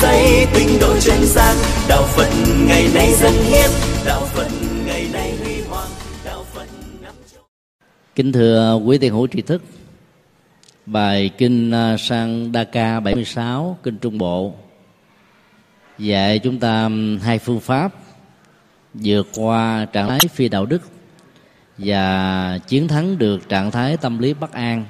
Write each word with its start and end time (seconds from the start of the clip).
xây 0.00 0.46
tinh 0.54 0.68
độ 0.80 0.98
chân 1.00 1.24
gian. 1.24 1.56
Đạo 1.88 2.02
phật 2.02 2.28
ngày 2.68 2.88
nay 2.94 3.12
dân 3.12 3.32
hiến. 3.32 3.70
Đạo 4.06 4.20
phật 4.20 4.48
ngày 4.86 5.08
nay 5.12 5.36
huy 5.44 5.60
hoàng. 5.60 5.88
Đạo 6.24 6.44
phật 6.44 6.66
năm 7.02 7.14
châu. 7.34 7.42
Kính 8.14 8.32
thưa 8.32 8.80
quý 8.84 8.98
thiền 8.98 9.12
hữu 9.12 9.26
tri 9.26 9.42
thức, 9.42 9.62
bài 10.86 11.30
kinh 11.38 11.70
à, 11.70 11.96
sang 11.96 12.52
Đa 12.52 12.64
Ca 12.64 13.00
76 13.00 13.78
kinh 13.82 13.98
Trung 13.98 14.18
Bộ 14.18 14.54
dạy 15.98 16.38
chúng 16.38 16.58
ta 16.58 16.88
hai 17.22 17.38
phương 17.38 17.60
pháp 17.60 17.94
vượt 18.94 19.26
qua 19.34 19.86
trạng 19.92 20.08
thái 20.08 20.20
phi 20.34 20.48
đạo 20.48 20.66
đức 20.66 20.82
và 21.78 22.58
chiến 22.66 22.88
thắng 22.88 23.18
được 23.18 23.48
trạng 23.48 23.70
thái 23.70 23.96
tâm 23.96 24.18
lý 24.18 24.34
bất 24.34 24.52
an 24.52 24.84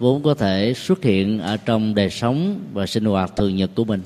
vốn 0.00 0.22
có 0.22 0.34
thể 0.34 0.74
xuất 0.74 1.02
hiện 1.02 1.40
ở 1.40 1.56
trong 1.56 1.94
đời 1.94 2.10
sống 2.10 2.60
và 2.72 2.86
sinh 2.86 3.04
hoạt 3.04 3.36
thường 3.36 3.56
nhật 3.56 3.70
của 3.74 3.84
mình. 3.84 4.02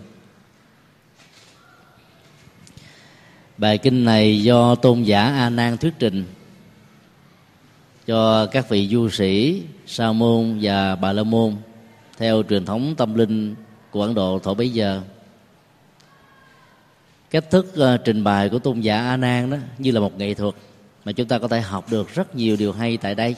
Bài 3.59 3.79
kinh 3.79 4.05
này 4.05 4.43
do 4.43 4.75
tôn 4.75 5.03
giả 5.03 5.23
a 5.23 5.51
nan 5.51 5.77
thuyết 5.77 5.95
trình 5.99 6.25
cho 8.07 8.47
các 8.47 8.69
vị 8.69 8.89
du 8.89 9.09
sĩ 9.09 9.63
sa 9.87 10.13
môn 10.13 10.59
và 10.63 10.97
bà 10.97 11.13
la 11.13 11.23
môn 11.23 11.57
theo 12.19 12.43
truyền 12.51 12.65
thống 12.65 12.95
tâm 12.97 13.15
linh 13.15 13.55
của 13.91 14.03
ấn 14.03 14.15
độ 14.15 14.39
thổ 14.39 14.55
bấy 14.55 14.71
giờ. 14.71 15.03
Cách 17.31 17.51
thức 17.51 17.75
uh, 17.81 18.01
trình 18.05 18.25
bày 18.25 18.49
của 18.49 18.59
tôn 18.59 18.81
giả 18.81 19.01
a 19.01 19.17
nan 19.17 19.51
đó 19.51 19.57
như 19.79 19.91
là 19.91 20.01
một 20.01 20.19
nghệ 20.19 20.35
thuật 20.35 20.55
mà 21.05 21.13
chúng 21.13 21.29
ta 21.29 21.39
có 21.39 21.49
thể 21.49 21.61
học 21.61 21.91
được 21.91 22.15
rất 22.15 22.37
nhiều 22.37 22.57
điều 22.57 22.73
hay 22.73 22.97
tại 22.97 23.15
đây 23.15 23.37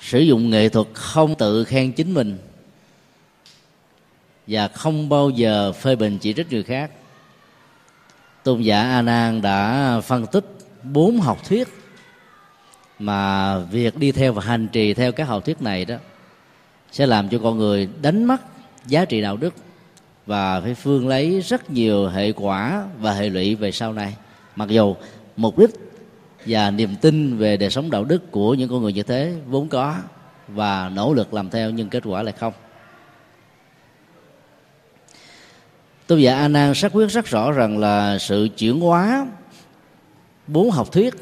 sử 0.00 0.20
dụng 0.20 0.50
nghệ 0.50 0.68
thuật 0.68 0.86
không 0.92 1.34
tự 1.34 1.64
khen 1.64 1.92
chính 1.92 2.14
mình. 2.14 2.38
Và 4.46 4.68
không 4.68 5.08
bao 5.08 5.30
giờ 5.30 5.72
phê 5.72 5.96
bình 5.96 6.18
chỉ 6.18 6.32
trích 6.32 6.52
người 6.52 6.62
khác. 6.62 6.90
Tôn 8.42 8.62
giả 8.62 8.82
a 8.82 9.02
nan 9.02 9.42
đã 9.42 10.00
phân 10.00 10.26
tích 10.26 10.44
bốn 10.82 11.20
học 11.20 11.48
thuyết 11.48 11.68
mà 12.98 13.58
việc 13.58 13.96
đi 13.96 14.12
theo 14.12 14.32
và 14.32 14.42
hành 14.42 14.68
trì 14.68 14.94
theo 14.94 15.12
các 15.12 15.24
học 15.24 15.44
thuyết 15.44 15.62
này 15.62 15.84
đó 15.84 15.96
sẽ 16.92 17.06
làm 17.06 17.28
cho 17.28 17.38
con 17.42 17.58
người 17.58 17.88
đánh 18.02 18.24
mất 18.24 18.40
giá 18.86 19.04
trị 19.04 19.20
đạo 19.20 19.36
đức 19.36 19.54
và 20.26 20.60
phải 20.60 20.74
phương 20.74 21.08
lấy 21.08 21.40
rất 21.40 21.70
nhiều 21.70 22.08
hệ 22.08 22.32
quả 22.32 22.84
và 23.00 23.12
hệ 23.12 23.28
lụy 23.28 23.54
về 23.54 23.72
sau 23.72 23.92
này. 23.92 24.16
Mặc 24.56 24.68
dù 24.68 24.96
mục 25.36 25.58
đích 25.58 25.70
và 26.48 26.70
niềm 26.70 26.96
tin 27.00 27.36
về 27.36 27.56
đời 27.56 27.70
sống 27.70 27.90
đạo 27.90 28.04
đức 28.04 28.30
của 28.30 28.54
những 28.54 28.70
con 28.70 28.82
người 28.82 28.92
như 28.92 29.02
thế 29.02 29.34
vốn 29.46 29.68
có 29.68 29.96
và 30.48 30.88
nỗ 30.88 31.14
lực 31.14 31.34
làm 31.34 31.50
theo 31.50 31.70
nhưng 31.70 31.88
kết 31.88 32.02
quả 32.06 32.22
lại 32.22 32.34
không. 32.38 32.52
Tôi 36.06 36.22
giả 36.22 36.36
a 36.36 36.48
nan 36.48 36.74
xác 36.74 36.92
quyết 36.92 37.10
rất 37.10 37.26
rõ 37.26 37.52
rằng 37.52 37.78
là 37.78 38.18
sự 38.18 38.48
chuyển 38.56 38.80
hóa 38.80 39.26
bốn 40.46 40.70
học 40.70 40.92
thuyết 40.92 41.14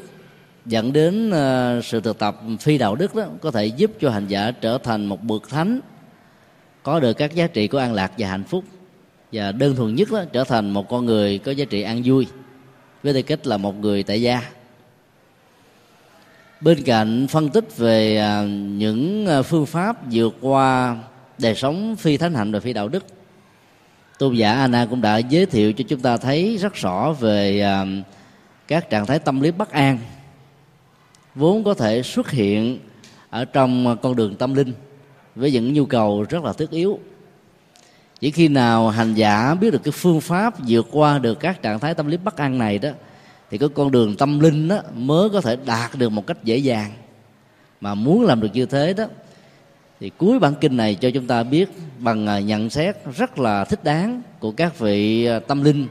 dẫn 0.65 0.93
đến 0.93 1.31
ờ, 1.31 1.81
sự 1.83 2.01
thực 2.01 2.19
tập 2.19 2.37
phi 2.59 2.77
đạo 2.77 2.95
đức 2.95 3.15
đó 3.15 3.25
có 3.41 3.51
thể 3.51 3.65
giúp 3.65 3.91
cho 4.01 4.09
hành 4.09 4.27
giả 4.27 4.51
trở 4.51 4.77
thành 4.77 5.05
một 5.05 5.23
bậc 5.23 5.49
thánh 5.49 5.79
có 6.83 6.99
được 6.99 7.13
các 7.13 7.35
giá 7.35 7.47
trị 7.47 7.67
của 7.67 7.77
an 7.77 7.93
lạc 7.93 8.11
và 8.17 8.27
hạnh 8.27 8.43
phúc 8.43 8.63
và 9.31 9.51
đơn 9.51 9.75
thuần 9.75 9.95
nhất 9.95 10.11
đó, 10.11 10.23
trở 10.31 10.43
thành 10.43 10.69
một 10.69 10.89
con 10.89 11.05
người 11.05 11.37
có 11.37 11.51
giá 11.51 11.65
trị 11.65 11.81
an 11.81 12.01
vui 12.05 12.27
với 13.03 13.13
tư 13.13 13.21
cách 13.21 13.47
là 13.47 13.57
một 13.57 13.79
người 13.79 14.03
tại 14.03 14.21
gia 14.21 14.41
bên 16.61 16.83
cạnh 16.83 17.27
phân 17.29 17.49
tích 17.49 17.77
về 17.77 18.17
à, 18.17 18.43
những 18.77 19.27
à, 19.27 19.41
phương 19.41 19.65
pháp 19.65 19.97
vượt 20.11 20.35
qua 20.41 20.97
đời 21.37 21.55
sống 21.55 21.95
phi 21.95 22.17
thánh 22.17 22.33
hạnh 22.33 22.51
và 22.51 22.59
phi 22.59 22.73
đạo 22.73 22.87
đức, 22.87 23.05
tôn 24.19 24.35
giả 24.35 24.53
Anna 24.53 24.85
cũng 24.85 25.01
đã 25.01 25.17
giới 25.17 25.45
thiệu 25.45 25.73
cho 25.73 25.83
chúng 25.87 25.99
ta 25.99 26.17
thấy 26.17 26.57
rất 26.57 26.73
rõ 26.73 27.13
về 27.19 27.59
à, 27.59 27.85
các 28.67 28.89
trạng 28.89 29.05
thái 29.05 29.19
tâm 29.19 29.41
lý 29.41 29.51
bất 29.51 29.71
an 29.71 29.99
vốn 31.35 31.63
có 31.63 31.73
thể 31.73 32.03
xuất 32.03 32.31
hiện 32.31 32.79
ở 33.29 33.45
trong 33.45 33.97
con 34.01 34.15
đường 34.15 34.35
tâm 34.35 34.53
linh 34.53 34.73
với 35.35 35.51
những 35.51 35.73
nhu 35.73 35.85
cầu 35.85 36.25
rất 36.29 36.43
là 36.43 36.53
thiết 36.53 36.69
yếu. 36.69 36.99
Chỉ 38.19 38.31
khi 38.31 38.47
nào 38.47 38.89
hành 38.89 39.13
giả 39.13 39.55
biết 39.61 39.71
được 39.71 39.83
cái 39.83 39.91
phương 39.91 40.21
pháp 40.21 40.53
vượt 40.67 40.87
qua 40.91 41.19
được 41.19 41.39
các 41.39 41.61
trạng 41.61 41.79
thái 41.79 41.93
tâm 41.93 42.07
lý 42.07 42.17
bất 42.17 42.37
an 42.37 42.57
này 42.57 42.79
đó 42.79 42.89
thì 43.49 43.57
cái 43.57 43.69
con 43.69 43.91
đường 43.91 44.15
tâm 44.15 44.39
linh 44.39 44.67
đó 44.67 44.81
mới 44.95 45.29
có 45.29 45.41
thể 45.41 45.57
đạt 45.65 45.95
được 45.95 46.09
một 46.09 46.27
cách 46.27 46.43
dễ 46.43 46.57
dàng. 46.57 46.91
Mà 47.81 47.95
muốn 47.95 48.25
làm 48.25 48.41
được 48.41 48.49
như 48.53 48.65
thế 48.65 48.93
đó, 48.93 49.05
thì 49.99 50.11
cuối 50.17 50.39
bản 50.39 50.53
kinh 50.61 50.77
này 50.77 50.95
cho 50.95 51.09
chúng 51.13 51.27
ta 51.27 51.43
biết 51.43 51.69
bằng 51.99 52.27
à, 52.27 52.39
nhận 52.39 52.69
xét 52.69 52.95
rất 53.17 53.39
là 53.39 53.65
thích 53.65 53.83
đáng 53.83 54.21
của 54.39 54.51
các 54.51 54.79
vị 54.79 55.25
à, 55.25 55.39
tâm 55.39 55.63
linh, 55.63 55.87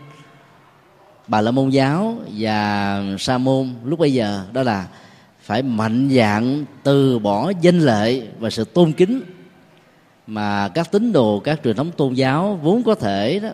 bà 1.29 1.41
la 1.41 1.51
môn 1.51 1.71
giáo 1.71 2.17
và 2.37 3.03
sa 3.19 3.39
môn 3.39 3.75
lúc 3.85 3.99
bây 3.99 4.13
giờ. 4.13 4.45
Đó 4.53 4.63
là 4.63 4.87
phải 5.41 5.63
mạnh 5.63 6.09
dạng 6.13 6.65
từ 6.83 7.19
bỏ 7.19 7.53
danh 7.61 7.79
lệ 7.79 8.23
và 8.39 8.51
sự 8.51 8.65
tôn 8.65 8.93
kính 8.93 9.21
mà 10.27 10.69
các 10.69 10.93
tín 10.93 11.13
đồ, 11.13 11.41
các 11.41 11.61
truyền 11.65 11.77
thống 11.77 11.91
tôn 11.97 12.15
giáo 12.15 12.61
vốn 12.63 12.83
có 12.83 12.95
thể 12.95 13.41
đó 13.41 13.49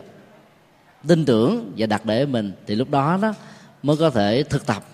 tin 1.07 1.25
tưởng 1.25 1.73
và 1.77 1.87
đặt 1.87 2.07
để 2.07 2.27
mình. 2.27 2.53
Thì 2.67 2.75
lúc 2.75 2.91
đó 2.91 3.19
đó 3.23 3.35
mới 3.83 3.97
có 3.97 4.11
thể 4.11 4.43
thực 4.43 4.67
tập 4.67 4.85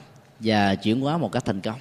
và 0.41 0.75
chuyển 0.75 1.00
hóa 1.00 1.19
một 1.19 1.32
cách 1.32 1.44
thành 1.44 1.60
công. 1.60 1.78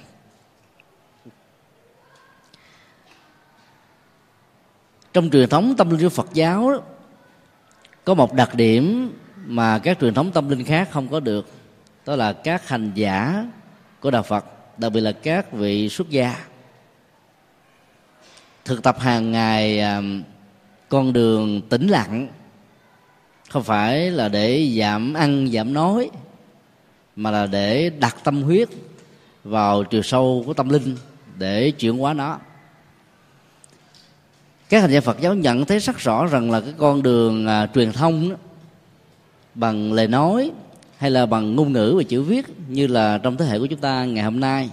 Trong 5.12 5.30
truyền 5.30 5.48
thống 5.48 5.74
tâm 5.76 5.90
linh 5.90 6.00
của 6.00 6.08
Phật 6.08 6.28
giáo 6.34 6.72
đó, 6.72 6.80
có 8.04 8.14
một 8.14 8.34
đặc 8.34 8.54
điểm 8.54 9.12
mà 9.46 9.78
các 9.78 9.98
truyền 10.00 10.14
thống 10.14 10.32
tâm 10.32 10.48
linh 10.48 10.64
khác 10.64 10.88
không 10.90 11.08
có 11.08 11.20
được 11.20 11.48
đó 12.06 12.16
là 12.16 12.32
các 12.32 12.68
hành 12.68 12.92
giả 12.94 13.46
của 14.00 14.10
đạo 14.10 14.22
Phật 14.22 14.44
đặc 14.78 14.92
biệt 14.92 15.00
là 15.00 15.12
các 15.12 15.52
vị 15.52 15.88
xuất 15.88 16.10
gia 16.10 16.44
thực 18.64 18.82
tập 18.82 19.00
hàng 19.00 19.32
ngày 19.32 19.80
à, 19.80 20.02
con 20.88 21.12
đường 21.12 21.62
tĩnh 21.68 21.86
lặng 21.88 22.28
không 23.50 23.62
phải 23.62 24.10
là 24.10 24.28
để 24.28 24.74
giảm 24.78 25.14
ăn 25.14 25.48
giảm 25.52 25.72
nói 25.72 26.10
mà 27.18 27.30
là 27.30 27.46
để 27.46 27.90
đặt 27.90 28.16
tâm 28.24 28.42
huyết 28.42 28.68
vào 29.44 29.84
chiều 29.84 30.02
sâu 30.02 30.42
của 30.46 30.54
tâm 30.54 30.68
linh 30.68 30.96
để 31.38 31.70
chuyển 31.70 31.98
hóa 31.98 32.14
nó. 32.14 32.38
Các 34.68 34.80
hành 34.80 34.90
giả 34.90 35.00
Phật 35.00 35.20
giáo 35.20 35.34
nhận 35.34 35.64
thấy 35.64 35.78
rất 35.78 35.98
rõ 35.98 36.26
rằng 36.26 36.50
là 36.50 36.60
cái 36.60 36.74
con 36.78 37.02
đường 37.02 37.46
à, 37.46 37.66
truyền 37.74 37.92
thông 37.92 38.30
đó, 38.30 38.36
bằng 39.54 39.92
lời 39.92 40.08
nói 40.08 40.50
hay 40.96 41.10
là 41.10 41.26
bằng 41.26 41.56
ngôn 41.56 41.72
ngữ 41.72 41.94
và 41.96 42.02
chữ 42.02 42.22
viết 42.22 42.46
như 42.68 42.86
là 42.86 43.18
trong 43.18 43.36
thế 43.36 43.44
hệ 43.44 43.58
của 43.58 43.66
chúng 43.66 43.80
ta 43.80 44.04
ngày 44.04 44.24
hôm 44.24 44.40
nay 44.40 44.70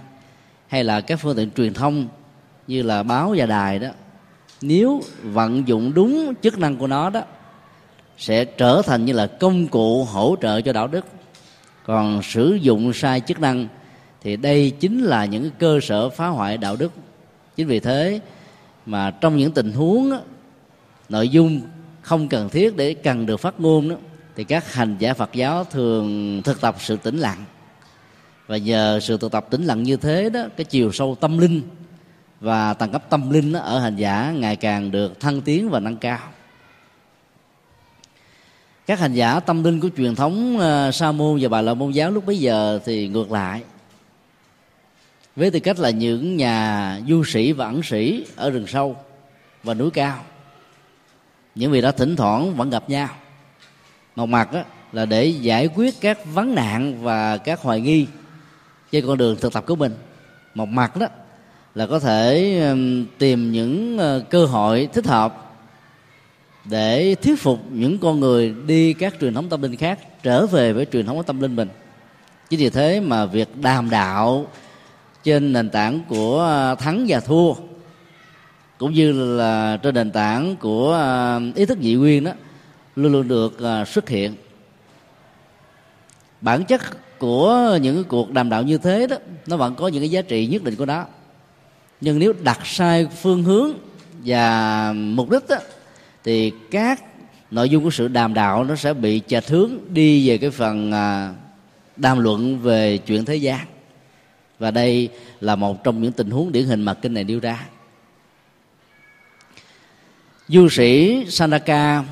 hay 0.66 0.84
là 0.84 1.00
các 1.00 1.16
phương 1.16 1.36
tiện 1.36 1.50
truyền 1.50 1.74
thông 1.74 2.08
như 2.66 2.82
là 2.82 3.02
báo 3.02 3.34
và 3.36 3.46
đài 3.46 3.78
đó 3.78 3.88
nếu 4.60 5.02
vận 5.22 5.68
dụng 5.68 5.94
đúng 5.94 6.34
chức 6.42 6.58
năng 6.58 6.76
của 6.76 6.86
nó 6.86 7.10
đó 7.10 7.22
sẽ 8.18 8.44
trở 8.44 8.82
thành 8.82 9.04
như 9.04 9.12
là 9.12 9.26
công 9.26 9.66
cụ 9.66 10.04
hỗ 10.04 10.36
trợ 10.42 10.60
cho 10.60 10.72
đạo 10.72 10.86
đức 10.86 11.06
còn 11.86 12.22
sử 12.22 12.58
dụng 12.60 12.92
sai 12.92 13.20
chức 13.20 13.40
năng 13.40 13.68
thì 14.22 14.36
đây 14.36 14.72
chính 14.80 15.02
là 15.02 15.24
những 15.24 15.50
cơ 15.58 15.80
sở 15.82 16.10
phá 16.10 16.26
hoại 16.26 16.58
đạo 16.58 16.76
đức. 16.76 16.92
Chính 17.56 17.66
vì 17.66 17.80
thế 17.80 18.20
mà 18.86 19.10
trong 19.10 19.36
những 19.36 19.52
tình 19.52 19.72
huống 19.72 20.10
đó, 20.10 20.20
nội 21.08 21.28
dung 21.28 21.60
không 22.02 22.28
cần 22.28 22.48
thiết 22.48 22.76
để 22.76 22.94
cần 22.94 23.26
được 23.26 23.36
phát 23.36 23.60
ngôn 23.60 23.88
đó 23.88 23.96
thì 24.36 24.44
các 24.44 24.72
hành 24.72 24.96
giả 24.98 25.14
Phật 25.14 25.32
giáo 25.32 25.64
thường 25.64 26.42
thực 26.44 26.60
tập 26.60 26.76
sự 26.78 26.96
tĩnh 26.96 27.18
lặng. 27.18 27.44
Và 28.46 28.56
nhờ 28.56 29.00
sự 29.02 29.18
thực 29.18 29.32
tập 29.32 29.46
tĩnh 29.50 29.64
lặng 29.64 29.82
như 29.82 29.96
thế 29.96 30.30
đó 30.30 30.40
cái 30.56 30.64
chiều 30.64 30.92
sâu 30.92 31.16
tâm 31.20 31.38
linh 31.38 31.62
và 32.40 32.74
tầng 32.74 32.92
cấp 32.92 33.04
tâm 33.10 33.30
linh 33.30 33.52
đó, 33.52 33.60
ở 33.60 33.78
hành 33.78 33.96
giả 33.96 34.34
ngày 34.36 34.56
càng 34.56 34.90
được 34.90 35.20
thăng 35.20 35.40
tiến 35.40 35.70
và 35.70 35.80
nâng 35.80 35.96
cao 35.96 36.18
các 38.86 38.98
hành 38.98 39.14
giả 39.14 39.40
tâm 39.40 39.64
linh 39.64 39.80
của 39.80 39.88
truyền 39.96 40.14
thống 40.14 40.56
uh, 40.56 40.94
sa 40.94 41.12
môn 41.12 41.38
và 41.40 41.48
bà 41.48 41.62
la 41.62 41.74
môn 41.74 41.90
giáo 41.90 42.10
lúc 42.10 42.26
bấy 42.26 42.38
giờ 42.38 42.80
thì 42.84 43.08
ngược 43.08 43.32
lại. 43.32 43.62
Với 45.36 45.50
tư 45.50 45.60
cách 45.60 45.78
là 45.78 45.90
những 45.90 46.36
nhà 46.36 47.00
du 47.08 47.24
sĩ 47.24 47.52
và 47.52 47.66
ẩn 47.66 47.82
sĩ 47.82 48.24
ở 48.36 48.50
rừng 48.50 48.66
sâu 48.66 48.96
và 49.62 49.74
núi 49.74 49.90
cao 49.90 50.24
những 51.54 51.70
vị 51.70 51.80
đó 51.80 51.92
thỉnh 51.92 52.16
thoảng 52.16 52.54
vẫn 52.56 52.70
gặp 52.70 52.90
nhau. 52.90 53.08
Một 54.16 54.26
mặt 54.26 54.52
đó, 54.52 54.62
là 54.92 55.06
để 55.06 55.26
giải 55.26 55.68
quyết 55.74 55.94
các 56.00 56.18
vấn 56.34 56.54
nạn 56.54 57.02
và 57.02 57.36
các 57.36 57.60
hoài 57.60 57.80
nghi 57.80 58.06
trên 58.92 59.06
con 59.06 59.18
đường 59.18 59.36
thực 59.40 59.52
tập 59.52 59.64
của 59.66 59.76
mình. 59.76 59.94
Một 60.54 60.68
mặt 60.68 60.96
đó 60.96 61.06
là 61.74 61.86
có 61.86 61.98
thể 61.98 62.60
tìm 63.18 63.52
những 63.52 63.98
ờ, 63.98 64.24
cơ 64.30 64.46
hội 64.46 64.88
thích 64.92 65.06
hợp 65.06 65.45
để 66.70 67.14
thuyết 67.22 67.36
phục 67.38 67.60
những 67.70 67.98
con 67.98 68.20
người 68.20 68.54
đi 68.66 68.92
các 68.92 69.14
truyền 69.20 69.34
thống 69.34 69.48
tâm 69.48 69.62
linh 69.62 69.76
khác 69.76 69.98
trở 70.22 70.46
về 70.46 70.72
với 70.72 70.86
truyền 70.92 71.06
thống 71.06 71.16
của 71.16 71.22
tâm 71.22 71.40
linh 71.40 71.56
mình. 71.56 71.68
Chính 72.50 72.60
vì 72.60 72.70
thế 72.70 73.00
mà 73.00 73.26
việc 73.26 73.48
đàm 73.56 73.90
đạo 73.90 74.46
trên 75.24 75.52
nền 75.52 75.70
tảng 75.70 76.00
của 76.08 76.42
à, 76.42 76.74
thắng 76.74 77.04
và 77.08 77.20
thua 77.20 77.54
cũng 78.78 78.92
như 78.92 79.12
là 79.36 79.78
trên 79.82 79.94
nền 79.94 80.10
tảng 80.10 80.56
của 80.56 80.94
à, 80.94 81.40
ý 81.54 81.66
thức 81.66 81.78
nhị 81.78 81.94
nguyên 81.94 82.24
đó 82.24 82.32
luôn 82.96 83.12
luôn 83.12 83.28
được 83.28 83.62
à, 83.62 83.84
xuất 83.84 84.08
hiện. 84.08 84.34
Bản 86.40 86.64
chất 86.64 86.80
của 87.18 87.78
những 87.82 88.04
cuộc 88.04 88.30
đàm 88.30 88.50
đạo 88.50 88.62
như 88.62 88.78
thế 88.78 89.06
đó 89.06 89.16
nó 89.46 89.56
vẫn 89.56 89.74
có 89.74 89.88
những 89.88 90.02
cái 90.02 90.10
giá 90.10 90.22
trị 90.22 90.46
nhất 90.46 90.64
định 90.64 90.76
của 90.76 90.86
nó. 90.86 91.04
Nhưng 92.00 92.18
nếu 92.18 92.32
đặt 92.42 92.60
sai 92.64 93.06
phương 93.22 93.42
hướng 93.42 93.72
và 94.24 94.92
mục 94.92 95.30
đích 95.30 95.48
đó, 95.48 95.56
thì 96.26 96.52
các 96.70 97.04
nội 97.50 97.68
dung 97.68 97.84
của 97.84 97.90
sự 97.90 98.08
đàm 98.08 98.34
đạo 98.34 98.64
nó 98.64 98.76
sẽ 98.76 98.94
bị 98.94 99.20
chệch 99.26 99.48
hướng 99.48 99.78
đi 99.88 100.28
về 100.28 100.38
cái 100.38 100.50
phần 100.50 100.92
à, 100.92 101.34
đàm 101.96 102.18
luận 102.18 102.58
về 102.58 102.98
chuyện 102.98 103.24
thế 103.24 103.36
gian. 103.36 103.66
Và 104.58 104.70
đây 104.70 105.08
là 105.40 105.56
một 105.56 105.84
trong 105.84 106.02
những 106.02 106.12
tình 106.12 106.30
huống 106.30 106.52
điển 106.52 106.64
hình 106.64 106.82
mà 106.82 106.94
kinh 106.94 107.14
này 107.14 107.24
nêu 107.24 107.40
ra. 107.40 107.66
Du 110.48 110.68
sĩ 110.68 111.24
Sanaka 111.28 112.04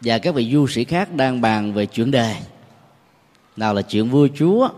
và 0.00 0.18
các 0.18 0.34
vị 0.34 0.50
du 0.52 0.66
sĩ 0.66 0.84
khác 0.84 1.14
đang 1.14 1.40
bàn 1.40 1.72
về 1.72 1.86
chuyện 1.86 2.10
đề. 2.10 2.36
Nào 3.56 3.74
là 3.74 3.82
chuyện 3.82 4.10
vua 4.10 4.28
chúa, 4.34 4.68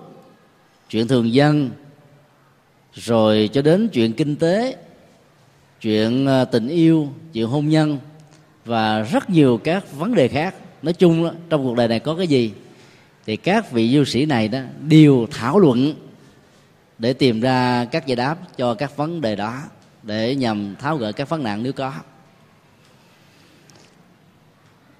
chuyện 0.91 1.09
thường 1.09 1.33
dân, 1.33 1.71
rồi 2.95 3.51
cho 3.53 3.63
đến 3.63 3.89
chuyện 3.89 4.13
kinh 4.13 4.37
tế, 4.37 4.77
chuyện 5.81 6.27
à, 6.27 6.45
tình 6.45 6.69
yêu, 6.69 7.09
chuyện 7.33 7.47
hôn 7.47 7.69
nhân 7.69 7.99
và 8.65 9.03
rất 9.03 9.31
nhiều 9.31 9.61
các 9.65 9.93
vấn 9.93 10.15
đề 10.15 10.29
khác. 10.29 10.55
Nói 10.83 10.93
chung 10.93 11.31
trong 11.51 11.65
cuộc 11.65 11.77
đời 11.77 11.89
này 11.89 12.01
có 12.01 12.15
cái 12.15 12.27
gì? 12.27 12.53
Thì 13.27 13.37
các 13.37 13.73
vị 13.73 13.95
du 13.95 14.05
sĩ 14.05 14.27
này 14.27 14.49
đó 14.49 14.59
đều 14.81 15.27
thảo 15.31 15.59
luận 15.59 15.95
để 16.99 17.13
tìm 17.13 17.41
ra 17.41 17.85
các 17.85 18.07
giải 18.07 18.17
đáp 18.17 18.37
cho 18.57 18.75
các 18.75 18.97
vấn 18.97 19.21
đề 19.21 19.37
đó, 19.37 19.63
để 20.03 20.35
nhằm 20.35 20.77
tháo 20.79 20.97
gỡ 20.97 21.13
các 21.13 21.29
vấn 21.29 21.43
nạn 21.43 21.63
nếu 21.63 21.73
có. 21.73 21.93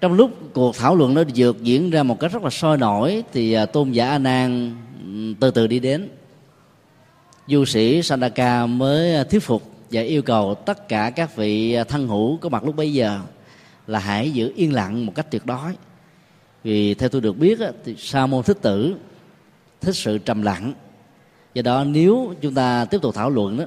Trong 0.01 0.13
lúc 0.13 0.53
cuộc 0.53 0.77
thảo 0.77 0.95
luận 0.95 1.13
nó 1.13 1.23
dược 1.35 1.63
diễn 1.63 1.89
ra 1.89 2.03
một 2.03 2.19
cách 2.19 2.31
rất 2.31 2.43
là 2.43 2.49
sôi 2.49 2.77
nổi, 2.77 3.23
thì 3.33 3.53
à, 3.53 3.65
tôn 3.65 3.91
giả 3.91 4.09
a 4.09 4.17
nan 4.17 4.75
từ 5.39 5.51
từ 5.51 5.67
đi 5.67 5.79
đến. 5.79 6.09
Du 7.47 7.65
sĩ 7.65 8.01
Sandaka 8.01 8.65
mới 8.65 9.15
à, 9.15 9.23
thuyết 9.23 9.43
phục 9.43 9.71
và 9.91 10.01
yêu 10.01 10.21
cầu 10.21 10.55
tất 10.55 10.87
cả 10.87 11.09
các 11.09 11.35
vị 11.35 11.73
à, 11.73 11.83
thân 11.83 12.07
hữu 12.07 12.37
có 12.37 12.49
mặt 12.49 12.63
lúc 12.63 12.75
bấy 12.75 12.93
giờ 12.93 13.19
là 13.87 13.99
hãy 13.99 14.31
giữ 14.31 14.51
yên 14.55 14.73
lặng 14.73 15.05
một 15.05 15.15
cách 15.15 15.31
tuyệt 15.31 15.45
đối. 15.45 15.75
Vì 16.63 16.93
theo 16.93 17.09
tôi 17.09 17.21
được 17.21 17.37
biết 17.37 17.59
thì 17.85 17.95
sa 17.97 18.25
môn 18.25 18.43
thích 18.43 18.57
tử 18.61 18.95
thích 19.81 19.95
sự 19.95 20.17
trầm 20.17 20.41
lặng. 20.41 20.73
Do 21.53 21.61
đó 21.61 21.83
nếu 21.83 22.33
chúng 22.41 22.53
ta 22.53 22.85
tiếp 22.85 23.01
tục 23.01 23.15
thảo 23.15 23.29
luận 23.29 23.57
đó 23.57 23.65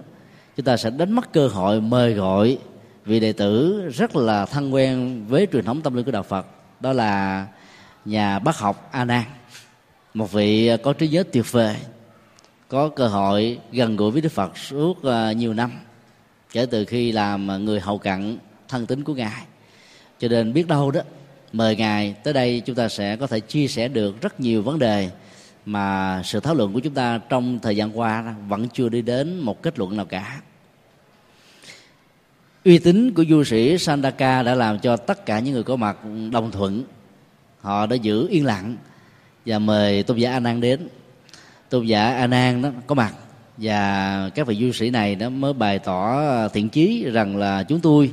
chúng 0.57 0.65
ta 0.65 0.77
sẽ 0.77 0.91
đánh 0.91 1.13
mất 1.13 1.33
cơ 1.33 1.49
hội 1.49 1.81
mời 1.81 2.15
gọi 2.15 2.59
vị 3.05 3.21
đệ 3.21 3.33
tử 3.33 3.83
rất 3.95 4.17
là 4.17 4.47
thân 4.47 4.75
quen 4.75 5.25
với 5.29 5.47
truyền 5.53 5.65
thống 5.65 5.81
tâm 5.83 5.95
linh 5.95 6.05
của 6.05 6.11
đạo 6.11 6.23
Phật, 6.23 6.47
đó 6.81 6.93
là 6.93 7.47
nhà 8.05 8.39
bác 8.39 8.59
học 8.59 8.89
A 8.93 9.05
Nan. 9.05 9.25
Một 10.15 10.33
vị 10.33 10.67
à, 10.67 10.77
có 10.77 10.93
trí 10.93 11.09
nhớ 11.09 11.23
tuyệt 11.33 11.53
vời, 11.53 11.77
có 12.69 12.89
cơ 12.89 13.09
hội 13.09 13.59
gần 13.73 13.97
gũi 13.97 14.11
với 14.11 14.21
Đức 14.21 14.33
Phật 14.33 14.59
suốt 14.59 15.05
à, 15.05 15.33
nhiều 15.33 15.55
năm, 15.55 15.73
kể 16.53 16.67
từ 16.67 16.85
khi 16.85 17.13
làm 17.13 17.65
người 17.65 17.81
hậu 17.81 17.99
cận 17.99 18.39
thân 18.69 18.87
tín 18.87 19.05
của 19.05 19.15
ngài 19.15 19.43
cho 20.21 20.29
nên 20.29 20.53
biết 20.53 20.67
đâu 20.67 20.91
đó, 20.91 21.01
mời 21.53 21.77
ngài 21.77 22.13
tới 22.25 22.35
đây 22.35 22.63
chúng 22.67 22.77
ta 22.77 22.89
sẽ 22.89 23.17
có 23.17 23.27
thể 23.27 23.41
chia 23.41 23.69
sẻ 23.69 23.89
được 23.89 24.21
rất 24.21 24.41
nhiều 24.41 24.63
vấn 24.63 24.79
đề 24.79 25.11
mà 25.67 26.21
sự 26.25 26.41
thảo 26.41 26.55
luận 26.55 26.73
của 26.73 26.81
chúng 26.81 26.95
ta 26.95 27.21
trong 27.29 27.59
thời 27.59 27.77
gian 27.77 27.99
qua 27.99 28.35
vẫn 28.49 28.69
chưa 28.69 28.89
đi 28.89 29.03
đến 29.03 29.39
một 29.39 29.63
kết 29.63 29.79
luận 29.79 29.97
nào 29.97 30.07
cả. 30.07 30.41
Uy 32.65 32.79
tín 32.79 33.15
của 33.15 33.25
du 33.29 33.45
sĩ 33.45 33.79
Sandaka 33.79 34.43
đã 34.43 34.55
làm 34.55 34.79
cho 34.79 34.97
tất 34.97 35.27
cả 35.27 35.41
những 35.41 35.55
người 35.55 35.63
có 35.63 35.77
mặt 35.77 35.99
đồng 36.33 36.51
thuận, 36.51 36.85
họ 37.61 37.87
đã 37.87 37.97
giữ 37.97 38.29
yên 38.29 38.45
lặng 38.45 38.77
và 39.47 39.59
mời 39.59 40.03
tôn 40.03 40.19
giả 40.19 40.31
A 40.33 40.41
Nan 40.41 40.61
đến. 40.61 40.89
Tôn 41.69 41.87
giả 41.87 42.09
A 42.09 42.27
Nan 42.27 42.63
đó 42.63 42.71
có 42.87 42.95
mặt 42.95 43.15
và 43.57 44.31
các 44.35 44.47
vị 44.47 44.57
du 44.61 44.73
sĩ 44.73 44.91
này 44.91 45.15
đó 45.15 45.29
mới 45.29 45.53
bày 45.53 45.79
tỏ 45.79 46.23
thiện 46.49 46.69
chí 46.69 47.05
rằng 47.13 47.37
là 47.37 47.63
chúng 47.63 47.81
tôi 47.81 48.13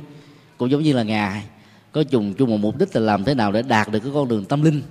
cũng 0.58 0.70
giống 0.70 0.82
như 0.82 0.92
là 0.92 1.02
ngài 1.02 1.42
có 1.96 2.02
chung 2.02 2.34
chung 2.34 2.50
một 2.50 2.56
mục 2.56 2.78
đích 2.78 2.96
là 2.96 3.00
làm 3.02 3.24
thế 3.24 3.34
nào 3.34 3.52
để 3.52 3.62
đạt 3.62 3.92
được 3.92 3.98
cái 3.98 4.10
con 4.14 4.28
đường 4.28 4.44
tâm 4.44 4.62
linh 4.62 4.82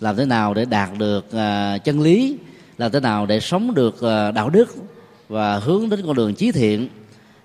làm 0.00 0.16
thế 0.16 0.24
nào 0.24 0.54
để 0.54 0.64
đạt 0.64 0.90
được 0.98 1.26
uh, 1.26 1.84
chân 1.84 2.00
lý 2.00 2.36
làm 2.78 2.92
thế 2.92 3.00
nào 3.00 3.26
để 3.26 3.40
sống 3.40 3.74
được 3.74 3.94
uh, 3.94 4.34
đạo 4.34 4.50
đức 4.50 4.74
và 5.28 5.58
hướng 5.58 5.90
đến 5.90 6.00
con 6.06 6.16
đường 6.16 6.34
chí 6.34 6.52
thiện. 6.52 6.88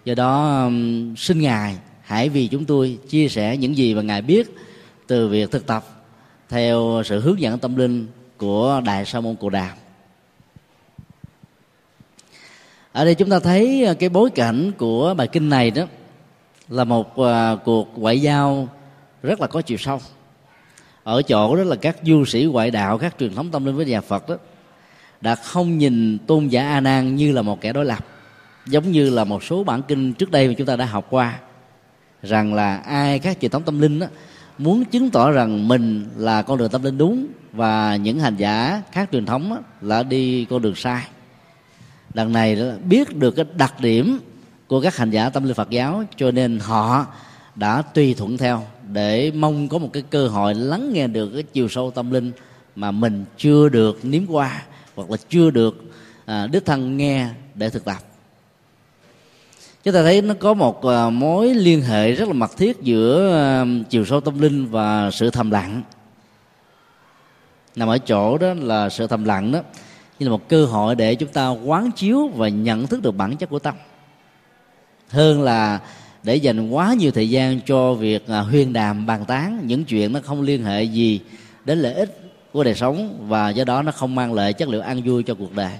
Do 0.06 0.16
đó 0.16 0.64
um, 0.64 1.16
xin 1.16 1.42
ngài 1.42 1.78
hãy 2.02 2.30
vì 2.30 2.48
chúng 2.48 2.66
tôi 2.66 2.98
chia 3.10 3.28
sẻ 3.28 3.58
những 3.58 3.78
gì 3.78 3.94
mà 3.94 4.02
ngài 4.02 4.22
biết 4.22 4.56
từ 5.08 5.28
việc 5.28 5.52
thực 5.52 5.68
tập 5.68 5.84
theo 6.50 7.02
sự 7.06 7.20
hướng 7.20 7.42
dẫn 7.42 7.60
tâm 7.60 7.76
linh 7.76 8.08
của 8.38 8.82
đại 8.86 9.06
sa 9.06 9.20
môn 9.20 9.36
cồ 9.36 9.50
đàm 9.50 9.78
ở 12.92 13.06
đây 13.06 13.16
chúng 13.16 13.30
ta 13.30 13.40
thấy 13.40 13.96
cái 14.00 14.10
bối 14.10 14.30
cảnh 14.30 14.72
của 14.78 15.14
bài 15.18 15.28
kinh 15.28 15.50
này 15.50 15.72
đó 15.72 15.84
là 16.70 16.84
một 16.84 17.20
uh, 17.22 17.64
cuộc 17.64 18.00
ngoại 18.00 18.22
giao 18.22 18.68
rất 19.24 19.42
là 19.42 19.48
có 19.48 19.62
chiều 19.62 19.78
sâu. 19.78 20.02
Ở 21.04 21.22
chỗ 21.22 21.56
đó 21.56 21.64
là 21.64 21.76
các 21.76 21.98
du 22.04 22.26
sĩ 22.26 22.44
ngoại 22.52 22.72
đạo 22.72 22.98
các 22.98 23.16
truyền 23.20 23.36
thống 23.36 23.52
tâm 23.52 23.66
linh 23.66 23.76
với 23.76 23.86
nhà 23.86 24.02
phật 24.02 24.30
đó 24.30 24.36
đã 25.22 25.36
không 25.36 25.78
nhìn 25.78 26.18
tôn 26.28 26.48
giả 26.48 26.68
a 26.70 26.80
nan 26.80 27.16
như 27.16 27.32
là 27.32 27.42
một 27.42 27.62
kẻ 27.62 27.74
đối 27.74 27.86
lập 27.86 28.06
giống 28.66 28.92
như 28.92 29.10
là 29.10 29.24
một 29.24 29.44
số 29.44 29.64
bản 29.64 29.82
kinh 29.88 30.14
trước 30.14 30.32
đây 30.32 30.48
mà 30.48 30.54
chúng 30.58 30.68
ta 30.68 30.76
đã 30.76 30.86
học 30.86 31.08
qua 31.10 31.40
rằng 32.24 32.54
là 32.54 32.78
ai 32.78 33.20
các 33.20 33.38
truyền 33.42 33.52
thống 33.52 33.64
tâm 33.64 33.80
linh 33.80 34.00
đó, 34.00 34.08
muốn 34.58 34.86
chứng 34.86 35.10
tỏ 35.10 35.32
rằng 35.32 35.68
mình 35.68 36.10
là 36.18 36.42
con 36.42 36.58
đường 36.58 36.70
tâm 36.70 36.84
linh 36.84 36.98
đúng 36.98 37.28
và 37.52 37.96
những 37.96 38.20
hành 38.20 38.36
giả 38.36 38.82
khác 38.92 39.10
truyền 39.12 39.26
thống 39.26 39.50
đó, 39.50 39.58
là 39.82 40.04
đi 40.04 40.46
con 40.46 40.62
đường 40.62 40.76
sai. 40.76 41.04
Đằng 42.14 42.34
này 42.34 42.56
đó, 42.56 42.66
biết 42.86 43.16
được 43.16 43.32
cái 43.32 43.46
đặc 43.56 43.80
điểm 43.80 44.20
của 44.68 44.82
các 44.82 44.98
hành 44.98 45.10
giả 45.10 45.30
tâm 45.30 45.44
linh 45.44 45.54
Phật 45.54 45.70
giáo 45.70 46.04
cho 46.18 46.32
nên 46.32 46.60
họ 46.60 47.06
đã 47.56 47.82
tùy 47.82 48.14
thuận 48.14 48.38
theo 48.38 48.64
để 48.92 49.32
mong 49.32 49.68
có 49.68 49.78
một 49.78 49.90
cái 49.94 50.04
cơ 50.10 50.28
hội 50.28 50.56
lắng 50.56 50.94
nghe 50.94 51.08
được 51.08 51.30
cái 51.34 51.44
chiều 51.44 51.70
sâu 51.70 51.92
tâm 51.92 52.12
linh 52.12 52.32
mà 52.76 52.92
mình 52.92 53.26
chưa 53.38 53.70
được 53.70 54.06
nếm 54.06 54.26
qua 54.28 54.64
hoặc 54.96 55.10
là 55.10 55.18
chưa 55.30 55.50
được 55.50 55.76
à, 56.26 56.48
đích 56.48 56.66
thân 56.66 56.98
nghe 56.98 57.28
để 57.56 57.70
thực 57.70 57.86
tập. 57.86 57.98
Chúng 59.84 59.94
ta 59.94 60.04
thấy 60.04 60.22
nó 60.22 60.34
có 60.40 60.54
một 60.54 60.86
à, 60.86 61.10
mối 61.10 61.54
liên 61.54 61.82
hệ 61.82 62.12
rất 62.12 62.28
là 62.28 62.34
mật 62.34 62.58
thiết 62.58 62.82
giữa 62.82 63.34
à, 63.34 63.66
chiều 63.90 64.06
sâu 64.06 64.22
tâm 64.22 64.40
linh 64.40 64.66
và 64.66 65.12
sự 65.12 65.30
thầm 65.30 65.52
lặng. 65.52 65.82
Nằm 67.76 67.88
ở 67.88 67.98
chỗ 67.98 68.38
đó 68.38 68.54
là 68.54 68.90
sự 68.90 69.08
thầm 69.08 69.26
lặng 69.26 69.52
đó 69.52 69.60
như 70.20 70.26
là 70.26 70.32
một 70.32 70.50
cơ 70.50 70.66
hội 70.66 70.96
để 70.96 71.16
chúng 71.16 71.30
ta 71.30 71.48
quán 71.50 71.92
chiếu 71.92 72.28
và 72.28 72.48
nhận 72.48 72.88
thức 72.88 73.02
được 73.02 73.12
bản 73.12 73.38
chất 73.38 73.50
của 73.50 73.60
tâm. 73.60 73.76
Hơn 75.10 75.42
là 75.42 75.80
để 76.24 76.36
dành 76.36 76.70
quá 76.70 76.94
nhiều 76.94 77.12
thời 77.12 77.30
gian 77.30 77.62
cho 77.62 77.94
việc 77.94 78.28
à, 78.28 78.40
huyên 78.40 78.74
đàm, 78.74 79.06
bàn 79.06 79.26
tán. 79.26 79.62
Những 79.64 79.86
chuyện 79.86 80.14
nó 80.14 80.20
không 80.24 80.42
liên 80.42 80.64
hệ 80.64 80.84
gì 80.84 81.22
đến 81.66 81.80
lợi 81.80 81.94
ích 81.94 82.20
của 82.52 82.64
đời 82.64 82.76
sống 82.76 83.26
và 83.28 83.50
do 83.50 83.64
đó 83.64 83.82
nó 83.82 83.92
không 83.92 84.16
mang 84.16 84.34
lại 84.34 84.54
chất 84.54 84.70
liệu 84.70 84.82
an 84.82 85.02
vui 85.06 85.24
cho 85.24 85.36
cuộc 85.36 85.56
đời. 85.56 85.72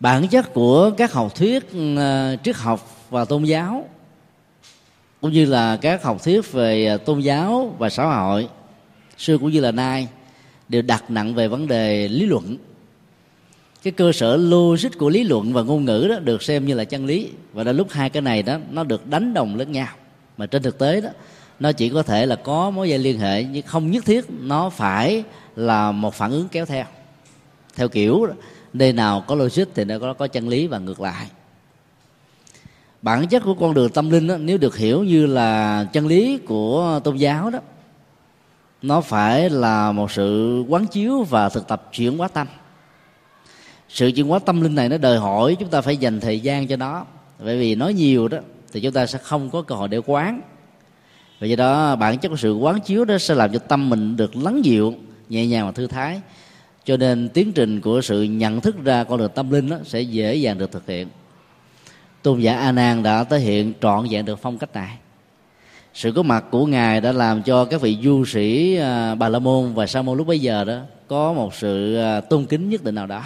Bản 0.00 0.28
chất 0.28 0.54
của 0.54 0.90
các 0.90 1.12
học 1.12 1.34
thuyết 1.34 1.66
à, 1.98 2.36
triết 2.44 2.56
học 2.56 3.06
và 3.10 3.24
tôn 3.24 3.44
giáo, 3.44 3.88
cũng 5.20 5.32
như 5.32 5.44
là 5.44 5.76
các 5.76 6.02
học 6.02 6.24
thuyết 6.24 6.52
về 6.52 6.86
à, 6.86 6.96
tôn 6.96 7.20
giáo 7.20 7.76
và 7.78 7.90
xã 7.90 8.04
hội, 8.04 8.48
xưa 9.18 9.38
cũng 9.38 9.50
như 9.50 9.60
là 9.60 9.70
nay, 9.70 10.08
đều 10.68 10.82
đặt 10.82 11.10
nặng 11.10 11.34
về 11.34 11.48
vấn 11.48 11.66
đề 11.66 12.08
lý 12.08 12.26
luận 12.26 12.56
cái 13.82 13.92
cơ 13.92 14.12
sở 14.12 14.36
logic 14.36 14.98
của 14.98 15.08
lý 15.08 15.24
luận 15.24 15.52
và 15.52 15.62
ngôn 15.62 15.84
ngữ 15.84 16.06
đó 16.10 16.18
được 16.18 16.42
xem 16.42 16.66
như 16.66 16.74
là 16.74 16.84
chân 16.84 17.06
lý. 17.06 17.30
Và 17.52 17.64
đến 17.64 17.76
lúc 17.76 17.90
hai 17.90 18.10
cái 18.10 18.22
này 18.22 18.42
đó 18.42 18.58
nó 18.70 18.84
được 18.84 19.06
đánh 19.06 19.34
đồng 19.34 19.56
lẫn 19.56 19.72
nhau. 19.72 19.88
Mà 20.36 20.46
trên 20.46 20.62
thực 20.62 20.78
tế 20.78 21.00
đó 21.00 21.10
nó 21.60 21.72
chỉ 21.72 21.88
có 21.88 22.02
thể 22.02 22.26
là 22.26 22.36
có 22.36 22.70
mối 22.70 22.88
dây 22.88 22.98
liên 22.98 23.18
hệ 23.18 23.44
nhưng 23.44 23.66
không 23.66 23.90
nhất 23.90 24.04
thiết 24.04 24.24
nó 24.40 24.70
phải 24.70 25.24
là 25.56 25.92
một 25.92 26.14
phản 26.14 26.30
ứng 26.30 26.48
kéo 26.48 26.66
theo. 26.66 26.84
Theo 27.74 27.88
kiểu 27.88 28.26
nơi 28.72 28.92
nào 28.92 29.24
có 29.26 29.34
logic 29.34 29.64
thì 29.74 29.84
nó 29.84 29.98
có, 29.98 30.14
có 30.14 30.26
chân 30.26 30.48
lý 30.48 30.66
và 30.66 30.78
ngược 30.78 31.00
lại. 31.00 31.26
Bản 33.02 33.28
chất 33.28 33.42
của 33.44 33.54
con 33.54 33.74
đường 33.74 33.90
tâm 33.90 34.10
linh 34.10 34.26
đó, 34.26 34.36
nếu 34.36 34.58
được 34.58 34.76
hiểu 34.76 35.02
như 35.02 35.26
là 35.26 35.84
chân 35.92 36.06
lý 36.06 36.38
của 36.38 37.00
tôn 37.04 37.16
giáo 37.16 37.50
đó 37.50 37.58
nó 38.82 39.00
phải 39.00 39.50
là 39.50 39.92
một 39.92 40.10
sự 40.10 40.60
quán 40.68 40.86
chiếu 40.86 41.22
và 41.22 41.48
thực 41.48 41.68
tập 41.68 41.88
chuyển 41.92 42.18
hóa 42.18 42.28
tâm 42.28 42.46
sự 43.92 44.10
chuyển 44.16 44.28
hóa 44.28 44.38
tâm 44.38 44.60
linh 44.60 44.74
này 44.74 44.88
nó 44.88 44.98
đòi 44.98 45.18
hỏi 45.18 45.56
chúng 45.60 45.68
ta 45.68 45.80
phải 45.80 45.96
dành 45.96 46.20
thời 46.20 46.40
gian 46.40 46.66
cho 46.66 46.76
nó. 46.76 47.04
Bởi 47.44 47.58
vì 47.58 47.74
nói 47.74 47.94
nhiều 47.94 48.28
đó, 48.28 48.38
thì 48.72 48.80
chúng 48.80 48.92
ta 48.92 49.06
sẽ 49.06 49.18
không 49.18 49.50
có 49.50 49.62
cơ 49.62 49.74
hội 49.74 49.88
để 49.88 50.00
quán. 50.06 50.40
Và 51.40 51.46
do 51.46 51.56
đó, 51.56 51.96
bản 51.96 52.18
chất 52.18 52.28
của 52.28 52.36
sự 52.36 52.54
quán 52.54 52.80
chiếu 52.80 53.04
đó 53.04 53.18
sẽ 53.18 53.34
làm 53.34 53.52
cho 53.52 53.58
tâm 53.58 53.90
mình 53.90 54.16
được 54.16 54.36
lắng 54.36 54.64
dịu, 54.64 54.94
nhẹ 55.28 55.46
nhàng 55.46 55.66
và 55.66 55.72
thư 55.72 55.86
thái. 55.86 56.20
Cho 56.84 56.96
nên 56.96 57.28
tiến 57.28 57.52
trình 57.52 57.80
của 57.80 58.00
sự 58.00 58.22
nhận 58.22 58.60
thức 58.60 58.84
ra 58.84 59.04
con 59.04 59.18
đường 59.18 59.30
tâm 59.34 59.50
linh 59.50 59.68
đó 59.68 59.76
sẽ 59.84 60.00
dễ 60.00 60.34
dàng 60.34 60.58
được 60.58 60.72
thực 60.72 60.86
hiện. 60.86 61.08
Tôn 62.22 62.40
giả 62.40 62.58
a 62.58 62.72
nan 62.72 63.02
đã 63.02 63.24
thể 63.24 63.38
hiện 63.38 63.72
trọn 63.80 64.06
vẹn 64.10 64.24
được 64.24 64.38
phong 64.42 64.58
cách 64.58 64.74
này. 64.74 64.96
Sự 65.94 66.12
có 66.12 66.22
mặt 66.22 66.44
của 66.50 66.66
ngài 66.66 67.00
đã 67.00 67.12
làm 67.12 67.42
cho 67.42 67.64
các 67.64 67.80
vị 67.80 67.98
du 68.02 68.24
sĩ 68.24 68.76
à, 68.76 69.14
bà 69.14 69.28
la 69.28 69.38
môn 69.38 69.74
và 69.74 69.86
sa 69.86 70.02
môn 70.02 70.18
lúc 70.18 70.26
bấy 70.26 70.40
giờ 70.40 70.64
đó 70.64 70.78
có 71.08 71.32
một 71.32 71.54
sự 71.54 71.96
à, 71.96 72.20
tôn 72.20 72.46
kính 72.46 72.68
nhất 72.68 72.84
định 72.84 72.94
nào 72.94 73.06
đó 73.06 73.22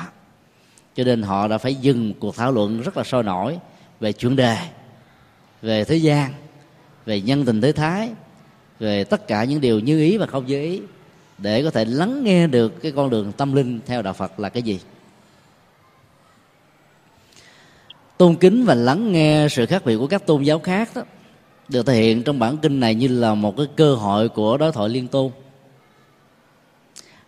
cho 0.96 1.04
nên 1.04 1.22
họ 1.22 1.48
đã 1.48 1.58
phải 1.58 1.74
dừng 1.74 2.14
cuộc 2.18 2.36
thảo 2.36 2.52
luận 2.52 2.82
rất 2.82 2.96
là 2.96 3.04
sôi 3.04 3.22
nổi 3.22 3.58
về 4.00 4.12
chuyện 4.12 4.36
đề, 4.36 4.56
về 5.62 5.84
thế 5.84 5.96
gian, 5.96 6.32
về 7.06 7.20
nhân 7.20 7.44
tình 7.44 7.60
thế 7.60 7.72
thái, 7.72 8.10
về 8.78 9.04
tất 9.04 9.28
cả 9.28 9.44
những 9.44 9.60
điều 9.60 9.80
như 9.80 10.00
ý 10.00 10.16
và 10.16 10.26
không 10.26 10.46
như 10.46 10.62
ý, 10.62 10.80
để 11.38 11.62
có 11.62 11.70
thể 11.70 11.84
lắng 11.84 12.24
nghe 12.24 12.46
được 12.46 12.82
cái 12.82 12.92
con 12.92 13.10
đường 13.10 13.32
tâm 13.32 13.52
linh 13.52 13.80
theo 13.86 14.02
đạo 14.02 14.12
phật 14.12 14.40
là 14.40 14.48
cái 14.48 14.62
gì. 14.62 14.80
Tôn 18.18 18.36
kính 18.36 18.64
và 18.64 18.74
lắng 18.74 19.12
nghe 19.12 19.48
sự 19.50 19.66
khác 19.66 19.84
biệt 19.84 19.96
của 19.96 20.06
các 20.06 20.26
tôn 20.26 20.42
giáo 20.42 20.58
khác 20.58 20.90
đó, 20.94 21.02
được 21.68 21.86
thể 21.86 21.94
hiện 21.94 22.22
trong 22.22 22.38
bản 22.38 22.56
kinh 22.56 22.80
này 22.80 22.94
như 22.94 23.08
là 23.08 23.34
một 23.34 23.56
cái 23.56 23.66
cơ 23.76 23.94
hội 23.94 24.28
của 24.28 24.56
đối 24.56 24.72
thoại 24.72 24.88
liên 24.88 25.08
tôn 25.08 25.30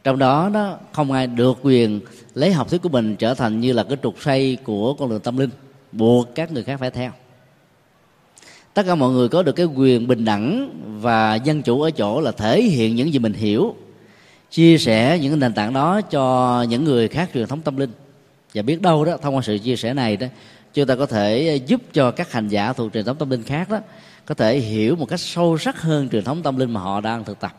trong 0.08 0.18
đó 0.18 0.50
đó, 0.54 0.78
không 0.92 1.12
ai 1.12 1.26
được 1.26 1.58
quyền 1.62 2.00
lấy 2.34 2.52
học 2.52 2.70
thuyết 2.70 2.82
của 2.82 2.88
mình 2.88 3.16
trở 3.16 3.34
thành 3.34 3.60
như 3.60 3.72
là 3.72 3.84
cái 3.84 3.96
trục 4.02 4.14
xây 4.22 4.56
của 4.64 4.94
con 4.94 5.10
đường 5.10 5.20
tâm 5.20 5.36
linh, 5.36 5.50
buộc 5.92 6.34
các 6.34 6.52
người 6.52 6.62
khác 6.62 6.76
phải 6.80 6.90
theo. 6.90 7.10
Tất 8.74 8.82
cả 8.86 8.94
mọi 8.94 9.12
người 9.12 9.28
có 9.28 9.42
được 9.42 9.52
cái 9.52 9.66
quyền 9.66 10.06
bình 10.06 10.24
đẳng 10.24 10.70
và 11.00 11.34
dân 11.34 11.62
chủ 11.62 11.82
ở 11.82 11.90
chỗ 11.90 12.20
là 12.20 12.32
thể 12.32 12.62
hiện 12.62 12.96
những 12.96 13.12
gì 13.12 13.18
mình 13.18 13.32
hiểu, 13.32 13.74
chia 14.50 14.78
sẻ 14.78 15.18
những 15.22 15.38
nền 15.38 15.52
tảng 15.54 15.72
đó 15.72 16.00
cho 16.00 16.62
những 16.68 16.84
người 16.84 17.08
khác 17.08 17.30
truyền 17.34 17.46
thống 17.46 17.60
tâm 17.60 17.76
linh. 17.76 17.90
Và 18.54 18.62
biết 18.62 18.82
đâu 18.82 19.04
đó, 19.04 19.16
thông 19.22 19.36
qua 19.36 19.42
sự 19.42 19.58
chia 19.58 19.76
sẻ 19.76 19.94
này 19.94 20.16
đó, 20.16 20.26
chúng 20.74 20.86
ta 20.86 20.94
có 20.96 21.06
thể 21.06 21.60
giúp 21.66 21.80
cho 21.92 22.10
các 22.10 22.32
hành 22.32 22.48
giả 22.48 22.72
thuộc 22.72 22.92
truyền 22.92 23.04
thống 23.04 23.16
tâm 23.16 23.30
linh 23.30 23.42
khác 23.42 23.70
đó, 23.70 23.78
có 24.26 24.34
thể 24.34 24.58
hiểu 24.58 24.96
một 24.96 25.06
cách 25.06 25.20
sâu 25.20 25.58
sắc 25.58 25.82
hơn 25.82 26.08
truyền 26.08 26.24
thống 26.24 26.42
tâm 26.42 26.56
linh 26.56 26.70
mà 26.70 26.80
họ 26.80 27.00
đang 27.00 27.24
thực 27.24 27.40
tập. 27.40 27.52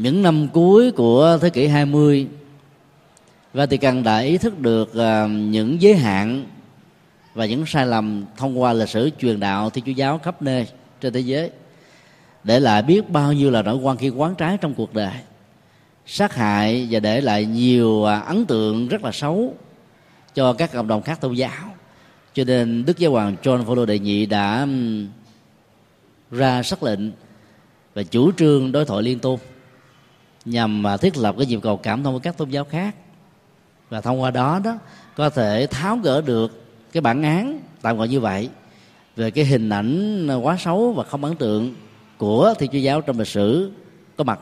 Những 0.00 0.22
năm 0.22 0.48
cuối 0.52 0.92
của 0.92 1.38
thế 1.40 1.50
kỷ 1.50 1.66
20 1.66 2.26
Vatican 3.54 4.02
đã 4.02 4.18
ý 4.18 4.38
thức 4.38 4.58
được 4.58 4.94
à, 4.94 5.26
những 5.26 5.82
giới 5.82 5.94
hạn 5.94 6.44
và 7.34 7.46
những 7.46 7.66
sai 7.66 7.86
lầm 7.86 8.24
thông 8.36 8.60
qua 8.60 8.72
lịch 8.72 8.88
sử 8.88 9.10
truyền 9.20 9.40
đạo 9.40 9.70
Thiên 9.70 9.84
Chúa 9.84 9.92
giáo 9.92 10.18
khắp 10.18 10.42
nơi 10.42 10.66
trên 11.00 11.12
thế 11.12 11.20
giới. 11.20 11.50
Để 12.44 12.60
lại 12.60 12.82
biết 12.82 13.10
bao 13.10 13.32
nhiêu 13.32 13.50
là 13.50 13.62
nỗi 13.62 13.76
quan 13.76 13.96
khi 13.96 14.08
quán 14.08 14.34
trái 14.34 14.58
trong 14.60 14.74
cuộc 14.74 14.94
đời, 14.94 15.14
sát 16.06 16.34
hại 16.34 16.88
và 16.90 17.00
để 17.00 17.20
lại 17.20 17.44
nhiều 17.44 18.04
à, 18.04 18.18
ấn 18.18 18.46
tượng 18.46 18.88
rất 18.88 19.04
là 19.04 19.12
xấu 19.12 19.54
cho 20.34 20.52
các 20.52 20.72
cộng 20.72 20.88
đồng 20.88 21.02
khác 21.02 21.20
tôn 21.20 21.34
giáo. 21.34 21.74
Cho 22.34 22.44
nên 22.44 22.84
đức 22.84 22.98
giáo 22.98 23.12
hoàng 23.12 23.36
John 23.42 23.64
Paul 23.64 23.86
đệ 23.86 23.98
nhị 23.98 24.26
đã 24.26 24.66
ra 26.30 26.62
sắc 26.62 26.82
lệnh 26.82 27.00
và 27.94 28.02
chủ 28.02 28.32
trương 28.32 28.72
đối 28.72 28.84
thoại 28.84 29.02
liên 29.02 29.18
tôn 29.18 29.38
nhằm 30.44 30.86
à, 30.86 30.96
thiết 30.96 31.16
lập 31.16 31.34
cái 31.38 31.46
nhịp 31.46 31.60
cầu 31.62 31.76
cảm 31.76 32.02
thông 32.02 32.12
với 32.12 32.20
các 32.20 32.36
tôn 32.36 32.50
giáo 32.50 32.64
khác. 32.64 32.94
Và 33.88 34.00
thông 34.00 34.22
qua 34.22 34.30
đó 34.30 34.60
đó, 34.64 34.78
có 35.16 35.30
thể 35.30 35.66
tháo 35.70 35.96
gỡ 35.96 36.20
được 36.20 36.64
cái 36.92 37.00
bản 37.00 37.22
án 37.22 37.60
tạm 37.82 37.96
gọi 37.98 38.08
như 38.08 38.20
vậy 38.20 38.48
về 39.16 39.30
cái 39.30 39.44
hình 39.44 39.68
ảnh 39.68 40.28
quá 40.42 40.56
xấu 40.60 40.92
và 40.92 41.04
không 41.04 41.24
ấn 41.24 41.36
tượng 41.36 41.74
của 42.18 42.54
thiên 42.58 42.70
chúa 42.70 42.78
giáo 42.78 43.00
trong 43.00 43.18
lịch 43.18 43.28
sử 43.28 43.72
có 44.16 44.24
mặt 44.24 44.40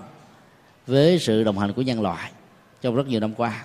với 0.87 1.19
sự 1.19 1.45
đồng 1.45 1.59
hành 1.59 1.73
của 1.73 1.83
nhân 1.83 2.03
loại 2.03 2.31
trong 2.83 2.95
rất 2.95 3.07
nhiều 3.07 3.21
năm 3.21 3.35
qua. 3.35 3.65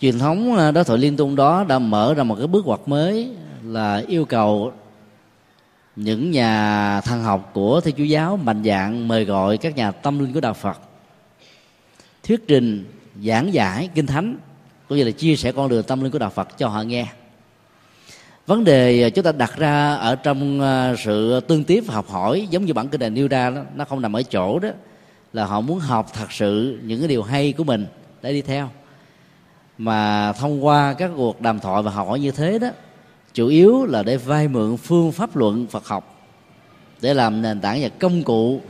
Truyền 0.00 0.18
thống 0.18 0.56
à, 0.56 0.70
đối 0.70 0.84
thoại 0.84 0.98
liên 0.98 1.16
tôn 1.16 1.36
đó 1.36 1.64
đã 1.68 1.78
mở 1.78 2.14
ra 2.14 2.22
một 2.22 2.34
cái 2.38 2.46
bước 2.46 2.66
ngoặt 2.66 2.80
mới 2.86 3.30
là 3.64 4.02
yêu 4.08 4.24
cầu 4.24 4.72
những 5.96 6.30
nhà 6.30 7.00
thần 7.00 7.22
học 7.22 7.50
của 7.54 7.80
thiên 7.80 7.94
chúa 7.96 8.04
giáo 8.04 8.36
mạnh 8.36 8.62
dạng 8.64 9.08
mời 9.08 9.24
gọi 9.24 9.56
các 9.58 9.76
nhà 9.76 9.90
tâm 9.90 10.18
linh 10.18 10.32
của 10.32 10.40
đạo 10.40 10.54
phật. 10.54 10.78
Thuyết 12.22 12.48
trình 12.48 12.84
giảng 13.24 13.54
giải 13.54 13.90
kinh 13.94 14.06
thánh 14.06 14.38
cũng 14.88 14.98
như 14.98 15.04
là 15.04 15.10
chia 15.10 15.36
sẻ 15.36 15.52
con 15.52 15.68
đường 15.68 15.82
tâm 15.82 16.00
linh 16.00 16.12
của 16.12 16.18
đạo 16.18 16.30
phật 16.30 16.58
cho 16.58 16.68
họ 16.68 16.82
nghe. 16.82 17.06
Vấn 18.46 18.64
đề 18.64 19.02
à, 19.02 19.08
chúng 19.08 19.24
ta 19.24 19.32
đặt 19.32 19.56
ra 19.56 19.94
ở 19.94 20.16
trong 20.16 20.60
à, 20.60 20.94
sự 20.98 21.40
tương 21.40 21.64
tiếp 21.64 21.84
và 21.86 21.94
học 21.94 22.08
hỏi 22.08 22.46
giống 22.50 22.64
như 22.64 22.72
bản 22.72 22.88
kinh 22.88 23.00
này 23.00 23.10
nêu 23.10 23.28
ra 23.28 23.50
đó, 23.50 23.62
nó 23.74 23.84
không 23.84 24.00
nằm 24.00 24.16
ở 24.16 24.22
chỗ 24.22 24.58
đó 24.58 24.68
là 25.32 25.44
họ 25.44 25.60
muốn 25.60 25.78
học 25.78 26.10
thật 26.12 26.32
sự 26.32 26.78
những 26.82 27.00
cái 27.00 27.08
điều 27.08 27.22
hay 27.22 27.52
của 27.52 27.64
mình 27.64 27.86
để 28.22 28.32
đi 28.32 28.42
theo. 28.42 28.70
Mà 29.78 30.32
thông 30.32 30.64
qua 30.64 30.92
các 30.92 31.10
cuộc 31.16 31.40
đàm 31.40 31.60
thoại 31.60 31.82
và 31.82 31.90
học 31.90 32.06
hỏi 32.06 32.20
như 32.20 32.30
thế 32.30 32.58
đó 32.58 32.68
chủ 33.34 33.46
yếu 33.46 33.84
là 33.84 34.02
để 34.02 34.16
vay 34.16 34.48
mượn 34.48 34.76
phương 34.76 35.12
pháp 35.12 35.36
luận 35.36 35.66
Phật 35.66 35.86
học 35.86 36.16
để 37.00 37.14
làm 37.14 37.42
nền 37.42 37.60
tảng 37.60 37.78
và 37.82 37.88
công 37.88 38.22
cụ 38.22 38.60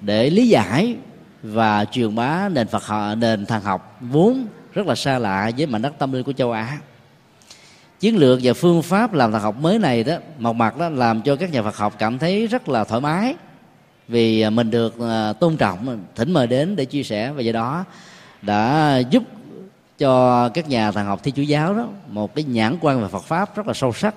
để 0.00 0.30
lý 0.30 0.48
giải 0.48 0.96
và 1.42 1.84
truyền 1.84 2.14
bá 2.14 2.48
nền 2.48 2.66
Phật 2.66 2.84
học, 2.84 3.18
nền 3.18 3.46
thần 3.46 3.62
học 3.62 3.98
vốn 4.00 4.46
rất 4.72 4.86
là 4.86 4.94
xa 4.94 5.18
lạ 5.18 5.50
với 5.56 5.66
mảnh 5.66 5.82
đất 5.82 5.98
tâm 5.98 6.12
linh 6.12 6.22
của 6.22 6.32
châu 6.32 6.52
Á. 6.52 6.78
Chiến 8.00 8.16
lược 8.16 8.38
và 8.42 8.52
phương 8.52 8.82
pháp 8.82 9.12
làm 9.12 9.32
thần 9.32 9.42
học 9.42 9.56
mới 9.60 9.78
này 9.78 10.04
đó 10.04 10.16
một 10.38 10.52
mặt 10.52 10.78
đó 10.78 10.88
làm 10.88 11.22
cho 11.22 11.36
các 11.36 11.52
nhà 11.52 11.62
Phật 11.62 11.76
học 11.76 11.94
cảm 11.98 12.18
thấy 12.18 12.46
rất 12.46 12.68
là 12.68 12.84
thoải 12.84 13.00
mái 13.00 13.34
vì 14.08 14.50
mình 14.50 14.70
được 14.70 15.00
à, 15.00 15.32
tôn 15.32 15.56
trọng 15.56 16.04
thỉnh 16.14 16.32
mời 16.32 16.46
đến 16.46 16.76
để 16.76 16.84
chia 16.84 17.02
sẻ 17.02 17.32
và 17.32 17.42
do 17.42 17.52
đó 17.52 17.84
đã 18.42 18.98
giúp 19.10 19.22
cho 19.98 20.48
các 20.48 20.68
nhà 20.68 20.92
thần 20.92 21.06
học 21.06 21.20
thi 21.22 21.32
chúa 21.36 21.42
giáo 21.42 21.74
đó 21.74 21.88
một 22.08 22.34
cái 22.34 22.44
nhãn 22.44 22.76
quan 22.80 23.02
về 23.02 23.08
Phật 23.08 23.24
pháp 23.24 23.56
rất 23.56 23.66
là 23.66 23.74
sâu 23.74 23.92
sắc 23.92 24.14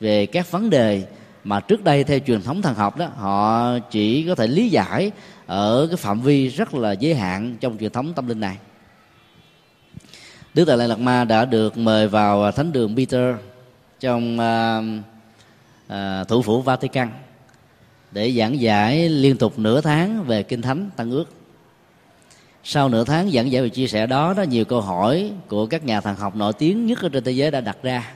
về 0.00 0.26
các 0.26 0.50
vấn 0.50 0.70
đề 0.70 1.06
mà 1.44 1.60
trước 1.60 1.84
đây 1.84 2.04
theo 2.04 2.18
truyền 2.18 2.42
thống 2.42 2.62
thần 2.62 2.74
học 2.74 2.96
đó 2.96 3.06
họ 3.16 3.78
chỉ 3.78 4.26
có 4.28 4.34
thể 4.34 4.46
lý 4.46 4.68
giải 4.68 5.10
ở 5.46 5.86
cái 5.90 5.96
phạm 5.96 6.20
vi 6.20 6.48
rất 6.48 6.74
là 6.74 6.92
giới 6.92 7.14
hạn 7.14 7.56
trong 7.60 7.78
truyền 7.78 7.92
thống 7.92 8.12
tâm 8.12 8.28
linh 8.28 8.40
này. 8.40 8.56
Đức 10.54 10.64
Đại 10.64 10.88
Lạt 10.88 10.98
Ma 10.98 11.24
đã 11.24 11.44
được 11.44 11.78
mời 11.78 12.08
vào 12.08 12.52
thánh 12.52 12.72
đường 12.72 12.96
Peter 12.96 13.36
trong 14.00 14.38
uh, 14.38 14.84
uh, 15.92 16.28
thủ 16.28 16.42
phủ 16.42 16.62
Vatican 16.62 17.08
để 18.10 18.32
giảng 18.32 18.60
giải 18.60 19.08
liên 19.08 19.36
tục 19.36 19.58
nửa 19.58 19.80
tháng 19.80 20.24
về 20.24 20.42
kinh 20.42 20.62
thánh 20.62 20.90
tăng 20.96 21.10
ước 21.10 21.43
sau 22.66 22.88
nửa 22.88 23.04
tháng 23.04 23.30
giảng 23.30 23.52
giải 23.52 23.62
và 23.62 23.68
chia 23.68 23.86
sẻ 23.86 24.06
đó 24.06 24.34
đó 24.36 24.42
nhiều 24.42 24.64
câu 24.64 24.80
hỏi 24.80 25.32
của 25.48 25.66
các 25.66 25.84
nhà 25.84 26.00
thần 26.00 26.16
học 26.16 26.36
nổi 26.36 26.52
tiếng 26.52 26.86
nhất 26.86 27.02
ở 27.02 27.08
trên 27.08 27.24
thế 27.24 27.32
giới 27.32 27.50
đã 27.50 27.60
đặt 27.60 27.78
ra. 27.82 28.12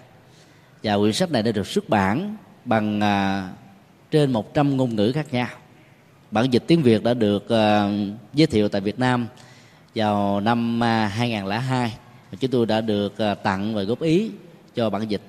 Và 0.82 0.96
quyển 0.96 1.12
sách 1.12 1.30
này 1.30 1.42
đã 1.42 1.52
được 1.52 1.66
xuất 1.66 1.88
bản 1.88 2.36
bằng 2.64 3.00
à, 3.00 3.48
trên 4.10 4.32
100 4.32 4.76
ngôn 4.76 4.96
ngữ 4.96 5.12
khác 5.12 5.26
nhau. 5.32 5.48
Bản 6.30 6.50
dịch 6.50 6.64
tiếng 6.66 6.82
Việt 6.82 7.02
đã 7.02 7.14
được 7.14 7.48
à, 7.48 7.90
giới 8.34 8.46
thiệu 8.46 8.68
tại 8.68 8.80
Việt 8.80 8.98
Nam 8.98 9.26
vào 9.94 10.40
năm 10.40 10.82
à, 10.82 11.06
2002 11.06 11.92
chúng 12.40 12.50
tôi 12.50 12.66
đã 12.66 12.80
được 12.80 13.18
à, 13.18 13.34
tặng 13.34 13.74
và 13.74 13.82
góp 13.82 14.00
ý 14.00 14.30
cho 14.74 14.90
bản 14.90 15.08
dịch. 15.08 15.22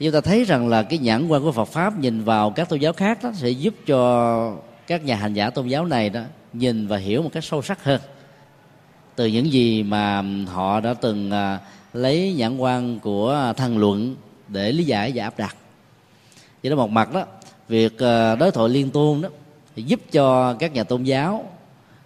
Chúng 0.00 0.12
ta 0.12 0.20
thấy 0.20 0.44
rằng 0.44 0.68
là 0.68 0.82
cái 0.82 0.98
nhãn 0.98 1.28
quan 1.28 1.42
của 1.42 1.52
Phật 1.52 1.68
pháp 1.68 1.98
nhìn 1.98 2.24
vào 2.24 2.50
các 2.50 2.68
tôn 2.68 2.80
giáo 2.80 2.92
khác 2.92 3.18
đó 3.22 3.32
sẽ 3.34 3.50
giúp 3.50 3.74
cho 3.86 4.56
các 4.86 5.04
nhà 5.04 5.16
hành 5.16 5.34
giả 5.34 5.50
tôn 5.50 5.66
giáo 5.66 5.84
này 5.84 6.10
đó 6.10 6.22
nhìn 6.52 6.86
và 6.86 6.96
hiểu 6.96 7.22
một 7.22 7.30
cách 7.32 7.44
sâu 7.44 7.62
sắc 7.62 7.84
hơn. 7.84 8.00
Từ 9.16 9.26
những 9.26 9.52
gì 9.52 9.82
mà 9.82 10.24
họ 10.46 10.80
đã 10.80 10.94
từng 10.94 11.30
à, 11.30 11.58
lấy 11.92 12.34
nhãn 12.36 12.56
quan 12.58 13.00
của 13.00 13.52
thăng 13.56 13.78
luận 13.78 14.16
để 14.48 14.72
lý 14.72 14.84
giải 14.84 15.12
và 15.14 15.24
áp 15.24 15.38
đặt. 15.38 15.56
Vậy 16.62 16.70
đó 16.70 16.76
một 16.76 16.90
mặt 16.90 17.12
đó, 17.12 17.24
việc 17.68 17.98
à, 17.98 18.34
đối 18.34 18.50
thoại 18.50 18.68
liên 18.68 18.90
tôn 18.90 19.20
đó 19.20 19.28
thì 19.76 19.82
giúp 19.82 20.00
cho 20.12 20.54
các 20.54 20.72
nhà 20.72 20.84
tôn 20.84 21.02
giáo 21.02 21.44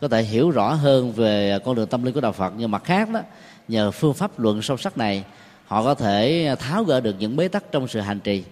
có 0.00 0.08
thể 0.08 0.22
hiểu 0.22 0.50
rõ 0.50 0.74
hơn 0.74 1.12
về 1.12 1.58
con 1.64 1.74
đường 1.74 1.88
tâm 1.88 2.02
linh 2.02 2.14
của 2.14 2.20
đạo 2.20 2.32
Phật. 2.32 2.52
Nhưng 2.56 2.70
mặt 2.70 2.84
khác 2.84 3.10
đó, 3.10 3.20
nhờ 3.68 3.90
phương 3.90 4.14
pháp 4.14 4.38
luận 4.38 4.62
sâu 4.62 4.76
sắc 4.76 4.98
này, 4.98 5.24
họ 5.66 5.84
có 5.84 5.94
thể 5.94 6.54
tháo 6.58 6.84
gỡ 6.84 7.00
được 7.00 7.16
những 7.18 7.36
bế 7.36 7.48
tắc 7.48 7.72
trong 7.72 7.88
sự 7.88 8.00
hành 8.00 8.20
trì. 8.20 8.44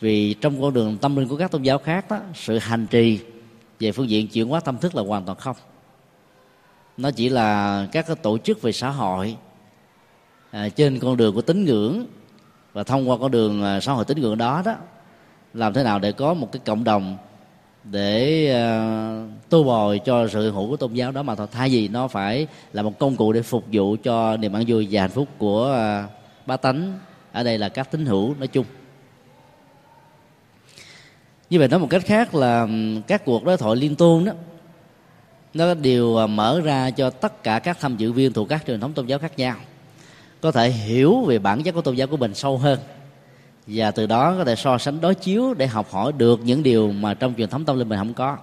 Vì 0.00 0.34
trong 0.34 0.62
con 0.62 0.74
đường 0.74 0.98
tâm 0.98 1.16
linh 1.16 1.28
của 1.28 1.36
các 1.36 1.50
tôn 1.50 1.62
giáo 1.62 1.78
khác 1.78 2.10
đó, 2.10 2.18
sự 2.34 2.58
hành 2.58 2.86
trì 2.86 3.20
về 3.80 3.92
phương 3.92 4.10
diện 4.10 4.28
chuyển 4.28 4.48
hóa 4.48 4.60
tâm 4.60 4.78
thức 4.78 4.94
là 4.94 5.02
hoàn 5.02 5.24
toàn 5.24 5.38
không. 5.38 5.56
Nó 6.96 7.10
chỉ 7.10 7.28
là 7.28 7.86
các 7.92 8.06
cái 8.06 8.16
tổ 8.16 8.38
chức 8.38 8.62
về 8.62 8.72
xã 8.72 8.90
hội 8.90 9.36
à, 10.50 10.68
trên 10.68 10.98
con 10.98 11.16
đường 11.16 11.34
của 11.34 11.42
tín 11.42 11.64
ngưỡng 11.64 12.06
và 12.72 12.82
thông 12.82 13.10
qua 13.10 13.16
con 13.20 13.30
đường 13.30 13.62
à, 13.62 13.80
xã 13.80 13.92
hội 13.92 14.04
tín 14.04 14.20
ngưỡng 14.20 14.38
đó 14.38 14.62
đó 14.64 14.74
làm 15.54 15.72
thế 15.72 15.82
nào 15.82 15.98
để 15.98 16.12
có 16.12 16.34
một 16.34 16.52
cái 16.52 16.60
cộng 16.64 16.84
đồng 16.84 17.16
để 17.84 18.44
uh, 18.50 19.48
tô 19.48 19.64
bồi 19.64 19.98
cho 19.98 20.28
sự 20.28 20.50
hữu 20.50 20.68
của 20.68 20.76
tôn 20.76 20.94
giáo 20.94 21.12
đó 21.12 21.22
mà 21.22 21.34
thôi. 21.34 21.46
Thay 21.52 21.68
vì 21.68 21.88
nó 21.88 22.08
phải 22.08 22.46
là 22.72 22.82
một 22.82 22.98
công 22.98 23.16
cụ 23.16 23.32
để 23.32 23.42
phục 23.42 23.64
vụ 23.72 23.96
cho 24.02 24.36
niềm 24.36 24.52
ăn 24.52 24.64
vui 24.66 24.88
và 24.90 25.00
hạnh 25.00 25.10
phúc 25.10 25.28
của 25.38 25.72
à, 25.72 26.04
uh, 26.04 26.46
ba 26.46 26.56
tánh 26.56 26.98
ở 27.32 27.42
đây 27.42 27.58
là 27.58 27.68
các 27.68 27.90
tín 27.90 28.06
hữu 28.06 28.34
nói 28.38 28.48
chung 28.48 28.64
như 31.50 31.58
vậy 31.58 31.68
nói 31.68 31.80
một 31.80 31.90
cách 31.90 32.02
khác 32.06 32.34
là 32.34 32.68
các 33.06 33.24
cuộc 33.24 33.44
đối 33.44 33.56
thoại 33.56 33.76
liên 33.76 33.94
tôn 33.94 34.24
đó 34.24 34.32
nó 35.54 35.74
đều 35.74 36.16
à, 36.16 36.26
mở 36.26 36.60
ra 36.60 36.90
cho 36.90 37.10
tất 37.10 37.42
cả 37.42 37.58
các 37.58 37.80
tham 37.80 37.96
dự 37.96 38.12
viên 38.12 38.32
thuộc 38.32 38.48
các 38.48 38.64
truyền 38.66 38.80
thống 38.80 38.92
tôn 38.92 39.06
giáo 39.06 39.18
khác 39.18 39.38
nhau. 39.38 39.56
Có 40.40 40.52
thể 40.52 40.70
hiểu 40.70 41.20
về 41.20 41.38
bản 41.38 41.62
chất 41.62 41.72
của 41.72 41.80
tôn 41.80 41.94
giáo 41.94 42.06
của 42.06 42.16
mình 42.16 42.34
sâu 42.34 42.58
hơn. 42.58 42.78
Và 43.66 43.90
từ 43.90 44.06
đó 44.06 44.34
có 44.38 44.44
thể 44.44 44.56
so 44.56 44.78
sánh 44.78 45.00
đối 45.00 45.14
chiếu 45.14 45.54
để 45.54 45.66
học 45.66 45.90
hỏi 45.90 46.12
được 46.12 46.40
những 46.44 46.62
điều 46.62 46.92
mà 46.92 47.14
trong 47.14 47.34
truyền 47.36 47.48
thống 47.48 47.64
tâm 47.64 47.78
linh 47.78 47.88
mình 47.88 47.98
không 47.98 48.14
có. 48.14 48.36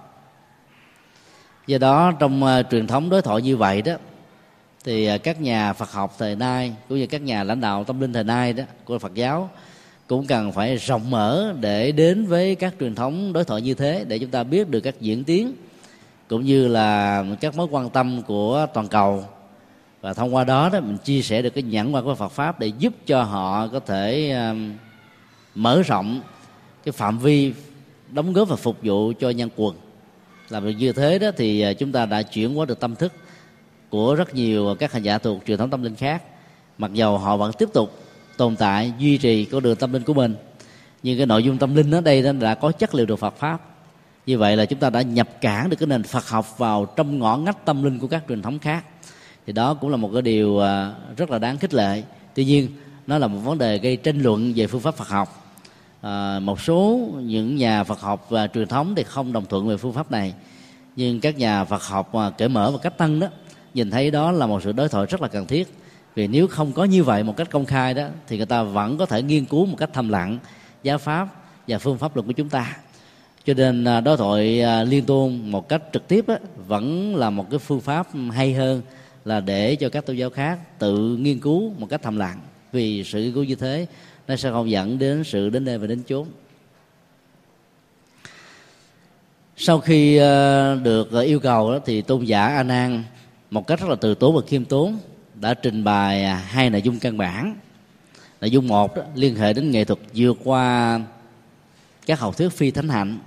Do 1.66 1.78
đó 1.78 2.12
trong 2.18 2.42
uh, 2.44 2.70
truyền 2.70 2.86
thống 2.86 3.10
đối 3.10 3.22
thoại 3.22 3.42
như 3.42 3.56
vậy 3.56 3.82
đó 3.82 3.92
thì 4.84 5.14
uh, 5.14 5.22
các 5.22 5.40
nhà 5.40 5.72
Phật 5.72 5.92
học 5.92 6.14
thời 6.18 6.36
nay 6.36 6.72
cũng 6.88 6.98
như 6.98 7.06
các 7.06 7.22
nhà 7.22 7.44
lãnh 7.44 7.60
đạo 7.60 7.84
tâm 7.84 8.00
linh 8.00 8.12
thời 8.12 8.24
nay 8.24 8.52
đó 8.52 8.64
của 8.84 8.98
Phật 8.98 9.14
giáo 9.14 9.50
cũng 10.06 10.26
cần 10.26 10.52
phải 10.52 10.76
rộng 10.76 11.10
mở 11.10 11.54
để 11.60 11.92
đến 11.92 12.26
với 12.26 12.54
các 12.54 12.74
truyền 12.80 12.94
thống 12.94 13.32
đối 13.32 13.44
thoại 13.44 13.62
như 13.62 13.74
thế 13.74 14.04
để 14.08 14.18
chúng 14.18 14.30
ta 14.30 14.44
biết 14.44 14.70
được 14.70 14.80
các 14.80 15.00
diễn 15.00 15.24
tiến, 15.24 15.52
cũng 16.28 16.44
như 16.44 16.68
là 16.68 17.24
các 17.40 17.56
mối 17.56 17.66
quan 17.70 17.90
tâm 17.90 18.22
của 18.26 18.66
toàn 18.74 18.88
cầu. 18.88 19.24
Và 20.00 20.14
thông 20.14 20.34
qua 20.34 20.44
đó 20.44 20.68
đó, 20.72 20.80
mình 20.80 20.96
chia 21.04 21.22
sẻ 21.22 21.42
được 21.42 21.50
cái 21.50 21.62
nhãn 21.62 21.92
quan 21.92 22.04
của 22.04 22.14
Phật 22.14 22.28
pháp 22.28 22.60
để 22.60 22.66
giúp 22.78 22.92
cho 23.06 23.22
họ 23.22 23.68
có 23.68 23.80
thể 23.80 24.30
um, 24.30 24.74
mở 25.54 25.82
rộng 25.82 26.20
cái 26.84 26.92
phạm 26.92 27.18
vi 27.18 27.52
đóng 28.10 28.32
góp 28.32 28.48
và 28.48 28.56
phục 28.56 28.76
vụ 28.82 29.12
cho 29.20 29.30
nhân 29.30 29.48
quần. 29.56 29.76
Làm 30.48 30.64
được 30.64 30.70
như 30.78 30.92
thế 30.92 31.18
đó 31.18 31.30
thì 31.36 31.60
à, 31.60 31.72
chúng 31.72 31.92
ta 31.92 32.06
đã 32.06 32.22
chuyển 32.22 32.54
hóa 32.54 32.66
được 32.66 32.80
tâm 32.80 32.96
thức 32.96 33.12
của 33.90 34.14
rất 34.14 34.34
nhiều 34.34 34.76
các 34.78 34.92
hành 34.92 35.02
giả 35.02 35.18
thuộc 35.18 35.42
truyền 35.46 35.58
thống 35.58 35.70
tâm 35.70 35.82
linh 35.82 35.96
khác. 35.96 36.22
Mặc 36.78 36.92
dầu 36.92 37.18
họ 37.18 37.36
vẫn 37.36 37.52
tiếp 37.58 37.68
tục 37.72 38.05
tồn 38.36 38.56
tại 38.56 38.92
duy 38.98 39.18
trì 39.18 39.44
con 39.44 39.62
đường 39.62 39.76
tâm 39.76 39.92
linh 39.92 40.02
của 40.02 40.14
mình. 40.14 40.34
Nhưng 41.02 41.16
cái 41.16 41.26
nội 41.26 41.42
dung 41.42 41.58
tâm 41.58 41.74
linh 41.74 41.90
ở 41.90 42.00
đây 42.00 42.22
nó 42.22 42.32
đã 42.32 42.54
có 42.54 42.72
chất 42.72 42.94
liệu 42.94 43.06
được 43.06 43.16
Phật 43.16 43.36
pháp. 43.36 43.60
Như 44.26 44.38
vậy 44.38 44.56
là 44.56 44.66
chúng 44.66 44.78
ta 44.78 44.90
đã 44.90 45.02
nhập 45.02 45.28
cản 45.40 45.70
được 45.70 45.76
cái 45.76 45.86
nền 45.86 46.02
Phật 46.02 46.28
học 46.28 46.58
vào 46.58 46.86
trong 46.86 47.18
ngõ 47.18 47.36
ngách 47.36 47.64
tâm 47.64 47.82
linh 47.82 47.98
của 47.98 48.06
các 48.06 48.24
truyền 48.28 48.42
thống 48.42 48.58
khác. 48.58 48.84
Thì 49.46 49.52
đó 49.52 49.74
cũng 49.74 49.90
là 49.90 49.96
một 49.96 50.10
cái 50.12 50.22
điều 50.22 50.58
à, 50.58 50.92
rất 51.16 51.30
là 51.30 51.38
đáng 51.38 51.58
khích 51.58 51.74
lệ. 51.74 52.02
Tuy 52.34 52.44
nhiên 52.44 52.68
nó 53.06 53.18
là 53.18 53.26
một 53.26 53.38
vấn 53.38 53.58
đề 53.58 53.78
gây 53.78 53.96
tranh 53.96 54.22
luận 54.22 54.52
về 54.56 54.66
phương 54.66 54.80
pháp 54.80 54.94
Phật 54.94 55.08
học. 55.08 55.56
À, 56.00 56.40
một 56.40 56.60
số 56.60 57.08
những 57.20 57.56
nhà 57.56 57.84
Phật 57.84 58.00
học 58.00 58.26
và 58.28 58.46
truyền 58.46 58.68
thống 58.68 58.94
thì 58.96 59.02
không 59.02 59.32
đồng 59.32 59.46
thuận 59.46 59.68
về 59.68 59.76
phương 59.76 59.92
pháp 59.92 60.10
này. 60.10 60.34
Nhưng 60.96 61.20
các 61.20 61.38
nhà 61.38 61.64
Phật 61.64 61.82
học 61.82 62.14
mà 62.14 62.30
cởi 62.30 62.48
mở 62.48 62.70
và 62.70 62.78
cách 62.78 62.98
tăng 62.98 63.20
đó 63.20 63.28
nhìn 63.74 63.90
thấy 63.90 64.10
đó 64.10 64.32
là 64.32 64.46
một 64.46 64.62
sự 64.62 64.72
đối 64.72 64.88
thoại 64.88 65.06
rất 65.06 65.22
là 65.22 65.28
cần 65.28 65.46
thiết 65.46 65.68
vì 66.16 66.26
nếu 66.26 66.46
không 66.46 66.72
có 66.72 66.84
như 66.84 67.04
vậy 67.04 67.22
một 67.22 67.36
cách 67.36 67.50
công 67.50 67.66
khai 67.66 67.94
đó 67.94 68.08
thì 68.26 68.36
người 68.36 68.46
ta 68.46 68.62
vẫn 68.62 68.98
có 68.98 69.06
thể 69.06 69.22
nghiên 69.22 69.44
cứu 69.44 69.66
một 69.66 69.76
cách 69.78 69.90
thầm 69.92 70.08
lặng 70.08 70.38
giáo 70.82 70.98
pháp 70.98 71.28
và 71.68 71.78
phương 71.78 71.98
pháp 71.98 72.16
luật 72.16 72.26
của 72.26 72.32
chúng 72.32 72.48
ta. 72.48 72.76
Cho 73.44 73.54
nên 73.54 73.84
à, 73.84 74.00
đối 74.00 74.16
thoại 74.16 74.62
à, 74.62 74.82
liên 74.82 75.04
tôn 75.04 75.40
một 75.44 75.68
cách 75.68 75.82
trực 75.92 76.08
tiếp 76.08 76.28
đó, 76.28 76.36
vẫn 76.66 77.16
là 77.16 77.30
một 77.30 77.50
cái 77.50 77.58
phương 77.58 77.80
pháp 77.80 78.06
hay 78.32 78.54
hơn 78.54 78.82
là 79.24 79.40
để 79.40 79.76
cho 79.76 79.88
các 79.88 80.06
tôn 80.06 80.16
giáo 80.16 80.30
khác 80.30 80.78
tự 80.78 81.16
nghiên 81.16 81.40
cứu 81.40 81.72
một 81.78 81.86
cách 81.90 82.02
thầm 82.02 82.16
lặng. 82.16 82.40
Vì 82.72 83.04
sự 83.04 83.20
nghiên 83.22 83.34
cứu 83.34 83.44
như 83.44 83.54
thế 83.54 83.86
nó 84.28 84.36
sẽ 84.36 84.50
không 84.50 84.70
dẫn 84.70 84.98
đến 84.98 85.24
sự 85.24 85.50
đến 85.50 85.64
nơi 85.64 85.78
và 85.78 85.86
đến 85.86 86.02
chốn. 86.08 86.26
Sau 89.56 89.80
khi 89.80 90.16
à, 90.16 90.74
được 90.74 91.10
yêu 91.24 91.40
cầu 91.40 91.72
đó, 91.72 91.78
thì 91.84 92.02
tôn 92.02 92.24
giả 92.24 92.46
a 92.46 92.62
nan 92.62 93.04
một 93.50 93.66
cách 93.66 93.80
rất 93.80 93.88
là 93.88 93.96
từ 93.96 94.14
tốn 94.14 94.36
và 94.36 94.42
khiêm 94.46 94.64
tốn 94.64 94.98
đã 95.40 95.54
trình 95.54 95.84
bày 95.84 96.24
à, 96.24 96.34
hai 96.34 96.70
nội 96.70 96.82
dung 96.82 96.98
căn 96.98 97.18
bản. 97.18 97.56
Nội 98.40 98.50
dung 98.50 98.68
một 98.68 98.96
đó, 98.96 99.02
liên 99.14 99.36
hệ 99.36 99.52
đến 99.52 99.70
nghệ 99.70 99.84
thuật 99.84 99.98
vượt 100.14 100.36
qua 100.44 101.00
các 102.06 102.20
học 102.20 102.36
thuyết 102.36 102.48
phi 102.48 102.70
thánh 102.70 102.88
hạnh. 102.88 103.18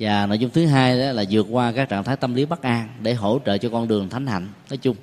Và 0.00 0.26
nội 0.26 0.38
dung 0.38 0.50
thứ 0.50 0.66
hai 0.66 0.98
đó 0.98 1.12
là 1.12 1.24
vượt 1.30 1.46
qua 1.50 1.72
các 1.72 1.88
trạng 1.88 2.04
thái 2.04 2.16
tâm 2.16 2.34
lý 2.34 2.44
bất 2.44 2.62
an 2.62 2.88
để 3.02 3.14
hỗ 3.14 3.40
trợ 3.46 3.58
cho 3.58 3.68
con 3.68 3.88
đường 3.88 4.08
thánh 4.08 4.26
hạnh. 4.26 4.48
Nói 4.70 4.76
chung 4.76 4.96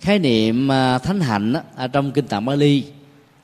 khái 0.00 0.18
niệm 0.18 0.72
à, 0.72 0.98
thánh 0.98 1.20
hạnh 1.20 1.52
đó, 1.52 1.60
ở 1.76 1.88
trong 1.88 2.12
kinh 2.12 2.26
tạng 2.26 2.44
Bali 2.44 2.84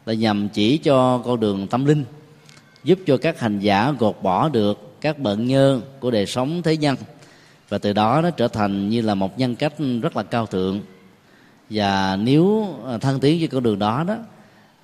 là 0.07 0.15
nhằm 0.15 0.49
chỉ 0.49 0.79
cho 0.79 1.19
con 1.19 1.41
đường 1.41 1.67
tâm 1.67 1.85
linh 1.85 2.05
giúp 2.85 2.99
cho 3.07 3.17
các 3.17 3.41
hành 3.41 3.61
giả 3.61 3.93
gột 3.99 4.19
bỏ 4.23 4.49
được 4.49 5.01
các 5.01 5.19
bận 5.19 5.47
nhơ 5.47 5.81
của 6.01 6.11
đời 6.11 6.27
sống 6.27 6.63
thế 6.63 6.77
nhân. 6.77 6.97
Và 7.69 7.79
từ 7.79 7.93
đó 7.93 8.21
nó 8.23 8.31
trở 8.31 8.49
thành 8.49 8.89
như 8.89 9.01
là 9.01 9.15
một 9.15 9.39
nhân 9.39 9.57
cách 9.57 9.73
rất 10.03 10.17
là 10.17 10.23
cao 10.23 10.47
thượng 10.47 10.81
và 11.71 12.17
nếu 12.17 12.75
ờ, 12.85 12.99
thân 12.99 13.21
tiến 13.21 13.39
với 13.39 13.49
con 13.49 13.63
đường 13.63 13.79
đó 13.79 14.05
đó, 14.09 14.17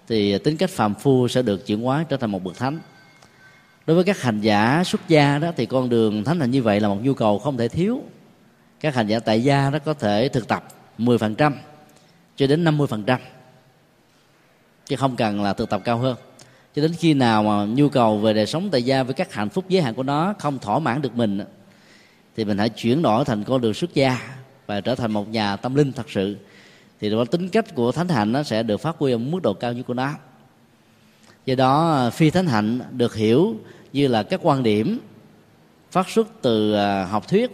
thì 0.09 0.39
tính 0.39 0.57
cách 0.57 0.71
phàm 0.71 0.95
phu 0.95 1.29
sẽ 1.29 1.43
được 1.43 1.67
chuyển 1.67 1.83
hóa 1.83 2.05
trở 2.09 2.17
thành 2.17 2.31
một 2.31 2.45
bậc 2.45 2.57
thánh. 2.57 2.79
Đối 3.87 3.95
với 3.95 4.05
các 4.05 4.23
hành 4.23 4.41
giả 4.41 4.83
xuất 4.85 5.09
gia 5.09 5.39
đó, 5.39 5.53
thì 5.57 5.67
con 5.67 5.89
đường 5.89 6.25
thánh 6.25 6.39
thành 6.39 6.51
như 6.51 6.63
vậy 6.63 6.81
là 6.81 6.89
một 6.89 6.99
nhu 7.03 7.15
cầu 7.15 7.39
không 7.39 7.57
thể 7.57 7.69
thiếu. 7.69 8.03
Các 8.81 8.95
hành 8.95 9.07
giả 9.07 9.19
tại 9.19 9.45
gia 9.45 9.71
đó 9.71 9.79
có 9.79 9.95
thể 9.95 10.29
thực 10.29 10.49
tập 10.49 10.69
10% 10.99 11.53
cho 12.37 12.47
đến 12.47 12.65
50% 12.65 13.19
chứ 14.87 14.97
không 14.97 15.17
cần 15.17 15.43
là 15.43 15.53
thực 15.53 15.71
tập 15.71 15.81
cao 15.85 15.99
hơn. 15.99 16.17
Cho 16.77 16.83
đến 16.83 16.93
khi 16.99 17.15
nào 17.15 17.43
mà 17.43 17.65
nhu 17.65 17.89
cầu 17.89 18.19
về 18.19 18.33
đời 18.33 18.47
sống 18.47 18.69
tại 18.71 18.83
gia 18.83 19.03
với 19.03 19.15
các 19.15 19.33
hạnh 19.33 19.49
phúc 19.49 19.65
giới 19.69 19.83
hạn 19.83 19.95
của 19.95 20.03
nó 20.03 20.35
không 20.39 20.59
thỏa 20.59 20.79
mãn 20.79 21.03
được 21.03 21.17
mình, 21.17 21.41
thì 22.37 22.45
mình 22.45 22.59
hãy 22.59 22.69
chuyển 22.69 23.03
đổi 23.03 23.25
thành 23.25 23.45
con 23.45 23.61
đường 23.61 23.75
xuất 23.75 23.95
gia 23.95 24.21
và 24.67 24.81
trở 24.81 24.95
thành 24.95 25.13
một 25.13 25.29
nhà 25.29 25.57
tâm 25.57 25.75
linh 25.75 25.93
thật 25.93 26.11
sự 26.11 26.37
thì 27.01 27.11
đó, 27.11 27.25
tính 27.25 27.49
cách 27.49 27.75
của 27.75 27.93
thánh 27.93 28.09
hạnh 28.09 28.33
nó 28.33 28.43
sẽ 28.43 28.63
được 28.63 28.77
phát 28.77 28.97
huy 28.99 29.13
ở 29.13 29.19
mức 29.19 29.43
độ 29.43 29.55
cao 29.55 29.73
nhất 29.73 29.83
của 29.87 29.95
nó 29.95 30.15
do 31.47 31.55
đó, 31.55 32.11
phi 32.13 32.31
thánh 32.31 32.47
hạnh 32.47 32.81
được 32.91 33.15
hiểu 33.15 33.57
như 33.93 34.09
là 34.09 34.23
các 34.23 34.41
quan 34.43 34.63
điểm 34.63 34.99
phát 35.91 36.09
xuất 36.09 36.29
từ 36.43 36.75
à, 36.75 37.05
học 37.05 37.29
thuyết 37.29 37.51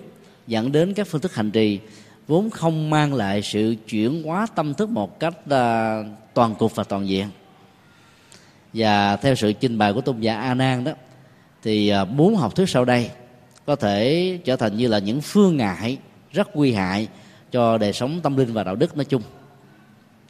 dẫn 0.46 0.72
đến 0.72 0.94
các 0.94 1.06
phương 1.06 1.20
thức 1.20 1.34
hành 1.34 1.50
trì, 1.50 1.80
vốn 2.26 2.50
không 2.50 2.90
mang 2.90 3.14
lại 3.14 3.42
sự 3.42 3.74
chuyển 3.88 4.22
hóa 4.22 4.46
tâm 4.54 4.74
thức 4.74 4.88
một 4.88 5.20
cách 5.20 5.34
à, 5.50 5.98
toàn 6.34 6.54
cục 6.54 6.74
và 6.74 6.84
toàn 6.84 7.08
diện. 7.08 7.28
Và 8.72 9.16
theo 9.16 9.34
sự 9.34 9.52
trình 9.52 9.78
bày 9.78 9.92
của 9.92 10.00
tôn 10.00 10.20
giả 10.20 10.40
a 10.40 10.54
nan 10.54 10.84
đó, 10.84 10.92
thì 11.62 11.88
à, 11.88 12.04
bốn 12.04 12.36
học 12.36 12.56
thuyết 12.56 12.68
sau 12.68 12.84
đây 12.84 13.10
có 13.66 13.76
thể 13.76 14.38
trở 14.44 14.56
thành 14.56 14.76
như 14.76 14.88
là 14.88 14.98
những 14.98 15.20
phương 15.20 15.56
ngại 15.56 15.98
rất 16.32 16.56
nguy 16.56 16.72
hại 16.72 17.08
cho 17.52 17.78
đời 17.78 17.92
sống 17.92 18.20
tâm 18.22 18.36
linh 18.36 18.52
và 18.52 18.64
đạo 18.64 18.76
đức 18.76 18.96
nói 18.96 19.04
chung 19.04 19.22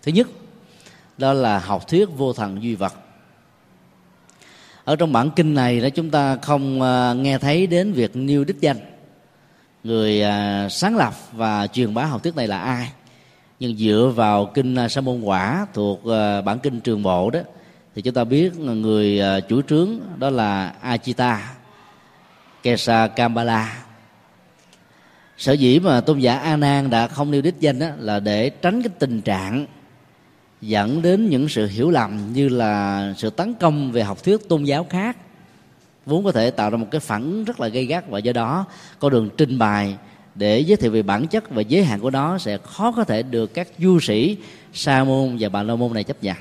thứ 0.04 0.12
nhất, 0.12 0.28
đó 1.18 1.32
là 1.32 1.58
học 1.58 1.88
thuyết 1.88 2.08
vô 2.16 2.32
thần 2.32 2.62
duy 2.62 2.74
vật. 2.74 2.94
Ở 4.84 4.96
trong 4.96 5.12
bản 5.12 5.30
kinh 5.36 5.54
này 5.54 5.80
đó, 5.80 5.88
chúng 5.88 6.10
ta 6.10 6.36
không 6.36 6.82
à, 6.82 7.12
nghe 7.12 7.38
thấy 7.38 7.66
đến 7.66 7.92
việc 7.92 8.16
nêu 8.16 8.44
đích 8.44 8.60
danh, 8.60 8.76
người 9.84 10.22
à, 10.22 10.68
sáng 10.68 10.96
lập 10.96 11.14
và 11.32 11.66
truyền 11.66 11.94
bá 11.94 12.04
học 12.04 12.22
thuyết 12.22 12.36
này 12.36 12.48
là 12.48 12.58
ai. 12.58 12.92
Nhưng 13.60 13.76
dựa 13.76 14.12
vào 14.16 14.46
kinh 14.54 14.74
à, 14.74 14.88
sa 14.88 15.00
môn 15.00 15.20
quả 15.20 15.66
thuộc 15.74 16.00
bản 16.44 16.58
kinh 16.62 16.80
trường 16.80 17.02
bộ 17.02 17.30
đó, 17.30 17.40
thì 17.94 18.02
chúng 18.02 18.14
ta 18.14 18.24
biết 18.24 18.56
người 18.56 19.20
chủ 19.48 19.62
trướng 19.62 19.88
đó 20.18 20.30
là 20.30 20.74
Achita 20.80 21.54
Kesa 22.62 23.08
Kambala 23.08 23.84
sở 25.38 25.52
dĩ 25.52 25.78
mà 25.78 26.00
tôn 26.00 26.18
giả 26.18 26.38
a 26.38 26.56
nan 26.56 26.90
đã 26.90 27.08
không 27.08 27.30
nêu 27.30 27.42
đích 27.42 27.54
danh 27.60 27.78
đó 27.78 27.86
là 27.98 28.20
để 28.20 28.50
tránh 28.50 28.82
cái 28.82 28.90
tình 28.98 29.20
trạng 29.20 29.66
dẫn 30.66 31.02
đến 31.02 31.28
những 31.28 31.48
sự 31.48 31.66
hiểu 31.66 31.90
lầm 31.90 32.32
như 32.32 32.48
là 32.48 33.14
sự 33.16 33.30
tấn 33.30 33.54
công 33.54 33.92
về 33.92 34.02
học 34.02 34.24
thuyết 34.24 34.48
tôn 34.48 34.64
giáo 34.64 34.86
khác. 34.90 35.16
Vốn 36.06 36.24
có 36.24 36.32
thể 36.32 36.50
tạo 36.50 36.70
ra 36.70 36.76
một 36.76 36.86
cái 36.90 37.00
phản 37.00 37.44
rất 37.44 37.60
là 37.60 37.68
gây 37.68 37.86
gắt 37.86 38.08
và 38.08 38.18
do 38.18 38.32
đó 38.32 38.64
con 38.98 39.12
đường 39.12 39.30
trình 39.36 39.58
bày 39.58 39.96
để 40.34 40.60
giới 40.60 40.76
thiệu 40.76 40.90
về 40.90 41.02
bản 41.02 41.26
chất 41.26 41.50
và 41.50 41.62
giới 41.62 41.84
hạn 41.84 42.00
của 42.00 42.10
nó 42.10 42.38
sẽ 42.38 42.58
khó 42.58 42.92
có 42.92 43.04
thể 43.04 43.22
được 43.22 43.54
các 43.54 43.68
du 43.78 44.00
sĩ 44.00 44.36
sa 44.72 45.04
môn 45.04 45.36
và 45.40 45.48
bà 45.48 45.62
la 45.62 45.74
môn 45.74 45.94
này 45.94 46.04
chấp 46.04 46.22
nhận. 46.22 46.36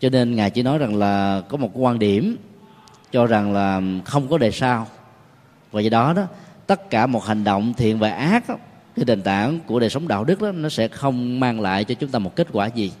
Cho 0.00 0.08
nên 0.08 0.36
ngài 0.36 0.50
chỉ 0.50 0.62
nói 0.62 0.78
rằng 0.78 0.96
là 0.96 1.42
có 1.48 1.56
một 1.56 1.70
quan 1.74 1.98
điểm 1.98 2.36
cho 3.12 3.26
rằng 3.26 3.52
là 3.52 3.82
không 4.04 4.28
có 4.28 4.38
đề 4.38 4.50
sao 4.50 4.86
và 5.72 5.80
do 5.80 5.90
đó 5.90 6.12
đó 6.12 6.26
tất 6.66 6.90
cả 6.90 7.06
một 7.06 7.24
hành 7.24 7.44
động 7.44 7.74
thiện 7.76 7.98
và 7.98 8.10
ác 8.10 8.48
đó, 8.48 8.56
cái 8.96 9.04
nền 9.04 9.22
tảng 9.22 9.58
của 9.66 9.80
đời 9.80 9.90
sống 9.90 10.08
đạo 10.08 10.24
đức 10.24 10.42
đó 10.42 10.52
nó 10.52 10.68
sẽ 10.68 10.88
không 10.88 11.40
mang 11.40 11.60
lại 11.60 11.84
cho 11.84 11.94
chúng 11.94 12.10
ta 12.10 12.18
một 12.18 12.36
kết 12.36 12.48
quả 12.52 12.66
gì 12.66 12.92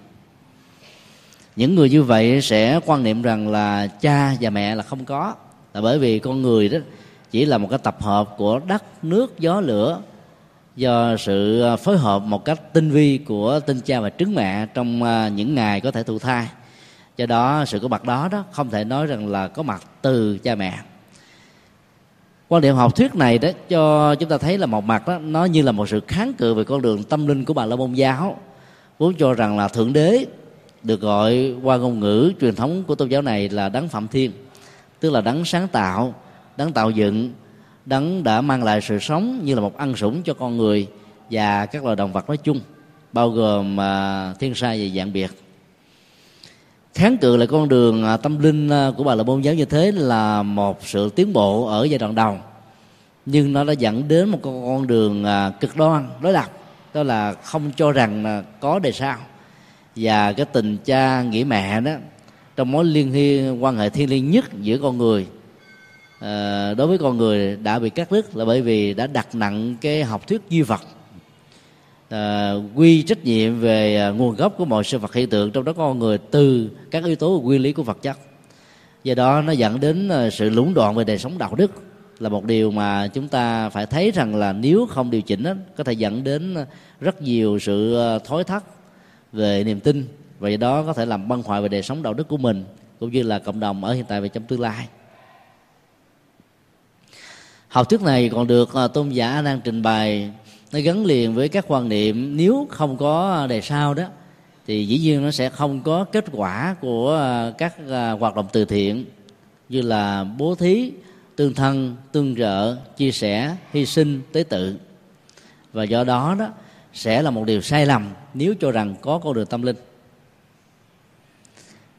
những 1.60 1.74
người 1.74 1.90
như 1.90 2.02
vậy 2.02 2.40
sẽ 2.40 2.80
quan 2.86 3.02
niệm 3.02 3.22
rằng 3.22 3.48
là 3.48 3.86
cha 3.86 4.34
và 4.40 4.50
mẹ 4.50 4.74
là 4.74 4.82
không 4.82 5.04
có. 5.04 5.34
Là 5.74 5.80
bởi 5.80 5.98
vì 5.98 6.18
con 6.18 6.42
người 6.42 6.68
đó 6.68 6.78
chỉ 7.30 7.44
là 7.44 7.58
một 7.58 7.68
cái 7.70 7.78
tập 7.78 8.02
hợp 8.02 8.34
của 8.36 8.60
đất, 8.66 8.84
nước, 9.04 9.38
gió, 9.38 9.60
lửa 9.60 10.00
do 10.76 11.16
sự 11.16 11.62
à, 11.62 11.76
phối 11.76 11.98
hợp 11.98 12.22
một 12.22 12.44
cách 12.44 12.72
tinh 12.72 12.90
vi 12.90 13.18
của 13.18 13.60
tinh 13.60 13.80
cha 13.80 14.00
và 14.00 14.10
trứng 14.10 14.34
mẹ 14.34 14.66
trong 14.66 15.02
à, 15.02 15.28
những 15.28 15.54
ngày 15.54 15.80
có 15.80 15.90
thể 15.90 16.02
thụ 16.02 16.18
thai. 16.18 16.48
Do 17.16 17.26
đó, 17.26 17.64
sự 17.66 17.78
có 17.78 17.88
mặt 17.88 18.04
đó 18.04 18.28
đó 18.32 18.44
không 18.52 18.70
thể 18.70 18.84
nói 18.84 19.06
rằng 19.06 19.28
là 19.28 19.48
có 19.48 19.62
mặt 19.62 19.82
từ 20.02 20.38
cha 20.38 20.54
mẹ. 20.54 20.78
Quan 22.48 22.62
điểm 22.62 22.74
học 22.74 22.96
thuyết 22.96 23.14
này 23.14 23.38
đó 23.38 23.48
cho 23.68 24.14
chúng 24.14 24.28
ta 24.28 24.38
thấy 24.38 24.58
là 24.58 24.66
một 24.66 24.84
mặt 24.84 25.08
đó, 25.08 25.18
nó 25.18 25.44
như 25.44 25.62
là 25.62 25.72
một 25.72 25.88
sự 25.88 26.00
kháng 26.08 26.32
cự 26.32 26.54
về 26.54 26.64
con 26.64 26.82
đường 26.82 27.02
tâm 27.04 27.26
linh 27.26 27.44
của 27.44 27.54
bà 27.54 27.66
la 27.66 27.76
môn 27.76 27.92
giáo, 27.92 28.38
vốn 28.98 29.14
cho 29.14 29.34
rằng 29.34 29.58
là 29.58 29.68
thượng 29.68 29.92
đế 29.92 30.26
được 30.82 31.00
gọi 31.00 31.54
qua 31.62 31.76
ngôn 31.76 32.00
ngữ 32.00 32.32
truyền 32.40 32.54
thống 32.54 32.82
của 32.86 32.94
tôn 32.94 33.08
giáo 33.08 33.22
này 33.22 33.48
là 33.48 33.68
đấng 33.68 33.88
phạm 33.88 34.08
thiên, 34.08 34.32
tức 35.00 35.10
là 35.10 35.20
đấng 35.20 35.44
sáng 35.44 35.68
tạo, 35.68 36.14
đấng 36.56 36.72
tạo 36.72 36.90
dựng. 36.90 37.32
Đấng 37.86 38.24
đã 38.24 38.40
mang 38.40 38.64
lại 38.64 38.80
sự 38.80 38.98
sống 38.98 39.40
như 39.44 39.54
là 39.54 39.60
một 39.60 39.76
ăn 39.76 39.96
sủng 39.96 40.22
cho 40.22 40.34
con 40.34 40.56
người 40.56 40.86
và 41.30 41.66
các 41.66 41.84
loài 41.84 41.96
động 41.96 42.12
vật 42.12 42.28
nói 42.28 42.36
chung, 42.36 42.60
bao 43.12 43.30
gồm 43.30 43.80
à, 43.80 44.34
thiên 44.38 44.54
sai 44.54 44.88
và 44.88 44.96
dạng 44.96 45.12
biệt. 45.12 45.30
Kháng 46.94 47.16
cự 47.16 47.36
lại 47.36 47.46
con 47.46 47.68
đường 47.68 48.04
à, 48.04 48.16
tâm 48.16 48.38
linh 48.38 48.68
à, 48.68 48.90
của 48.96 49.04
bà 49.04 49.14
là 49.14 49.22
môn 49.22 49.40
giáo 49.40 49.54
như 49.54 49.64
thế 49.64 49.92
là 49.92 50.42
một 50.42 50.78
sự 50.82 51.10
tiến 51.10 51.32
bộ 51.32 51.66
ở 51.66 51.84
giai 51.84 51.98
đoạn 51.98 52.14
đầu. 52.14 52.38
Nhưng 53.26 53.52
nó 53.52 53.64
đã 53.64 53.72
dẫn 53.72 54.08
đến 54.08 54.28
một 54.28 54.38
con 54.42 54.86
đường 54.86 55.24
cực 55.60 55.76
đoan, 55.76 56.08
đối 56.20 56.32
lập. 56.32 56.46
Đó 56.94 57.02
là 57.02 57.32
không 57.32 57.70
cho 57.76 57.92
rằng 57.92 58.24
là 58.24 58.42
có 58.60 58.78
đề 58.78 58.92
sao 58.92 59.16
và 59.96 60.32
cái 60.32 60.46
tình 60.46 60.76
cha 60.84 61.22
nghĩa 61.22 61.44
mẹ 61.44 61.80
đó 61.80 61.92
trong 62.56 62.72
mối 62.72 62.84
liên 62.84 63.12
hi 63.12 63.50
quan 63.50 63.76
hệ 63.76 63.90
thiên 63.90 64.10
liêng 64.10 64.30
nhất 64.30 64.44
giữa 64.60 64.78
con 64.78 64.98
người 64.98 65.26
à, 66.20 66.74
đối 66.74 66.86
với 66.86 66.98
con 66.98 67.16
người 67.16 67.56
đã 67.56 67.78
bị 67.78 67.90
cắt 67.90 68.12
đứt 68.12 68.36
là 68.36 68.44
bởi 68.44 68.62
vì 68.62 68.94
đã 68.94 69.06
đặt 69.06 69.34
nặng 69.34 69.76
cái 69.80 70.04
học 70.04 70.26
thuyết 70.26 70.40
duy 70.48 70.62
vật 70.62 70.80
à, 72.08 72.54
quy 72.74 73.02
trách 73.02 73.24
nhiệm 73.24 73.60
về 73.60 73.96
ờ, 73.96 74.12
nguồn 74.12 74.36
gốc 74.36 74.54
của 74.58 74.64
mọi 74.64 74.84
sự 74.84 74.98
vật 74.98 75.14
hiện 75.14 75.30
tượng 75.30 75.50
trong 75.50 75.64
đó 75.64 75.72
con 75.72 75.98
người 75.98 76.18
từ 76.18 76.70
các 76.90 77.04
yếu 77.04 77.16
tố 77.16 77.40
quy 77.44 77.58
lý 77.58 77.72
của 77.72 77.82
vật 77.82 78.02
chất. 78.02 78.18
Do 79.04 79.14
đó 79.14 79.42
nó 79.42 79.52
dẫn 79.52 79.80
đến 79.80 80.10
sự 80.32 80.50
lũng 80.50 80.74
đoạn 80.74 80.94
về 80.94 81.04
đời 81.04 81.18
sống 81.18 81.38
đạo 81.38 81.54
đức 81.54 81.70
là 82.18 82.28
một 82.28 82.44
điều 82.44 82.70
mà 82.70 83.08
chúng 83.08 83.28
ta 83.28 83.68
phải 83.68 83.86
thấy 83.86 84.10
rằng 84.10 84.34
là 84.34 84.52
nếu 84.52 84.86
không 84.86 85.10
điều 85.10 85.22
chỉnh 85.22 85.42
đó, 85.42 85.52
có 85.76 85.84
thể 85.84 85.92
dẫn 85.92 86.24
đến 86.24 86.56
rất 87.00 87.22
nhiều 87.22 87.58
sự 87.58 87.96
thối 88.24 88.44
thất 88.44 88.64
về 89.32 89.64
niềm 89.64 89.80
tin 89.80 90.08
và 90.38 90.48
do 90.48 90.56
đó 90.56 90.82
có 90.82 90.92
thể 90.92 91.06
làm 91.06 91.28
băng 91.28 91.42
hoại 91.42 91.62
về 91.62 91.68
đời 91.68 91.82
sống 91.82 92.02
đạo 92.02 92.14
đức 92.14 92.28
của 92.28 92.36
mình, 92.36 92.64
cũng 93.00 93.12
như 93.12 93.22
là 93.22 93.38
cộng 93.38 93.60
đồng 93.60 93.84
ở 93.84 93.92
hiện 93.92 94.04
tại 94.08 94.20
và 94.20 94.28
trong 94.28 94.42
tương 94.42 94.60
lai. 94.60 94.88
Học 97.68 97.88
thuyết 97.88 98.02
này 98.02 98.28
còn 98.28 98.46
được 98.46 98.74
à, 98.74 98.88
tôn 98.88 99.08
giả 99.08 99.42
đang 99.42 99.60
trình 99.64 99.82
bày. 99.82 100.30
Nó 100.72 100.78
gắn 100.80 101.04
liền 101.04 101.34
với 101.34 101.48
các 101.48 101.64
quan 101.68 101.88
niệm, 101.88 102.36
nếu 102.36 102.66
không 102.70 102.96
có 102.96 103.46
đề 103.50 103.60
sau 103.60 103.94
đó, 103.94 104.04
thì 104.66 104.86
dĩ 104.86 104.98
nhiên 104.98 105.22
nó 105.22 105.30
sẽ 105.30 105.48
không 105.48 105.82
có 105.82 106.04
kết 106.04 106.24
quả 106.32 106.76
của 106.80 107.16
à, 107.16 107.52
các 107.58 107.74
à, 107.90 108.10
hoạt 108.10 108.36
động 108.36 108.46
từ 108.52 108.64
thiện, 108.64 109.04
như 109.68 109.82
là 109.82 110.24
bố 110.24 110.54
thí, 110.54 110.92
tương 111.36 111.54
thân, 111.54 111.96
tương 112.12 112.36
trợ, 112.36 112.76
chia 112.96 113.12
sẻ, 113.12 113.56
hy 113.72 113.86
sinh, 113.86 114.20
tế 114.32 114.42
tự. 114.42 114.76
Và 115.72 115.84
do 115.84 116.04
đó 116.04 116.36
đó, 116.38 116.48
sẽ 116.92 117.22
là 117.22 117.30
một 117.30 117.44
điều 117.44 117.60
sai 117.60 117.86
lầm 117.86 118.08
nếu 118.34 118.54
cho 118.60 118.70
rằng 118.70 118.94
có 119.00 119.18
con 119.18 119.34
đường 119.34 119.46
tâm 119.46 119.62
linh. 119.62 119.76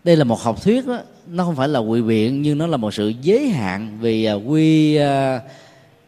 Đây 0.04 0.16
là 0.16 0.24
một 0.24 0.42
học 0.42 0.64
thuyết 0.64 0.88
đó, 0.88 1.00
nó 1.28 1.44
không 1.44 1.56
phải 1.56 1.68
là 1.68 1.82
quỵ 1.90 2.02
biện 2.02 2.42
nhưng 2.42 2.58
nó 2.58 2.68
là 2.68 2.78
một 2.78 2.94
sự 2.94 3.14
giới 3.22 3.50
hạn 3.50 3.98
vì 4.02 4.26
à, 4.26 4.34
quy 4.34 4.96
à, 4.96 5.42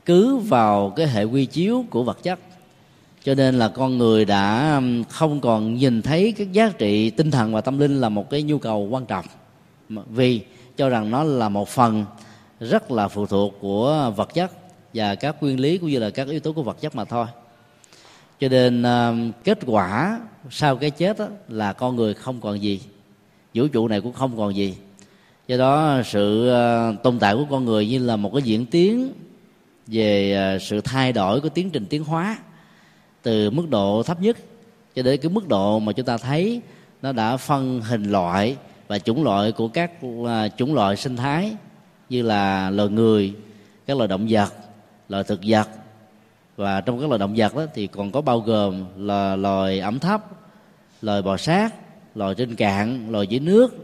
cứ 0.05 0.38
vào 0.38 0.93
cái 0.95 1.07
hệ 1.07 1.23
quy 1.23 1.45
chiếu 1.45 1.86
của 1.89 2.03
vật 2.03 2.23
chất. 2.23 2.39
Cho 3.23 3.36
nên 3.36 3.59
là 3.59 3.67
con 3.67 3.97
người 3.97 4.25
đã 4.25 4.81
không 5.09 5.41
còn 5.41 5.75
nhìn 5.75 6.01
thấy 6.01 6.31
cái 6.31 6.47
giá 6.51 6.69
trị 6.77 7.09
tinh 7.09 7.31
thần 7.31 7.53
và 7.53 7.62
tâm 7.62 7.79
linh 7.79 8.01
là 8.01 8.09
một 8.09 8.29
cái 8.29 8.43
nhu 8.43 8.57
cầu 8.57 8.88
quan 8.91 9.05
trọng. 9.05 9.25
Vì 9.89 10.41
cho 10.77 10.89
rằng 10.89 11.12
nó 11.12 11.23
là 11.23 11.49
một 11.49 11.69
phần 11.69 12.05
rất 12.59 12.91
là 12.91 13.07
phụ 13.07 13.25
thuộc 13.25 13.53
của 13.62 14.12
vật 14.15 14.33
chất 14.33 14.51
và 14.93 15.15
các 15.15 15.43
nguyên 15.43 15.59
lý 15.59 15.77
cũng 15.77 15.89
như 15.89 15.99
là 15.99 16.09
các 16.09 16.27
yếu 16.27 16.39
tố 16.39 16.53
của 16.53 16.63
vật 16.63 16.81
chất 16.81 16.95
mà 16.95 17.05
thôi 17.05 17.25
cho 18.43 18.49
nên 18.49 18.82
uh, 18.82 19.36
kết 19.43 19.60
quả 19.65 20.19
sau 20.49 20.75
cái 20.75 20.91
chết 20.91 21.19
đó, 21.19 21.27
là 21.47 21.73
con 21.73 21.95
người 21.95 22.13
không 22.13 22.41
còn 22.41 22.62
gì. 22.62 22.82
Vũ 23.53 23.67
trụ 23.67 23.88
này 23.88 24.01
cũng 24.01 24.13
không 24.13 24.38
còn 24.38 24.56
gì. 24.56 24.75
Do 25.47 25.58
đó 25.58 26.01
sự 26.06 26.51
uh, 26.51 27.03
tồn 27.03 27.19
tại 27.19 27.36
của 27.36 27.45
con 27.49 27.65
người 27.65 27.88
như 27.88 27.99
là 27.99 28.15
một 28.15 28.32
cái 28.34 28.41
diễn 28.41 28.65
tiến 28.65 29.13
về 29.88 30.38
uh, 30.56 30.62
sự 30.62 30.82
thay 30.82 31.13
đổi 31.13 31.41
của 31.41 31.49
tiến 31.49 31.69
trình 31.69 31.86
tiến 31.86 32.03
hóa 32.03 32.38
từ 33.21 33.49
mức 33.49 33.69
độ 33.69 34.03
thấp 34.03 34.21
nhất 34.21 34.38
cho 34.95 35.03
đến 35.03 35.19
cái 35.21 35.32
mức 35.32 35.47
độ 35.47 35.79
mà 35.79 35.91
chúng 35.91 36.06
ta 36.06 36.17
thấy 36.17 36.62
nó 37.01 37.12
đã 37.12 37.38
phân 37.38 37.82
hình 37.82 38.12
loại 38.12 38.56
và 38.88 38.99
chủng 38.99 39.23
loại 39.23 39.51
của 39.51 39.67
các 39.67 39.91
uh, 40.06 40.29
chủng 40.58 40.73
loại 40.73 40.95
sinh 40.95 41.15
thái 41.15 41.56
như 42.10 42.21
là 42.21 42.69
loài 42.69 42.89
người 42.89 43.34
các 43.86 43.97
loài 43.97 44.08
động 44.08 44.27
vật 44.29 44.53
loài 45.10 45.23
thực 45.23 45.39
vật 45.43 45.67
và 46.55 46.81
trong 46.81 46.99
các 46.99 47.07
loài 47.09 47.19
động 47.19 47.33
vật 47.37 47.55
đó 47.55 47.65
thì 47.73 47.87
còn 47.87 48.11
có 48.11 48.21
bao 48.21 48.39
gồm 48.39 48.85
là 48.97 49.35
loài 49.35 49.79
ẩm 49.79 49.99
thấp, 49.99 50.25
loài 51.01 51.21
bò 51.21 51.37
sát, 51.37 51.73
loài 52.15 52.35
trên 52.35 52.55
cạn, 52.55 53.11
loài 53.11 53.27
dưới 53.27 53.39
nước, 53.39 53.75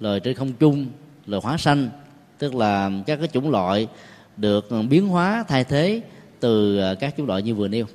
loài 0.00 0.20
trên 0.20 0.34
không 0.34 0.52
trung, 0.52 0.86
loài 1.26 1.42
hóa 1.44 1.56
xanh. 1.56 1.90
Tức 2.38 2.54
là 2.54 2.90
các 3.06 3.16
cái 3.16 3.28
chủng 3.28 3.50
loại 3.50 3.88
được 4.36 4.68
biến 4.90 5.08
hóa, 5.08 5.44
thay 5.48 5.64
thế 5.64 6.00
từ 6.40 6.78
à, 6.78 6.94
các 6.94 7.14
chủng 7.16 7.26
loại 7.26 7.42
như 7.42 7.54
vừa 7.54 7.68
nêu. 7.68 7.86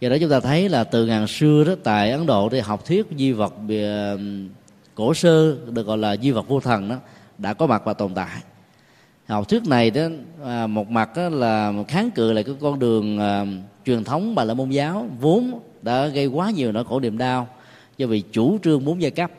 Do 0.00 0.08
đó 0.08 0.16
chúng 0.20 0.30
ta 0.30 0.40
thấy 0.40 0.68
là 0.68 0.84
từ 0.84 1.06
ngàn 1.06 1.26
xưa 1.26 1.64
đó, 1.64 1.74
tại 1.84 2.10
ấn 2.10 2.26
độ 2.26 2.48
thì 2.48 2.60
học 2.60 2.86
thuyết 2.86 3.06
di 3.16 3.32
vật 3.32 3.54
à, 3.68 4.14
cổ 4.94 5.14
sơ 5.14 5.56
được 5.66 5.86
gọi 5.86 5.98
là 5.98 6.16
di 6.16 6.30
vật 6.30 6.48
vô 6.48 6.60
thần 6.60 6.88
đó, 6.88 6.96
đã 7.38 7.54
có 7.54 7.66
mặt 7.66 7.82
và 7.84 7.94
tồn 7.94 8.14
tại 8.14 8.42
học 9.30 9.48
thuyết 9.48 9.66
này 9.66 9.90
đó 9.90 10.02
à, 10.44 10.66
một 10.66 10.90
mặt 10.90 11.16
đó 11.16 11.28
là 11.28 11.72
kháng 11.88 12.10
cự 12.10 12.32
lại 12.32 12.44
cái 12.44 12.54
con 12.60 12.78
đường 12.78 13.18
à, 13.18 13.46
truyền 13.86 14.04
thống 14.04 14.34
bà 14.34 14.44
la 14.44 14.54
môn 14.54 14.70
giáo 14.70 15.06
vốn 15.20 15.60
đã 15.82 16.06
gây 16.06 16.26
quá 16.26 16.50
nhiều 16.50 16.72
nỗi 16.72 16.84
khổ 16.84 17.00
niềm 17.00 17.18
đau 17.18 17.48
do 17.98 18.06
vì 18.06 18.20
chủ 18.32 18.58
trương 18.64 18.84
bốn 18.84 19.02
giai 19.02 19.10
cấp 19.10 19.30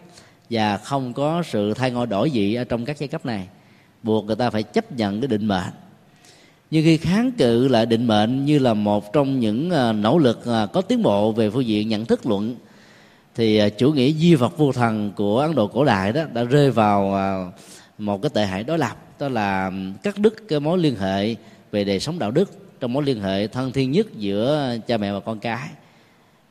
và 0.49 0.77
không 0.77 1.13
có 1.13 1.43
sự 1.45 1.73
thay 1.73 1.91
ngôi 1.91 2.07
đổi 2.07 2.29
vị 2.33 2.55
ở 2.55 2.63
trong 2.63 2.85
các 2.85 2.97
giai 2.99 3.07
cấp 3.07 3.25
này 3.25 3.47
buộc 4.03 4.25
người 4.25 4.35
ta 4.35 4.49
phải 4.49 4.63
chấp 4.63 4.91
nhận 4.91 5.21
cái 5.21 5.27
định 5.27 5.47
mệnh. 5.47 5.73
Nhưng 6.71 6.83
khi 6.83 6.97
kháng 6.97 7.31
cự 7.31 7.67
lại 7.67 7.85
định 7.85 8.07
mệnh 8.07 8.45
như 8.45 8.59
là 8.59 8.73
một 8.73 9.13
trong 9.13 9.39
những 9.39 9.71
à, 9.71 9.91
nỗ 9.93 10.17
lực 10.17 10.45
à, 10.45 10.65
có 10.65 10.81
tiến 10.81 11.03
bộ 11.03 11.31
về 11.31 11.49
phương 11.49 11.65
diện 11.65 11.89
nhận 11.89 12.05
thức 12.05 12.25
luận 12.25 12.55
thì 13.35 13.57
à, 13.57 13.69
chủ 13.69 13.91
nghĩa 13.91 14.11
di 14.11 14.35
vật 14.35 14.57
vô 14.57 14.71
thần 14.71 15.11
của 15.15 15.39
ấn 15.39 15.55
độ 15.55 15.67
cổ 15.67 15.85
đại 15.85 16.13
đó 16.13 16.21
đã 16.33 16.43
rơi 16.43 16.71
vào 16.71 17.15
một 17.97 18.21
cái 18.21 18.29
tệ 18.33 18.45
hại 18.45 18.63
đối 18.63 18.77
lập 18.77 19.10
đó 19.21 19.29
là 19.29 19.71
cắt 20.03 20.17
đứt 20.17 20.47
cái 20.47 20.59
mối 20.59 20.77
liên 20.77 20.95
hệ 20.95 21.35
về 21.71 21.83
đời 21.83 21.99
sống 21.99 22.19
đạo 22.19 22.31
đức 22.31 22.79
trong 22.79 22.93
mối 22.93 23.03
liên 23.03 23.21
hệ 23.21 23.47
thân 23.47 23.71
thiên 23.71 23.91
nhất 23.91 24.07
giữa 24.17 24.77
cha 24.87 24.97
mẹ 24.97 25.13
và 25.13 25.19
con 25.19 25.39
cái. 25.39 25.69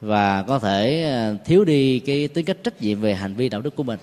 Và 0.00 0.42
có 0.42 0.58
thể 0.58 1.02
ờ, 1.02 1.36
thiếu 1.44 1.64
đi 1.64 1.98
cái 1.98 2.28
tính 2.28 2.44
cách 2.44 2.56
trách 2.64 2.82
nhiệm 2.82 3.00
về 3.00 3.14
hành 3.14 3.34
vi 3.34 3.48
đạo 3.48 3.60
đức 3.60 3.76
của 3.76 3.82
mình. 3.82 3.98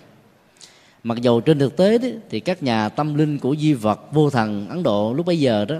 Mặc 1.03 1.17
dù 1.21 1.41
trên 1.41 1.59
thực 1.59 1.77
tế 1.77 1.97
đấy, 1.97 2.15
thì 2.29 2.39
các 2.39 2.63
nhà 2.63 2.89
tâm 2.89 3.15
linh 3.15 3.39
của 3.39 3.55
di 3.55 3.73
vật 3.73 4.11
vô 4.11 4.29
thần 4.29 4.67
ấn 4.69 4.83
độ 4.83 5.13
lúc 5.13 5.25
bấy 5.25 5.39
giờ 5.39 5.65
đó 5.65 5.75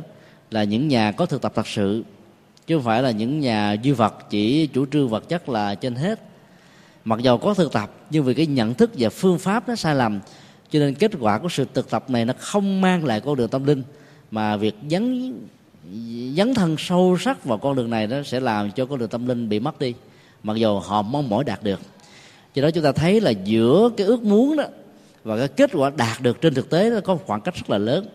là 0.52 0.64
những 0.64 0.88
nhà 0.88 1.12
có 1.12 1.26
thực 1.26 1.42
tập 1.42 1.52
thật 1.56 1.68
sự 1.68 2.04
chứ 2.68 2.76
không 2.76 2.86
phải 2.86 3.04
là 3.04 3.12
những 3.12 3.40
nhà 3.40 3.74
duy 3.74 3.92
vật 3.92 4.30
chỉ 4.30 4.68
chủ 4.68 4.86
trương 4.86 5.10
vật 5.10 5.30
chất 5.30 5.50
là 5.50 5.76
trên 5.76 5.96
hết. 5.96 6.20
Mặc 7.06 7.20
dù 7.20 7.38
có 7.38 7.54
thực 7.54 7.74
tập 7.74 7.92
nhưng 8.10 8.24
vì 8.24 8.34
cái 8.34 8.46
nhận 8.46 8.74
thức 8.74 8.92
và 8.98 9.10
phương 9.10 9.40
pháp 9.40 9.70
nó 9.70 9.76
sai 9.76 9.96
lầm 9.96 10.20
cho 10.72 10.80
nên 10.80 10.96
kết 10.96 11.12
quả 11.20 11.38
của 11.38 11.50
sự 11.50 11.66
thực 11.74 11.90
tập 11.90 12.10
này 12.10 12.26
nó 12.26 12.34
không 12.40 12.82
mang 12.82 13.06
lại 13.06 13.22
con 13.22 13.36
đường 13.36 13.50
tâm 13.50 13.66
linh, 13.66 13.84
mà 14.32 14.58
việc 14.58 14.76
dấn 14.90 15.34
dấn 16.36 16.54
thân 16.54 16.76
sâu 16.80 17.18
sắc 17.20 17.46
vào 17.46 17.58
con 17.58 17.76
đường 17.76 17.90
này 17.90 18.08
nó 18.08 18.24
sẽ 18.24 18.40
làm 18.40 18.72
cho 18.72 18.86
con 18.86 19.00
đường 19.00 19.10
tâm 19.10 19.28
linh 19.28 19.50
bị 19.50 19.60
mất 19.60 19.80
đi, 19.80 19.94
mặc 20.44 20.58
dù 20.58 20.80
họ 20.80 21.02
mong 21.02 21.30
mỏi 21.30 21.44
đạt 21.44 21.64
được. 21.64 21.80
Cho 22.56 22.62
đó 22.62 22.72
chúng 22.72 22.84
ta 22.84 22.92
thấy 22.92 23.22
là 23.22 23.32
giữa 23.32 23.90
cái 23.98 24.08
ước 24.08 24.24
muốn 24.24 24.58
đó 24.58 24.64
và 25.24 25.38
cái 25.38 25.48
kết 25.48 25.70
quả 25.74 25.92
đạt 25.98 26.22
được 26.22 26.42
trên 26.42 26.54
thực 26.54 26.70
tế 26.70 26.90
nó 26.90 27.00
có 27.00 27.14
một 27.14 27.24
khoảng 27.28 27.42
cách 27.42 27.56
rất 27.56 27.70
là 27.70 27.78
lớn. 27.78 28.08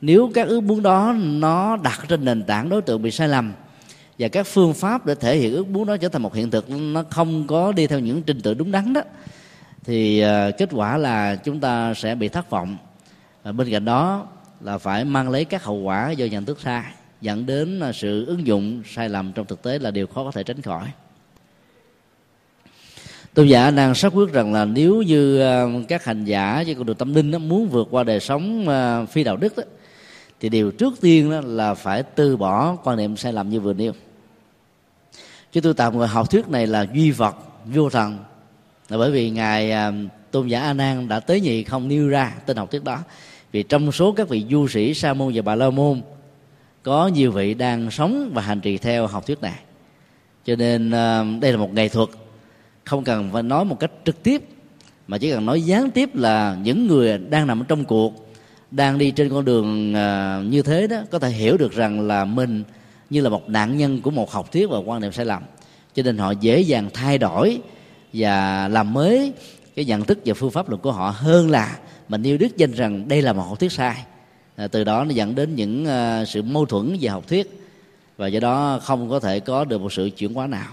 Nếu 0.00 0.30
các 0.34 0.48
ước 0.48 0.60
muốn 0.60 0.82
đó 0.82 1.14
nó 1.18 1.76
đặt 1.76 2.04
trên 2.08 2.24
nền 2.24 2.42
tảng 2.42 2.68
đối 2.68 2.82
tượng 2.82 3.02
bị 3.02 3.10
sai 3.10 3.28
lầm 3.28 3.52
và 4.18 4.28
các 4.28 4.46
phương 4.46 4.74
pháp 4.74 5.06
để 5.06 5.14
thể 5.14 5.36
hiện 5.36 5.54
ước 5.54 5.68
muốn 5.68 5.86
đó 5.86 5.96
trở 5.96 6.08
thành 6.08 6.22
một 6.22 6.34
hiện 6.34 6.50
thực, 6.50 6.70
nó 6.70 7.04
không 7.10 7.46
có 7.46 7.72
đi 7.72 7.86
theo 7.86 7.98
những 7.98 8.22
trình 8.22 8.40
tự 8.40 8.54
đúng 8.54 8.72
đắn 8.72 8.92
đó 8.92 9.00
thì 9.88 10.20
ờ, 10.20 10.50
kết 10.58 10.68
quả 10.72 10.96
là 10.96 11.36
chúng 11.36 11.60
ta 11.60 11.94
sẽ 11.94 12.14
bị 12.14 12.28
thất 12.28 12.50
vọng. 12.50 12.76
Và 13.42 13.52
bên 13.52 13.70
cạnh 13.70 13.84
đó 13.84 14.26
là 14.60 14.78
phải 14.78 15.04
mang 15.04 15.30
lấy 15.30 15.44
các 15.44 15.64
hậu 15.64 15.76
quả 15.76 16.10
do 16.10 16.26
nhận 16.26 16.44
thức 16.44 16.60
sai 16.60 16.82
dẫn 17.20 17.46
đến 17.46 17.80
ờ, 17.80 17.92
sự 17.92 18.26
ứng 18.26 18.46
dụng 18.46 18.82
sai 18.86 19.08
lầm 19.08 19.32
trong 19.32 19.46
thực 19.46 19.62
tế 19.62 19.78
là 19.78 19.90
điều 19.90 20.06
khó 20.06 20.24
có 20.24 20.30
thể 20.30 20.42
tránh 20.42 20.62
khỏi. 20.62 20.86
Tôn 23.34 23.46
giả 23.46 23.70
đang 23.70 23.94
xác 23.94 24.12
quyết 24.14 24.32
rằng 24.32 24.52
là 24.52 24.64
nếu 24.64 25.02
như 25.02 25.40
ờ, 25.40 25.70
các 25.88 26.04
hành 26.04 26.24
giả 26.24 26.62
với 26.66 26.74
con 26.74 26.86
đường 26.86 26.96
tâm 26.96 27.14
linh 27.14 27.30
đó, 27.30 27.38
muốn 27.38 27.68
vượt 27.68 27.88
qua 27.90 28.04
đời 28.04 28.20
sống 28.20 28.66
phi 29.10 29.24
đạo 29.24 29.36
đức 29.36 29.56
đó, 29.56 29.62
thì 30.40 30.48
điều 30.48 30.70
trước 30.70 31.00
tiên 31.00 31.30
đó 31.30 31.40
là 31.44 31.74
phải 31.74 32.02
từ 32.02 32.36
bỏ 32.36 32.76
quan 32.84 32.96
niệm 32.96 33.16
sai 33.16 33.32
lầm 33.32 33.50
như 33.50 33.60
vừa 33.60 33.72
nêu. 33.72 33.92
Chứ 35.52 35.60
tôi 35.60 35.74
tạm 35.74 35.98
gọi 35.98 36.08
học 36.08 36.30
thuyết 36.30 36.48
này 36.48 36.66
là 36.66 36.86
duy 36.92 37.10
vật 37.10 37.36
vô 37.64 37.90
thần 37.90 38.18
là 38.88 38.98
bởi 38.98 39.10
vì 39.10 39.30
ngài 39.30 39.70
à, 39.70 39.92
tôn 40.30 40.46
giả 40.46 40.60
a 40.60 40.72
nan 40.72 41.08
đã 41.08 41.20
tế 41.20 41.40
nhị 41.40 41.64
không 41.64 41.88
nêu 41.88 42.08
ra 42.08 42.34
tên 42.46 42.56
học 42.56 42.70
thuyết 42.70 42.84
đó. 42.84 42.98
Vì 43.52 43.62
trong 43.62 43.92
số 43.92 44.12
các 44.12 44.28
vị 44.28 44.44
du 44.50 44.68
sĩ 44.68 44.94
sa 44.94 45.14
môn 45.14 45.32
và 45.34 45.42
bà 45.42 45.54
la 45.54 45.70
môn, 45.70 46.00
có 46.82 47.08
nhiều 47.08 47.32
vị 47.32 47.54
đang 47.54 47.90
sống 47.90 48.30
và 48.34 48.42
hành 48.42 48.60
trì 48.60 48.78
theo 48.78 49.06
học 49.06 49.26
thuyết 49.26 49.42
này. 49.42 49.58
Cho 50.44 50.56
nên 50.56 50.90
à, 50.90 51.24
đây 51.40 51.52
là 51.52 51.58
một 51.58 51.74
nghệ 51.74 51.88
thuật. 51.88 52.08
Không 52.84 53.04
cần 53.04 53.30
phải 53.32 53.42
nói 53.42 53.64
một 53.64 53.80
cách 53.80 53.90
trực 54.04 54.22
tiếp, 54.22 54.42
mà 55.08 55.18
chỉ 55.18 55.30
cần 55.30 55.46
nói 55.46 55.62
gián 55.62 55.90
tiếp 55.90 56.10
là 56.14 56.56
những 56.62 56.86
người 56.86 57.18
đang 57.18 57.46
nằm 57.46 57.64
trong 57.68 57.84
cuộc, 57.84 58.28
đang 58.70 58.98
đi 58.98 59.10
trên 59.10 59.30
con 59.30 59.44
đường 59.44 59.94
à, 59.94 60.40
như 60.46 60.62
thế 60.62 60.86
đó, 60.86 60.96
có 61.10 61.18
thể 61.18 61.30
hiểu 61.30 61.56
được 61.56 61.72
rằng 61.72 62.00
là 62.00 62.24
mình 62.24 62.62
như 63.10 63.20
là 63.20 63.30
một 63.30 63.48
nạn 63.48 63.76
nhân 63.76 64.00
của 64.00 64.10
một 64.10 64.30
học 64.30 64.52
thuyết 64.52 64.70
và 64.70 64.78
quan 64.78 65.00
niệm 65.00 65.12
sai 65.12 65.24
lầm. 65.24 65.42
Cho 65.94 66.02
nên 66.02 66.18
họ 66.18 66.30
dễ 66.30 66.60
dàng 66.60 66.90
thay 66.94 67.18
đổi 67.18 67.60
và 68.12 68.68
làm 68.68 68.92
mới 68.92 69.32
cái 69.76 69.84
nhận 69.84 70.04
thức 70.04 70.18
và 70.24 70.34
phương 70.34 70.50
pháp 70.50 70.68
luận 70.68 70.80
của 70.80 70.92
họ 70.92 71.14
hơn 71.16 71.50
là 71.50 71.78
mình 72.08 72.22
yêu 72.22 72.38
đức 72.38 72.56
danh 72.56 72.72
rằng 72.72 73.08
đây 73.08 73.22
là 73.22 73.32
một 73.32 73.42
học 73.42 73.60
thuyết 73.60 73.72
sai. 73.72 74.04
À, 74.56 74.68
từ 74.68 74.84
đó 74.84 75.04
nó 75.04 75.10
dẫn 75.10 75.34
đến 75.34 75.54
những 75.54 75.86
uh, 75.86 76.28
sự 76.28 76.42
mâu 76.42 76.66
thuẫn 76.66 76.96
về 77.00 77.08
học 77.08 77.28
thuyết 77.28 77.60
và 78.16 78.26
do 78.26 78.40
đó 78.40 78.80
không 78.82 79.10
có 79.10 79.20
thể 79.20 79.40
có 79.40 79.64
được 79.64 79.80
một 79.80 79.92
sự 79.92 80.10
chuyển 80.16 80.34
hóa 80.34 80.46
nào. 80.46 80.72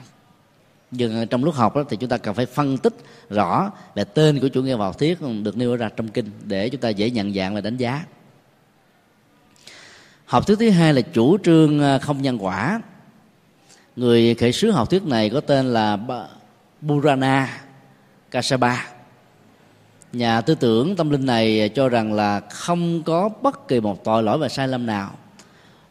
Nhưng 0.91 1.27
trong 1.27 1.43
lúc 1.43 1.55
học 1.55 1.75
đó, 1.75 1.83
thì 1.89 1.97
chúng 1.97 2.09
ta 2.09 2.17
cần 2.17 2.35
phải 2.35 2.45
phân 2.45 2.77
tích 2.77 2.93
rõ 3.29 3.71
về 3.95 4.03
tên 4.03 4.39
của 4.39 4.47
chủ 4.47 4.61
nghĩa 4.63 4.75
vào 4.75 4.93
thuyết 4.93 5.21
được 5.43 5.57
nêu 5.57 5.75
ra 5.75 5.89
trong 5.95 6.07
kinh 6.07 6.25
để 6.43 6.69
chúng 6.69 6.81
ta 6.81 6.89
dễ 6.89 7.09
nhận 7.09 7.33
dạng 7.33 7.55
và 7.55 7.61
đánh 7.61 7.77
giá. 7.77 8.05
Học 10.25 10.47
thuyết 10.47 10.59
thứ 10.59 10.69
hai 10.69 10.93
là 10.93 11.01
chủ 11.01 11.37
trương 11.37 11.81
à, 11.81 11.99
không 11.99 12.21
nhân 12.21 12.37
quả. 12.45 12.81
Người 13.95 14.35
khởi 14.35 14.51
xướng 14.51 14.73
học 14.73 14.89
thuyết 14.89 15.03
này 15.03 15.29
có 15.29 15.39
tên 15.39 15.73
là 15.73 15.97
Burana 16.85 17.49
Kasaba. 18.31 18.85
Nhà 20.13 20.41
tư 20.41 20.55
tưởng 20.55 20.95
tâm 20.95 21.09
linh 21.09 21.25
này 21.25 21.69
cho 21.75 21.89
rằng 21.89 22.13
là 22.13 22.39
không 22.39 23.03
có 23.03 23.29
bất 23.41 23.67
kỳ 23.67 23.79
một 23.79 24.03
tội 24.03 24.23
lỗi 24.23 24.37
và 24.37 24.49
sai 24.49 24.67
lầm 24.67 24.85
nào 24.85 25.11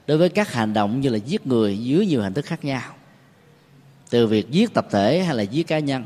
đối 0.07 0.19
với 0.19 0.29
các 0.29 0.53
hành 0.53 0.73
động 0.73 1.01
như 1.01 1.09
là 1.09 1.17
giết 1.17 1.47
người 1.47 1.79
dưới 1.79 2.07
nhiều 2.07 2.23
hình 2.23 2.35
thức 2.35 2.45
khác 2.45 2.65
nhau. 2.65 2.83
Từ 4.11 4.27
việc 4.27 4.51
giết 4.51 4.75
tập 4.75 4.87
thể 4.91 5.23
hay 5.23 5.37
là 5.37 5.43
giết 5.43 5.67
cá 5.67 5.79
nhân, 5.79 6.05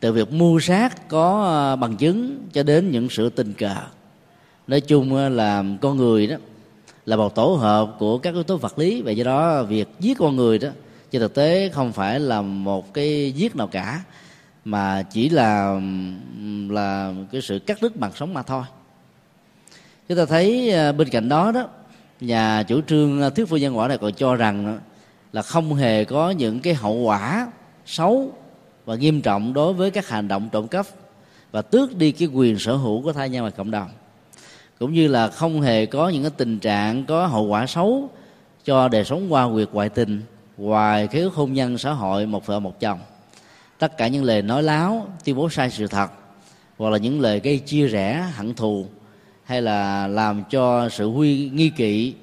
từ 0.00 0.12
việc 0.12 0.32
mưu 0.32 0.60
sát 0.60 1.08
có 1.08 1.44
ờ, 1.44 1.76
bằng 1.76 1.96
chứng 1.96 2.48
cho 2.52 2.62
đến 2.62 2.90
những 2.90 3.08
sự 3.08 3.30
tình 3.30 3.52
cờ. 3.52 3.76
Nói 4.66 4.80
chung 4.80 5.16
ờ, 5.16 5.28
là 5.28 5.64
con 5.80 5.96
người 5.96 6.26
đó 6.26 6.36
là 7.06 7.16
một 7.16 7.34
tổ 7.34 7.46
hợp 7.46 7.96
của 7.98 8.18
các 8.18 8.34
yếu 8.34 8.42
tố 8.42 8.56
vật 8.56 8.78
lý 8.78 9.02
và 9.02 9.12
do 9.12 9.24
đó 9.24 9.62
việc 9.62 9.88
giết 10.00 10.18
con 10.18 10.36
người 10.36 10.58
đó 10.58 10.68
chứ 11.12 11.18
thực 11.18 11.34
tế 11.34 11.68
không 11.68 11.92
phải 11.92 12.20
là 12.20 12.42
một 12.42 12.94
cái 12.94 13.32
giết 13.32 13.56
nào 13.56 13.66
cả, 13.66 14.00
mà 14.64 15.02
chỉ 15.02 15.28
là 15.28 15.80
là 16.68 17.12
cái 17.32 17.42
sự 17.42 17.58
cắt 17.58 17.82
đứt 17.82 17.96
mạng 17.96 18.12
sống 18.14 18.34
mà 18.34 18.42
thôi. 18.42 18.64
Chúng 20.08 20.18
ta 20.18 20.24
thấy 20.24 20.70
à, 20.70 20.92
bên 20.92 21.08
cạnh 21.08 21.28
đó 21.28 21.52
đó, 21.52 21.68
nhà 22.20 22.62
chủ 22.62 22.80
trương 22.80 23.22
à, 23.22 23.30
thuyết 23.30 23.48
phu 23.48 23.56
nhân 23.56 23.78
quả 23.78 23.88
này 23.88 23.98
còn 23.98 24.12
cho 24.12 24.34
rằng 24.34 24.80
là 25.32 25.42
không 25.42 25.74
hề 25.74 26.04
có 26.04 26.30
những 26.30 26.60
cái 26.60 26.74
hậu 26.74 26.94
quả 26.94 27.52
xấu 27.86 28.32
và 28.84 28.94
nghiêm 28.94 29.20
trọng 29.20 29.52
đối 29.52 29.72
với 29.72 29.90
các 29.90 30.08
hành 30.08 30.28
động 30.28 30.48
trộm 30.52 30.68
cắp 30.68 30.86
và 31.50 31.62
tước 31.62 31.96
đi 31.96 32.12
cái 32.12 32.28
quyền 32.28 32.58
sở 32.58 32.74
hữu 32.74 33.02
của 33.02 33.12
thai 33.12 33.28
nhân 33.28 33.44
và 33.44 33.50
cộng 33.50 33.70
đồng. 33.70 33.88
Cũng 34.78 34.92
như 34.92 35.08
là 35.08 35.28
không 35.28 35.60
hề 35.60 35.86
có 35.86 36.08
những 36.08 36.22
cái 36.22 36.32
tình 36.36 36.58
trạng 36.58 37.04
có 37.06 37.26
hậu 37.26 37.46
quả 37.46 37.66
xấu 37.66 38.10
cho 38.64 38.88
đời 38.88 39.04
sống 39.04 39.32
qua 39.32 39.48
quyệt 39.52 39.68
ngoại 39.72 39.88
tình 39.88 40.22
ngoài 40.56 41.06
cái 41.06 41.20
ước 41.20 41.34
hôn 41.34 41.52
nhân 41.52 41.78
xã 41.78 41.92
hội 41.92 42.26
một 42.26 42.46
vợ 42.46 42.60
một 42.60 42.80
chồng. 42.80 42.98
Tất 43.78 43.96
cả 43.96 44.08
những 44.08 44.24
lời 44.24 44.42
nói 44.42 44.62
láo 44.62 45.08
tuyên 45.24 45.36
bố 45.36 45.50
sai 45.50 45.70
sự 45.70 45.86
thật 45.86 46.10
hoặc 46.78 46.90
là 46.90 46.98
những 46.98 47.20
lời 47.20 47.40
gây 47.40 47.58
chia 47.58 47.86
rẽ 47.86 48.26
hận 48.34 48.54
thù 48.54 48.86
hay 49.44 49.62
là 49.62 50.06
làm 50.06 50.42
cho 50.50 50.88
sự 50.88 51.10
huy 51.10 51.50
nghi 51.52 51.70
kỵ 51.70 52.14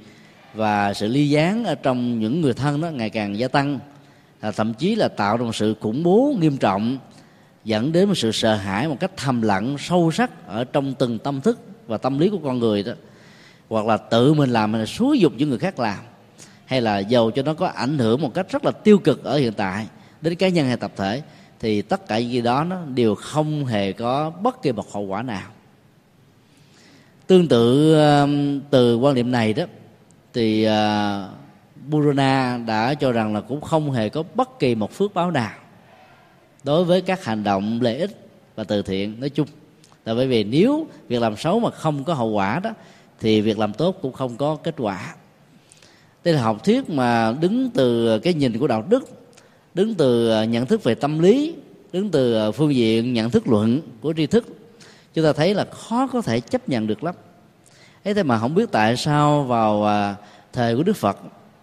và 0.54 0.94
sự 0.94 1.08
ly 1.08 1.30
gián 1.30 1.66
ở 1.66 1.76
trong 1.76 2.20
những 2.20 2.42
người 2.42 2.54
thân 2.54 2.82
đó 2.82 2.90
ngày 2.90 3.10
càng 3.10 3.38
gia 3.38 3.48
tăng 3.48 3.80
à, 4.40 4.52
thậm 4.52 4.74
chí 4.74 4.96
là 4.96 5.08
tạo 5.08 5.38
ra 5.38 5.46
một 5.46 5.56
sự 5.56 5.76
khủng 5.80 6.04
bố 6.04 6.36
nghiêm 6.40 6.58
trọng 6.58 6.98
dẫn 7.64 7.92
đến 7.92 8.08
một 8.08 8.16
sự 8.18 8.32
sợ 8.32 8.56
hãi 8.56 8.88
một 8.88 8.98
cách 9.00 9.12
thầm 9.18 9.42
lặng 9.42 9.76
sâu 9.80 10.12
sắc 10.12 10.48
ở 10.48 10.64
trong 10.64 10.94
từng 10.94 11.20
tâm 11.20 11.42
thức 11.42 11.60
và 11.88 11.98
tâm 11.98 12.20
lý 12.20 12.30
của 12.30 12.40
con 12.44 12.60
người 12.60 12.84
đó 12.84 12.94
hoặc 13.70 13.86
là 13.86 13.98
tự 13.98 14.34
mình 14.34 14.50
làm 14.50 14.74
hay 14.74 14.80
là 14.80 14.86
xúi 14.86 15.20
dục 15.20 15.34
những 15.38 15.50
người 15.50 15.60
khác 15.60 15.80
làm 15.80 16.00
hay 16.70 16.82
là 16.82 17.00
dầu 17.00 17.32
cho 17.32 17.42
nó 17.42 17.54
có 17.54 17.68
ảnh 17.68 17.98
hưởng 17.98 18.22
một 18.22 18.34
cách 18.34 18.52
rất 18.52 18.66
là 18.66 18.72
tiêu 18.72 18.98
cực 18.98 19.24
ở 19.24 19.38
hiện 19.38 19.54
tại 19.54 19.88
đến 20.22 20.36
cá 20.36 20.48
nhân 20.48 20.68
hay 20.68 20.78
tập 20.78 20.92
thể, 20.96 21.22
thì 21.60 21.82
tất 21.82 22.08
cả 22.08 22.20
những 22.20 22.32
gì 22.32 22.42
đó 22.42 22.64
nó 22.64 22.78
đều 22.86 23.16
không 23.16 23.66
hề 23.66 23.92
có 23.92 24.30
bất 24.30 24.62
kỳ 24.62 24.72
một 24.72 24.94
hậu 24.94 25.04
quả 25.04 25.22
nào. 25.22 25.50
Tương 27.28 27.48
tự 27.48 27.94
um, 27.96 28.60
từ 28.70 28.98
quan 28.98 29.16
điểm 29.16 29.32
này 29.32 29.54
đó, 29.54 29.64
thì 30.34 30.68
uh, 30.68 30.72
Burana 31.90 32.60
đã 32.68 32.94
cho 32.94 33.12
rằng 33.12 33.34
là 33.34 33.42
cũng 33.42 33.62
không 33.62 33.92
hề 33.92 34.10
có 34.10 34.24
bất 34.36 34.60
kỳ 34.60 34.76
một 34.76 34.92
phước 34.92 35.14
báo 35.14 35.32
nào 35.32 35.58
đối 36.64 36.84
với 36.84 37.02
các 37.02 37.26
hành 37.26 37.44
động 37.44 37.80
lợi 37.82 37.98
ích 37.98 38.30
và 38.56 38.64
từ 38.64 38.82
thiện 38.82 39.20
nói 39.20 39.30
chung. 39.30 39.48
Là 40.06 40.14
bởi 40.14 40.28
vì 40.28 40.44
nếu 40.44 40.88
việc 41.08 41.22
làm 41.22 41.38
xấu 41.38 41.60
mà 41.60 41.72
không 41.72 42.04
có 42.04 42.14
hậu 42.14 42.30
quả 42.30 42.60
đó, 42.60 42.70
thì 43.20 43.42
việc 43.42 43.60
làm 43.60 43.74
tốt 43.74 43.98
cũng 44.02 44.14
không 44.14 44.38
có 44.38 44.56
kết 44.56 44.76
quả 44.78 45.16
đây 46.24 46.34
là 46.34 46.42
học 46.42 46.64
thuyết 46.64 46.90
mà 46.90 47.36
đứng 47.42 47.70
từ 47.70 48.20
cái 48.20 48.34
nhìn 48.34 48.60
của 48.60 48.68
đạo 48.68 48.86
đức, 48.90 49.10
đứng 49.74 49.96
từ 49.96 50.32
à, 50.32 50.46
nhận 50.46 50.66
thức 50.66 50.84
về 50.84 50.96
tâm 50.96 51.20
lý, 51.20 51.56
đứng 51.94 52.10
từ 52.10 52.36
à, 52.36 52.52
phương 52.52 52.76
diện 52.76 53.14
nhận 53.14 53.30
thức 53.30 53.48
luận 53.48 53.82
của 54.02 54.14
tri 54.14 54.28
thức. 54.28 54.46
Chúng 55.14 55.26
ta 55.26 55.34
thấy 55.34 55.54
là 55.54 55.66
khó 55.66 56.08
có 56.08 56.22
thể 56.22 56.40
chấp 56.40 56.70
nhận 56.70 56.88
được 56.88 57.04
lắm. 57.04 57.16
Ấy 58.04 58.14
thế 58.14 58.24
mà 58.24 58.40
không 58.40 58.56
biết 58.56 58.72
tại 58.72 58.98
sao 58.98 59.44
vào 59.44 59.86
à, 59.86 60.16
thời 60.54 60.76
của 60.78 60.84
đức 60.84 60.96
phật, 60.96 61.18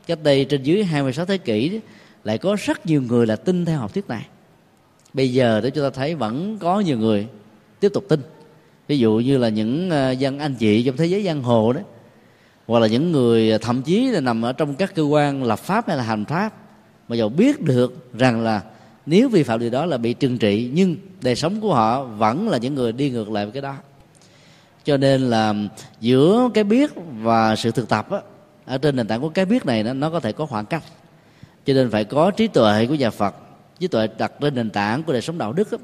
cách 0.07 0.19
đây 0.23 0.45
trên 0.45 0.63
dưới 0.63 0.85
26 0.85 1.27
thế 1.27 1.39
kỷ, 1.39 1.81
lại 2.25 2.39
có 2.39 2.57
rất 2.65 2.87
nhiều 2.87 3.03
người 3.03 3.27
là 3.27 3.37
tin 3.37 3.65
theo 3.65 3.79
học 3.79 3.95
thuyết 3.95 4.09
này. 4.09 4.27
Bây 5.13 5.33
giờ 5.33 5.61
để 5.61 5.71
chúng 5.71 5.85
ta 5.85 5.91
thấy 5.91 6.15
vẫn 6.15 6.59
có 6.59 6.81
nhiều 6.81 6.99
người 6.99 7.27
tiếp 7.81 7.89
tục 7.95 8.05
tin. 8.09 8.21
Ví 8.89 8.99
dụ 8.99 9.13
như 9.13 9.39
là 9.39 9.49
những 9.49 9.91
dân 10.19 10.39
anh 10.39 10.55
chị 10.55 10.83
trong 10.83 10.97
thế 10.97 11.07
giới 11.07 11.25
giang 11.25 11.43
hồ 11.43 11.73
đó 11.73 11.81
hoặc 12.67 12.79
là 12.79 12.87
những 12.87 13.13
người 13.13 13.53
à, 13.53 13.59
thậm 13.59 13.83
chí 13.83 14.09
là 14.09 14.21
nằm 14.21 14.43
ở 14.43 14.53
trong 14.53 14.75
các 14.75 14.95
cơ 14.95 15.03
quan 15.03 15.45
lập 15.45 15.59
pháp 15.59 15.89
hay 15.89 15.97
là 15.97 16.03
hành 16.03 16.25
pháp 16.25 16.53
mà 17.09 17.17
dầu 17.17 17.29
biết 17.29 17.63
được 17.63 18.11
rằng 18.19 18.41
là 18.41 18.63
nếu 19.07 19.29
vi 19.29 19.43
phạm 19.43 19.61
điều 19.61 19.71
đó 19.71 19.87
là 19.87 19.97
bị 19.97 20.15
trừng 20.15 20.39
trị 20.39 20.71
nhưng 20.75 20.97
đời 21.23 21.37
sống 21.37 21.61
của 21.61 21.75
họ 21.75 22.03
vẫn 22.03 22.49
là 22.49 22.59
những 22.59 22.75
người 22.75 22.93
đi 22.93 23.11
ngược 23.11 23.31
lại 23.31 23.45
với 23.45 23.53
cái 23.53 23.63
đó. 23.63 23.75
Cho 24.85 24.97
nên 24.97 25.31
là 25.31 25.55
giữa 26.01 26.49
cái 26.55 26.65
biết 26.65 26.91
và 27.21 27.57
sự 27.57 27.71
thực 27.71 27.89
tập 27.89 28.11
á, 28.11 28.19
ở 28.65 28.79
trên 28.79 28.97
nền 28.97 29.07
tảng 29.07 29.21
của 29.21 29.29
cái 29.29 29.45
biết 29.45 29.67
này 29.67 29.83
nó, 29.83 29.93
nó 29.93 30.11
có 30.11 30.21
thể 30.21 30.33
có 30.33 30.47
khoảng 30.47 30.67
cách. 30.67 30.83
Cho 31.67 31.75
nên 31.75 31.91
phải 31.91 32.05
có 32.05 32.31
trí 32.31 32.47
tuệ 32.47 32.87
của 32.87 32.95
nhà 32.95 33.11
Phật 33.11 33.35
trí 33.79 33.89
tuệ 33.89 34.09
đặt 34.19 34.33
trên 34.41 34.55
nền 34.55 34.71
tảng 34.71 35.03
của 35.03 35.13
đời 35.13 35.23
sống 35.23 35.39
đạo 35.39 35.53
đức 35.53 35.71
á, 35.71 35.79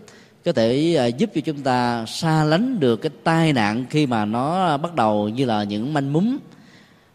có 0.45 0.53
thể 0.53 0.97
à, 0.99 1.07
giúp 1.07 1.31
cho 1.35 1.41
chúng 1.41 1.63
ta 1.63 2.05
xa 2.07 2.45
lánh 2.45 2.81
được 2.81 2.97
cái 2.97 3.11
tai 3.25 3.53
nạn 3.53 3.85
khi 3.91 4.07
mà 4.07 4.25
nó 4.25 4.77
bắt 4.77 4.95
đầu 4.95 5.29
như 5.29 5.45
là 5.45 5.65
những 5.65 5.93
manh 5.93 6.13
mún 6.13 6.39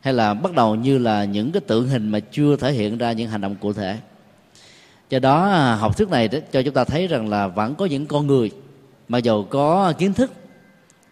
hay 0.08 0.14
là 0.14 0.34
bắt 0.34 0.54
đầu 0.54 0.76
như 0.76 0.98
là 0.98 1.26
những 1.26 1.52
cái 1.52 1.62
tượng 1.62 1.88
hình 1.88 2.10
mà 2.10 2.20
chưa 2.20 2.56
thể 2.56 2.72
hiện 2.72 2.98
ra 2.98 3.12
những 3.12 3.30
hành 3.30 3.42
động 3.42 3.56
cụ 3.56 3.74
thể. 3.74 3.98
Do 5.10 5.20
đó 5.20 5.50
à, 5.50 5.76
học 5.76 5.98
thuyết 5.98 6.10
này 6.10 6.28
cho 6.28 6.62
chúng 6.62 6.74
ta 6.74 6.84
thấy 6.84 7.08
rằng 7.08 7.30
là 7.30 7.48
vẫn 7.48 7.76
có 7.76 7.86
những 7.86 8.06
con 8.06 8.28
người 8.28 8.52
mặc 9.08 9.18
dù 9.18 9.44
có 9.44 9.94
kiến 9.98 10.14
thức 10.14 10.32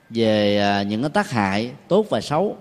về 0.10 0.58
à, 0.60 0.84
những 0.84 1.02
cái 1.02 1.10
tác 1.10 1.30
hại 1.30 1.72
tốt 1.88 2.06
và 2.10 2.22
xấu, 2.22 2.58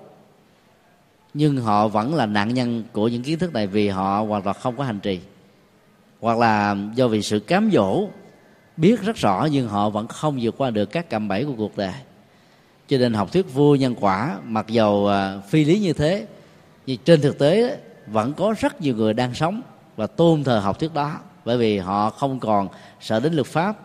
nhưng 1.35 1.57
họ 1.57 1.89
vẫn 1.89 2.15
là 2.15 2.27
nạn 2.27 2.55
nhân 2.55 2.83
của 2.93 3.09
những 3.09 3.23
kiến 3.23 3.39
thức 3.39 3.53
này 3.53 3.67
vì 3.67 3.89
họ 3.89 4.21
hoàn 4.21 4.43
toàn 4.43 4.57
không 4.61 4.77
có 4.77 4.85
hành 4.85 5.01
trì, 5.01 5.21
hoặc 6.21 6.39
là 6.39 6.77
do 6.95 7.09
vì 7.09 7.23
sự 7.23 7.39
cám 7.39 7.71
dỗ, 7.73 8.09
biết 8.77 9.03
rất 9.03 9.17
rõ 9.17 9.49
nhưng 9.53 9.69
họ 9.69 9.91
vẫn 9.91 10.07
không 10.07 10.39
vượt 10.41 10.55
qua 10.59 10.71
được 10.71 10.87
các 10.87 11.11
cạm 11.11 11.29
bẫy 11.29 11.45
của 11.45 11.55
cuộc 11.57 11.77
đời 11.77 11.93
cho 12.89 12.99
nên 12.99 13.15
học 13.15 13.33
thuyết 13.33 13.55
vô 13.55 13.75
nhân 13.75 13.95
quả, 14.01 14.39
mặc 14.45 14.67
dầu 14.69 15.09
à, 15.09 15.39
phi 15.49 15.65
lý 15.65 15.79
như 15.79 15.93
thế, 15.93 16.27
nhưng 16.87 16.99
trên 17.05 17.21
thực 17.21 17.39
tế 17.39 17.79
vẫn 18.07 18.33
có 18.33 18.55
rất 18.61 18.81
nhiều 18.81 18.95
người 18.95 19.15
đang 19.15 19.35
sống 19.35 19.63
và 19.97 20.07
tôn 20.07 20.45
thờ 20.45 20.59
học 20.59 20.79
thuyết 20.79 20.95
đó. 20.95 21.19
Bởi 21.45 21.59
vì 21.59 21.79
họ 21.79 22.11
không 22.11 22.41
còn 22.41 22.69
sợ 23.01 23.21
đến 23.21 23.35
luật 23.35 23.47
pháp, 23.47 23.77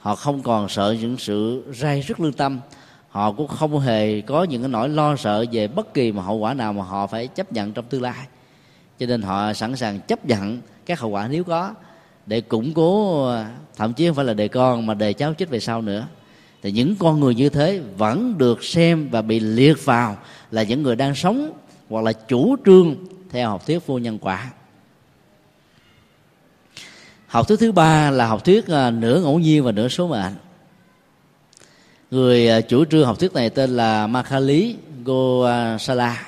họ 0.00 0.14
không 0.14 0.42
còn 0.42 0.68
sợ 0.68 0.96
những 1.00 1.16
sự 1.18 1.64
rai 1.74 2.00
rứt 2.00 2.20
lương 2.20 2.32
tâm, 2.32 2.60
họ 3.08 3.32
cũng 3.32 3.48
không 3.48 3.80
hề 3.80 4.20
có 4.20 4.44
những 4.44 4.62
cái 4.62 4.68
nỗi 4.68 4.88
lo 4.88 5.16
sợ 5.16 5.44
về 5.52 5.68
bất 5.68 5.94
kỳ 5.94 6.12
một 6.12 6.22
hậu 6.22 6.36
quả 6.36 6.54
nào 6.54 6.72
mà 6.72 6.82
họ 6.82 7.06
phải 7.06 7.26
chấp 7.26 7.52
nhận 7.52 7.72
trong 7.72 7.84
tương 7.84 8.02
lai. 8.02 8.26
Cho 8.98 9.06
nên 9.06 9.22
họ 9.22 9.52
sẵn 9.52 9.76
sàng 9.76 10.00
chấp 10.00 10.26
nhận 10.26 10.60
các 10.86 11.00
hậu 11.00 11.10
quả 11.10 11.28
nếu 11.30 11.44
có, 11.44 11.74
để 12.26 12.40
củng 12.40 12.74
cố 12.74 13.26
à, 13.28 13.50
thậm 13.76 13.92
chí 13.92 14.06
không 14.06 14.14
phải 14.14 14.24
là 14.24 14.34
đề 14.34 14.48
con 14.48 14.86
mà 14.86 14.94
đề 14.94 15.12
cháu 15.12 15.34
chết 15.34 15.48
về 15.50 15.60
sau 15.60 15.82
nữa 15.82 16.06
thì 16.66 16.72
những 16.72 16.96
con 16.98 17.20
người 17.20 17.34
như 17.34 17.48
thế 17.48 17.80
vẫn 17.96 18.38
được 18.38 18.64
xem 18.64 19.08
và 19.10 19.22
bị 19.22 19.40
liệt 19.40 19.84
vào 19.84 20.18
là 20.50 20.62
những 20.62 20.82
người 20.82 20.96
đang 20.96 21.14
sống 21.14 21.52
hoặc 21.88 22.04
là 22.04 22.12
chủ 22.12 22.56
trương 22.64 22.96
theo 23.30 23.50
học 23.50 23.66
thuyết 23.66 23.86
vô 23.86 23.98
nhân 23.98 24.18
quả. 24.18 24.50
Học 27.26 27.48
thuyết 27.48 27.60
thứ 27.60 27.72
ba 27.72 28.10
là 28.10 28.26
học 28.26 28.44
thuyết 28.44 28.66
à, 28.66 28.90
nửa 28.90 29.20
ngẫu 29.20 29.38
nhiên 29.38 29.64
và 29.64 29.72
nửa 29.72 29.88
số 29.88 30.08
mệnh. 30.08 30.32
Người 32.10 32.48
à, 32.48 32.60
chủ 32.60 32.84
trương 32.84 33.06
học 33.06 33.18
thuyết 33.18 33.32
này 33.32 33.50
tên 33.50 33.70
là 33.70 34.06
Makali 34.06 34.76
Gosala 35.04 36.26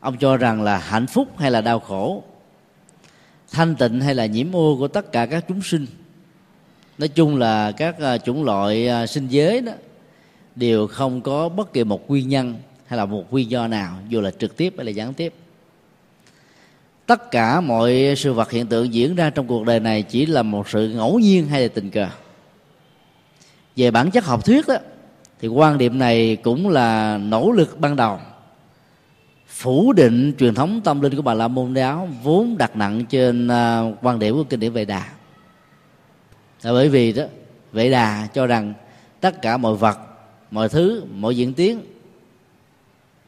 ông 0.00 0.18
cho 0.18 0.36
rằng 0.36 0.62
là 0.62 0.78
hạnh 0.78 1.06
phúc 1.06 1.28
hay 1.38 1.50
là 1.50 1.60
đau 1.60 1.80
khổ, 1.80 2.22
thanh 3.50 3.76
tịnh 3.76 4.00
hay 4.00 4.14
là 4.14 4.26
nhiễm 4.26 4.56
ô 4.56 4.76
của 4.78 4.88
tất 4.88 5.12
cả 5.12 5.26
các 5.26 5.44
chúng 5.48 5.62
sinh 5.62 5.86
nói 6.98 7.08
chung 7.08 7.36
là 7.36 7.72
các 7.72 8.00
à, 8.00 8.18
chủng 8.18 8.44
loại 8.44 8.88
à, 8.88 9.06
sinh 9.06 9.28
giới 9.28 9.60
đó 9.60 9.72
đều 10.56 10.86
không 10.86 11.20
có 11.20 11.48
bất 11.48 11.72
kỳ 11.72 11.84
một 11.84 12.10
nguyên 12.10 12.28
nhân 12.28 12.54
hay 12.86 12.96
là 12.96 13.06
một 13.06 13.32
nguyên 13.32 13.50
do 13.50 13.68
nào, 13.68 13.98
dù 14.08 14.20
là 14.20 14.30
trực 14.30 14.56
tiếp 14.56 14.74
hay 14.76 14.86
là 14.86 14.90
gián 14.90 15.14
tiếp. 15.14 15.32
Tất 17.06 17.30
cả 17.30 17.60
mọi 17.60 18.14
sự 18.16 18.32
vật 18.32 18.50
hiện 18.50 18.66
tượng 18.66 18.94
diễn 18.94 19.14
ra 19.14 19.30
trong 19.30 19.46
cuộc 19.46 19.64
đời 19.64 19.80
này 19.80 20.02
chỉ 20.02 20.26
là 20.26 20.42
một 20.42 20.68
sự 20.68 20.88
ngẫu 20.88 21.18
nhiên 21.18 21.46
hay 21.46 21.62
là 21.62 21.68
tình 21.68 21.90
cờ. 21.90 22.06
Về 23.76 23.90
bản 23.90 24.10
chất 24.10 24.24
học 24.24 24.44
thuyết 24.44 24.68
đó, 24.68 24.76
thì 25.40 25.48
quan 25.48 25.78
điểm 25.78 25.98
này 25.98 26.36
cũng 26.36 26.68
là 26.68 27.18
nỗ 27.18 27.50
lực 27.50 27.80
ban 27.80 27.96
đầu, 27.96 28.18
phủ 29.48 29.92
định 29.92 30.34
truyền 30.38 30.54
thống 30.54 30.80
tâm 30.84 31.00
linh 31.00 31.16
của 31.16 31.22
bà 31.22 31.34
la 31.34 31.48
môn 31.48 31.74
giáo 31.74 32.08
vốn 32.22 32.56
đặt 32.58 32.76
nặng 32.76 33.04
trên 33.04 33.48
à, 33.48 33.82
quan 34.02 34.18
điểm 34.18 34.34
của 34.34 34.44
kinh 34.44 34.60
điển 34.60 34.72
về 34.72 34.84
đà 34.84 35.04
là 36.66 36.72
bởi 36.72 36.88
vì 36.88 37.12
đó, 37.12 37.24
vệ 37.72 37.90
đà 37.90 38.28
cho 38.34 38.46
rằng 38.46 38.74
tất 39.20 39.42
cả 39.42 39.56
mọi 39.56 39.74
vật, 39.74 39.98
mọi 40.50 40.68
thứ, 40.68 41.04
mọi 41.14 41.36
diễn 41.36 41.54
tiến 41.54 41.80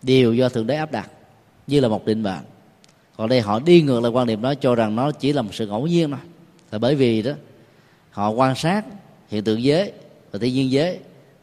đều 0.03 0.35
do 0.35 0.49
thượng 0.49 0.67
đế 0.67 0.77
áp 0.77 0.93
đặt, 0.93 1.11
như 1.67 1.81
là 1.81 1.89
một 1.89 2.05
định 2.07 2.23
mệnh. 2.23 2.45
Còn 3.17 3.29
đây 3.29 3.41
họ 3.41 3.61
đi 3.61 3.83
ngược 3.83 4.01
lại 4.01 4.13
quan 4.13 4.27
điểm 4.27 4.43
đó, 4.43 4.55
cho 4.55 4.75
rằng 4.75 4.97
nó 4.97 5.11
chỉ 5.11 5.33
là 5.33 5.43
một 5.43 5.51
sự 5.55 5.67
ngẫu 5.67 5.87
nhiên 5.87 6.11
thôi. 6.11 6.21
Là 6.71 6.79
bởi 6.79 6.95
vì 6.95 7.23
đó, 7.23 7.33
họ 8.11 8.31
quan 8.31 8.55
sát 8.55 8.85
hiện 9.29 9.45
tượng 9.45 9.63
giới 9.63 9.93
và 10.33 10.39
thiên 10.39 10.55
nhiên 10.55 10.71
giới, 10.71 10.99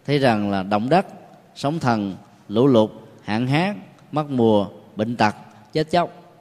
thấy 0.06 0.20
rằng 0.20 0.52
là 0.52 0.64
động 0.64 0.90
đất, 0.90 1.06
sóng 1.56 1.80
thần, 1.80 2.16
lũ 2.50 2.68
lụt, 2.68 2.92
hạn 3.24 3.48
hán, 3.48 3.80
mất 4.12 4.30
mùa, 4.30 4.68
bệnh 4.96 5.16
tật, 5.16 5.36
chết 5.74 5.92
chóc. 5.92 6.36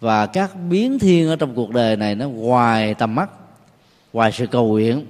Và 0.00 0.26
các 0.26 0.50
biến 0.70 0.98
thiên 0.98 1.28
ở 1.28 1.36
trong 1.36 1.54
cuộc 1.54 1.70
đời 1.70 1.96
này 1.96 2.14
nó 2.14 2.28
ngoài 2.28 2.94
tầm 2.94 3.14
mắt 3.14 3.30
ngoài 4.16 4.32
sự 4.32 4.46
cầu 4.46 4.66
nguyện 4.68 5.06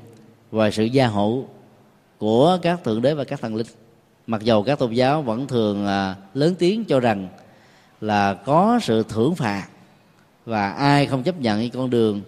ngoài 0.53 0.73
sự 0.73 0.85
gia 0.85 1.07
hộ 1.07 1.45
của 2.19 2.59
các 2.63 2.85
thượng 2.85 3.03
đế 3.03 3.15
và 3.15 3.25
các 3.25 3.41
thần 3.41 3.55
linh, 3.55 3.67
mặc 4.27 4.43
dầu 4.43 4.63
các 4.63 4.79
tôn 4.79 4.93
giáo 4.93 5.23
vẫn 5.23 5.47
thường 5.47 5.87
à, 5.87 6.17
lớn 6.35 6.55
tiếng 6.59 6.85
cho 6.85 7.01
rằng 7.01 7.29
là 8.01 8.35
có 8.35 8.79
sự 8.83 9.03
thưởng 9.09 9.35
phạt 9.35 9.67
và 10.45 10.71
ai 10.71 11.07
không 11.07 11.23
chấp 11.23 11.41
nhận 11.41 11.59
cái 11.59 11.71
con 11.75 11.91
đường 11.91 12.23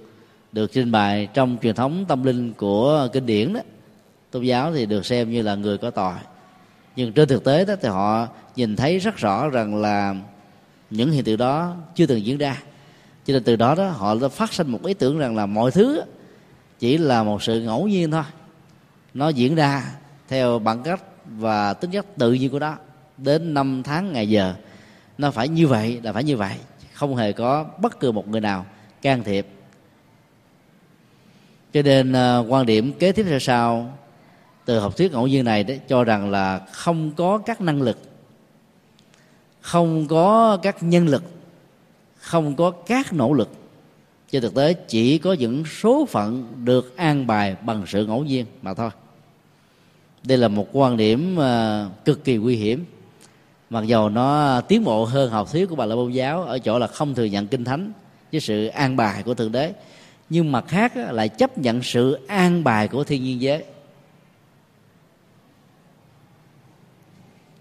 được 0.52 0.72
trình 0.72 0.92
bày 0.92 1.28
trong 1.34 1.56
truyền 1.62 1.74
thống 1.74 2.04
tâm 2.08 2.24
linh 2.24 2.52
của 2.52 3.08
kinh 3.12 3.26
điển 3.26 3.52
đó, 3.52 3.60
tôn 4.30 4.42
giáo 4.42 4.72
thì 4.74 4.86
được 4.86 5.06
xem 5.06 5.30
như 5.30 5.42
là 5.42 5.54
người 5.54 5.78
có 5.78 5.90
tội. 5.90 6.14
Nhưng 6.96 7.12
trên 7.12 7.28
thực 7.28 7.44
tế 7.44 7.64
đó 7.64 7.74
thì 7.82 7.88
họ 7.88 8.28
nhìn 8.56 8.76
thấy 8.76 8.98
rất 8.98 9.16
rõ 9.16 9.48
rằng 9.48 9.76
là 9.76 10.16
những 10.90 11.10
hiện 11.10 11.24
tượng 11.24 11.38
đó 11.38 11.74
chưa 11.94 12.06
từng 12.06 12.24
diễn 12.24 12.38
ra. 12.38 12.62
Cho 13.26 13.32
nên 13.32 13.44
từ 13.44 13.56
đó 13.56 13.74
đó 13.74 13.88
họ 13.88 14.14
đã 14.14 14.28
phát 14.28 14.52
sinh 14.52 14.68
một 14.68 14.84
ý 14.84 14.94
tưởng 14.94 15.18
rằng 15.18 15.36
là 15.36 15.46
mọi 15.46 15.70
thứ 15.70 16.02
chỉ 16.78 16.98
là 16.98 17.22
một 17.22 17.42
sự 17.42 17.60
ngẫu 17.60 17.88
nhiên 17.88 18.10
thôi. 18.10 18.22
Nó 19.14 19.28
diễn 19.28 19.54
ra 19.54 19.84
theo 20.28 20.58
bản 20.58 20.82
cách 20.82 21.02
và 21.26 21.74
tính 21.74 21.90
chất 21.90 22.06
tự 22.16 22.32
nhiên 22.32 22.50
của 22.50 22.58
nó. 22.58 22.76
Đến 23.16 23.54
năm 23.54 23.82
tháng 23.82 24.12
ngày 24.12 24.28
giờ, 24.28 24.54
nó 25.18 25.30
phải 25.30 25.48
như 25.48 25.66
vậy, 25.66 26.00
là 26.02 26.12
phải 26.12 26.24
như 26.24 26.36
vậy. 26.36 26.56
Không 26.92 27.16
hề 27.16 27.32
có 27.32 27.64
bất 27.78 28.00
cứ 28.00 28.12
một 28.12 28.28
người 28.28 28.40
nào 28.40 28.66
can 29.02 29.24
thiệp. 29.24 29.46
Cho 31.72 31.82
nên 31.82 32.12
ờ, 32.12 32.44
quan 32.48 32.66
điểm 32.66 32.92
kế 32.92 33.12
tiếp 33.12 33.26
theo 33.28 33.38
sau 33.38 33.98
từ 34.64 34.78
học 34.78 34.96
thuyết 34.96 35.12
ngẫu 35.12 35.26
nhiên 35.26 35.44
này 35.44 35.64
đấy 35.64 35.80
cho 35.88 36.04
rằng 36.04 36.30
là 36.30 36.60
không 36.72 37.10
có 37.16 37.38
các 37.38 37.60
năng 37.60 37.82
lực, 37.82 37.98
không 39.60 40.08
có 40.08 40.58
các 40.62 40.82
nhân 40.82 41.08
lực, 41.08 41.22
không 42.18 42.56
có 42.56 42.70
các 42.70 43.12
nỗ 43.12 43.32
lực 43.32 43.57
trên 44.30 44.42
thực 44.42 44.54
tế, 44.54 44.72
chỉ 44.72 45.18
có 45.18 45.32
những 45.32 45.64
số 45.64 46.06
phận 46.06 46.52
được 46.64 46.96
an 46.96 47.26
bài 47.26 47.56
bằng 47.62 47.84
sự 47.86 48.06
ngẫu 48.06 48.24
nhiên 48.24 48.46
mà 48.62 48.74
thôi. 48.74 48.90
Đây 50.24 50.38
là 50.38 50.48
một 50.48 50.68
quan 50.72 50.96
điểm 50.96 51.36
ờ, 51.36 51.88
cực 52.04 52.24
kỳ 52.24 52.36
nguy 52.36 52.56
hiểm. 52.56 52.84
Mặc 53.70 53.84
dầu 53.86 54.08
nó 54.08 54.60
tiến 54.60 54.84
bộ 54.84 55.04
hơn 55.04 55.30
học 55.30 55.52
thuyết 55.52 55.68
của 55.68 55.76
bà 55.76 55.86
la 55.86 55.94
môn 55.94 56.12
giáo 56.12 56.42
ở 56.42 56.58
chỗ 56.58 56.78
là 56.78 56.86
không 56.86 57.14
thừa 57.14 57.24
nhận 57.24 57.46
kinh 57.46 57.64
thánh 57.64 57.92
với 58.32 58.40
sự 58.40 58.66
an 58.66 58.96
bài 58.96 59.22
của 59.22 59.34
thượng 59.34 59.52
đế, 59.52 59.72
nhưng 60.30 60.52
mặt 60.52 60.64
khác 60.68 60.92
lại 60.96 61.28
chấp 61.28 61.58
nhận 61.58 61.82
sự 61.82 62.18
an 62.26 62.64
bài 62.64 62.88
của 62.88 63.04
thiên 63.04 63.24
nhiên 63.24 63.40
giới. 63.40 63.64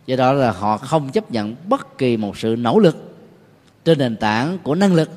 Do 0.05 0.15
đó 0.15 0.33
là 0.33 0.51
họ 0.51 0.77
không 0.77 1.09
chấp 1.09 1.31
nhận 1.31 1.55
bất 1.69 1.97
kỳ 1.97 2.17
một 2.17 2.37
sự 2.37 2.55
nỗ 2.59 2.79
lực 2.79 3.15
trên 3.85 3.97
nền 3.97 4.17
tảng 4.17 4.57
của 4.63 4.75
năng 4.75 4.93
lực 4.93 5.09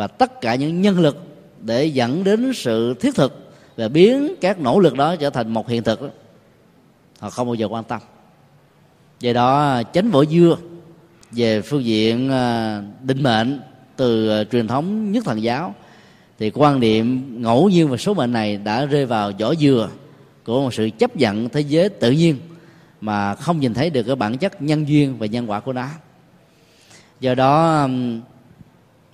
và 0.00 0.06
tất 0.06 0.40
cả 0.40 0.54
những 0.54 0.82
nhân 0.82 0.98
lực 0.98 1.16
để 1.62 1.86
dẫn 1.86 2.24
đến 2.24 2.52
sự 2.54 2.94
thiết 2.94 3.14
thực 3.14 3.52
và 3.76 3.88
biến 3.88 4.34
các 4.40 4.60
nỗ 4.60 4.78
lực 4.80 4.94
đó 4.96 5.16
trở 5.16 5.30
thành 5.30 5.54
một 5.54 5.68
hiện 5.68 5.82
thực 5.82 6.02
đó, 6.02 6.08
họ 7.18 7.30
không 7.30 7.46
bao 7.46 7.54
giờ 7.54 7.68
quan 7.70 7.84
tâm. 7.84 8.00
Do 9.20 9.32
đó 9.32 9.82
chánh 9.92 10.10
vỏ 10.10 10.24
dưa 10.24 10.56
về 11.30 11.60
phương 11.60 11.84
diện 11.84 12.30
à, 12.30 12.82
định 13.02 13.22
mệnh 13.22 13.60
từ 13.96 14.28
à, 14.28 14.44
truyền 14.44 14.66
thống 14.68 15.12
nhất 15.12 15.24
thần 15.24 15.42
giáo 15.42 15.74
thì 16.38 16.50
quan 16.54 16.80
niệm 16.80 17.36
ngẫu 17.42 17.68
nhiên 17.68 17.88
và 17.88 17.96
số 17.96 18.14
mệnh 18.14 18.32
này 18.32 18.56
đã 18.56 18.84
rơi 18.84 19.06
vào 19.06 19.32
vỏ 19.38 19.54
dừa 19.54 19.88
của 20.44 20.62
một 20.62 20.74
sự 20.74 20.90
chấp 20.98 21.16
nhận 21.16 21.48
thế 21.48 21.60
giới 21.60 21.88
tự 21.88 22.10
nhiên 22.10 22.36
mà 23.00 23.34
không 23.34 23.60
nhìn 23.60 23.74
thấy 23.74 23.90
được 23.90 24.02
cái 24.02 24.16
bản 24.16 24.38
chất 24.38 24.62
nhân 24.62 24.88
duyên 24.88 25.18
và 25.18 25.26
nhân 25.26 25.50
quả 25.50 25.60
của 25.60 25.72
nó. 25.72 25.88
Do 27.20 27.34
đó 27.34 27.88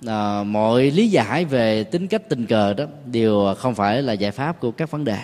à, 0.05 0.43
mọi 0.43 0.91
lý 0.91 1.07
giải 1.07 1.45
về 1.45 1.83
tính 1.83 2.07
cách 2.07 2.29
tình 2.29 2.45
cờ 2.45 2.73
đó 2.73 2.85
đều 3.05 3.53
không 3.57 3.75
phải 3.75 4.01
là 4.01 4.13
giải 4.13 4.31
pháp 4.31 4.59
của 4.59 4.71
các 4.71 4.91
vấn 4.91 5.03
đề. 5.03 5.17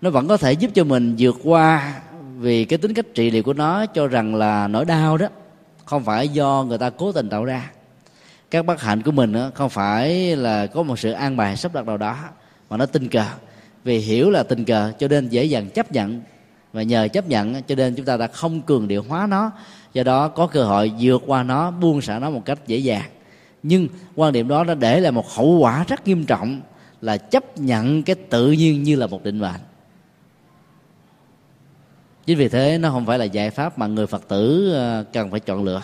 Nó 0.00 0.10
vẫn 0.10 0.28
có 0.28 0.36
thể 0.36 0.52
giúp 0.52 0.70
cho 0.74 0.84
mình 0.84 1.14
vượt 1.18 1.36
qua 1.44 2.00
vì 2.38 2.64
cái 2.64 2.78
tính 2.78 2.94
cách 2.94 3.06
trị 3.14 3.30
liệu 3.30 3.42
của 3.42 3.52
nó 3.52 3.86
cho 3.86 4.06
rằng 4.06 4.34
là 4.34 4.68
nỗi 4.68 4.84
đau 4.84 5.16
đó 5.16 5.26
không 5.84 6.04
phải 6.04 6.28
do 6.28 6.64
người 6.68 6.78
ta 6.78 6.90
cố 6.90 7.12
tình 7.12 7.28
tạo 7.28 7.44
ra. 7.44 7.70
Các 8.50 8.66
bất 8.66 8.80
hạnh 8.80 9.02
của 9.02 9.10
mình 9.10 9.32
đó, 9.32 9.50
không 9.54 9.70
phải 9.70 10.36
là 10.36 10.66
có 10.66 10.82
một 10.82 10.98
sự 10.98 11.12
an 11.12 11.36
bài 11.36 11.56
sắp 11.56 11.74
đặt 11.74 11.86
nào 11.86 11.96
đó 11.96 12.16
mà 12.70 12.76
nó 12.76 12.86
tình 12.86 13.08
cờ. 13.08 13.24
Vì 13.84 13.98
hiểu 13.98 14.30
là 14.30 14.42
tình 14.42 14.64
cờ 14.64 14.92
cho 14.98 15.08
nên 15.08 15.28
dễ 15.28 15.44
dàng 15.44 15.70
chấp 15.70 15.92
nhận 15.92 16.22
và 16.72 16.82
nhờ 16.82 17.08
chấp 17.12 17.28
nhận 17.28 17.62
cho 17.62 17.74
nên 17.74 17.94
chúng 17.94 18.06
ta 18.06 18.16
đã 18.16 18.26
không 18.26 18.62
cường 18.62 18.88
điệu 18.88 19.04
hóa 19.08 19.26
nó. 19.26 19.50
Do 19.92 20.02
đó 20.02 20.28
có 20.28 20.46
cơ 20.46 20.64
hội 20.64 20.92
vượt 21.00 21.22
qua 21.26 21.42
nó 21.42 21.70
buông 21.70 22.00
xả 22.00 22.18
nó 22.18 22.30
một 22.30 22.42
cách 22.44 22.58
dễ 22.66 22.76
dàng 22.76 23.10
nhưng 23.62 23.88
quan 24.16 24.32
điểm 24.32 24.48
đó 24.48 24.64
nó 24.64 24.74
để 24.74 25.00
lại 25.00 25.12
một 25.12 25.30
hậu 25.30 25.58
quả 25.58 25.84
rất 25.88 26.06
nghiêm 26.06 26.24
trọng 26.24 26.60
là 27.00 27.16
chấp 27.16 27.58
nhận 27.58 28.02
cái 28.02 28.16
tự 28.16 28.52
nhiên 28.52 28.82
như 28.82 28.96
là 28.96 29.06
một 29.06 29.24
định 29.24 29.38
mệnh. 29.38 29.60
Chính 32.26 32.38
vì 32.38 32.48
thế 32.48 32.78
nó 32.78 32.90
không 32.90 33.06
phải 33.06 33.18
là 33.18 33.24
giải 33.24 33.50
pháp 33.50 33.78
mà 33.78 33.86
người 33.86 34.06
phật 34.06 34.28
tử 34.28 34.72
ờ, 34.72 35.04
cần 35.12 35.30
phải 35.30 35.40
chọn 35.40 35.64
lựa. 35.64 35.82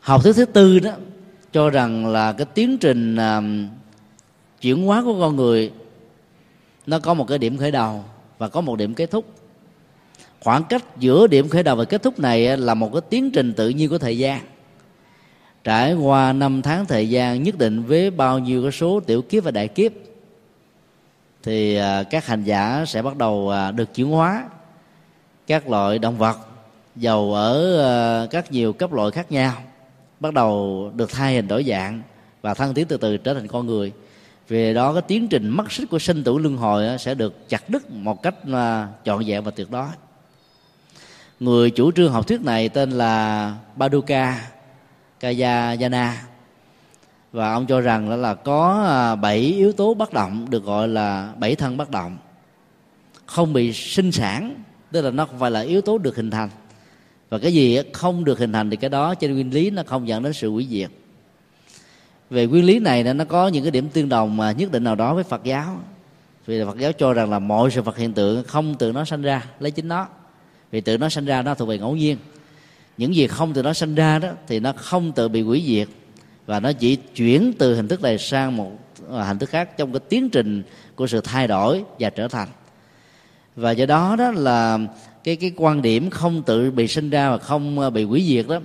Học 0.00 0.22
thuyết 0.22 0.36
thứ 0.36 0.44
tư 0.44 0.78
đó 0.78 0.92
cho 1.52 1.70
rằng 1.70 2.06
là 2.06 2.32
cái 2.32 2.46
tiến 2.54 2.78
trình 2.78 3.16
uh, 3.16 3.44
chuyển 4.60 4.86
hóa 4.86 5.02
của 5.04 5.20
con 5.20 5.36
người 5.36 5.72
nó 6.86 6.98
có 6.98 7.14
một 7.14 7.28
cái 7.28 7.38
điểm 7.38 7.56
khởi 7.56 7.70
đầu 7.70 8.04
và 8.38 8.48
có 8.48 8.60
một 8.60 8.76
điểm 8.76 8.94
kết 8.94 9.10
thúc. 9.10 9.24
Khoảng 10.40 10.64
cách 10.64 10.84
giữa 10.98 11.26
điểm 11.26 11.48
khởi 11.48 11.62
đầu 11.62 11.76
và 11.76 11.84
kết 11.84 12.02
thúc 12.02 12.18
này 12.18 12.56
là 12.56 12.74
một 12.74 12.90
cái 12.92 13.00
tiến 13.10 13.30
trình 13.30 13.54
tự 13.54 13.68
nhiên 13.68 13.88
của 13.88 13.98
thời 13.98 14.18
gian 14.18 14.40
trải 15.64 15.94
qua 15.94 16.32
năm 16.32 16.62
tháng 16.62 16.86
thời 16.86 17.10
gian 17.10 17.42
nhất 17.42 17.58
định 17.58 17.82
với 17.82 18.10
bao 18.10 18.38
nhiêu 18.38 18.62
cái 18.62 18.72
số 18.72 19.00
tiểu 19.00 19.22
kiếp 19.22 19.44
và 19.44 19.50
đại 19.50 19.68
kiếp, 19.68 19.92
thì 21.42 21.76
à, 21.76 22.02
các 22.02 22.26
hành 22.26 22.44
giả 22.44 22.84
sẽ 22.86 23.02
bắt 23.02 23.16
đầu 23.16 23.50
à, 23.50 23.70
được 23.70 23.94
chuyển 23.94 24.08
hóa 24.08 24.44
các 25.46 25.68
loại 25.68 25.98
động 25.98 26.18
vật 26.18 26.38
giàu 26.96 27.34
ở 27.34 27.80
à, 28.22 28.26
các 28.26 28.52
nhiều 28.52 28.72
cấp 28.72 28.92
loại 28.92 29.10
khác 29.10 29.32
nhau, 29.32 29.52
bắt 30.20 30.34
đầu 30.34 30.90
được 30.94 31.10
thay 31.12 31.34
hình 31.34 31.48
đổi 31.48 31.64
dạng 31.64 32.02
và 32.42 32.54
thăng 32.54 32.74
tiến 32.74 32.86
từ 32.86 32.96
từ 32.96 33.16
trở 33.16 33.34
thành 33.34 33.46
con 33.46 33.66
người. 33.66 33.92
Vì 34.48 34.74
đó, 34.74 34.92
cái 34.92 35.02
tiến 35.02 35.28
trình 35.28 35.48
mất 35.48 35.72
xích 35.72 35.90
của 35.90 35.98
sinh 35.98 36.24
tử 36.24 36.38
luân 36.38 36.56
hồi 36.56 36.98
sẽ 36.98 37.14
được 37.14 37.48
chặt 37.48 37.70
đứt 37.70 37.90
một 37.90 38.22
cách 38.22 38.34
trọn 39.04 39.24
vẹn 39.26 39.44
và 39.44 39.50
tuyệt 39.50 39.70
đối. 39.70 39.86
Người 41.40 41.70
chủ 41.70 41.92
trương 41.92 42.12
học 42.12 42.26
thuyết 42.28 42.40
này 42.40 42.68
tên 42.68 42.90
là 42.90 43.54
Paduka. 43.78 44.50
Kayayana. 45.20 46.22
Và 47.32 47.52
ông 47.52 47.66
cho 47.66 47.80
rằng 47.80 48.10
đó 48.10 48.16
là 48.16 48.34
có 48.34 48.84
à, 48.88 49.16
bảy 49.16 49.38
yếu 49.38 49.72
tố 49.72 49.94
bất 49.94 50.12
động, 50.12 50.46
được 50.50 50.64
gọi 50.64 50.88
là 50.88 51.32
bảy 51.38 51.54
thân 51.54 51.76
bất 51.76 51.90
động. 51.90 52.16
Không 53.26 53.52
bị 53.52 53.72
sinh 53.72 54.12
sản, 54.12 54.54
tức 54.92 55.02
là 55.02 55.10
nó 55.10 55.26
không 55.26 55.38
phải 55.38 55.50
là 55.50 55.60
yếu 55.60 55.80
tố 55.80 55.98
được 55.98 56.16
hình 56.16 56.30
thành. 56.30 56.48
Và 57.28 57.38
cái 57.38 57.54
gì 57.54 57.78
không 57.92 58.24
được 58.24 58.38
hình 58.38 58.52
thành 58.52 58.70
thì 58.70 58.76
cái 58.76 58.90
đó 58.90 59.14
trên 59.14 59.34
nguyên 59.34 59.54
lý 59.54 59.70
nó 59.70 59.82
không 59.86 60.08
dẫn 60.08 60.22
đến 60.22 60.32
sự 60.32 60.50
hủy 60.50 60.66
diệt. 60.70 60.90
Về 62.30 62.46
nguyên 62.46 62.64
lý 62.64 62.78
này 62.78 63.04
nó 63.04 63.24
có 63.24 63.48
những 63.48 63.64
cái 63.64 63.70
điểm 63.70 63.88
tương 63.88 64.08
đồng 64.08 64.36
mà 64.36 64.52
nhất 64.52 64.72
định 64.72 64.84
nào 64.84 64.94
đó 64.94 65.14
với 65.14 65.24
Phật 65.24 65.44
giáo. 65.44 65.80
Vì 66.46 66.64
Phật 66.64 66.78
giáo 66.78 66.92
cho 66.92 67.12
rằng 67.12 67.30
là 67.30 67.38
mọi 67.38 67.70
sự 67.70 67.82
vật 67.82 67.96
hiện 67.96 68.12
tượng 68.12 68.44
không 68.44 68.74
từ 68.78 68.92
nó 68.92 69.04
sanh 69.04 69.22
ra, 69.22 69.44
lấy 69.60 69.70
chính 69.70 69.88
nó. 69.88 70.06
Vì 70.70 70.80
tự 70.80 70.98
nó 70.98 71.08
sanh 71.08 71.24
ra 71.24 71.42
nó 71.42 71.54
thuộc 71.54 71.68
về 71.68 71.78
ngẫu 71.78 71.96
nhiên 71.96 72.16
những 73.00 73.14
gì 73.14 73.26
không 73.26 73.52
từ 73.52 73.62
nó 73.62 73.72
sinh 73.72 73.94
ra 73.94 74.18
đó, 74.18 74.28
thì 74.46 74.60
nó 74.60 74.72
không 74.76 75.12
tự 75.12 75.28
bị 75.28 75.42
hủy 75.42 75.64
diệt. 75.66 75.88
Và 76.46 76.60
nó 76.60 76.72
chỉ 76.72 76.96
chuyển 76.96 77.52
từ 77.58 77.74
hình 77.74 77.88
thức 77.88 78.02
này 78.02 78.18
sang 78.18 78.56
một 78.56 78.72
à, 79.12 79.24
hình 79.24 79.38
thức 79.38 79.50
khác 79.50 79.76
trong 79.76 79.92
cái 79.92 80.00
tiến 80.08 80.30
trình 80.30 80.62
của 80.94 81.06
sự 81.06 81.20
thay 81.20 81.48
đổi 81.48 81.84
và 81.98 82.10
trở 82.10 82.28
thành. 82.28 82.48
Và 83.56 83.70
do 83.70 83.86
đó 83.86 84.16
đó 84.16 84.30
là 84.30 84.78
cái 85.24 85.36
cái 85.36 85.52
quan 85.56 85.82
điểm 85.82 86.10
không 86.10 86.42
tự 86.42 86.70
bị 86.70 86.88
sinh 86.88 87.10
ra 87.10 87.30
và 87.30 87.38
không 87.38 87.80
à, 87.80 87.90
bị 87.90 88.04
hủy 88.04 88.24
diệt 88.28 88.46
đó, 88.48 88.60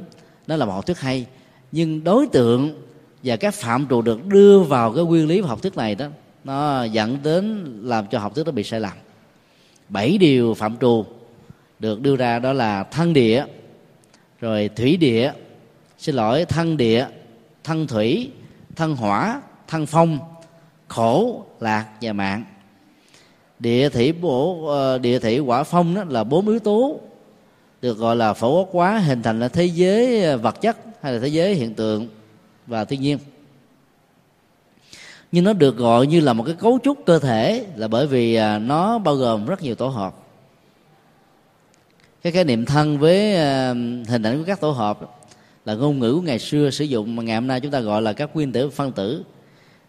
nó 0.47 0.55
là 0.55 0.65
một 0.65 0.71
học 0.71 0.85
thuyết 0.85 0.99
hay. 0.99 1.25
Nhưng 1.71 2.03
đối 2.03 2.27
tượng 2.27 2.81
và 3.23 3.35
các 3.35 3.53
phạm 3.53 3.87
trù 3.89 4.01
được 4.01 4.25
đưa 4.25 4.59
vào 4.59 4.93
cái 4.93 5.03
nguyên 5.03 5.27
lý 5.27 5.41
học 5.41 5.61
thuyết 5.61 5.77
này 5.77 5.95
đó, 5.95 6.07
nó 6.43 6.83
dẫn 6.83 7.17
đến 7.23 7.63
làm 7.83 8.05
cho 8.07 8.19
học 8.19 8.35
thuyết 8.35 8.45
đó 8.45 8.51
bị 8.51 8.63
sai 8.63 8.79
lầm. 8.79 8.93
Bảy 9.89 10.17
điều 10.17 10.53
phạm 10.53 10.77
trù 10.81 11.05
được 11.79 12.01
đưa 12.01 12.15
ra 12.15 12.39
đó 12.39 12.53
là 12.53 12.83
thân 12.83 13.13
địa 13.13 13.45
rồi 14.45 14.69
thủy 14.75 14.97
địa, 14.97 15.31
xin 15.97 16.15
lỗi, 16.15 16.45
thân 16.45 16.77
địa, 16.77 17.07
thân 17.63 17.87
thủy, 17.87 18.31
thân 18.75 18.95
hỏa, 18.95 19.41
thân 19.67 19.85
phong, 19.85 20.19
khổ, 20.87 21.45
lạc 21.59 21.85
và 22.01 22.13
mạng. 22.13 22.43
Địa 23.59 23.89
thủy 23.89 24.11
bổ 24.11 24.67
ờ, 24.67 24.97
địa 24.97 25.19
thủy 25.19 25.37
hỏa 25.37 25.63
phong 25.63 25.95
đó 25.95 26.03
là 26.09 26.23
bốn 26.23 26.47
yếu 26.47 26.59
tố 26.59 26.99
được 27.81 27.97
gọi 27.97 28.15
là 28.15 28.33
phổ 28.33 28.57
quốc 28.57 28.69
hóa, 28.73 28.97
hình 28.97 29.23
thành 29.23 29.39
là 29.39 29.47
thế 29.47 29.65
giới 29.65 30.23
ờ, 30.23 30.37
vật 30.37 30.61
chất 30.61 30.77
hay 31.01 31.13
là 31.13 31.19
thế 31.19 31.27
giới 31.27 31.53
hiện 31.53 31.73
tượng 31.73 32.07
và 32.67 32.85
thiên 32.85 33.01
nhiên. 33.01 33.17
Nhưng 35.31 35.43
nó 35.43 35.53
được 35.53 35.77
gọi 35.77 36.07
như 36.07 36.19
là 36.19 36.33
một 36.33 36.43
cái 36.43 36.55
cấu 36.55 36.79
trúc 36.83 36.97
cơ 37.05 37.19
thể 37.19 37.65
là 37.75 37.87
bởi 37.87 38.07
vì 38.07 38.35
à, 38.35 38.59
nó 38.59 38.97
bao 38.97 39.15
gồm 39.15 39.45
rất 39.45 39.61
nhiều 39.61 39.75
tổ 39.75 39.87
hợp 39.87 40.24
cái 42.25 42.31
khái 42.31 42.43
niệm 42.43 42.65
thân 42.65 42.97
với 42.97 43.35
ờ, 43.35 43.73
hình 44.07 44.23
ảnh 44.23 44.37
của 44.37 44.43
các 44.47 44.61
tổ 44.61 44.71
hợp 44.71 44.99
là 45.65 45.73
ngôn 45.73 45.99
ngữ 45.99 46.13
của 46.15 46.21
ngày 46.21 46.39
xưa 46.39 46.69
sử 46.69 46.85
dụng 46.85 47.15
mà 47.15 47.23
ngày 47.23 47.35
hôm 47.35 47.47
nay 47.47 47.59
chúng 47.59 47.71
ta 47.71 47.79
gọi 47.79 48.01
là 48.01 48.13
các 48.13 48.29
nguyên 48.33 48.51
tử 48.51 48.69
phân 48.69 48.91
tử. 48.91 49.23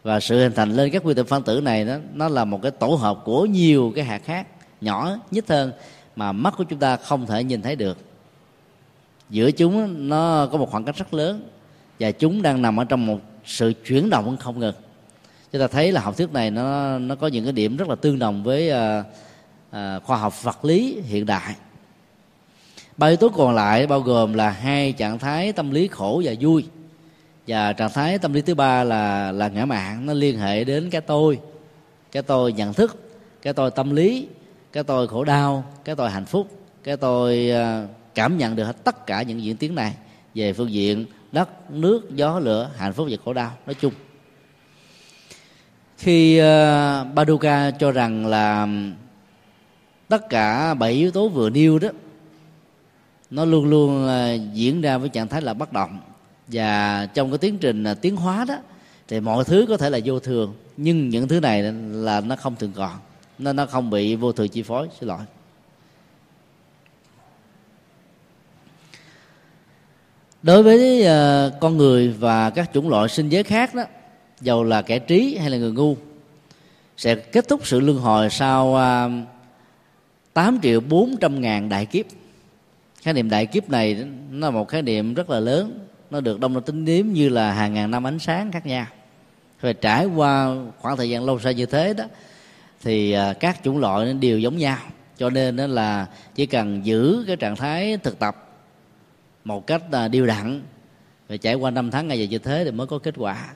Và 0.02 0.20
sự 0.20 0.38
hình 0.38 0.52
thành 0.52 0.72
lên 0.72 0.90
các 0.90 1.04
nguyên 1.04 1.16
tử 1.16 1.24
phân 1.24 1.42
tử 1.42 1.60
này 1.60 1.84
đó 1.84 1.96
nó 2.14 2.28
là 2.28 2.44
một 2.44 2.62
cái 2.62 2.70
tổ 2.70 2.86
hợp 2.86 3.22
của 3.24 3.46
nhiều 3.46 3.92
cái 3.94 4.04
hạt 4.04 4.22
khác 4.24 4.46
nhỏ 4.80 5.16
nhất 5.30 5.48
hơn 5.48 5.72
mà 6.16 6.32
mắt 6.32 6.54
của 6.58 6.64
chúng 6.64 6.78
ta 6.78 6.96
không 6.96 7.26
thể 7.26 7.44
nhìn 7.44 7.62
thấy 7.62 7.76
được. 7.76 7.98
Giữa 9.30 9.50
chúng 9.50 10.08
nó 10.08 10.48
có 10.52 10.58
một 10.58 10.70
khoảng 10.70 10.84
cách 10.84 10.96
rất 10.96 11.14
lớn 11.14 11.48
và 12.00 12.10
chúng 12.10 12.42
đang 12.42 12.62
nằm 12.62 12.80
ở 12.80 12.84
trong 12.84 13.06
một 13.06 13.18
sự 13.44 13.72
chuyển 13.86 14.10
động 14.10 14.36
không 14.36 14.58
ngừng. 14.58 14.74
Chúng 15.52 15.60
ta 15.60 15.66
thấy 15.66 15.92
là 15.92 16.00
học 16.00 16.16
thuyết 16.16 16.32
này 16.32 16.50
nó 16.50 16.98
nó 16.98 17.14
có 17.14 17.26
những 17.26 17.44
cái 17.44 17.52
điểm 17.52 17.76
rất 17.76 17.88
là 17.88 17.94
tương 17.94 18.18
đồng 18.18 18.42
với 18.42 18.70
uh, 18.70 19.06
uh, 19.70 20.04
khoa 20.04 20.16
học 20.16 20.42
vật 20.42 20.64
lý 20.64 21.00
hiện 21.06 21.26
đại 21.26 21.54
ba 22.96 23.06
yếu 23.06 23.16
tố 23.16 23.28
còn 23.28 23.54
lại 23.54 23.86
bao 23.86 24.00
gồm 24.00 24.32
là 24.32 24.50
hai 24.50 24.92
trạng 24.92 25.18
thái 25.18 25.52
tâm 25.52 25.70
lý 25.70 25.88
khổ 25.88 26.22
và 26.24 26.32
vui. 26.40 26.64
Và 27.46 27.72
trạng 27.72 27.90
thái 27.90 28.18
tâm 28.18 28.32
lý 28.32 28.40
thứ 28.40 28.54
ba 28.54 28.84
là 28.84 29.32
là 29.32 29.48
ngã 29.48 29.64
mạng 29.64 30.06
nó 30.06 30.12
liên 30.12 30.38
hệ 30.38 30.64
đến 30.64 30.90
cái 30.90 31.00
tôi. 31.00 31.40
Cái 32.12 32.22
tôi 32.22 32.52
nhận 32.52 32.72
thức 32.72 33.06
cái 33.42 33.52
tôi 33.52 33.70
tâm 33.70 33.94
lý 33.94 34.28
cái 34.72 34.84
tôi 34.84 35.08
khổ 35.08 35.24
đau 35.24 35.64
cái 35.84 35.96
tôi 35.96 36.10
hạnh 36.10 36.24
phúc 36.24 36.48
cái 36.84 36.96
tôi 36.96 37.50
ờ, 37.50 37.86
cảm 38.14 38.38
nhận 38.38 38.56
được 38.56 38.64
hết 38.64 38.84
tất 38.84 39.06
cả 39.06 39.22
những 39.22 39.42
diễn 39.42 39.56
tiến 39.56 39.74
này 39.74 39.94
về 40.34 40.52
phương 40.52 40.72
diện 40.72 41.06
đất 41.32 41.70
nước 41.70 42.10
gió 42.14 42.38
lửa 42.38 42.70
hạnh 42.76 42.92
phúc 42.92 43.06
và 43.10 43.16
khổ 43.24 43.32
đau 43.32 43.52
nói 43.66 43.74
chung. 43.74 43.92
Khi 45.98 46.38
ờ, 46.38 47.00
uh, 47.00 47.14
Baduka 47.14 47.70
cho 47.70 47.90
rằng 47.92 48.26
là 48.26 48.68
tất 50.08 50.28
cả 50.28 50.74
bảy 50.74 50.92
yếu 50.92 51.10
tố 51.10 51.28
vừa 51.28 51.50
nêu 51.50 51.78
đó 51.78 51.88
nó 53.30 53.44
luôn 53.44 53.64
luôn 53.64 54.06
ờ, 54.06 54.34
diễn 54.52 54.80
ra 54.80 54.98
với 54.98 55.08
trạng 55.08 55.28
thái 55.28 55.42
là 55.42 55.54
bất 55.54 55.72
động. 55.72 56.00
Và 56.46 57.06
trong 57.14 57.30
cái 57.30 57.38
tiến 57.38 57.58
trình 57.58 57.84
ờ, 57.84 57.94
tiến 57.94 58.16
hóa 58.16 58.44
đó 58.48 58.56
thì 59.08 59.20
mọi 59.20 59.44
thứ 59.44 59.66
có 59.68 59.76
thể 59.76 59.90
là 59.90 59.98
vô 60.04 60.20
thường. 60.20 60.54
Nhưng 60.76 61.08
những 61.08 61.28
thứ 61.28 61.40
này 61.40 61.62
là 61.92 62.20
nó 62.20 62.36
không 62.36 62.56
thường 62.56 62.72
còn. 62.76 62.92
Nên 63.38 63.56
nó 63.56 63.66
không 63.66 63.90
bị 63.90 64.14
vô 64.14 64.32
thường 64.32 64.48
chi 64.48 64.62
phối 64.62 64.88
xin 65.00 65.08
lỗi. 65.08 65.20
Đối 70.42 70.62
với 70.62 71.02
uh, 71.02 71.52
con 71.60 71.76
người 71.76 72.08
và 72.08 72.50
các 72.50 72.70
chủng 72.74 72.88
loại 72.88 73.08
sinh 73.08 73.28
giới 73.28 73.42
khác 73.42 73.74
đó 73.74 73.82
dầu 74.40 74.64
là 74.64 74.82
kẻ 74.82 74.98
trí 74.98 75.36
hay 75.36 75.50
là 75.50 75.56
người 75.56 75.72
ngu 75.72 75.96
sẽ 76.96 77.14
kết 77.14 77.48
thúc 77.48 77.66
sự 77.66 77.80
luân 77.80 77.98
hồi 77.98 78.30
sau 78.30 78.66
uh, 78.68 79.28
8 80.32 80.58
triệu 80.62 80.80
400 80.80 81.40
ngàn 81.40 81.68
đại 81.68 81.86
kiếp 81.86 82.06
khái 83.06 83.14
niệm 83.14 83.30
đại 83.30 83.46
kiếp 83.46 83.70
này 83.70 84.06
nó 84.30 84.46
là 84.46 84.50
một 84.50 84.68
khái 84.68 84.82
niệm 84.82 85.14
rất 85.14 85.30
là 85.30 85.40
lớn. 85.40 85.78
Nó 86.10 86.20
được 86.20 86.40
đông 86.40 86.62
tính 86.62 86.84
điếm 86.84 87.06
như 87.06 87.28
là 87.28 87.52
hàng 87.52 87.74
ngàn 87.74 87.90
năm 87.90 88.06
ánh 88.06 88.18
sáng 88.18 88.52
khác 88.52 88.66
nhau. 88.66 88.86
Rồi 89.62 89.74
trải 89.74 90.06
qua 90.06 90.54
khoảng 90.80 90.96
thời 90.96 91.10
gian 91.10 91.24
lâu 91.24 91.38
dài 91.38 91.54
như 91.54 91.66
thế 91.66 91.94
đó 91.94 92.04
thì 92.82 93.12
à, 93.12 93.32
các 93.32 93.60
chủng 93.64 93.78
loại 93.78 94.12
đều 94.12 94.38
giống 94.38 94.56
nhau. 94.56 94.78
Cho 95.18 95.30
nên 95.30 95.56
đó 95.56 95.66
là 95.66 96.06
chỉ 96.34 96.46
cần 96.46 96.86
giữ 96.86 97.24
cái 97.26 97.36
trạng 97.36 97.56
thái 97.56 97.96
thực 97.96 98.18
tập 98.18 98.48
một 99.44 99.66
cách 99.66 99.82
à, 99.92 100.08
điều 100.08 100.26
đặn 100.26 100.62
và 101.28 101.36
trải 101.36 101.54
qua 101.54 101.70
năm 101.70 101.90
tháng 101.90 102.08
ngày 102.08 102.20
giờ 102.20 102.26
như 102.30 102.38
thế 102.38 102.64
thì 102.64 102.70
mới 102.70 102.86
có 102.86 102.98
kết 102.98 103.14
quả. 103.16 103.48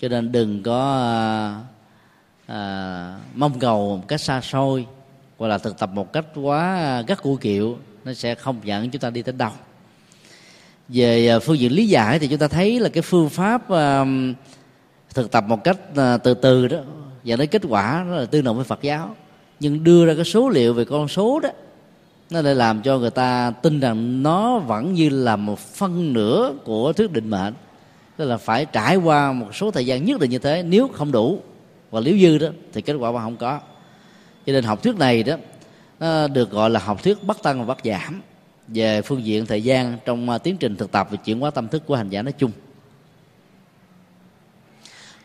Cho 0.00 0.08
nên 0.08 0.32
đừng 0.32 0.62
có 0.62 1.02
à, 1.02 2.56
à, 2.56 3.18
mong 3.34 3.58
cầu 3.58 3.96
một 3.96 4.08
cách 4.08 4.20
xa 4.20 4.40
xôi 4.40 4.86
hoặc 5.38 5.48
là 5.48 5.58
thực 5.58 5.78
tập 5.78 5.90
một 5.94 6.12
cách 6.12 6.26
quá 6.34 6.74
à, 6.74 7.02
gắt 7.02 7.22
cua 7.22 7.36
kiệu 7.36 7.78
nó 8.04 8.12
sẽ 8.12 8.34
không 8.34 8.60
dẫn 8.64 8.90
chúng 8.90 9.00
ta 9.00 9.10
đi 9.10 9.22
đến 9.22 9.38
đâu. 9.38 9.50
Về 10.88 11.28
à, 11.28 11.38
phương 11.38 11.58
diện 11.58 11.72
lý 11.72 11.88
giải 11.88 12.18
thì 12.18 12.26
chúng 12.26 12.38
ta 12.38 12.48
thấy 12.48 12.80
là 12.80 12.88
cái 12.88 13.02
phương 13.02 13.28
pháp 13.28 13.70
à, 13.70 14.04
thực 15.14 15.30
tập 15.30 15.44
một 15.48 15.64
cách 15.64 15.78
à, 15.96 16.16
từ 16.16 16.34
từ 16.34 16.68
đó 16.68 16.78
dẫn 17.24 17.38
đến 17.38 17.48
kết 17.48 17.62
quả 17.68 18.04
nó 18.08 18.16
là 18.16 18.24
tương 18.24 18.44
đồng 18.44 18.56
với 18.56 18.64
Phật 18.64 18.82
giáo. 18.82 19.16
Nhưng 19.60 19.84
đưa 19.84 20.06
ra 20.06 20.14
cái 20.14 20.24
số 20.24 20.48
liệu 20.48 20.74
về 20.74 20.84
con 20.84 21.08
số 21.08 21.40
đó, 21.40 21.48
nó 22.30 22.40
lại 22.40 22.54
làm 22.54 22.82
cho 22.82 22.98
người 22.98 23.10
ta 23.10 23.50
tin 23.50 23.80
rằng 23.80 24.22
nó 24.22 24.58
vẫn 24.58 24.94
như 24.94 25.08
là 25.08 25.36
một 25.36 25.58
phân 25.58 26.12
nửa 26.12 26.52
của 26.64 26.92
thuyết 26.92 27.12
định 27.12 27.30
mệnh. 27.30 27.54
Tức 28.16 28.24
là 28.24 28.36
phải 28.36 28.64
trải 28.64 28.96
qua 28.96 29.32
một 29.32 29.54
số 29.54 29.70
thời 29.70 29.86
gian 29.86 30.04
nhất 30.04 30.20
định 30.20 30.30
như 30.30 30.38
thế. 30.38 30.62
Nếu 30.62 30.88
không 30.88 31.12
đủ 31.12 31.40
và 31.90 32.00
nếu 32.00 32.18
dư 32.18 32.38
đó, 32.38 32.48
thì 32.72 32.82
kết 32.82 32.92
quả 32.92 33.12
mà 33.12 33.20
không 33.20 33.36
có. 33.36 33.60
Cho 34.46 34.52
nên 34.52 34.64
học 34.64 34.82
thuyết 34.82 34.96
này 34.96 35.22
đó 35.22 35.36
nó 36.04 36.28
được 36.28 36.50
gọi 36.50 36.70
là 36.70 36.80
học 36.80 37.02
thuyết 37.02 37.24
bất 37.24 37.42
tăng 37.42 37.58
và 37.58 37.64
bất 37.64 37.78
giảm 37.84 38.22
về 38.68 39.02
phương 39.02 39.24
diện 39.24 39.46
thời 39.46 39.62
gian 39.62 39.98
trong 40.04 40.30
à, 40.30 40.38
tiến 40.38 40.56
trình 40.56 40.76
thực 40.76 40.92
tập 40.92 41.08
và 41.10 41.16
chuyển 41.16 41.40
hóa 41.40 41.50
tâm 41.50 41.68
thức 41.68 41.82
của 41.86 41.96
hành 41.96 42.08
giả 42.08 42.22
nói 42.22 42.32
chung. 42.32 42.50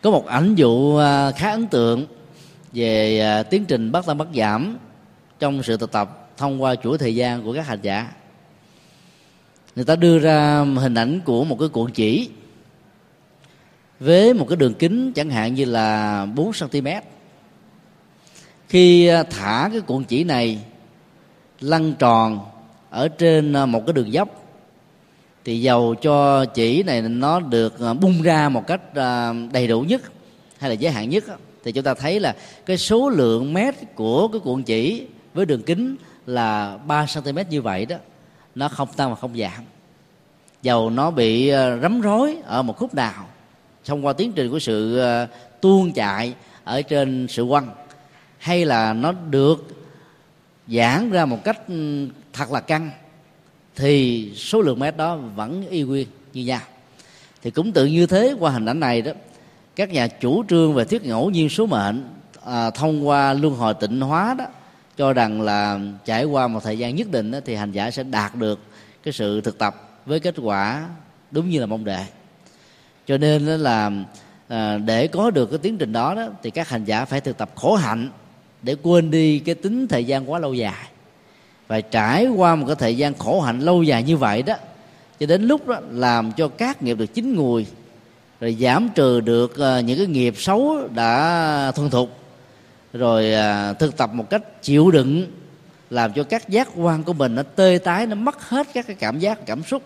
Có 0.01 0.11
một 0.11 0.25
ảnh 0.25 0.55
dụ 0.55 0.97
à, 0.97 1.31
khá 1.31 1.51
ấn 1.51 1.67
tượng 1.67 2.05
về 2.73 3.19
à, 3.19 3.43
tiến 3.43 3.65
trình 3.65 3.91
bất 3.91 4.05
tăng 4.05 4.17
bất 4.17 4.27
giảm 4.35 4.77
trong 5.39 5.63
sự 5.63 5.77
thực 5.77 5.91
tập 5.91 6.29
thông 6.37 6.61
qua 6.63 6.75
chuỗi 6.75 6.97
thời 6.97 7.15
gian 7.15 7.43
của 7.43 7.53
các 7.53 7.67
hành 7.67 7.79
giả. 7.81 8.11
Người 9.75 9.85
ta 9.85 9.95
đưa 9.95 10.19
ra 10.19 10.65
hình 10.75 10.95
ảnh 10.95 11.19
của 11.25 11.43
một 11.43 11.57
cái 11.59 11.69
cuộn 11.69 11.91
chỉ 11.91 12.29
với 13.99 14.33
một 14.33 14.45
cái 14.49 14.55
đường 14.55 14.73
kính 14.73 15.13
chẳng 15.13 15.29
hạn 15.29 15.53
như 15.53 15.65
là 15.65 16.25
4 16.25 16.51
cm 16.59 16.87
khi 18.69 19.09
thả 19.29 19.69
cái 19.71 19.81
cuộn 19.81 20.03
chỉ 20.03 20.23
này 20.23 20.59
lăn 21.61 21.93
tròn 21.99 22.39
ở 22.89 23.07
trên 23.07 23.53
ờ, 23.53 23.65
một 23.65 23.85
cái 23.85 23.93
đường 23.93 24.13
dốc. 24.13 24.29
Thì 25.45 25.61
dầu 25.61 25.95
cho 26.01 26.45
chỉ 26.45 26.83
này 26.83 27.01
nó 27.01 27.39
được 27.39 27.79
ờ, 27.79 27.93
bung 27.93 28.21
ra 28.21 28.49
một 28.49 28.67
cách 28.67 28.81
ờ, 28.95 29.35
đầy 29.51 29.67
đủ 29.67 29.81
nhất 29.81 30.01
hay 30.57 30.69
là 30.69 30.73
giới 30.73 30.91
hạn 30.91 31.09
nhất 31.09 31.23
thì 31.63 31.71
chúng 31.71 31.83
ta 31.83 31.93
thấy 31.93 32.19
là 32.19 32.35
cái 32.65 32.77
số 32.77 33.09
lượng 33.09 33.53
mét 33.53 33.75
của 33.95 34.27
cái 34.27 34.41
cuộn 34.43 34.63
chỉ 34.63 35.07
với 35.33 35.45
đường 35.45 35.61
kính 35.61 35.95
là 36.25 36.77
3 36.77 37.05
cm 37.15 37.37
như 37.49 37.61
vậy 37.61 37.85
đó, 37.85 37.95
nó 38.55 38.67
không 38.67 38.87
tăng 38.95 39.09
và 39.09 39.15
không 39.15 39.37
giảm. 39.37 39.63
Dầu 40.61 40.89
nó 40.89 41.11
bị 41.11 41.51
rắm 41.81 42.01
rối 42.01 42.37
ở 42.45 42.61
một 42.61 42.77
khúc 42.77 42.93
nào 42.93 43.25
thông 43.85 44.05
qua 44.05 44.13
tiến 44.13 44.31
trình 44.31 44.51
của 44.51 44.59
sự 44.59 45.01
tuôn 45.61 45.91
chạy 45.91 46.33
ở 46.63 46.81
trên 46.81 47.27
sự 47.29 47.45
quăng 47.49 47.69
hay 48.37 48.65
là 48.65 48.93
nó 48.93 49.11
được 49.11 49.78
giãn 50.69 51.11
ra 51.11 51.25
một 51.25 51.43
cách 51.43 51.67
ừ, 51.67 52.07
thật 52.33 52.51
là 52.51 52.59
căng 52.59 52.91
thì 53.75 54.31
số 54.35 54.61
lượng 54.61 54.79
mét 54.79 54.97
đó 54.97 55.15
vẫn 55.15 55.67
y 55.69 55.83
nguyên 55.83 56.07
như 56.33 56.45
nhau. 56.45 56.61
Thì 57.41 57.51
cũng 57.51 57.71
tự 57.71 57.85
như 57.85 58.05
thế 58.05 58.35
qua 58.39 58.51
hình 58.51 58.65
ảnh 58.65 58.79
này 58.79 59.01
đó 59.01 59.11
các 59.75 59.89
nhà 59.89 60.07
chủ 60.07 60.43
trương 60.49 60.73
về 60.73 60.85
thuyết 60.85 61.05
ngẫu 61.05 61.29
nhiên 61.29 61.49
số 61.49 61.65
mệnh 61.65 62.03
à, 62.45 62.69
thông 62.69 63.07
qua 63.07 63.33
luân 63.33 63.55
hồi 63.55 63.73
tịnh 63.73 64.01
hóa 64.01 64.35
đó 64.37 64.45
cho 64.97 65.13
rằng 65.13 65.41
là 65.41 65.79
trải 66.05 66.25
qua 66.25 66.47
một 66.47 66.63
thời 66.63 66.77
gian 66.77 66.95
nhất 66.95 67.11
định 67.11 67.31
đó, 67.31 67.39
thì 67.45 67.55
hành 67.55 67.71
giả 67.71 67.91
sẽ 67.91 68.03
đạt 68.03 68.35
được 68.35 68.59
cái 69.03 69.13
sự 69.13 69.41
thực 69.41 69.57
tập 69.57 70.01
với 70.05 70.19
kết 70.19 70.35
quả 70.41 70.89
đúng 71.31 71.49
như 71.49 71.59
là 71.59 71.65
mong 71.65 71.85
đợi. 71.85 72.05
Cho 73.07 73.17
nên 73.17 73.45
là 73.45 73.91
à, 74.47 74.77
để 74.77 75.07
có 75.07 75.31
được 75.31 75.49
cái 75.49 75.59
tiến 75.59 75.77
trình 75.77 75.93
đó, 75.93 76.15
đó 76.15 76.27
thì 76.43 76.51
các 76.51 76.69
hành 76.69 76.85
giả 76.85 77.05
phải 77.05 77.21
thực 77.21 77.37
tập 77.37 77.51
khổ 77.55 77.75
hạnh 77.75 78.09
để 78.61 78.75
quên 78.83 79.11
đi 79.11 79.39
cái 79.39 79.55
tính 79.55 79.87
thời 79.87 80.05
gian 80.05 80.31
quá 80.31 80.39
lâu 80.39 80.53
dài. 80.53 80.87
Và 81.67 81.81
trải 81.81 82.27
qua 82.27 82.55
một 82.55 82.65
cái 82.67 82.75
thời 82.75 82.97
gian 82.97 83.13
khổ 83.13 83.41
hạnh 83.41 83.59
lâu 83.59 83.83
dài 83.83 84.03
như 84.03 84.17
vậy 84.17 84.41
đó, 84.41 84.55
cho 85.19 85.25
đến 85.25 85.43
lúc 85.43 85.67
đó 85.67 85.79
làm 85.91 86.31
cho 86.31 86.47
các 86.47 86.83
nghiệp 86.83 86.97
được 86.97 87.13
chín 87.13 87.35
mùi, 87.35 87.65
rồi 88.39 88.57
giảm 88.59 88.89
trừ 88.95 89.19
được 89.19 89.57
ờ, 89.57 89.79
những 89.79 89.97
cái 89.97 90.07
nghiệp 90.07 90.33
xấu 90.37 90.87
đã 90.95 91.71
thuần 91.75 91.89
thục, 91.89 92.09
rồi 92.93 93.33
ờ, 93.33 93.73
thực 93.73 93.97
tập 93.97 94.09
một 94.13 94.29
cách 94.29 94.61
chịu 94.61 94.91
đựng, 94.91 95.27
làm 95.89 96.13
cho 96.13 96.23
các 96.23 96.49
giác 96.49 96.69
quan 96.75 97.03
của 97.03 97.13
mình 97.13 97.35
nó 97.35 97.43
tê 97.43 97.79
tái, 97.83 98.07
nó 98.07 98.15
mất 98.15 98.49
hết 98.49 98.67
các 98.73 98.87
cái 98.87 98.95
cảm 98.99 99.19
giác, 99.19 99.45
cảm 99.45 99.63
xúc, 99.63 99.83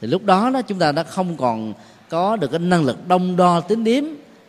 thì 0.00 0.08
lúc 0.08 0.24
đó 0.24 0.50
đó 0.50 0.62
chúng 0.62 0.78
ta 0.78 0.92
đã 0.92 1.02
không 1.02 1.36
còn 1.36 1.74
có 2.08 2.36
được 2.36 2.50
cái 2.50 2.60
năng 2.60 2.84
lực 2.84 3.08
đông 3.08 3.36
đo 3.36 3.60
tính 3.60 3.84
điếm 3.84 4.04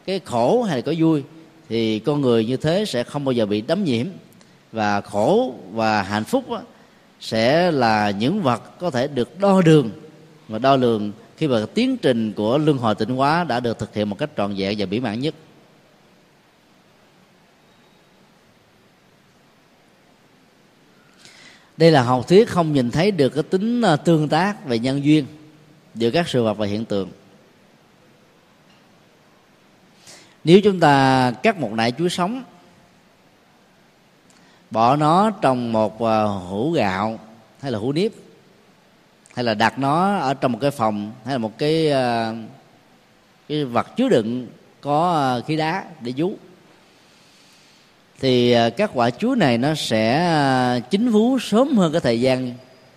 cái 0.05 0.21
khổ 0.25 0.63
hay 0.63 0.75
là 0.75 0.81
có 0.81 0.93
vui 0.97 1.23
thì 1.73 1.99
con 1.99 2.21
người 2.21 2.45
như 2.45 2.57
thế 2.57 2.85
sẽ 2.85 3.03
không 3.03 3.25
bao 3.25 3.33
giờ 3.33 3.45
bị 3.45 3.61
đấm 3.61 3.83
nhiễm. 3.83 4.05
Và 4.71 5.01
khổ 5.01 5.53
và 5.71 6.01
hạnh 6.01 6.23
phúc 6.23 6.49
đó, 6.49 6.61
sẽ 7.19 7.71
là 7.71 8.11
những 8.11 8.41
vật 8.41 8.79
có 8.79 8.91
thể 8.91 9.07
được 9.07 9.39
đo 9.39 9.61
đường. 9.61 9.91
Và 10.47 10.59
đo 10.59 10.75
lường 10.75 11.11
khi 11.37 11.47
mà 11.47 11.65
tiến 11.73 11.97
trình 11.97 12.33
của 12.33 12.57
luân 12.57 12.77
hồi 12.77 12.95
tịnh 12.95 13.15
hóa 13.15 13.43
đã 13.43 13.59
được 13.59 13.79
thực 13.79 13.95
hiện 13.95 14.09
một 14.09 14.15
cách 14.19 14.29
trọn 14.37 14.55
vẹn 14.57 14.75
và 14.77 14.85
mỹ 14.85 14.99
mãn 14.99 15.19
nhất. 15.19 15.35
Đây 21.77 21.91
là 21.91 22.03
học 22.03 22.27
thuyết 22.27 22.49
không 22.49 22.73
nhìn 22.73 22.91
thấy 22.91 23.11
được 23.11 23.29
cái 23.29 23.43
tính 23.43 23.81
à, 23.81 23.95
tương 23.95 24.29
tác 24.29 24.65
về 24.65 24.79
nhân 24.79 25.03
duyên 25.03 25.25
giữa 25.95 26.11
các 26.11 26.27
sự 26.27 26.43
vật 26.43 26.53
và 26.53 26.65
hiện 26.65 26.85
tượng. 26.85 27.09
Nếu 30.43 30.61
chúng 30.61 30.79
ta 30.79 31.31
cắt 31.43 31.57
một 31.57 31.71
nải 31.71 31.91
chuối 31.91 32.09
sống, 32.09 32.43
bỏ 34.71 34.95
nó 34.95 35.31
trong 35.31 35.71
một 35.71 36.01
ờ, 36.01 36.25
hũ 36.27 36.71
gạo 36.71 37.19
hay 37.61 37.71
là 37.71 37.79
hũ 37.79 37.91
nếp, 37.91 38.11
hay 39.33 39.43
là 39.43 39.53
đặt 39.53 39.79
nó 39.79 40.17
ở 40.17 40.33
trong 40.33 40.51
một 40.51 40.59
cái 40.61 40.71
phòng, 40.71 41.11
hay 41.25 41.33
là 41.33 41.37
một 41.37 41.57
cái 41.57 41.89
ờ, 41.89 42.35
cái 43.49 43.65
vật 43.65 43.95
chứa 43.97 44.09
đựng 44.09 44.47
có 44.81 45.11
ờ, 45.11 45.41
khí 45.47 45.57
đá 45.57 45.85
để 46.01 46.13
vú, 46.17 46.33
thì 48.19 48.55
các 48.77 48.91
quả 48.93 49.09
chuối 49.09 49.35
này 49.35 49.57
nó 49.57 49.75
sẽ 49.75 50.81
chín 50.89 51.09
vú 51.09 51.39
sớm 51.39 51.77
hơn 51.77 51.91
cái 51.91 52.01
thời 52.01 52.21
gian 52.21 52.53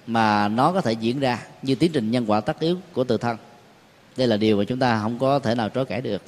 mà 0.06 0.48
nó 0.48 0.72
có 0.72 0.80
thể 0.80 0.92
diễn 0.92 1.20
ra 1.20 1.38
như 1.62 1.74
tiến 1.74 1.92
trình 1.92 2.10
nhân 2.10 2.24
quả 2.30 2.40
tất 2.40 2.60
yếu 2.60 2.76
của 2.92 3.04
tự 3.04 3.16
thân. 3.16 3.36
Đây 4.16 4.28
là 4.28 4.36
điều 4.36 4.58
mà 4.58 4.64
chúng 4.64 4.78
ta 4.78 5.00
không 5.02 5.18
có 5.18 5.38
thể 5.38 5.54
nào 5.54 5.68
trói 5.68 5.84
cãi 5.84 6.00
được 6.00 6.22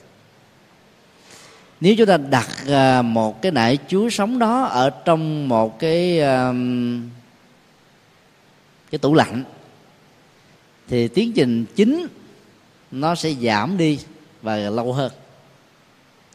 nếu 1.80 1.94
chúng 1.98 2.06
ta 2.06 2.16
đặt 2.16 2.48
à, 2.68 3.02
một 3.02 3.42
cái 3.42 3.52
nải 3.52 3.78
chuối 3.88 4.10
sống 4.10 4.38
đó 4.38 4.62
ở 4.62 4.90
trong 4.90 5.48
một 5.48 5.78
cái 5.78 6.20
à, 6.20 6.52
cái 8.90 8.98
tủ 8.98 9.14
lạnh, 9.14 9.44
thì 10.88 11.08
tiến 11.08 11.32
trình 11.32 11.64
chính 11.76 12.06
nó 12.90 13.14
sẽ 13.14 13.32
giảm 13.32 13.76
đi 13.76 13.98
và 14.42 14.56
lâu 14.56 14.92
hơn. 14.92 15.12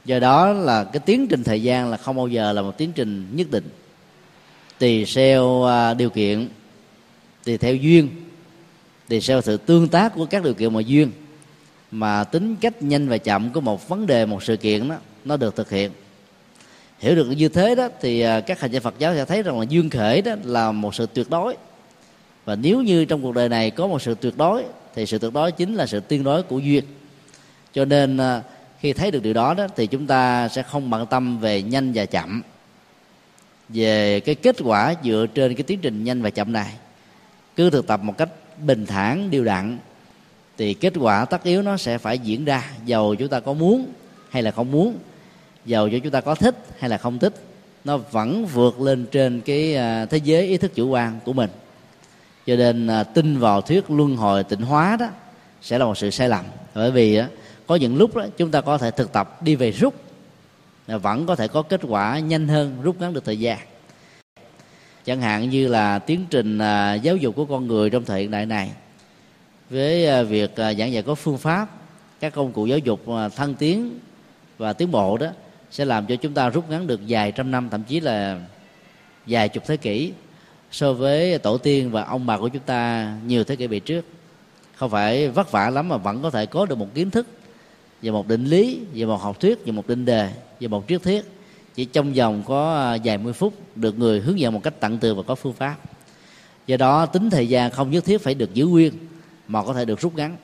Do 0.06 0.20
đó 0.20 0.54
là 0.54 0.84
cái 0.84 1.00
tiến 1.00 1.28
trình 1.28 1.44
thời 1.44 1.64
gian 1.64 1.90
là 1.90 1.98
không 1.98 2.16
bao 2.16 2.28
giờ 2.28 2.54
là 2.54 2.62
một 2.62 2.78
tiến 2.78 2.92
trình 2.96 3.28
nhất 3.36 3.48
định. 3.52 3.70
Tùy 4.80 5.06
theo 5.16 5.64
à, 5.64 5.94
điều 5.94 6.10
kiện 6.10 6.48
tùy 7.44 7.58
theo 7.58 7.76
duyên 7.76 8.10
tùy 9.08 9.22
theo 9.28 9.42
sự 9.42 9.58
tương 9.58 9.88
tác 9.88 10.16
của 10.16 10.26
các 10.26 10.44
điều 10.44 10.54
kiện 10.54 10.74
mà 10.74 10.82
duyên, 10.82 11.12
mà 11.92 12.24
tính 12.24 12.56
cách 12.56 12.84
nhanh 12.84 13.08
và 13.08 13.18
chậm 13.18 13.50
của 13.50 13.62
một 13.62 13.90
vấn 13.90 14.08
đề, 14.08 14.26
một 14.26 14.44
sự 14.44 14.58
kiện 14.58 14.90
đó 14.90 14.96
nó 15.26 15.38
được 15.38 15.56
thực 15.56 15.70
hiện. 15.70 15.92
Hiểu 17.00 17.16
được 17.16 17.30
như 17.30 17.50
thế 17.50 17.76
đó 17.76 17.90
thì 18.02 18.22
à, 18.22 18.40
các 18.40 18.60
hành 18.60 18.72
giả 18.72 18.80
Phật 18.80 18.94
giáo 19.00 19.16
sẽ 19.16 19.26
thấy 19.26 19.44
rằng 19.44 19.60
là 19.60 19.66
duyên 19.70 19.90
khởi 19.90 20.22
đó 20.22 20.36
là 20.44 20.72
một 20.72 20.96
sự 20.96 21.08
tuyệt 21.14 21.30
đối. 21.30 21.56
Và 22.46 22.56
nếu 22.56 22.82
như 22.82 23.06
trong 23.06 23.22
cuộc 23.22 23.36
đời 23.36 23.50
này 23.50 23.72
có 23.72 23.88
một 23.88 24.02
sự 24.02 24.16
tuyệt 24.22 24.38
đối, 24.38 24.64
thì 24.96 25.06
sự 25.06 25.18
tuyệt 25.18 25.34
đối 25.34 25.52
chính 25.52 25.76
là 25.76 25.86
sự 25.86 26.00
tiên 26.00 26.24
đối 26.24 26.44
của 26.44 26.60
duyên. 26.60 26.84
Cho 27.74 27.86
nên 27.86 28.18
à, 28.18 28.42
khi 28.80 28.94
thấy 28.94 29.12
được 29.12 29.24
điều 29.24 29.34
đó 29.34 29.54
đó 29.54 29.68
thì 29.76 29.88
chúng 29.88 30.08
ta 30.08 30.48
sẽ 30.48 30.64
không 30.64 30.90
bận 30.90 31.06
tâm 31.06 31.40
về 31.40 31.62
nhanh 31.62 31.92
và 31.96 32.06
chậm. 32.06 32.42
Về 33.70 34.20
cái 34.20 34.36
kết 34.36 34.56
quả 34.64 34.96
dựa 35.04 35.26
trên 35.34 35.56
cái 35.56 35.64
tiến 35.64 35.80
trình 35.82 36.04
nhanh 36.04 36.22
và 36.22 36.30
chậm 36.30 36.54
này, 36.54 36.74
cứ 37.56 37.70
thực 37.70 37.88
tập 37.88 38.00
một 38.04 38.18
cách 38.18 38.30
bình 38.58 38.86
thản 38.86 39.30
điều 39.30 39.44
đặn, 39.44 39.78
thì 40.58 40.74
kết 40.74 40.94
quả 41.00 41.26
tất 41.26 41.44
yếu 41.44 41.62
nó 41.62 41.78
sẽ 41.78 41.98
phải 41.98 42.20
diễn 42.20 42.46
ra 42.46 42.70
dầu 42.86 43.16
chúng 43.16 43.28
ta 43.28 43.40
có 43.40 43.54
muốn 43.54 43.88
hay 44.30 44.44
là 44.44 44.52
không 44.52 44.72
muốn 44.72 44.98
dầu 45.66 45.90
cho 45.90 45.98
chúng 46.04 46.12
ta 46.12 46.22
có 46.22 46.36
thích 46.36 46.56
hay 46.80 46.90
là 46.90 46.98
không 46.98 47.20
thích, 47.20 47.34
nó 47.84 47.98
vẫn 47.98 48.46
vượt 48.46 48.82
lên 48.82 49.06
trên 49.12 49.42
cái 49.42 49.76
à, 49.76 50.06
thế 50.06 50.18
giới 50.18 50.48
ý 50.48 50.58
thức 50.58 50.76
chủ 50.76 50.90
quan 50.90 51.20
của 51.26 51.34
mình. 51.34 51.50
Cho 52.46 52.56
nên 52.56 52.88
à, 52.88 53.04
tin 53.04 53.40
vào 53.40 53.62
thuyết 53.62 53.92
luân 53.92 54.16
hồi 54.16 54.44
tịnh 54.44 54.62
hóa 54.62 54.98
đó 55.00 55.08
sẽ 55.62 55.78
là 55.78 55.86
một 55.86 55.98
sự 55.98 56.10
sai 56.10 56.30
lầm. 56.30 56.46
Bởi 56.76 56.92
vì 56.92 57.22
có 57.68 57.76
những 57.76 57.98
lúc 57.98 58.16
đó 58.16 58.26
chúng 58.38 58.52
ta 58.52 58.62
có 58.62 58.78
thể 58.78 58.92
thực 58.92 59.14
tập 59.14 59.44
đi 59.44 59.56
về 59.56 59.72
rút 59.72 59.94
à, 60.88 60.98
vẫn 60.98 61.26
có 61.26 61.36
thể 61.36 61.48
có 61.48 61.62
kết 61.62 61.82
quả 61.88 62.20
nhanh 62.20 62.48
hơn, 62.48 62.78
rút 62.82 63.02
ngắn 63.02 63.14
được 63.14 63.26
thời 63.26 63.40
gian. 63.40 63.58
Chẳng 65.06 65.22
hạn 65.22 65.50
như 65.50 65.68
là 65.68 66.00
tiến 66.00 66.26
trình 66.30 66.58
giáo 67.04 67.16
dục 67.16 67.36
của 67.36 67.46
con 67.46 67.68
người 67.68 67.90
trong 67.90 68.06
thời 68.06 68.22
hiện 68.22 68.32
đại 68.32 68.46
này, 68.46 68.72
với 69.70 70.26
việc 70.26 70.52
giảng 70.58 70.92
dạy 70.92 71.04
có 71.04 71.16
phương 71.16 71.38
pháp, 71.38 71.68
các 72.20 72.34
công 72.34 72.52
cụ 72.52 72.66
giáo 72.66 72.78
dục 72.78 73.06
thăng 73.36 73.56
tiến 73.56 74.00
và 74.58 74.74
tiến 74.74 74.92
bộ 74.92 75.18
đó 75.18 75.28
sẽ 75.74 75.86
làm 75.86 76.06
cho 76.06 76.16
chúng 76.16 76.34
ta 76.34 76.50
rút 76.50 76.70
ngắn 76.70 76.88
được 76.88 77.02
vài 77.08 77.32
trăm 77.32 77.52
năm 77.52 77.70
thậm 77.70 77.84
chí 77.84 78.00
là 78.00 78.40
vài 79.28 79.50
chục 79.50 79.64
thế 79.68 79.78
kỷ 79.78 80.12
so 80.72 80.94
với 80.94 81.38
tổ 81.38 81.58
tiên 81.58 81.92
và 81.92 82.04
ông 82.04 82.26
bà 82.26 82.38
của 82.38 82.50
chúng 82.50 82.62
ta 82.66 83.14
nhiều 83.28 83.44
thế 83.44 83.56
kỷ 83.56 83.68
về 83.68 83.80
trước. 83.80 84.06
Không 84.76 84.90
phải 84.90 85.30
vất 85.30 85.52
vả 85.52 85.70
lắm 85.70 85.90
mà 85.90 85.98
vẫn 85.98 86.22
có 86.22 86.30
thể 86.30 86.46
có 86.46 86.66
được 86.66 86.78
một 86.78 86.88
kiến 86.94 87.10
thức 87.10 87.28
về 88.02 88.12
một 88.12 88.28
định 88.28 88.46
lý 88.46 88.80
về 88.94 89.06
một 89.06 89.18
học 89.18 89.40
thuyết 89.40 89.66
về 89.66 89.72
một 89.72 89.88
định 89.88 90.06
đề 90.06 90.30
về 90.60 90.68
một 90.68 90.84
triết 90.88 91.04
thuyết. 91.04 91.26
Chỉ 91.76 91.86
trong 91.86 92.14
vòng 92.14 92.44
có 92.46 92.76
à, 92.76 92.98
vài 93.04 93.18
mươi 93.18 93.34
phút 93.34 93.54
được 93.76 94.00
người 94.00 94.20
hướng 94.20 94.40
dẫn 94.40 94.54
một 94.54 94.64
cách 94.64 94.74
tận 94.80 94.98
tường 94.98 95.18
và 95.18 95.24
có 95.24 95.36
phương 95.36 95.54
pháp. 95.54 95.76
Do 96.68 96.78
đó 96.78 97.06
tính 97.06 97.30
thời 97.30 97.50
gian 97.50 97.72
không 97.72 97.92
nhất 97.92 98.06
thiết 98.06 98.22
phải 98.22 98.34
được 98.34 98.54
giữ 98.54 98.66
nguyên 98.66 98.94
mà 99.48 99.64
có 99.64 99.74
thể 99.74 99.86
được 99.86 100.00
rút 100.00 100.16
ngắn. 100.16 100.38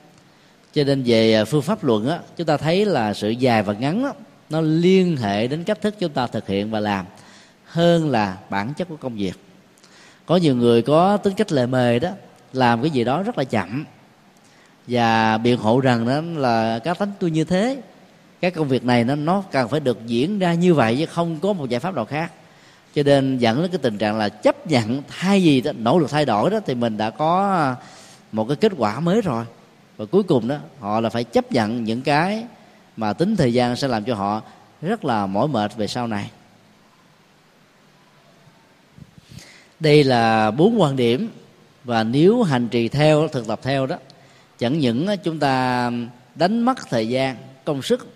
Cho 0.72 0.84
nên 0.84 1.02
về 1.06 1.34
à, 1.34 1.44
phương 1.44 1.62
pháp 1.62 1.84
luận 1.84 2.08
á 2.08 2.20
chúng 2.36 2.46
ta 2.46 2.56
thấy 2.56 2.86
là 2.86 3.14
sự 3.14 3.30
dài 3.30 3.62
và 3.62 3.72
ngắn 3.72 4.02
đó, 4.02 4.12
nó 4.50 4.60
liên 4.60 5.16
hệ 5.16 5.46
đến 5.46 5.64
cách 5.64 5.80
thức 5.80 5.94
chúng 5.98 6.12
ta 6.12 6.26
thực 6.26 6.48
hiện 6.48 6.70
và 6.70 6.80
làm 6.80 7.06
hơn 7.64 8.10
là 8.10 8.36
bản 8.50 8.74
chất 8.74 8.88
của 8.88 8.96
công 8.96 9.14
việc. 9.14 9.34
Có 10.26 10.36
nhiều 10.36 10.56
người 10.56 10.82
có 10.82 11.16
tính 11.16 11.34
cách 11.34 11.52
lề 11.52 11.66
mề 11.66 11.98
đó 11.98 12.10
làm 12.52 12.82
cái 12.82 12.90
gì 12.90 13.04
đó 13.04 13.22
rất 13.22 13.38
là 13.38 13.44
chậm. 13.44 13.84
Và 14.86 15.38
biện 15.38 15.58
hộ 15.58 15.80
rằng 15.80 16.06
đó 16.06 16.20
là 16.40 16.78
cá 16.78 16.94
tính 16.94 17.10
tôi 17.20 17.30
như 17.30 17.44
thế. 17.44 17.80
Các 18.40 18.54
công 18.54 18.68
việc 18.68 18.84
này 18.84 19.04
nó 19.04 19.14
nó 19.14 19.42
cần 19.52 19.68
phải 19.68 19.80
được 19.80 20.06
diễn 20.06 20.38
ra 20.38 20.54
như 20.54 20.74
vậy 20.74 20.96
chứ 20.98 21.06
không 21.06 21.40
có 21.40 21.52
một 21.52 21.68
giải 21.68 21.80
pháp 21.80 21.94
nào 21.94 22.04
khác. 22.04 22.32
Cho 22.94 23.02
nên 23.02 23.38
dẫn 23.38 23.62
đến 23.62 23.70
cái 23.70 23.78
tình 23.78 23.98
trạng 23.98 24.18
là 24.18 24.28
chấp 24.28 24.66
nhận 24.66 25.02
thay 25.08 25.42
gì 25.42 25.60
đó, 25.60 25.72
nỗ 25.78 25.98
lực 25.98 26.10
thay 26.10 26.24
đổi 26.24 26.50
đó 26.50 26.60
thì 26.66 26.74
mình 26.74 26.96
đã 26.96 27.10
có 27.10 27.74
một 28.32 28.44
cái 28.48 28.56
kết 28.56 28.72
quả 28.78 29.00
mới 29.00 29.22
rồi. 29.22 29.44
Và 29.96 30.04
cuối 30.04 30.22
cùng 30.22 30.48
đó 30.48 30.56
họ 30.80 31.00
là 31.00 31.08
phải 31.08 31.24
chấp 31.24 31.52
nhận 31.52 31.84
những 31.84 32.02
cái 32.02 32.44
mà 33.00 33.12
tính 33.12 33.36
thời 33.36 33.52
gian 33.52 33.76
sẽ 33.76 33.88
làm 33.88 34.04
cho 34.04 34.14
họ 34.14 34.42
rất 34.82 35.04
là 35.04 35.26
mỏi 35.26 35.48
mệt 35.48 35.76
về 35.76 35.86
sau 35.86 36.06
này. 36.06 36.30
Đây 39.80 40.04
là 40.04 40.50
bốn 40.50 40.80
quan 40.80 40.96
điểm 40.96 41.30
và 41.84 42.04
nếu 42.04 42.42
hành 42.42 42.68
trì 42.68 42.88
theo, 42.88 43.28
thực 43.28 43.46
tập 43.46 43.60
theo 43.62 43.86
đó, 43.86 43.96
chẳng 44.58 44.78
những 44.78 45.06
chúng 45.24 45.38
ta 45.38 45.90
đánh 46.34 46.60
mất 46.60 46.78
thời 46.90 47.08
gian, 47.08 47.36
công 47.64 47.82
sức, 47.82 48.14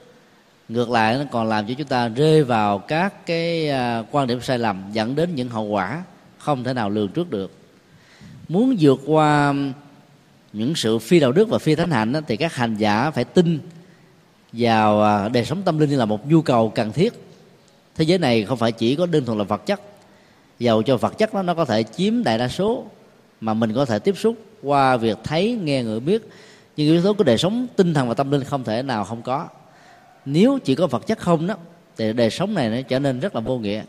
ngược 0.69 0.91
lại 0.91 1.19
nó 1.19 1.25
còn 1.31 1.49
làm 1.49 1.67
cho 1.67 1.75
chúng 1.79 1.87
ta 1.87 2.09
rơi 2.09 2.45
vào 2.45 2.79
các 2.79 3.27
cái 3.27 3.69
à, 3.69 4.05
quan 4.11 4.27
điểm 4.27 4.41
sai 4.41 4.59
lầm, 4.59 4.83
dẫn 4.93 5.15
đến 5.15 5.35
những 5.35 5.49
hậu 5.49 5.65
quả 5.65 6.03
không 6.39 6.65
thể 6.65 6.73
nào 6.73 6.91
lường 6.91 7.09
trước 7.09 7.31
được. 7.31 7.53
Muốn 8.49 8.77
vượt 8.81 9.01
qua 9.07 9.55
những 10.53 10.75
sự 10.75 10.99
phi 10.99 11.21
đạo 11.21 11.33
đức 11.33 11.49
và 11.49 11.59
phi 11.59 11.75
thánh 11.75 11.91
hạnh 11.91 12.13
đó, 12.13 12.21
thì 12.27 12.37
các 12.37 12.55
hành 12.55 12.77
giả 12.77 13.11
phải 13.11 13.25
tin 13.25 13.59
vào 14.57 15.03
à, 15.03 15.29
đời 15.29 15.45
sống 15.45 15.63
tâm 15.63 15.79
linh 15.79 15.99
là 15.99 16.05
một 16.05 16.31
nhu 16.31 16.43
cầu 16.43 16.73
cần 16.75 16.93
thiết. 16.93 17.13
Thế 17.95 18.05
giới 18.05 18.19
này 18.19 18.45
không 18.45 18.59
phải 18.59 18.73
chỉ 18.73 18.97
có 18.97 19.07
đơn 19.07 19.25
thuần 19.25 19.39
là 19.39 19.45
vật 19.45 19.67
chất. 19.67 19.81
Dầu 20.59 20.83
cho 20.83 20.97
vật 20.97 21.19
chất 21.19 21.35
nó 21.35 21.43
nó 21.43 21.55
có 21.55 21.65
thể 21.65 21.83
chiếm 21.83 22.25
đại 22.25 22.39
đa 22.39 22.49
số 22.49 22.85
mà 23.41 23.55
mình 23.55 23.75
có 23.75 23.85
thể 23.85 23.99
tiếp 23.99 24.19
xúc 24.19 24.35
qua 24.63 24.97
việc 24.97 25.19
thấy, 25.25 25.59
nghe 25.63 25.83
người 25.83 26.01
biết. 26.01 26.29
Nhưng 26.77 26.87
yếu 26.87 27.03
tố 27.03 27.13
của 27.15 27.25
đời 27.25 27.39
sống 27.39 27.67
tinh 27.77 27.95
thần 27.95 28.09
và 28.09 28.15
tâm 28.15 28.31
linh 28.31 28.45
không 28.45 28.65
thể 28.65 28.83
nào 28.83 29.05
không 29.05 29.23
có. 29.23 29.49
Nếu 30.25 30.59
chỉ 30.65 30.75
có 30.75 30.87
vật 30.87 31.07
chất 31.07 31.19
không 31.19 31.47
đó, 31.47 31.55
thì 31.97 32.13
đời 32.13 32.31
sống 32.31 32.55
này 32.55 32.71
nó 32.71 32.77
trở 32.89 32.99
nên 32.99 33.21
rất 33.21 33.35
là 33.35 33.41
vô 33.41 33.59
nghĩa. 33.59 33.83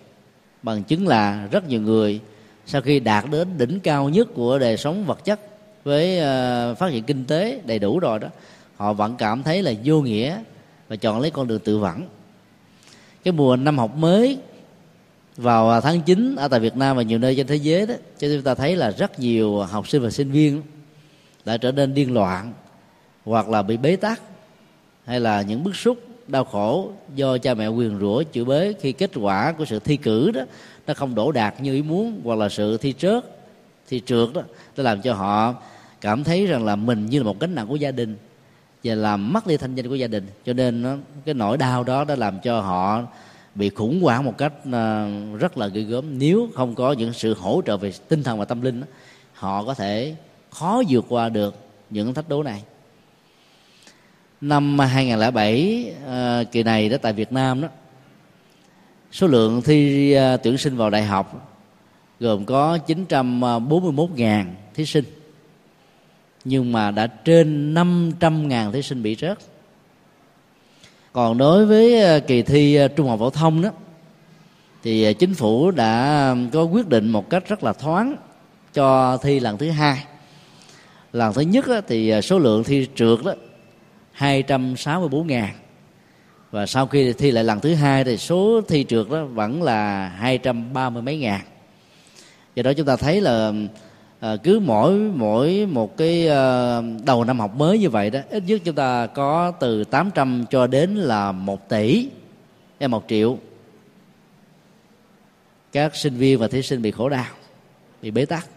Bằng 0.63 0.84
chứng 0.84 1.07
là 1.07 1.47
rất 1.51 1.70
nhiều 1.70 1.82
người 1.82 2.20
sau 2.66 2.82
khi 2.82 2.99
đạt 2.99 3.26
đến 3.32 3.47
đỉnh 3.57 3.80
cao 3.80 4.09
nhất 4.09 4.28
của 4.34 4.59
đời 4.59 4.78
sống 4.78 5.05
vật 5.05 5.26
chất 5.26 5.39
với 5.84 6.20
à, 6.20 6.74
phát 6.74 6.89
triển 6.91 7.03
kinh 7.03 7.26
tế 7.26 7.61
đầy 7.66 7.80
đủ 7.80 7.99
rồi 7.99 8.20
đó, 8.20 8.28
họ 8.76 8.93
vẫn 8.93 9.16
cảm 9.18 9.43
thấy 9.43 9.63
là 9.63 9.74
vô 9.84 10.01
nghĩa 10.01 10.38
và 10.88 10.95
chọn 10.95 11.19
lấy 11.19 11.31
con 11.31 11.47
đường 11.47 11.59
tự 11.59 11.77
vẫn. 11.77 12.07
Cái 13.23 13.31
mùa 13.31 13.55
năm 13.55 13.77
học 13.77 13.95
mới 13.97 14.38
vào 15.38 15.81
tháng 15.81 16.01
9 16.01 16.36
ở 16.36 16.47
tại 16.47 16.59
Việt 16.59 16.75
Nam 16.75 16.97
và 16.97 17.03
nhiều 17.03 17.19
nơi 17.19 17.36
trên 17.36 17.47
thế 17.47 17.55
giới 17.55 17.86
đó, 17.86 17.93
cho 18.17 18.27
chúng 18.27 18.41
ta 18.41 18.55
thấy 18.55 18.75
là 18.75 18.91
rất 18.91 19.19
nhiều 19.19 19.59
học 19.59 19.88
sinh 19.88 20.01
và 20.01 20.09
sinh 20.09 20.31
viên 20.31 20.61
đã 21.45 21.57
trở 21.57 21.71
nên 21.71 21.93
điên 21.93 22.13
loạn 22.13 22.53
hoặc 23.25 23.49
là 23.49 23.61
bị 23.61 23.77
bế 23.77 23.95
tắc 23.95 24.21
hay 25.05 25.19
là 25.19 25.41
những 25.41 25.63
bức 25.63 25.75
xúc, 25.75 25.97
đau 26.27 26.43
khổ 26.43 26.91
do 27.15 27.38
cha 27.38 27.53
mẹ 27.53 27.67
quyền 27.67 27.99
rủa 27.99 28.23
chửi 28.33 28.45
bới 28.45 28.73
khi 28.81 28.91
kết 28.91 29.11
quả 29.15 29.51
của 29.51 29.65
sự 29.65 29.79
thi 29.79 29.97
cử 29.97 30.31
đó 30.31 30.41
nó 30.88 30.93
không 30.93 31.15
đổ 31.15 31.31
đạt 31.31 31.61
như 31.61 31.73
ý 31.73 31.81
muốn 31.81 32.21
hoặc 32.23 32.36
là 32.36 32.49
sự 32.49 32.77
thi 32.77 32.93
trớt, 32.97 33.25
thi 33.88 34.01
trượt 34.05 34.29
đó. 34.33 34.41
Nó 34.77 34.83
làm 34.83 35.01
cho 35.01 35.13
họ 35.13 35.55
cảm 36.01 36.23
thấy 36.23 36.45
rằng 36.45 36.65
là 36.65 36.75
mình 36.75 37.05
như 37.05 37.19
là 37.19 37.23
một 37.23 37.39
gánh 37.39 37.55
nặng 37.55 37.67
của 37.67 37.75
gia 37.75 37.91
đình 37.91 38.15
và 38.86 38.95
làm 38.95 39.33
mất 39.33 39.47
đi 39.47 39.57
thanh 39.57 39.75
danh 39.75 39.88
của 39.88 39.95
gia 39.95 40.07
đình. 40.07 40.27
Cho 40.45 40.53
nên 40.53 40.81
nó, 40.81 40.95
cái 41.25 41.33
nỗi 41.33 41.57
đau 41.57 41.83
đó 41.83 42.03
đã 42.03 42.15
làm 42.15 42.39
cho 42.39 42.61
họ 42.61 43.03
bị 43.55 43.69
khủng 43.69 44.01
hoảng 44.01 44.25
một 44.25 44.38
cách 44.38 44.53
ờ, 44.71 45.09
rất 45.39 45.57
là 45.57 45.67
ghê 45.67 45.81
gớm. 45.81 46.19
Nếu 46.19 46.49
không 46.53 46.75
có 46.75 46.93
những 46.93 47.13
sự 47.13 47.33
hỗ 47.33 47.61
trợ 47.65 47.77
về 47.77 47.93
tinh 48.09 48.23
thần 48.23 48.39
và 48.39 48.45
tâm 48.45 48.61
linh 48.61 48.83
họ 49.33 49.63
có 49.63 49.73
thể 49.73 50.15
khó 50.49 50.83
vượt 50.89 51.05
qua 51.09 51.29
được 51.29 51.55
những 51.89 52.13
thách 52.13 52.29
đố 52.29 52.43
này. 52.43 52.63
Năm 54.41 54.79
2007 54.79 55.93
ờ, 56.05 56.43
kỳ 56.51 56.63
này 56.63 56.89
đó 56.89 56.97
tại 57.01 57.13
Việt 57.13 57.31
Nam 57.31 57.61
đó 57.61 57.67
số 59.11 59.27
lượng 59.27 59.61
thi 59.61 60.11
ờ, 60.13 60.38
tuyển 60.38 60.57
sinh 60.57 60.77
vào 60.77 60.89
đại 60.89 61.03
học 61.03 61.51
gồm 62.19 62.45
có 62.45 62.77
941.000 62.88 64.45
thí 64.73 64.86
sinh 64.86 65.05
nhưng 66.46 66.72
mà 66.72 66.91
đã 66.91 67.08
trên 67.08 67.74
500.000 67.74 68.72
thí 68.72 68.82
sinh 68.82 69.04
bị 69.04 69.16
rớt. 69.16 69.38
Còn 71.14 71.38
đối 71.38 71.66
với 71.66 72.02
ờ, 72.02 72.20
kỳ 72.20 72.41
thi 72.41 72.76
ờ, 72.76 72.88
trung 72.88 73.08
học 73.08 73.20
phổ 73.20 73.30
thông 73.30 73.62
đó, 73.62 73.70
thì 74.84 75.04
ờ, 75.04 75.14
chính 75.14 75.34
phủ 75.34 75.72
đã 75.72 76.36
có 76.54 76.64
quyết 76.64 76.88
định 76.88 77.10
một 77.10 77.30
cách 77.30 77.43
rất 77.48 77.64
là 77.64 77.74
thoáng 77.74 78.16
cho 78.74 79.18
thi 79.18 79.39
lần 79.39 79.58
thứ 79.58 79.70
hai. 79.70 80.04
Lần 81.14 81.34
thứ 81.34 81.41
nhất 81.41 81.66
thì 81.88 82.22
số 82.22 82.39
lượng 82.39 82.64
thi 82.64 82.88
trượt 82.96 83.20
đó 83.26 83.34
264 84.12 85.28
ngàn. 85.28 85.50
Và 86.52 86.66
sau 86.66 86.88
khi 86.88 87.14
thi 87.14 87.32
lại 87.32 87.43
lần 87.43 87.60
thứ 87.60 87.76
hai 87.76 88.04
thì 88.04 88.18
số 88.18 88.62
thi 88.68 88.86
trượt 88.89 89.10
đó 89.10 89.26
vẫn 89.26 89.64
là 89.64 90.08
230 90.08 91.02
mấy 91.02 91.18
ngàn. 91.18 91.41
Do 92.56 92.64
đó 92.64 92.74
chúng 92.74 92.86
ta 92.86 92.96
thấy 92.96 93.22
là 93.22 93.52
à, 94.26 94.36
cứ 94.43 94.59
mỗi 94.59 94.93
mỗi 94.97 95.65
một 95.65 95.97
cái 95.97 96.28
à, 96.28 96.82
đầu 97.05 97.23
năm 97.23 97.39
học 97.39 97.55
mới 97.55 97.80
như 97.80 97.89
vậy 97.89 98.09
đó 98.09 98.19
ít 98.30 98.43
nhất 98.47 98.61
chúng 98.63 98.76
ta 98.76 99.07
có 99.07 99.51
từ 99.51 99.84
800 99.84 100.45
cho 100.49 100.67
đến 100.67 100.95
là 100.95 101.32
1 101.32 101.69
tỷ 101.69 102.09
hay 102.80 102.88
một 102.88 103.05
triệu. 103.07 103.38
Các 105.71 105.95
sinh 105.95 106.15
viên 106.15 106.39
và 106.39 106.47
thí 106.47 106.61
sinh 106.61 106.82
bị 106.82 106.91
khổ 106.91 107.09
đau 107.09 107.26
bị 108.01 108.11
bế 108.11 108.26
tắc. 108.26 108.47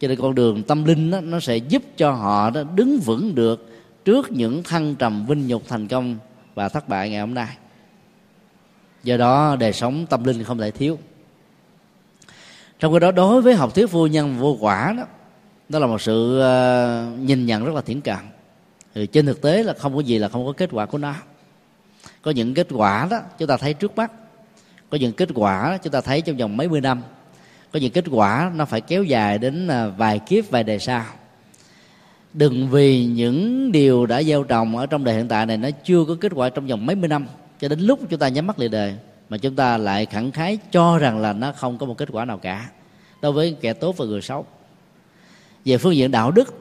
Cho 0.00 0.08
nên 0.08 0.20
con 0.20 0.34
đường 0.34 0.62
tâm 0.62 0.84
linh 0.84 1.10
đó, 1.10 1.20
nó 1.20 1.40
sẽ 1.40 1.56
giúp 1.56 1.82
cho 1.96 2.12
họ 2.12 2.50
đó 2.50 2.62
đứng 2.74 2.98
vững 2.98 3.34
được 3.34 3.68
trước 4.04 4.32
những 4.32 4.62
thăng 4.62 4.94
trầm 4.94 5.26
vinh 5.26 5.46
nhục 5.46 5.62
thành 5.68 5.88
công 5.88 6.16
và 6.54 6.68
thất 6.68 6.88
bại 6.88 7.10
ngày 7.10 7.20
hôm 7.20 7.34
nay. 7.34 7.56
Do 9.02 9.16
đó 9.16 9.56
đời 9.60 9.72
sống 9.72 10.06
tâm 10.06 10.24
linh 10.24 10.44
không 10.44 10.58
thể 10.58 10.70
thiếu 10.70 10.98
trong 12.84 12.92
khi 12.92 12.98
đó, 12.98 13.10
đối 13.10 13.42
với 13.42 13.54
học 13.54 13.74
thuyết 13.74 13.90
vô 13.90 14.06
nhân 14.06 14.38
vô 14.38 14.56
quả 14.60 14.94
đó 14.96 15.04
đó 15.68 15.78
là 15.78 15.86
một 15.86 16.00
sự 16.00 16.40
ờ, 16.40 17.06
nhìn 17.18 17.46
nhận 17.46 17.64
rất 17.64 17.74
là 17.74 17.80
thiển 17.80 18.00
cận 18.00 18.16
thì 18.94 19.00
ừ, 19.00 19.06
trên 19.06 19.26
thực 19.26 19.42
tế 19.42 19.62
là 19.62 19.74
không 19.78 19.94
có 19.94 20.00
gì 20.00 20.18
là 20.18 20.28
không 20.28 20.46
có 20.46 20.52
kết 20.52 20.70
quả 20.72 20.86
của 20.86 20.98
nó. 20.98 21.14
Có 22.22 22.30
những 22.30 22.54
kết 22.54 22.66
quả 22.70 23.08
đó 23.10 23.20
chúng 23.38 23.48
ta 23.48 23.56
thấy 23.56 23.74
trước 23.74 23.96
mắt, 23.96 24.12
có 24.90 24.98
những 24.98 25.12
kết 25.12 25.28
quả 25.34 25.78
chúng 25.82 25.92
ta 25.92 26.00
thấy 26.00 26.20
trong 26.20 26.36
vòng 26.36 26.56
mấy 26.56 26.68
mươi 26.68 26.80
năm, 26.80 27.02
có 27.72 27.78
những 27.78 27.92
kết 27.92 28.04
quả 28.10 28.52
nó 28.54 28.64
phải 28.64 28.80
kéo 28.80 29.04
dài 29.04 29.38
đến 29.38 29.68
ờ, 29.68 29.92
vài 29.96 30.18
kiếp, 30.18 30.50
vài 30.50 30.64
đời 30.64 30.78
sau. 30.78 31.04
Đừng 32.32 32.68
vì 32.68 33.04
những 33.04 33.72
điều 33.72 34.06
đã 34.06 34.22
gieo 34.22 34.44
trồng 34.44 34.76
ở 34.76 34.86
trong 34.86 35.04
đời 35.04 35.14
hiện 35.14 35.28
tại 35.28 35.46
này 35.46 35.56
nó 35.56 35.68
chưa 35.84 36.04
có 36.04 36.16
kết 36.20 36.32
quả 36.34 36.48
trong 36.48 36.66
vòng 36.66 36.86
mấy 36.86 36.96
mươi 36.96 37.08
năm, 37.08 37.26
cho 37.60 37.68
đến 37.68 37.80
lúc 37.80 38.00
chúng 38.10 38.20
ta 38.20 38.28
nhắm 38.28 38.46
mắt 38.46 38.58
lìa 38.58 38.68
đời 38.68 38.94
mà 39.34 39.38
chúng 39.38 39.56
ta 39.56 39.76
lại 39.76 40.06
khẳng 40.06 40.32
khái 40.32 40.58
cho 40.70 40.98
rằng 40.98 41.18
là 41.18 41.32
nó 41.32 41.52
không 41.52 41.78
có 41.78 41.86
một 41.86 41.98
kết 41.98 42.08
quả 42.12 42.24
nào 42.24 42.38
cả, 42.38 42.70
đối 43.22 43.32
với 43.32 43.56
kẻ 43.60 43.72
tốt 43.72 43.96
và 43.96 44.04
người 44.04 44.22
xấu. 44.22 44.46
Về 45.64 45.78
phương 45.78 45.96
diện 45.96 46.10
đạo 46.10 46.30
đức 46.30 46.54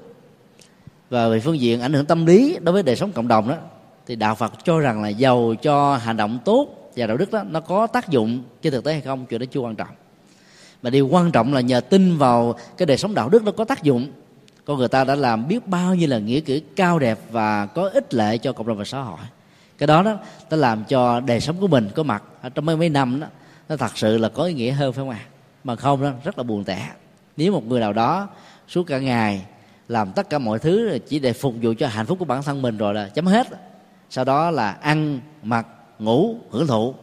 và 1.10 1.28
về 1.28 1.40
phương 1.40 1.60
diện 1.60 1.82
ảnh 1.82 1.94
hưởng 1.94 2.06
tâm 2.06 2.26
lý 2.26 2.58
đối 2.62 2.74
với 2.74 2.84
đời 2.84 2.96
sống 2.96 3.12
cộng 3.12 3.28
đồng 3.28 3.50
đó, 3.50 3.56
thì 4.06 4.16
đạo 4.16 4.36
Phật 4.36 4.54
cho 4.64 4.80
rằng 4.80 5.02
là 5.02 5.10
giàu 5.10 5.54
cho 5.62 5.96
hành 5.96 6.18
động 6.18 6.40
tốt 6.46 6.92
và 6.96 7.08
đạo 7.08 7.18
đức 7.18 7.32
đó, 7.32 7.44
nó 7.44 7.60
có 7.60 7.88
tác 7.88 8.10
dụng 8.10 8.44
trên 8.62 8.74
thực 8.74 8.84
tế 8.84 8.92
hay 8.92 9.02
không 9.02 9.26
chuyện 9.26 9.40
đó 9.40 9.46
chưa 9.52 9.60
quan 9.60 9.76
trọng. 9.76 9.96
Mà 10.84 10.90
điều 10.90 11.08
quan 11.08 11.32
trọng 11.32 11.54
là 11.54 11.62
nhờ 11.62 11.80
tin 11.80 12.18
vào 12.18 12.56
cái 12.78 12.86
đời 12.86 12.98
sống 12.98 13.14
đạo 13.14 13.30
đức 13.30 13.44
nó 13.44 13.52
có 13.52 13.66
tác 13.66 13.84
dụng, 13.84 14.12
con 14.66 14.78
người 14.78 14.88
ta 14.88 15.04
đã 15.04 15.16
làm 15.16 15.48
biết 15.48 15.68
bao 15.68 15.96
nhiêu 15.96 16.10
là 16.10 16.18
nghĩa 16.18 16.40
cử 16.40 16.60
cao 16.76 17.00
đẹp 17.00 17.20
và 17.32 17.66
có 17.66 17.90
ích 17.94 18.14
lệ 18.14 18.38
cho 18.38 18.54
cộng 18.54 18.68
đồng 18.68 18.78
và 18.78 18.86
xã 18.86 19.02
hội 19.02 19.20
cái 19.84 19.88
đó 19.88 20.04
đó, 20.04 20.18
nó 20.50 20.58
làm 20.58 20.84
cho 20.84 21.20
đời 21.20 21.40
sống 21.40 21.56
của 21.60 21.68
mình 21.68 21.90
có 21.96 22.04
mặt 22.04 22.24
ở 22.42 22.50
trong 22.50 22.66
mấy 22.66 22.78
mấy 22.78 22.90
năm 22.90 23.20
đó, 23.20 23.28
nó 23.70 23.78
thật 23.78 23.92
sự 23.98 24.18
là 24.18 24.30
có 24.30 24.44
ý 24.44 24.54
nghĩa 24.54 24.72
hơn, 24.72 24.94
phải 24.94 25.02
không 25.02 25.10
ạ? 25.10 25.20
À? 25.22 25.30
mà 25.64 25.76
không 25.76 26.04
đó, 26.04 26.12
rất 26.24 26.38
là 26.38 26.44
buồn 26.44 26.64
tẻ. 26.64 26.90
Nếu 27.38 27.52
một 27.52 27.68
người 27.68 27.80
nào 27.80 27.94
đó 27.94 28.28
suốt 28.68 28.84
cả 28.84 29.00
ngày 29.00 29.46
làm 29.88 30.12
tất 30.12 30.30
cả 30.30 30.40
mọi 30.40 30.60
thứ 30.60 30.98
chỉ 31.08 31.20
để 31.20 31.34
phục 31.34 31.54
vụ 31.62 31.74
cho 31.80 31.88
hạnh 31.88 32.06
phúc 32.06 32.20
của 32.20 32.26
bản 32.26 32.44
thân 32.44 32.62
mình 32.62 32.78
rồi 32.78 32.94
là 32.94 33.10
chấm 33.10 33.26
hết. 33.26 33.48
Sau 34.10 34.26
đó 34.26 34.52
là 34.52 34.72
ăn, 34.72 35.20
mặc, 35.44 35.68
ngủ, 36.00 36.36
hưởng 36.50 36.68
thụ. 36.68 36.96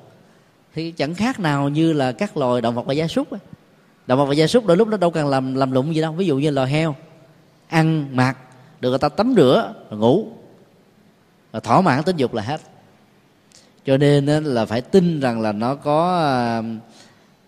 Thì 0.74 0.91
chẳng 0.91 1.14
khác 1.14 1.41
nào 1.41 1.68
như 1.68 1.93
là 1.93 2.12
các 2.12 2.37
loài 2.37 2.61
động 2.61 2.74
vật 2.74 2.87
và 2.87 2.93
gia 2.93 3.07
súc 3.07 3.28
động 4.07 4.18
vật 4.18 4.24
và 4.24 4.35
gia 4.35 4.47
súc 4.47 4.66
đôi 4.66 4.76
lúc 4.76 4.89
nó 4.89 4.97
đâu 4.97 5.11
cần 5.11 5.28
làm 5.28 5.55
làm 5.55 5.72
lụng 5.72 5.95
gì 5.95 6.01
đâu. 6.01 6.12
Ví 6.12 6.26
dụ 6.26 6.39
như 6.39 6.51
loài 6.51 6.70
heo. 6.70 6.95
Ăn, 7.68 8.16
mặc, 8.16 8.37
được 8.81 8.91
người 8.91 8.99
ta 8.99 9.09
tắm 9.09 9.35
rửa, 9.37 9.74
ngủ. 9.91 10.26
Và 11.53 11.61
thỏa 11.61 11.81
mãn 11.81 12.03
tính 12.03 12.16
dục 12.16 12.35
là 12.35 12.43
hết 12.43 12.61
cho 13.87 13.97
nên 13.97 14.26
là 14.45 14.64
phải 14.64 14.81
tin 14.81 15.20
rằng 15.20 15.41
là 15.41 15.53
nó 15.53 15.74
có 15.74 16.62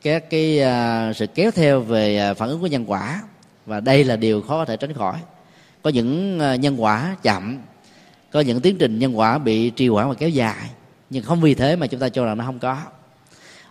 các 0.02 0.30
cái 0.30 0.60
à, 0.62 1.12
sự 1.12 1.26
kéo 1.26 1.50
theo 1.50 1.80
về 1.80 2.18
à, 2.18 2.34
phản 2.34 2.48
ứng 2.48 2.60
của 2.60 2.66
nhân 2.66 2.84
quả. 2.90 3.22
Và 3.66 3.80
đây 3.80 4.04
là 4.04 4.16
điều 4.16 4.42
khó 4.42 4.58
có 4.58 4.64
thể 4.64 4.76
tránh 4.76 4.92
khỏi. 4.92 5.16
Có 5.82 5.90
những 5.90 6.38
nhân 6.60 6.82
quả 6.82 7.16
chậm, 7.22 7.58
có 8.30 8.40
những 8.40 8.60
tiến 8.60 8.78
trình 8.78 8.98
nhân 8.98 9.18
quả 9.18 9.38
bị 9.38 9.70
trì 9.70 9.88
hoãn 9.88 10.08
và 10.08 10.14
kéo 10.14 10.28
dài, 10.28 10.70
nhưng 11.10 11.24
không 11.24 11.40
vì 11.40 11.54
thế 11.54 11.76
mà 11.76 11.86
chúng 11.86 12.00
ta 12.00 12.08
cho 12.08 12.24
rằng 12.24 12.38
nó 12.38 12.44
không 12.44 12.58
có. 12.58 12.78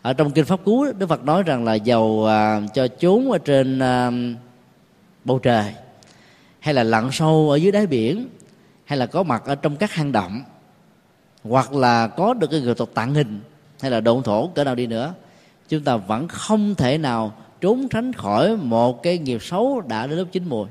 Ở 0.01 0.14
trong 0.14 0.32
kinh 0.32 0.45
pháp 0.45 0.59
cú, 0.66 0.86
đức 0.97 1.07
phật 1.07 1.24
nói 1.24 1.43
rằng 1.43 1.66
là 1.66 1.74
dầu 1.74 2.28
cho 2.74 2.88
chốn 2.88 3.32
ở 3.32 3.38
trên 3.38 3.80
bầu 5.26 5.39
trời, 5.39 5.74
hay 6.59 6.74
là 6.74 6.84
lặn 6.84 7.12
sâu 7.12 7.49
ở 7.51 7.55
dưới 7.55 7.72
đáy 7.72 7.88
biển, 7.88 8.28
hay 8.86 8.97
là 8.97 9.05
có 9.05 9.24
mặt 9.24 9.43
ở 9.45 9.55
trong 9.55 9.76
các 9.76 9.91
hang 9.91 10.12
động 10.12 10.43
hoặc 11.44 11.74
là 11.74 12.08
có 12.08 12.34
được 12.34 12.48
cái 12.52 12.62
người 12.62 12.76
tộc 12.76 12.89
tạng 12.94 13.14
hình 13.14 13.39
hay 13.82 13.92
là 13.92 14.00
độn 14.00 14.24
thổ 14.24 14.48
cỡ 14.48 14.64
nào 14.64 14.76
đi 14.76 14.88
nữa 14.88 15.14
chúng 15.72 15.84
ta 15.84 15.98
vẫn 15.98 16.28
không 16.28 16.76
thể 16.76 16.98
nào 16.98 17.34
trốn 17.62 17.88
tránh 17.89 18.14
khỏi 18.14 18.58
một 18.58 19.04
cái 19.04 19.18
nghiệp 19.18 19.44
xấu 19.44 19.82
đã 19.82 20.08
đến 20.08 20.18
lớp 20.18 20.26
chín 20.32 20.44
mùi. 20.50 20.68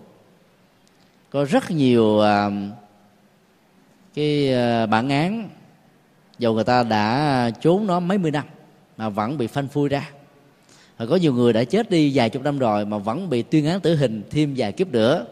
Có 1.30 1.44
rất 1.44 1.70
nhiều 1.70 2.04
uh, 2.04 2.52
cái 4.14 4.54
uh, 4.54 4.90
bản 4.90 5.08
án 5.08 5.48
dầu 6.38 6.54
người 6.54 6.64
ta 6.64 6.82
đã 6.82 7.50
trốn 7.60 7.86
nó 7.86 8.00
mấy 8.00 8.18
mươi 8.18 8.30
năm 8.30 8.44
mà 8.96 9.08
vẫn 9.08 9.38
bị 9.38 9.46
phanh 9.46 9.68
phui 9.68 9.88
ra. 9.88 10.10
Và 10.98 11.06
có 11.06 11.16
nhiều 11.16 11.34
người 11.34 11.52
đã 11.52 11.64
chết 11.64 11.90
đi 11.90 12.12
vài 12.14 12.30
chục 12.30 12.42
năm 12.42 12.58
rồi 12.58 12.84
mà 12.84 12.98
vẫn 12.98 13.30
bị 13.30 13.42
tuyên 13.42 13.66
án 13.66 13.80
tử 13.80 13.96
hình 13.96 14.22
thêm 14.30 14.54
vài 14.56 14.72
kiếp 14.72 14.88
nữa. 14.88 15.26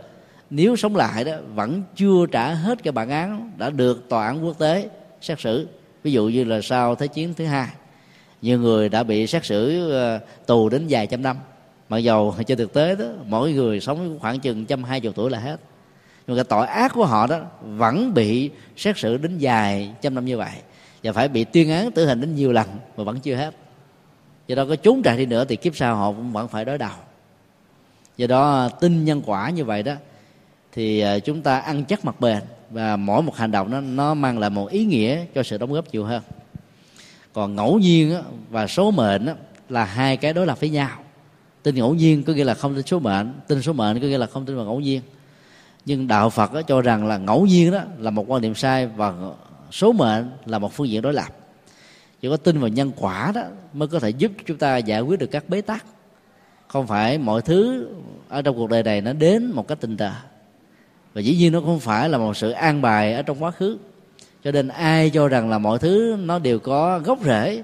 Nếu 0.51 0.77
sống 0.77 0.97
lại 0.97 1.25
đó 1.25 1.33
vẫn 1.55 1.83
chưa 1.97 2.27
trả 2.33 2.55
hết 2.55 2.83
cái 2.83 2.93
bản 2.93 3.11
án 3.11 3.53
đã 3.59 3.71
được 3.71 4.09
tòa 4.09 4.27
án 4.27 4.45
quốc 4.45 4.59
tế 4.59 4.89
xét 5.21 5.41
xử. 5.41 5.69
Ví 6.03 6.13
dụ 6.13 6.29
như 6.29 6.45
là 6.45 6.61
sau 6.63 6.95
thế 6.95 7.07
chiến 7.07 7.35
thứ 7.35 7.45
hai, 7.45 7.69
nhiều 8.43 8.59
người 8.59 8.89
đã 8.89 9.03
bị 9.03 9.27
xét 9.27 9.45
xử 9.45 9.91
ờ, 9.91 10.21
tù 10.47 10.69
đến 10.69 10.87
vài 10.89 11.07
trăm 11.07 11.23
năm. 11.23 11.37
Mặc 11.89 11.99
dầu 11.99 12.35
trên 12.47 12.59
thực 12.59 12.73
tế 12.73 12.97
đó, 12.97 13.07
mỗi 13.27 13.53
người 13.53 13.81
sống 13.81 14.19
khoảng 14.21 14.41
chừng 14.41 14.67
trăm 14.67 14.85
hai 14.85 15.01
chục 15.01 15.15
tuổi 15.15 15.31
là 15.31 15.39
hết. 15.39 15.61
Nhưng 16.27 16.37
cái 16.37 16.45
tội 16.45 16.67
ác 16.67 16.93
của 16.95 17.05
họ 17.05 17.27
đó 17.27 17.41
vẫn 17.63 18.15
bị 18.15 18.51
xét 18.77 18.99
xử 18.99 19.17
đến 19.17 19.39
dài 19.39 19.91
trăm 20.03 20.15
năm 20.15 20.25
như 20.25 20.37
vậy 20.37 20.53
và 21.03 21.13
phải 21.13 21.29
bị 21.29 21.45
tuyên 21.45 21.71
án 21.71 21.91
tử 21.91 22.07
hình 22.07 22.21
đến 22.21 22.35
nhiều 22.35 22.53
lần 22.53 22.69
mà 22.97 23.05
vẫn 23.05 23.21
chưa 23.21 23.35
hết. 23.35 23.55
Do 24.47 24.55
đó 24.55 24.65
có 24.69 24.77
trốn 24.77 25.03
trại 25.05 25.17
đi 25.19 25.27
nữa 25.27 25.45
thì 25.45 25.57
kiếp 25.57 25.77
sau 25.77 25.97
họ 25.97 26.13
cũng 26.13 26.33
vẫn 26.33 26.49
phải 26.49 26.65
đối 26.65 26.79
đầu. 26.79 26.97
Do 28.17 28.27
đó 28.27 28.69
tin 28.69 29.05
nhân 29.05 29.23
quả 29.27 29.51
như 29.51 29.65
vậy 29.65 29.83
đó, 29.83 29.95
thì 30.73 31.01
ờ, 31.01 31.21
chúng 31.21 31.43
ta 31.43 31.59
ăn 31.59 31.85
chắc 31.85 32.05
mặt 32.05 32.21
bền 32.21 32.43
và 32.71 32.97
mỗi 32.97 33.23
một 33.23 33.37
hành 33.37 33.51
động 33.51 33.71
nó 33.71 33.81
nó 33.81 34.15
mang 34.15 34.39
lại 34.39 34.51
một 34.51 34.71
ý 34.71 34.85
nghĩa 34.85 35.25
cho 35.35 35.43
sự 35.43 35.59
đóng 35.59 35.73
góp 35.73 35.93
nhiều 35.93 36.05
hơn. 36.05 36.23
Còn 37.33 37.57
ngẫu 37.57 37.79
nhiên 37.79 38.15
và 38.51 38.67
số 38.67 38.91
mệnh 38.91 39.29
là 39.69 39.85
hai 39.85 40.17
cái 40.17 40.33
đối 40.33 40.47
lập 40.47 40.61
với 40.61 40.71
nhau. 40.71 40.91
Tin 41.63 41.75
ngẫu 41.75 41.95
nhiên 41.95 42.23
có 42.23 42.33
nghĩa 42.33 42.45
là 42.45 42.55
không 42.55 42.75
tin 42.75 42.87
số 42.87 42.99
mệnh, 42.99 43.33
tin 43.49 43.63
số 43.63 43.73
mệnh 43.73 44.01
có 44.01 44.07
nghĩa 44.07 44.19
là 44.19 44.27
không 44.27 44.47
tin 44.47 44.57
vào 44.57 44.65
ngẫu 44.65 44.81
nhiên. 44.81 45.03
Nhưng 45.85 46.07
đạo 46.07 46.31
phật 46.31 46.51
cho 46.67 46.81
rằng 46.81 47.07
là 47.07 47.19
ngẫu 47.19 47.47
nhiên 47.47 47.73
đó 47.73 47.81
là 47.99 48.11
một 48.11 48.25
quan 48.29 48.43
niệm 48.43 48.55
sai 48.55 48.87
và 48.87 49.15
số 49.73 49.93
mệnh 49.93 50.31
là 50.47 50.59
một 50.59 50.73
phương 50.73 50.89
diện 50.89 51.03
đối 51.03 51.13
lập. 51.13 51.29
Chỉ 52.21 52.29
có 52.29 52.37
tin 52.37 52.61
vào 52.61 52.69
nhân 52.69 52.93
quả 52.97 53.33
đó 53.35 53.43
mới 53.73 53.89
có 53.89 53.99
thể 53.99 54.11
giúp 54.11 54.33
chúng 54.47 54.59
ta 54.59 54.77
giải 54.77 55.01
quyết 55.01 55.19
được 55.19 55.31
các 55.31 55.49
bế 55.49 55.61
tắc. 55.61 55.85
Không 56.69 56.87
phải 56.87 57.19
mọi 57.19 57.43
thứ 57.43 57.89
ở 58.29 58.43
trong 58.43 58.57
cuộc 58.57 58.71
đời 58.71 58.83
này 58.83 59.01
nó 59.01 59.13
đến 59.13 59.53
một 59.55 59.69
cách 59.69 59.79
tình 59.81 59.97
cờ 59.97 60.13
và 61.19 61.23
dĩ 61.23 61.37
nhiên 61.37 61.53
nó 61.53 61.61
không 61.61 61.81
phải 61.81 62.09
là 62.09 62.19
một 62.19 62.37
sự 62.37 62.51
an 62.51 62.83
bài 62.83 63.15
ở 63.15 63.23
trong 63.23 63.43
quá 63.43 63.51
khứ. 63.51 63.79
Cho 64.45 64.53
nên 64.53 64.69
ai 64.69 65.11
cho 65.11 65.29
rằng 65.29 65.51
là 65.51 65.59
mọi 65.59 65.79
thứ 65.79 66.17
nó 66.25 66.39
đều 66.39 66.59
có 66.59 66.99
gốc 66.99 67.19
rễ 67.25 67.63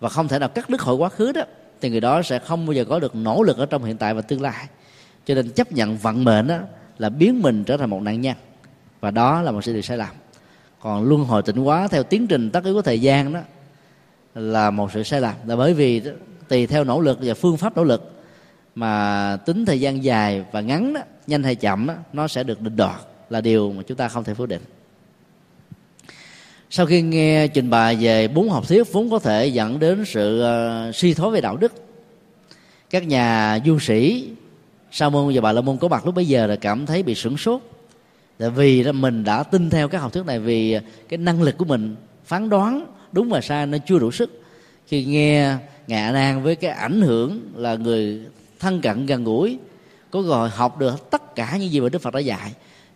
và 0.00 0.08
không 0.08 0.28
thể 0.28 0.38
nào 0.38 0.48
cắt 0.48 0.70
đứt 0.70 0.80
khỏi 0.80 0.94
quá 0.94 1.08
khứ 1.08 1.32
đó, 1.32 1.42
thì 1.80 1.90
người 1.90 2.00
đó 2.00 2.22
sẽ 2.22 2.38
không 2.38 2.66
bao 2.66 2.72
giờ 2.72 2.84
có 2.84 2.98
được 2.98 3.16
nỗ 3.16 3.42
lực 3.42 3.58
ở 3.58 3.66
trong 3.66 3.84
hiện 3.84 3.96
tại 3.96 4.14
và 4.14 4.20
tương 4.20 4.42
lai. 4.42 4.66
Cho 5.26 5.34
nên 5.34 5.50
chấp 5.50 5.72
nhận 5.72 5.96
vận 5.96 6.24
mệnh 6.24 6.46
đó 6.46 6.56
là 6.98 7.08
biến 7.08 7.42
mình 7.42 7.64
trở 7.64 7.76
thành 7.76 7.90
một 7.90 8.02
nạn 8.02 8.20
nhân. 8.20 8.36
Và 9.00 9.10
đó 9.10 9.42
là 9.42 9.50
một 9.50 9.64
sự 9.64 9.72
điều 9.72 9.82
sai 9.82 9.96
lầm. 9.96 10.14
Còn 10.80 11.04
luân 11.04 11.24
hồi 11.24 11.42
tịnh 11.42 11.56
hóa 11.56 11.88
theo 11.88 12.02
tiến 12.02 12.26
trình 12.26 12.50
tất 12.50 12.64
yếu 12.64 12.74
của 12.74 12.82
thời 12.82 13.00
gian 13.00 13.32
đó 13.32 13.40
là 14.34 14.70
một 14.70 14.92
sự 14.92 15.02
sai 15.02 15.20
lầm. 15.20 15.34
Là 15.46 15.56
bởi 15.56 15.74
vì 15.74 16.02
tùy 16.48 16.66
theo 16.66 16.84
nỗ 16.84 17.00
lực 17.00 17.18
và 17.22 17.34
phương 17.34 17.56
pháp 17.56 17.76
nỗ 17.76 17.84
lực 17.84 18.12
mà 18.78 19.36
tính 19.46 19.64
thời 19.64 19.80
gian 19.80 20.04
dài 20.04 20.44
và 20.52 20.60
ngắn 20.60 20.92
đó, 20.92 21.00
nhanh 21.26 21.42
hay 21.42 21.54
chậm 21.54 21.86
đó, 21.86 21.94
nó 22.12 22.28
sẽ 22.28 22.42
được 22.44 22.60
định 22.60 22.76
đoạt 22.76 23.00
là 23.30 23.40
điều 23.40 23.72
mà 23.72 23.82
chúng 23.82 23.96
ta 23.96 24.08
không 24.08 24.24
thể 24.24 24.34
phủ 24.34 24.46
định. 24.46 24.62
Sau 26.70 26.86
khi 26.86 27.02
nghe 27.02 27.48
trình 27.48 27.70
bày 27.70 27.96
về 27.96 28.28
bốn 28.28 28.50
học 28.50 28.68
thuyết 28.68 28.92
vốn 28.92 29.10
có 29.10 29.18
thể 29.18 29.46
dẫn 29.46 29.78
đến 29.78 30.04
sự 30.06 30.42
uh, 30.42 30.94
suy 30.94 31.14
thoái 31.14 31.30
về 31.30 31.40
đạo 31.40 31.56
đức 31.56 31.72
các 32.90 33.06
nhà 33.06 33.58
du 33.66 33.78
sĩ 33.78 34.28
sa 34.90 35.08
môn 35.08 35.34
và 35.34 35.40
bà 35.40 35.52
la 35.52 35.60
môn 35.60 35.76
có 35.76 35.88
mặt 35.88 36.06
lúc 36.06 36.14
bấy 36.14 36.26
giờ 36.26 36.46
là 36.46 36.56
cảm 36.56 36.86
thấy 36.86 37.02
bị 37.02 37.14
sửng 37.14 37.36
sốt. 37.36 37.60
Tại 38.38 38.50
vì 38.50 38.82
là 38.82 38.92
mình 38.92 39.24
đã 39.24 39.42
tin 39.42 39.70
theo 39.70 39.88
các 39.88 39.98
học 39.98 40.12
thuyết 40.12 40.26
này 40.26 40.38
vì 40.38 40.78
cái 41.08 41.18
năng 41.18 41.42
lực 41.42 41.58
của 41.58 41.64
mình 41.64 41.96
phán 42.24 42.48
đoán 42.48 42.86
đúng 43.12 43.30
và 43.30 43.40
sai 43.40 43.66
nó 43.66 43.78
chưa 43.86 43.98
đủ 43.98 44.10
sức. 44.10 44.42
Khi 44.86 45.04
nghe 45.04 45.56
ngạ 45.86 46.12
nan 46.12 46.42
với 46.42 46.56
cái 46.56 46.70
ảnh 46.70 47.00
hưởng 47.00 47.40
là 47.54 47.74
người 47.74 48.20
thân 48.60 48.80
cận 48.80 49.06
gần 49.06 49.24
gũi, 49.24 49.58
có 50.10 50.22
gọi 50.22 50.48
học 50.48 50.78
được 50.78 51.10
tất 51.10 51.34
cả 51.34 51.56
những 51.56 51.70
gì 51.70 51.80
mà 51.80 51.88
đức 51.88 52.02
phật 52.02 52.14
đã 52.14 52.20
dạy. 52.20 52.52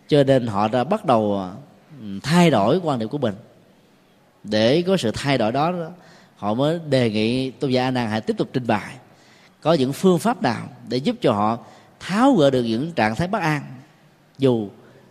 Cho 0.07 0.23
nên 0.23 0.47
họ 0.47 0.67
đã 0.67 0.83
bắt 0.83 1.05
đầu 1.05 1.41
ừ, 2.01 2.19
thay 2.23 2.49
đổi 2.49 2.79
quan 2.83 2.99
điểm 2.99 3.09
của 3.09 3.17
mình. 3.17 3.33
Để 4.43 4.81
có 4.81 4.97
sự 4.97 5.11
thay 5.13 5.37
đổi 5.37 5.51
đó, 5.51 5.73
họ 6.35 6.53
mới 6.53 6.79
đề 6.89 7.09
nghị 7.09 7.51
tôn 7.51 7.71
giả 7.71 7.83
a 7.83 7.91
nan 7.91 8.09
hãy 8.09 8.21
tiếp 8.21 8.37
tục 8.37 8.49
trình 8.53 8.67
bày. 8.67 8.95
Có 9.61 9.73
những 9.73 9.93
phương 9.93 10.19
pháp 10.19 10.41
nào 10.41 10.67
để 10.87 10.97
giúp 10.97 11.15
cho 11.21 11.31
họ 11.31 11.57
tháo 11.99 12.33
gỡ 12.33 12.49
được 12.49 12.63
những 12.63 12.91
trạng 12.91 13.15
thái 13.15 13.27
bất 13.27 13.41
an? 13.41 13.61
Dù 14.37 14.67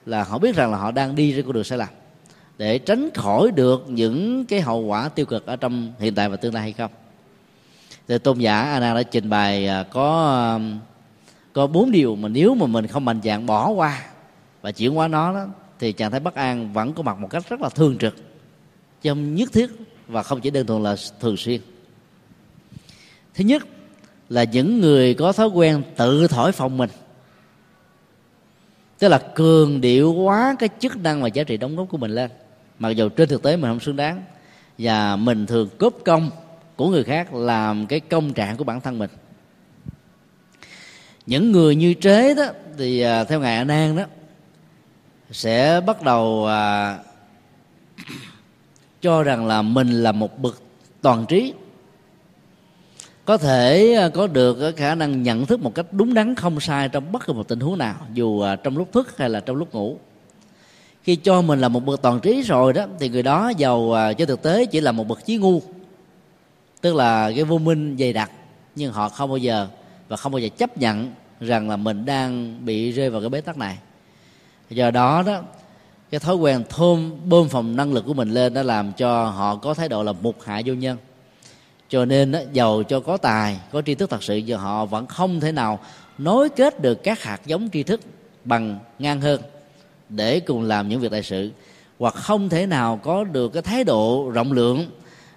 là 0.06 0.24
họ 0.24 0.38
biết 0.38 0.56
rằng 0.56 0.70
là 0.70 0.78
họ 0.78 0.90
đang 0.90 1.14
đi 1.14 1.32
trên 1.32 1.44
con 1.44 1.52
đường 1.52 1.64
sai 1.64 1.78
lầm. 1.78 1.88
Để 2.58 2.78
tránh 2.78 3.10
khỏi 3.14 3.50
được 3.50 3.84
những 3.88 4.46
cái 4.46 4.60
hậu 4.60 4.80
quả 4.80 5.08
tiêu 5.08 5.26
cực 5.26 5.46
ở 5.46 5.56
trong 5.56 5.92
hiện 5.98 6.14
tại 6.14 6.28
và 6.28 6.36
tương 6.36 6.54
lai 6.54 6.62
hay 6.62 6.72
không? 6.72 6.90
Thì 8.12 8.18
tôn 8.18 8.38
giả 8.38 8.60
Anna 8.62 8.94
đã 8.94 9.02
trình 9.02 9.30
bày 9.30 9.66
à, 9.66 9.82
có 9.82 10.38
um, 10.54 10.78
có 11.52 11.66
bốn 11.66 11.90
điều 11.90 12.16
mà 12.16 12.28
nếu 12.28 12.54
mà 12.54 12.66
mình 12.66 12.86
không 12.86 13.04
mạnh 13.04 13.20
dạng 13.24 13.46
bỏ 13.46 13.70
qua 13.70 14.02
và 14.62 14.72
chuyển 14.72 14.98
qua 14.98 15.08
nó 15.08 15.34
đó, 15.34 15.46
thì 15.78 15.92
trạng 15.92 16.10
thái 16.10 16.20
bất 16.20 16.34
an 16.34 16.72
vẫn 16.72 16.92
có 16.92 17.02
mặt 17.02 17.18
một 17.18 17.28
cách 17.30 17.48
rất 17.48 17.60
là 17.60 17.68
thường 17.68 17.98
trực 17.98 18.16
chứ 19.02 19.10
không 19.10 19.34
nhất 19.34 19.52
thiết 19.52 19.70
và 20.08 20.22
không 20.22 20.40
chỉ 20.40 20.50
đơn 20.50 20.66
thuần 20.66 20.82
là 20.82 20.96
thường 21.20 21.36
xuyên. 21.36 21.60
Thứ 23.34 23.44
nhất 23.44 23.62
là 24.28 24.44
những 24.44 24.80
người 24.80 25.14
có 25.14 25.32
thói 25.32 25.48
quen 25.48 25.82
tự 25.96 26.28
thổi 26.28 26.52
phòng 26.52 26.76
mình 26.76 26.90
tức 28.98 29.08
là 29.08 29.18
cường 29.34 29.80
điệu 29.80 30.12
quá 30.12 30.56
cái 30.58 30.68
chức 30.78 30.96
năng 30.96 31.22
và 31.22 31.28
giá 31.28 31.44
trị 31.44 31.56
đóng 31.56 31.76
góp 31.76 31.88
của 31.88 31.98
mình 31.98 32.10
lên 32.10 32.30
mặc 32.78 32.90
dù 32.90 33.08
trên 33.08 33.28
thực 33.28 33.42
tế 33.42 33.56
mình 33.56 33.70
không 33.70 33.80
xứng 33.80 33.96
đáng 33.96 34.22
và 34.78 35.16
mình 35.16 35.46
thường 35.46 35.68
cướp 35.78 35.94
công 36.04 36.30
của 36.82 36.88
người 36.88 37.04
khác 37.04 37.34
làm 37.34 37.86
cái 37.86 38.00
công 38.00 38.32
trạng 38.32 38.56
của 38.56 38.64
bản 38.64 38.80
thân 38.80 38.98
mình. 38.98 39.10
Những 41.26 41.52
người 41.52 41.74
như 41.74 41.94
trế 41.94 42.34
đó 42.34 42.44
thì 42.78 43.00
à, 43.00 43.24
theo 43.24 43.40
ngài 43.40 43.56
a 43.56 43.64
nan 43.64 43.96
đó 43.96 44.04
sẽ 45.30 45.80
bắt 45.86 46.02
đầu 46.02 46.46
à, 46.46 46.98
cho 49.02 49.22
rằng 49.22 49.46
là 49.46 49.62
mình 49.62 50.02
là 50.02 50.12
một 50.12 50.38
bậc 50.38 50.62
toàn 51.02 51.26
trí. 51.26 51.54
Có 53.24 53.36
thể 53.36 53.94
à, 53.94 54.08
có 54.08 54.26
được 54.26 54.76
khả 54.76 54.94
năng 54.94 55.22
nhận 55.22 55.46
thức 55.46 55.60
một 55.60 55.74
cách 55.74 55.86
đúng 55.92 56.14
đắn 56.14 56.34
không 56.34 56.60
sai 56.60 56.88
trong 56.88 57.12
bất 57.12 57.26
kỳ 57.26 57.32
một 57.32 57.48
tình 57.48 57.60
huống 57.60 57.78
nào 57.78 57.96
dù 58.14 58.40
à, 58.40 58.56
trong 58.56 58.76
lúc 58.76 58.92
thức 58.92 59.16
hay 59.18 59.28
là 59.28 59.40
trong 59.40 59.56
lúc 59.56 59.74
ngủ. 59.74 59.96
Khi 61.02 61.16
cho 61.16 61.42
mình 61.42 61.60
là 61.60 61.68
một 61.68 61.84
bậc 61.84 62.02
toàn 62.02 62.20
trí 62.20 62.42
rồi 62.42 62.72
đó 62.72 62.86
thì 63.00 63.08
người 63.08 63.22
đó 63.22 63.52
giàu 63.56 63.92
trên 63.94 64.16
cho 64.16 64.26
thực 64.26 64.42
tế 64.42 64.66
chỉ 64.66 64.80
là 64.80 64.92
một 64.92 65.08
bậc 65.08 65.26
trí 65.26 65.36
ngu 65.36 65.62
tức 66.82 66.94
là 66.94 67.32
cái 67.34 67.44
vô 67.44 67.58
minh 67.58 67.96
dày 67.98 68.12
đặc, 68.12 68.30
nhưng 68.74 68.92
họ 68.92 69.08
không 69.08 69.30
bao 69.30 69.36
giờ 69.36 69.68
và 70.08 70.16
không 70.16 70.32
bao 70.32 70.38
giờ 70.38 70.48
chấp 70.58 70.78
nhận 70.78 71.12
rằng 71.40 71.70
là 71.70 71.76
mình 71.76 72.04
đang 72.04 72.64
bị 72.64 72.92
rơi 72.92 73.10
vào 73.10 73.20
cái 73.20 73.30
bế 73.30 73.40
tắc 73.40 73.58
này. 73.58 73.78
Do 74.70 74.90
đó 74.90 75.22
đó, 75.26 75.42
cái 76.10 76.20
thói 76.20 76.36
quen 76.36 76.64
thôm 76.68 77.10
bơm 77.24 77.48
phòng 77.48 77.76
năng 77.76 77.92
lực 77.92 78.04
của 78.06 78.14
mình 78.14 78.30
lên 78.30 78.54
đã 78.54 78.62
làm 78.62 78.92
cho 78.92 79.24
họ 79.24 79.56
có 79.56 79.74
thái 79.74 79.88
độ 79.88 80.02
là 80.02 80.12
mục 80.12 80.36
hại 80.44 80.62
vô 80.66 80.74
nhân. 80.74 80.98
Cho 81.88 82.04
nên 82.04 82.32
giàu 82.52 82.82
cho 82.82 83.00
có 83.00 83.16
tài, 83.16 83.60
có 83.72 83.82
tri 83.82 83.94
thức 83.94 84.10
thật 84.10 84.22
sự, 84.22 84.36
giờ 84.36 84.56
họ 84.56 84.86
vẫn 84.86 85.06
không 85.06 85.40
thể 85.40 85.52
nào 85.52 85.78
nối 86.18 86.48
kết 86.48 86.82
được 86.82 87.02
các 87.02 87.22
hạt 87.22 87.40
giống 87.46 87.68
tri 87.72 87.82
thức 87.82 88.00
bằng 88.44 88.78
ngang 88.98 89.20
hơn 89.20 89.40
để 90.08 90.40
cùng 90.40 90.62
làm 90.62 90.88
những 90.88 91.00
việc 91.00 91.12
đại 91.12 91.22
sự, 91.22 91.50
hoặc 91.98 92.14
không 92.14 92.48
thể 92.48 92.66
nào 92.66 93.00
có 93.02 93.24
được 93.24 93.48
cái 93.48 93.62
thái 93.62 93.84
độ 93.84 94.30
rộng 94.30 94.52
lượng 94.52 94.86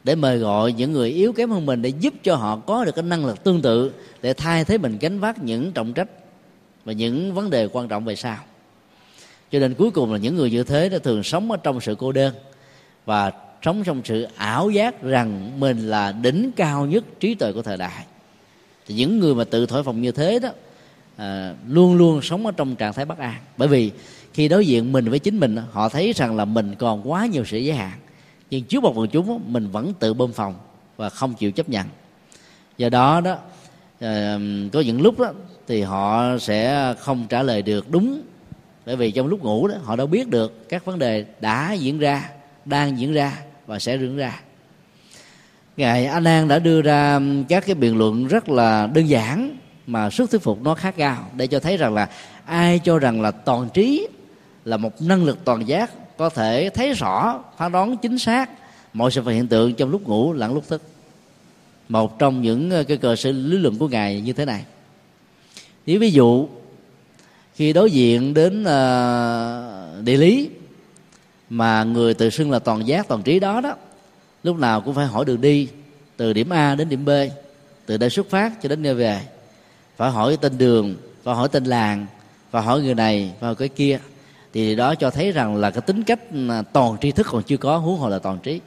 để 0.05 0.15
mời 0.15 0.37
gọi 0.37 0.73
những 0.73 0.91
người 0.91 1.09
yếu 1.09 1.33
kém 1.33 1.49
hơn 1.49 1.65
mình 1.65 1.81
để 1.81 1.89
giúp 1.89 2.13
cho 2.23 2.35
họ 2.35 2.55
có 2.55 2.85
được 2.85 2.95
cái 2.95 3.03
năng 3.03 3.25
lực 3.25 3.43
tương 3.43 3.61
tự 3.61 3.91
để 4.21 4.33
thay 4.33 4.65
thế 4.65 4.77
mình 4.77 4.97
gánh 5.01 5.19
vác 5.19 5.43
những 5.43 5.71
trọng 5.71 5.93
trách 5.93 6.07
và 6.85 6.93
những 6.93 7.33
vấn 7.33 7.49
đề 7.49 7.67
quan 7.71 7.87
trọng 7.87 8.05
về 8.05 8.15
sau. 8.15 8.37
Cho 9.51 9.59
nên 9.59 9.73
cuối 9.73 9.91
cùng 9.91 10.13
là 10.13 10.17
những 10.17 10.35
người 10.35 10.51
như 10.51 10.63
thế 10.63 10.89
đã 10.89 10.97
thường 10.97 11.23
sống 11.23 11.51
ở 11.51 11.57
trong 11.57 11.81
sự 11.81 11.95
cô 11.99 12.11
đơn 12.11 12.33
và 13.05 13.31
sống 13.61 13.83
trong 13.83 14.01
sự 14.05 14.27
ảo 14.35 14.69
giác 14.69 15.03
rằng 15.03 15.59
mình 15.59 15.89
là 15.89 16.11
đỉnh 16.11 16.51
cao 16.55 16.85
nhất 16.85 17.03
trí 17.19 17.35
tuệ 17.35 17.51
của 17.51 17.61
thời 17.61 17.77
đại. 17.77 18.05
Thì 18.87 18.95
những 18.95 19.19
người 19.19 19.35
mà 19.35 19.43
tự 19.43 19.65
thổi 19.65 19.83
phồng 19.83 20.01
như 20.01 20.11
thế 20.11 20.39
đó 20.39 20.49
à, 21.17 21.53
luôn 21.67 21.95
luôn 21.95 22.21
sống 22.21 22.45
ở 22.45 22.51
trong 22.51 22.75
trạng 22.75 22.93
thái 22.93 23.05
bất 23.05 23.17
an. 23.17 23.35
Bởi 23.57 23.67
vì 23.67 23.91
khi 24.33 24.47
đối 24.47 24.67
diện 24.67 24.91
mình 24.91 25.09
với 25.09 25.19
chính 25.19 25.39
mình 25.39 25.57
họ 25.71 25.89
thấy 25.89 26.13
rằng 26.13 26.35
là 26.35 26.45
mình 26.45 26.75
còn 26.75 27.11
quá 27.11 27.25
nhiều 27.25 27.45
sự 27.45 27.57
giới 27.57 27.75
hạn 27.75 27.99
nhưng 28.49 28.63
trước 28.63 28.83
một 28.83 28.93
quần 28.95 29.09
chúng 29.09 29.53
mình 29.53 29.67
vẫn 29.71 29.93
tự 29.99 30.13
bơm 30.13 30.33
phòng 30.33 30.55
và 30.97 31.09
không 31.09 31.33
chịu 31.33 31.51
chấp 31.51 31.69
nhận. 31.69 31.87
Do 32.77 32.89
đó 32.89 33.21
đó 33.21 33.37
ờ, 33.99 34.39
có 34.73 34.79
những 34.79 35.01
lúc 35.01 35.19
đó 35.19 35.31
thì 35.67 35.81
họ 35.81 36.37
sẽ 36.37 36.93
không 36.99 37.25
trả 37.29 37.43
lời 37.43 37.61
được 37.61 37.91
đúng. 37.91 38.21
Bởi 38.85 38.95
vì 38.95 39.11
trong 39.11 39.27
lúc 39.27 39.43
ngủ 39.43 39.67
đó, 39.67 39.75
họ 39.83 39.95
đâu 39.95 40.07
biết 40.07 40.27
được 40.27 40.69
các 40.69 40.85
vấn 40.85 40.99
đề 40.99 41.25
đã 41.39 41.73
diễn 41.73 41.99
ra, 41.99 42.29
đang 42.65 42.99
diễn 42.99 43.13
ra 43.13 43.37
và 43.67 43.79
sẽ 43.79 43.97
diễn 43.97 44.17
ra. 44.17 44.39
Ngài 45.77 46.05
a 46.05 46.19
nan 46.19 46.47
đã 46.47 46.59
đưa 46.59 46.81
ra 46.81 47.19
các 47.49 47.65
cái 47.65 47.75
biện 47.75 47.97
luận 47.97 48.27
rất 48.27 48.49
là 48.49 48.87
đơn 48.87 49.09
giản 49.09 49.57
mà 49.87 50.09
sức 50.09 50.31
thuyết 50.31 50.41
phục 50.41 50.61
nó 50.61 50.75
khá 50.75 50.91
cao 50.91 51.29
để 51.35 51.47
cho 51.47 51.59
thấy 51.59 51.77
rằng 51.77 51.93
là 51.93 52.09
ai 52.45 52.79
cho 52.79 52.99
rằng 52.99 53.21
là 53.21 53.31
toàn 53.31 53.69
trí 53.73 54.07
là 54.65 54.77
một 54.77 55.01
năng 55.01 55.23
lực 55.23 55.45
toàn 55.45 55.67
giác 55.67 55.91
có 56.17 56.29
thể 56.29 56.69
thấy 56.69 56.93
rõ 56.93 57.43
phán 57.57 57.71
đoán 57.71 57.97
chính 57.97 58.17
xác. 58.17 58.49
Mọi 58.93 59.11
sự 59.11 59.21
vật 59.21 59.31
hiện 59.31 59.47
tượng 59.47 59.73
trong 59.73 59.89
lúc 59.89 60.07
ngủ 60.07 60.33
lẫn 60.33 60.53
lúc 60.53 60.63
thức. 60.67 60.81
Một 61.89 62.19
trong 62.19 62.41
những 62.41 62.71
ờ, 62.71 62.83
cái 62.83 62.97
cơ 62.97 63.15
sở 63.15 63.31
lý 63.31 63.57
luận 63.57 63.77
của 63.77 63.87
ngài 63.87 64.21
như 64.21 64.33
thế 64.33 64.45
này. 64.45 64.65
Nếu 65.85 65.99
ví 65.99 66.11
dụ 66.11 66.47
khi 67.55 67.73
đối 67.73 67.91
diện 67.91 68.33
đến 68.33 68.61
uh, 68.61 70.03
địa 70.05 70.17
lý 70.17 70.49
mà 71.49 71.83
người 71.83 72.13
tự 72.13 72.29
xưng 72.29 72.51
là 72.51 72.59
toàn 72.59 72.87
giác 72.87 73.07
toàn 73.07 73.21
trí 73.23 73.39
đó 73.39 73.61
đó 73.61 73.75
lúc 74.43 74.57
nào 74.57 74.81
cũng 74.81 74.93
phải 74.93 75.05
hỏi 75.05 75.25
đường 75.25 75.41
đi 75.41 75.67
từ 76.17 76.33
điểm 76.33 76.49
a 76.49 76.75
đến 76.75 76.89
điểm 76.89 77.05
b 77.05 77.09
từ 77.85 77.97
đây 77.97 78.09
xuất 78.09 78.29
phát 78.29 78.61
cho 78.61 78.69
đến 78.69 78.81
nơi 78.81 78.93
về. 78.93 79.21
Phải 79.97 80.11
hỏi 80.11 80.37
tên 80.41 80.57
đường 80.57 80.95
phải 81.23 81.35
hỏi 81.35 81.49
tên 81.51 81.63
làng 81.63 82.05
phải 82.51 82.63
hỏi 82.63 82.81
người 82.81 82.95
này 82.95 83.31
phải 83.39 83.47
hỏi 83.47 83.55
cái 83.55 83.67
kia 83.67 83.99
thì 84.55 84.75
đó 84.75 84.95
cho 84.95 85.09
thấy 85.09 85.31
rằng 85.31 85.55
là 85.55 85.71
cái 85.71 85.81
tính 85.81 86.03
cách 86.03 86.19
ừ, 86.31 86.49
toàn 86.73 86.97
tri 87.01 87.11
thức 87.11 87.27
còn 87.29 87.43
chưa 87.43 87.57
có, 87.57 87.77
huống 87.77 87.97
hồ 87.97 88.09
là 88.09 88.19
toàn 88.19 88.39
trí. 88.39 88.59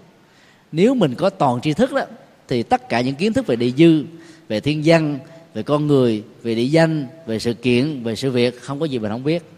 Nếu 0.73 0.95
mình 0.95 1.15
có 1.15 1.31
toàn 1.31 1.61
tri 1.61 1.73
thức 1.73 1.93
đó, 1.93 2.03
thì 2.49 2.63
tất 2.63 2.89
cả 2.89 3.01
những 3.01 3.15
kiến 3.15 3.33
thức 3.33 3.47
về 3.47 3.57
địa 3.57 3.71
dư, 3.71 4.05
về 4.49 4.61
thiên 4.61 4.83
văn, 4.85 5.19
về 5.55 5.63
con 5.63 5.87
người, 5.87 6.23
về 6.43 6.55
địa 6.55 6.65
danh, 6.65 7.07
về 7.27 7.39
sự 7.39 7.55
kiện, 7.55 8.03
về 8.03 8.17
sự 8.17 8.31
việc, 8.31 8.63
không 8.63 8.81
có 8.81 8.87
gì 8.87 8.99
mình 8.99 9.11
không 9.11 9.25
biết. 9.25 9.51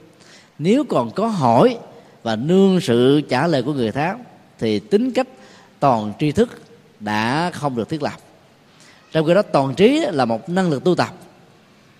Nếu 0.58 0.84
còn 0.84 1.10
có 1.10 1.26
hỏi 1.26 1.78
và 2.22 2.36
nương 2.36 2.80
sự 2.80 3.20
trả 3.20 3.46
lời 3.46 3.62
của 3.62 3.72
người 3.72 3.92
khác, 3.92 4.18
thì 4.58 4.78
tính 4.78 5.12
cách 5.12 5.28
toàn 5.80 6.12
tri 6.18 6.32
thức 6.32 6.60
đã 7.00 7.50
không 7.50 7.76
được 7.76 7.88
thiết 7.88 8.02
lập. 8.02 8.16
Trong 9.12 9.26
khi 9.26 9.34
đó, 9.34 9.42
toàn 9.42 9.74
trí 9.74 10.04
là 10.12 10.24
một 10.24 10.48
năng 10.48 10.70
lực 10.70 10.84
tu 10.84 10.94
tập. 10.94 11.14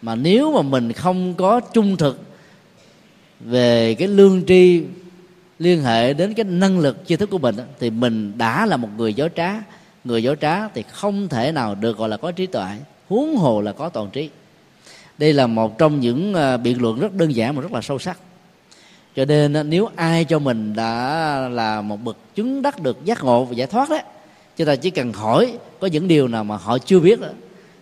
Mà 0.03 0.15
nếu 0.15 0.53
mà 0.53 0.63
mình 0.63 0.93
không 0.93 1.35
có 1.35 1.61
trung 1.61 1.97
thực 1.97 2.30
về 3.41 3.95
cái 3.95 4.09
lương 4.09 4.45
tri 4.47 4.83
liên 5.59 5.83
hệ 5.83 6.13
đến 6.13 6.35
cái 6.35 6.45
năng 6.45 6.79
lực 6.79 6.97
tri 7.07 7.17
thức 7.17 7.31
của 7.31 7.39
mình 7.39 7.57
thì 7.79 7.91
mình 7.91 8.39
đã 8.39 8.67
là 8.67 8.77
một 8.77 8.89
người 8.97 9.15
dối 9.15 9.29
trá. 9.37 9.53
Người 10.05 10.23
dối 10.23 10.37
trá 10.41 10.69
thì 10.69 10.85
không 10.91 11.29
thể 11.29 11.53
nào 11.53 11.75
được 11.75 11.99
gọi 11.99 12.09
là 12.09 12.17
có 12.17 12.33
trí 12.33 12.47
tuệ 12.47 12.69
huống 13.09 13.37
hồ 13.37 13.61
là 13.61 13.73
có 13.73 13.89
toàn 13.89 14.11
trí. 14.11 14.31
Đây 15.19 15.33
là 15.33 15.47
một 15.47 15.79
trong 15.79 16.01
những 16.01 16.35
à, 16.35 16.57
biện 16.57 16.83
luận 16.83 17.01
rất 17.01 17.15
đơn 17.15 17.35
giản 17.35 17.57
mà 17.57 17.63
rất 17.63 17.73
là 17.73 17.81
sâu 17.81 17.99
sắc. 17.99 18.19
Cho 19.17 19.25
nên 19.25 19.71
nếu 19.71 19.89
ai 19.97 20.25
cho 20.25 20.39
mình 20.39 20.75
đã 20.75 21.49
là 21.49 21.81
một 21.83 21.97
bậc 22.05 22.17
chứng 22.35 22.63
đắc 22.63 22.83
được 22.83 23.05
giác 23.05 23.25
ngộ 23.25 23.45
và 23.45 23.55
giải 23.55 23.67
thoát 23.67 23.91
đấy 23.91 24.03
chúng 24.61 24.67
ta 24.67 24.77
chỉ 24.77 24.91
cần 24.91 25.13
hỏi 25.13 25.53
có 25.81 25.87
những 25.87 26.09
điều 26.09 26.29
nào 26.29 26.45
mà 26.45 26.57
họ 26.57 26.79
chưa 26.79 27.01
biết 27.01 27.21
đó, 27.21 27.29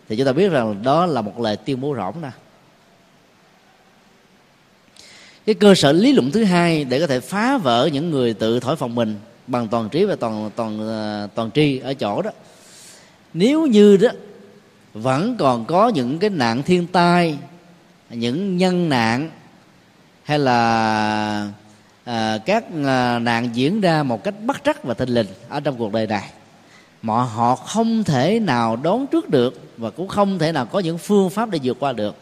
thì 0.09 0.17
chúng 0.17 0.27
ta 0.27 0.33
biết 0.33 0.49
rằng 0.49 0.83
đó 0.83 1.07
là 1.07 1.23
một 1.23 1.41
lời 1.41 1.57
tuyên 1.57 1.81
bố 1.81 1.95
rỗng 1.97 2.23
nè 2.23 2.31
cái 5.49 5.55
cơ 5.55 5.74
sở 5.74 5.92
lý 5.92 6.12
luận 6.12 6.30
thứ 6.30 6.44
hai 6.44 6.84
để 6.84 7.01
có 7.01 7.07
thể 7.07 7.20
phá 7.20 7.59
vỡ 7.59 7.88
những 7.92 8.11
người 8.11 8.34
tự 8.34 8.61
thổi 8.61 8.76
phòng 8.76 8.94
mình 8.94 9.16
bằng 9.46 9.68
toàn 9.68 9.88
trí 9.88 10.05
và 10.05 10.16
toàn 10.16 10.51
toàn 10.57 10.80
ờ, 10.80 11.28
toàn 11.34 11.51
tri 11.51 11.78
ở 11.78 11.94
chỗ 11.94 12.22
đó. 12.22 12.30
Nếu 13.34 13.66
như 13.66 13.96
đó 13.96 14.09
vẫn 14.94 15.36
còn 15.36 15.64
có 15.64 15.88
những 15.88 16.18
cái 16.18 16.30
nạn 16.30 16.62
thiên 16.62 16.86
tai 16.86 17.38
những 18.11 18.57
nhân 18.57 18.88
nạn 18.88 19.30
hay 20.22 20.38
là 20.38 21.49
à, 22.05 22.38
các 22.46 22.64
à, 22.86 23.18
nạn 23.18 23.51
diễn 23.53 23.80
ra 23.80 24.03
một 24.03 24.24
cách 24.24 24.34
bất 24.44 24.64
trắc 24.64 24.84
và 24.84 24.94
thình 24.94 25.14
lình 25.14 25.26
ở 25.49 25.61
trong 25.61 25.76
cuộc 25.78 25.92
đời 25.92 26.07
này 26.07 26.30
mà 27.03 27.22
họ 27.22 27.57
không 27.57 28.05
thể 28.05 28.40
nào 28.40 28.76
đón 28.76 29.07
trước 29.07 29.28
được 29.28 29.61
và 29.76 29.90
cũng 29.90 30.09
không 30.09 30.38
thể 30.38 30.53
nào 30.53 30.66
có 30.66 30.78
những 30.78 30.99
phương 30.99 31.30
pháp 31.30 31.51
để 31.51 31.59
vượt 31.62 31.76
qua 31.80 31.92
được 31.92 32.16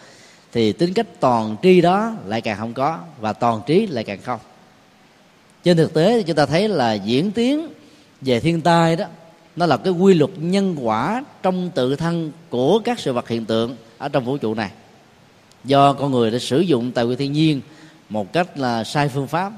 thì 0.56 0.72
tính 0.72 0.92
cách 0.92 1.06
toàn 1.20 1.56
tri 1.62 1.80
đó 1.80 2.12
lại 2.26 2.40
càng 2.40 2.58
không 2.58 2.74
có 2.74 2.98
và 3.20 3.32
toàn 3.32 3.60
trí 3.66 3.86
lại 3.86 4.04
càng 4.04 4.18
không. 4.22 4.40
Trên 5.64 5.76
thực 5.76 5.94
tế 5.94 6.16
thì 6.16 6.22
chúng 6.22 6.36
ta 6.36 6.46
thấy 6.46 6.68
là 6.68 6.92
diễn 6.92 7.30
tiến 7.30 7.68
về 8.20 8.40
thiên 8.40 8.60
tai 8.60 8.96
đó 8.96 9.06
nó 9.56 9.66
là 9.66 9.76
cái 9.76 9.92
quy 9.92 10.14
luật 10.14 10.30
nhân 10.36 10.76
quả 10.80 11.24
trong 11.42 11.70
tự 11.74 11.96
thân 11.96 12.32
của 12.50 12.78
các 12.78 12.98
sự 12.98 13.12
vật 13.12 13.28
hiện 13.28 13.44
tượng 13.44 13.76
ở 13.98 14.08
trong 14.08 14.24
vũ 14.24 14.36
trụ 14.36 14.54
này. 14.54 14.70
Do 15.64 15.92
con 15.92 16.12
người 16.12 16.30
đã 16.30 16.38
sử 16.38 16.60
dụng 16.60 16.92
tài 16.92 17.04
nguyên 17.04 17.18
thiên 17.18 17.32
nhiên 17.32 17.60
một 18.08 18.32
cách 18.32 18.58
là 18.58 18.84
sai 18.84 19.08
phương 19.08 19.26
pháp 19.26 19.52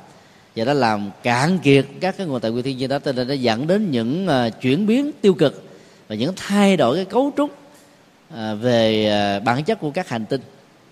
và 0.57 0.64
đã 0.64 0.74
làm 0.74 1.11
cạn 1.22 1.59
kiệt 1.59 1.86
các 2.01 2.16
cái 2.16 2.26
nguồn 2.26 2.40
tài 2.40 2.51
nguyên 2.51 2.64
thiên 2.64 2.78
nhiên 2.78 2.88
đó 2.88 2.99
cho 2.99 3.12
nên 3.12 3.28
nó 3.28 3.34
dẫn 3.34 3.66
đến 3.66 3.90
những 3.90 4.26
uh, 4.28 4.61
chuyển 4.61 4.86
biến 4.86 5.11
tiêu 5.20 5.34
cực 5.34 5.64
và 6.09 6.14
những 6.14 6.32
thay 6.36 6.76
đổi 6.76 6.96
cái 6.96 7.05
cấu 7.05 7.32
trúc 7.36 7.51
uh, 7.51 8.38
về 8.61 9.11
uh, 9.38 9.44
bản 9.44 9.64
chất 9.64 9.80
của 9.80 9.90
các 9.90 10.09
hành 10.09 10.26
tinh 10.26 10.40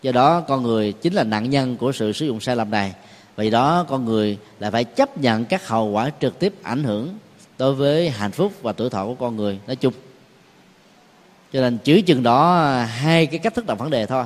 do 0.03 0.13
đó 0.13 0.41
con 0.41 0.63
người 0.63 0.93
chính 0.93 1.15
là 1.15 1.25
nạn 1.25 1.51
nhân 1.51 1.77
của 1.77 1.93
sự 1.93 2.13
sử 2.13 2.27
dụng 2.27 2.41
sai 2.41 2.57
lầm 2.57 2.71
này. 2.71 2.93
Vì 3.37 3.51
đó 3.51 3.85
con 3.89 4.05
người 4.05 4.39
lại 4.59 4.71
phải 4.71 4.85
chấp 4.85 5.19
nhận 5.19 5.45
các 5.45 5.69
hậu 5.69 5.91
quả 5.91 6.11
trực 6.21 6.39
tiếp 6.39 6.55
ảnh 6.63 6.85
hưởng 6.85 7.19
đối 7.59 7.75
với 7.75 8.11
hạnh 8.11 8.31
phúc 8.31 8.53
và 8.63 8.73
tuổi 8.73 8.91
thọ 8.91 9.07
của 9.07 9.15
con 9.15 9.37
người. 9.37 9.59
Nói 9.67 9.77
chung 9.77 9.93
cho 11.53 11.61
nên 11.61 11.79
chữ 11.79 12.01
chừng 12.01 12.23
đó 12.23 12.65
hai 12.83 13.27
cái 13.27 13.39
cách 13.39 13.55
thức 13.55 13.67
đặt 13.67 13.75
vấn 13.75 13.91
đề 13.91 14.07
thôi. 14.07 14.25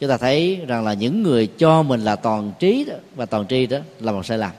Chúng 0.00 0.10
ta 0.10 0.16
thấy 0.16 0.60
rằng 0.66 0.84
là 0.84 0.92
những 0.94 1.22
người 1.22 1.46
cho 1.46 1.82
mình 1.82 2.04
là 2.04 2.16
toàn 2.16 2.52
trí 2.58 2.84
đó, 2.84 2.94
và 3.16 3.26
toàn 3.26 3.46
tri 3.46 3.66
đó 3.66 3.78
là 4.00 4.12
một 4.12 4.26
sai 4.26 4.38
lầm. 4.38 4.50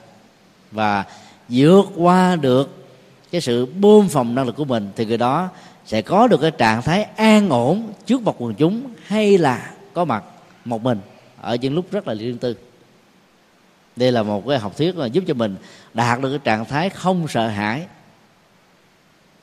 Và 0.70 1.04
vượt 1.48 1.84
qua 1.96 2.36
được 2.36 2.84
cái 3.30 3.40
sự 3.40 3.66
bơm 3.66 4.08
phòng 4.08 4.34
năng 4.34 4.46
lực 4.46 4.56
của 4.56 4.64
mình 4.64 4.90
thì 4.96 5.04
người 5.04 5.18
đó 5.18 5.48
sẽ 5.86 6.02
có 6.02 6.26
được 6.26 6.40
cái 6.40 6.50
trạng 6.50 6.82
thái 6.82 7.02
an 7.02 7.48
ổn 7.48 7.92
trước 8.06 8.22
mặt 8.22 8.34
quần 8.38 8.54
chúng 8.54 8.82
hay 9.06 9.38
là 9.38 9.70
có 9.94 10.04
mặt 10.04 10.24
một 10.64 10.82
mình, 10.82 11.00
ở 11.40 11.54
những 11.54 11.74
lúc 11.74 11.90
rất 11.90 12.08
là 12.08 12.14
riêng 12.14 12.38
tư. 12.38 12.56
Đây 13.96 14.12
là 14.12 14.22
một 14.22 14.44
cái 14.48 14.58
học 14.58 14.76
thuyết 14.76 14.96
mà 14.96 15.06
giúp 15.06 15.24
cho 15.26 15.34
mình 15.34 15.56
đạt 15.94 16.20
được 16.20 16.30
cái 16.30 16.38
trạng 16.44 16.64
thái 16.64 16.90
không 16.90 17.28
sợ 17.28 17.48
hãi. 17.48 17.86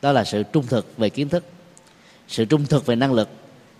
Đó 0.01 0.11
là 0.11 0.23
sự 0.23 0.43
trung 0.43 0.67
thực 0.67 0.97
về 0.97 1.09
kiến 1.09 1.29
thức, 1.29 1.43
sự 2.27 2.45
trung 2.45 2.65
thực 2.65 2.85
về 2.85 2.95
năng 2.95 3.13
lực, 3.13 3.29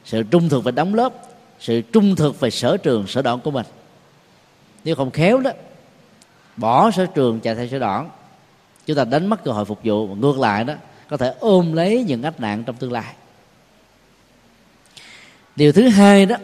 sự 0.06 0.24
trung 0.24 0.50
thực 0.50 0.64
về 0.64 0.72
đóng 0.72 0.94
lớp, 0.94 1.14
sự 1.60 1.82
trung 1.82 2.16
thực 2.16 2.40
về 2.40 2.50
sở 2.50 2.78
trường, 2.78 3.08
sở 3.08 3.22
đoạn 3.22 3.40
của 3.40 3.52
mình. 3.52 3.66
Nếu 4.84 4.96
không 4.96 5.12
khéo 5.12 5.40
đó, 5.40 5.52
bỏ 6.58 6.92
sở 6.92 7.06
trường 7.06 7.40
chạy 7.40 7.56
theo 7.56 7.68
sở 7.68 7.80
đoạn, 7.80 8.10
chúng 8.86 8.98
ta 8.98 9.04
đánh 9.04 9.28
mất 9.28 9.44
cơ 9.44 9.52
hội 9.52 9.66
phục 9.66 9.80
vụ. 9.84 10.08
Và 10.08 10.16
ngược 10.16 10.40
lại 10.40 10.64
đó, 10.64 10.74
có 11.10 11.18
thể 11.18 11.34
ôm 11.40 11.74
lấy 11.74 12.04
những 12.08 12.24
ách 12.24 12.40
nạn 12.40 12.64
trong 12.64 12.76
tương 12.76 12.92
lai. 12.92 13.14
Điều 15.56 15.72
thứ 15.72 15.90
hai 15.90 16.26
đó 16.26 16.36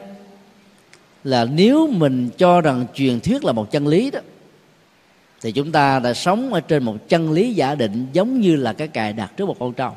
là 1.23 1.45
nếu 1.45 1.87
mình 1.87 2.29
cho 2.37 2.61
rằng 2.61 2.85
truyền 2.93 3.19
thuyết 3.19 3.45
là 3.45 3.51
một 3.51 3.71
chân 3.71 3.87
lý 3.87 4.11
đó, 4.11 4.19
thì 5.41 5.51
chúng 5.51 5.71
ta 5.71 5.99
đã 5.99 6.13
sống 6.13 6.53
ở 6.53 6.59
trên 6.59 6.83
một 6.83 7.09
chân 7.09 7.31
lý 7.31 7.53
giả 7.53 7.75
định 7.75 8.07
giống 8.13 8.41
như 8.41 8.55
là 8.55 8.73
cái 8.73 8.87
cài 8.87 9.13
đặt 9.13 9.31
trước 9.37 9.45
một 9.45 9.55
con 9.59 9.73
trâu. 9.73 9.91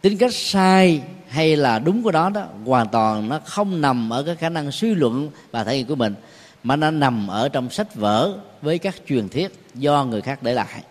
Tính 0.00 0.18
cách 0.18 0.34
sai 0.34 1.00
hay 1.28 1.56
là 1.56 1.78
đúng 1.78 2.02
của 2.02 2.10
đó 2.10 2.30
đó 2.30 2.46
hoàn 2.64 2.88
toàn 2.88 3.28
nó 3.28 3.40
không 3.44 3.80
nằm 3.80 4.10
ở 4.12 4.22
cái 4.22 4.36
khả 4.36 4.48
năng 4.48 4.72
suy 4.72 4.94
luận 4.94 5.30
và 5.50 5.64
thể 5.64 5.76
hiện 5.76 5.86
của 5.86 5.94
mình, 5.94 6.14
mà 6.62 6.76
nó 6.76 6.90
nằm 6.90 7.28
ở 7.28 7.48
trong 7.48 7.70
sách 7.70 7.94
vở 7.94 8.34
với 8.62 8.78
các 8.78 8.94
truyền 9.08 9.28
thuyết 9.28 9.52
do 9.74 10.04
người 10.04 10.20
khác 10.20 10.42
để 10.42 10.54
lại. 10.54 10.82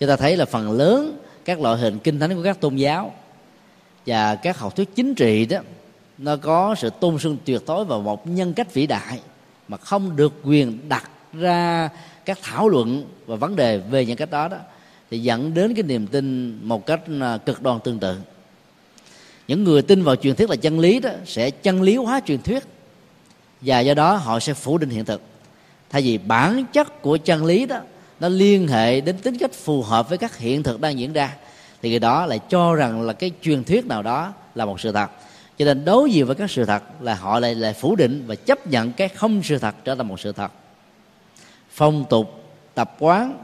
Chúng 0.00 0.08
ta 0.08 0.16
thấy 0.16 0.36
là 0.36 0.44
phần 0.44 0.72
lớn 0.72 1.18
các 1.44 1.60
loại 1.60 1.78
hình 1.78 1.98
kinh 1.98 2.20
thánh 2.20 2.34
của 2.34 2.42
các 2.42 2.60
tôn 2.60 2.76
giáo 2.76 3.14
và 4.06 4.34
các 4.34 4.58
học 4.58 4.76
thuyết 4.76 4.94
chính 4.94 5.14
trị 5.14 5.46
đó 5.46 5.58
nó 6.20 6.36
có 6.36 6.74
sự 6.78 6.90
tôn 6.90 7.18
sưng 7.18 7.36
tuyệt 7.44 7.62
đối 7.66 7.84
vào 7.84 8.00
một 8.00 8.26
nhân 8.26 8.54
cách 8.54 8.74
vĩ 8.74 8.86
đại 8.86 9.20
mà 9.68 9.76
không 9.76 10.16
được 10.16 10.32
quyền 10.44 10.88
đặt 10.88 11.10
ra 11.32 11.88
các 12.24 12.38
thảo 12.42 12.68
luận 12.68 13.04
và 13.26 13.36
vấn 13.36 13.56
đề 13.56 13.78
về 13.78 14.06
những 14.06 14.16
cách 14.16 14.30
đó 14.30 14.48
đó, 14.48 14.56
thì 15.10 15.18
dẫn 15.18 15.54
đến 15.54 15.74
cái 15.74 15.82
niềm 15.82 16.06
tin 16.06 16.58
một 16.62 16.86
cách 16.86 17.00
à, 17.20 17.36
cực 17.36 17.62
đoan 17.62 17.80
tương 17.80 17.98
tự. 17.98 18.18
Những 19.48 19.64
người 19.64 19.82
tin 19.82 20.02
vào 20.02 20.16
truyền 20.16 20.36
thuyết 20.36 20.50
là 20.50 20.56
chân 20.56 20.80
lý 20.80 21.00
đó 21.00 21.10
sẽ 21.26 21.50
chân 21.50 21.82
lý 21.82 21.96
hóa 21.96 22.20
truyền 22.26 22.42
thuyết 22.42 22.64
và 23.60 23.80
do 23.80 23.94
đó 23.94 24.16
họ 24.16 24.40
sẽ 24.40 24.54
phủ 24.54 24.78
định 24.78 24.90
hiện 24.90 25.04
thực. 25.04 25.22
Thay 25.90 26.02
vì 26.02 26.18
bản 26.18 26.64
chất 26.72 27.02
của 27.02 27.16
chân 27.16 27.44
lý 27.44 27.66
đó, 27.66 27.80
nó 28.20 28.28
liên 28.28 28.68
hệ 28.68 29.00
đến 29.00 29.16
tính 29.18 29.38
cách 29.38 29.52
phù 29.52 29.82
hợp 29.82 30.08
với 30.08 30.18
các 30.18 30.38
hiện 30.38 30.62
thực 30.62 30.80
đang 30.80 30.98
diễn 30.98 31.12
ra, 31.12 31.36
thì 31.82 31.90
người 31.90 31.98
đó 31.98 32.26
lại 32.26 32.40
cho 32.48 32.74
rằng 32.74 33.02
là 33.02 33.12
cái 33.12 33.30
truyền 33.42 33.64
thuyết 33.64 33.86
nào 33.86 34.02
đó 34.02 34.32
là 34.54 34.64
một 34.64 34.80
sự 34.80 34.92
thật 34.92 35.10
cho 35.60 35.66
nên 35.66 35.84
đối 35.84 36.10
diện 36.10 36.26
với 36.26 36.36
các 36.36 36.50
sự 36.50 36.64
thật 36.64 36.82
là 37.00 37.14
họ 37.14 37.40
lại 37.40 37.54
lại 37.54 37.72
phủ 37.72 37.96
định 37.96 38.24
và 38.26 38.34
chấp 38.34 38.66
nhận 38.66 38.92
cái 38.92 39.08
không 39.08 39.42
sự 39.42 39.58
thật 39.58 39.74
trở 39.84 39.94
thành 39.94 40.08
một 40.08 40.20
sự 40.20 40.32
thật. 40.32 40.52
Phong 41.70 42.04
tục, 42.10 42.44
tập 42.74 42.96
quán 42.98 43.38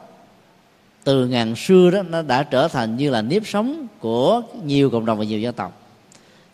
từ 1.05 1.27
ngàn 1.27 1.57
xưa 1.57 1.91
đó, 1.91 2.03
nó 2.03 2.23
đã 2.23 2.43
trở 2.43 2.69
thành 2.69 2.97
như 2.97 3.11
là 3.11 3.23
nếp 3.23 3.47
sống 3.47 3.87
của 4.01 4.43
nhiều 4.65 4.91
cộng 4.91 5.07
đồng 5.07 5.19
và 5.19 5.25
nhiều 5.25 5.41
dân 5.41 5.55
tộc. 5.55 5.83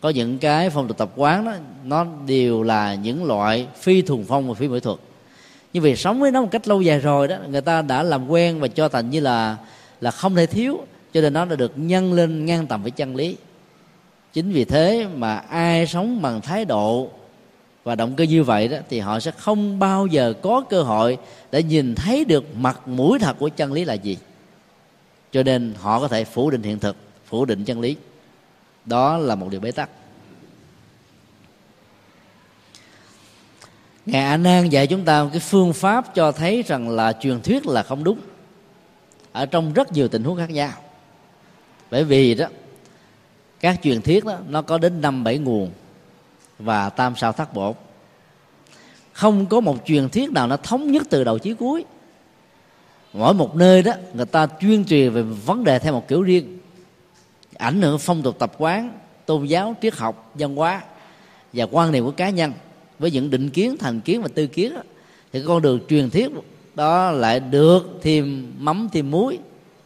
Có 0.01 0.09
những 0.09 0.37
cái 0.37 0.69
phong 0.69 0.87
tục 0.87 0.97
tập 0.97 1.09
quán 1.15 1.45
đó, 1.45 1.53
nó 1.83 2.05
đều 2.27 2.63
là 2.63 2.95
những 2.95 3.25
loại 3.25 3.67
phi 3.79 4.01
thuần 4.01 4.25
phong 4.27 4.47
và 4.47 4.53
phi 4.53 4.67
mỹ 4.67 4.79
thuật. 4.79 4.99
Nhưng 5.73 5.83
vì 5.83 5.95
sống 5.95 6.19
với 6.19 6.31
nó 6.31 6.41
một 6.41 6.49
cách 6.51 6.67
lâu 6.67 6.81
dài 6.81 6.99
rồi 6.99 7.27
đó, 7.27 7.37
người 7.47 7.61
ta 7.61 7.81
đã 7.81 8.03
làm 8.03 8.27
quen 8.27 8.59
và 8.59 8.67
cho 8.67 8.89
thành 8.89 9.09
như 9.09 9.19
là 9.19 9.57
là 10.01 10.11
không 10.11 10.35
thể 10.35 10.45
thiếu, 10.45 10.85
cho 11.13 11.21
nên 11.21 11.33
nó 11.33 11.45
đã 11.45 11.55
được 11.55 11.71
nhân 11.75 12.13
lên 12.13 12.45
ngang 12.45 12.67
tầm 12.67 12.81
với 12.81 12.91
chân 12.91 13.15
lý 13.15 13.37
chính 14.33 14.51
vì 14.51 14.65
thế 14.65 15.07
mà 15.15 15.35
ai 15.37 15.87
sống 15.87 16.21
bằng 16.21 16.41
thái 16.41 16.65
độ 16.65 17.09
và 17.83 17.95
động 17.95 18.15
cơ 18.15 18.23
như 18.23 18.43
vậy 18.43 18.67
đó, 18.67 18.77
thì 18.89 18.99
họ 18.99 19.19
sẽ 19.19 19.31
không 19.31 19.79
bao 19.79 20.07
giờ 20.07 20.33
có 20.41 20.63
cơ 20.69 20.83
hội 20.83 21.17
để 21.51 21.63
nhìn 21.63 21.95
thấy 21.95 22.25
được 22.25 22.55
mặt 22.55 22.87
mũi 22.87 23.19
thật 23.19 23.35
của 23.39 23.49
chân 23.49 23.73
lý 23.73 23.85
là 23.85 23.93
gì. 23.93 24.17
Cho 25.31 25.43
nên 25.43 25.73
họ 25.79 25.99
có 25.99 26.07
thể 26.07 26.23
phủ 26.23 26.49
định 26.49 26.63
hiện 26.63 26.79
thực, 26.79 26.95
phủ 27.25 27.45
định 27.45 27.63
chân 27.65 27.79
lý. 27.79 27.95
Đó 28.85 29.17
là 29.17 29.35
một 29.35 29.47
điều 29.51 29.59
bế 29.59 29.71
tắc. 29.71 29.89
Ngài 34.05 34.23
a 34.23 34.37
nan 34.37 34.69
dạy 34.69 34.87
chúng 34.87 35.05
ta 35.05 35.23
một 35.23 35.29
cái 35.31 35.39
phương 35.39 35.73
pháp 35.73 36.15
cho 36.15 36.31
thấy 36.31 36.63
rằng 36.67 36.89
là 36.89 37.13
truyền 37.13 37.41
thuyết 37.41 37.65
là 37.65 37.83
không 37.83 38.03
đúng. 38.03 38.19
Ở 39.31 39.45
trong 39.45 39.73
rất 39.73 39.91
nhiều 39.91 40.07
tình 40.07 40.23
huống 40.23 40.37
khác 40.37 40.49
nhau. 40.49 40.71
Bởi 41.91 42.03
vì 42.03 42.35
đó 42.35 42.47
các 43.63 43.79
truyền 43.83 44.01
thuyết 44.01 44.25
đó 44.25 44.37
nó 44.49 44.61
có 44.61 44.77
đến 44.77 45.01
năm 45.01 45.23
bảy 45.23 45.37
nguồn 45.37 45.71
và 46.59 46.89
tam 46.89 47.15
sao 47.15 47.31
thất 47.31 47.53
bột 47.53 47.75
không 49.11 49.45
có 49.45 49.59
một 49.59 49.77
truyền 49.85 50.09
thuyết 50.09 50.31
nào 50.31 50.47
nó 50.47 50.57
thống 50.57 50.91
nhất 50.91 51.03
từ 51.09 51.23
đầu 51.23 51.39
chí 51.39 51.53
cuối. 51.53 51.85
Mỗi 53.13 53.33
một 53.33 53.55
nơi 53.55 53.83
đó 53.83 53.93
người 54.13 54.25
ta 54.25 54.47
chuyên 54.61 54.85
truyền 54.85 55.13
về 55.13 55.21
vấn 55.21 55.63
đề 55.63 55.79
theo 55.79 55.93
một 55.93 56.07
kiểu 56.07 56.21
riêng. 56.21 56.59
Ảnh 57.57 57.81
hưởng 57.81 57.99
phong 57.99 58.21
tục 58.21 58.39
tập 58.39 58.51
quán 58.57 58.91
tôn 59.25 59.45
giáo 59.45 59.75
triết 59.81 59.95
học 59.95 60.31
văn 60.33 60.55
hóa 60.55 60.81
và 61.53 61.65
quan 61.71 61.91
niệm 61.91 62.05
của 62.05 62.11
cá 62.11 62.29
nhân. 62.29 62.53
Với 62.99 63.11
những 63.11 63.29
định 63.29 63.49
kiến 63.49 63.77
thành 63.79 64.01
kiến 64.01 64.21
và 64.21 64.27
tư 64.35 64.47
kiến 64.47 64.75
đó, 64.75 64.81
thì 65.33 65.43
con 65.47 65.61
đường 65.61 65.79
truyền 65.89 66.09
thuyết 66.09 66.31
đó 66.75 67.11
lại 67.11 67.39
được 67.39 67.99
thêm 68.01 68.53
mắm 68.59 68.89
thêm 68.91 69.11
muối. 69.11 69.37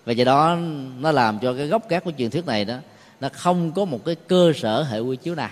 Và 0.05 0.13
do 0.13 0.25
đó 0.25 0.57
nó 0.99 1.11
làm 1.11 1.39
cho 1.39 1.53
cái 1.53 1.67
gốc 1.67 1.89
gác 1.89 2.03
của 2.03 2.11
truyền 2.17 2.29
thuyết 2.29 2.45
này 2.45 2.65
đó 2.65 2.75
nó 3.19 3.29
không 3.33 3.71
có 3.71 3.85
một 3.85 4.05
cái 4.05 4.15
cơ 4.15 4.53
sở 4.55 4.83
hệ 4.83 4.99
quy 4.99 5.15
chiếu 5.15 5.35
nào. 5.35 5.49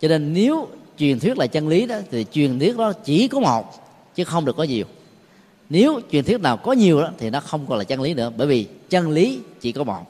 Cho 0.00 0.08
nên 0.08 0.32
nếu 0.32 0.68
truyền 0.98 1.20
thuyết 1.20 1.38
là 1.38 1.46
chân 1.46 1.68
lý 1.68 1.86
đó, 1.86 1.96
thì 2.10 2.26
truyền 2.32 2.58
thuyết 2.58 2.76
đó 2.76 2.92
chỉ 2.92 3.28
có 3.28 3.40
một, 3.40 3.64
chứ 4.14 4.24
không 4.24 4.44
được 4.44 4.56
có 4.56 4.62
nhiều. 4.62 4.84
Nếu 5.70 6.00
truyền 6.10 6.24
thuyết 6.24 6.40
nào 6.40 6.56
có 6.56 6.72
nhiều 6.72 7.02
đó, 7.02 7.10
thì 7.18 7.30
nó 7.30 7.40
không 7.40 7.66
còn 7.66 7.78
là 7.78 7.84
chân 7.84 8.00
lý 8.00 8.14
nữa, 8.14 8.32
bởi 8.36 8.46
vì 8.46 8.66
chân 8.90 9.10
lý 9.10 9.40
chỉ 9.60 9.72
có 9.72 9.84
một. 9.84 10.06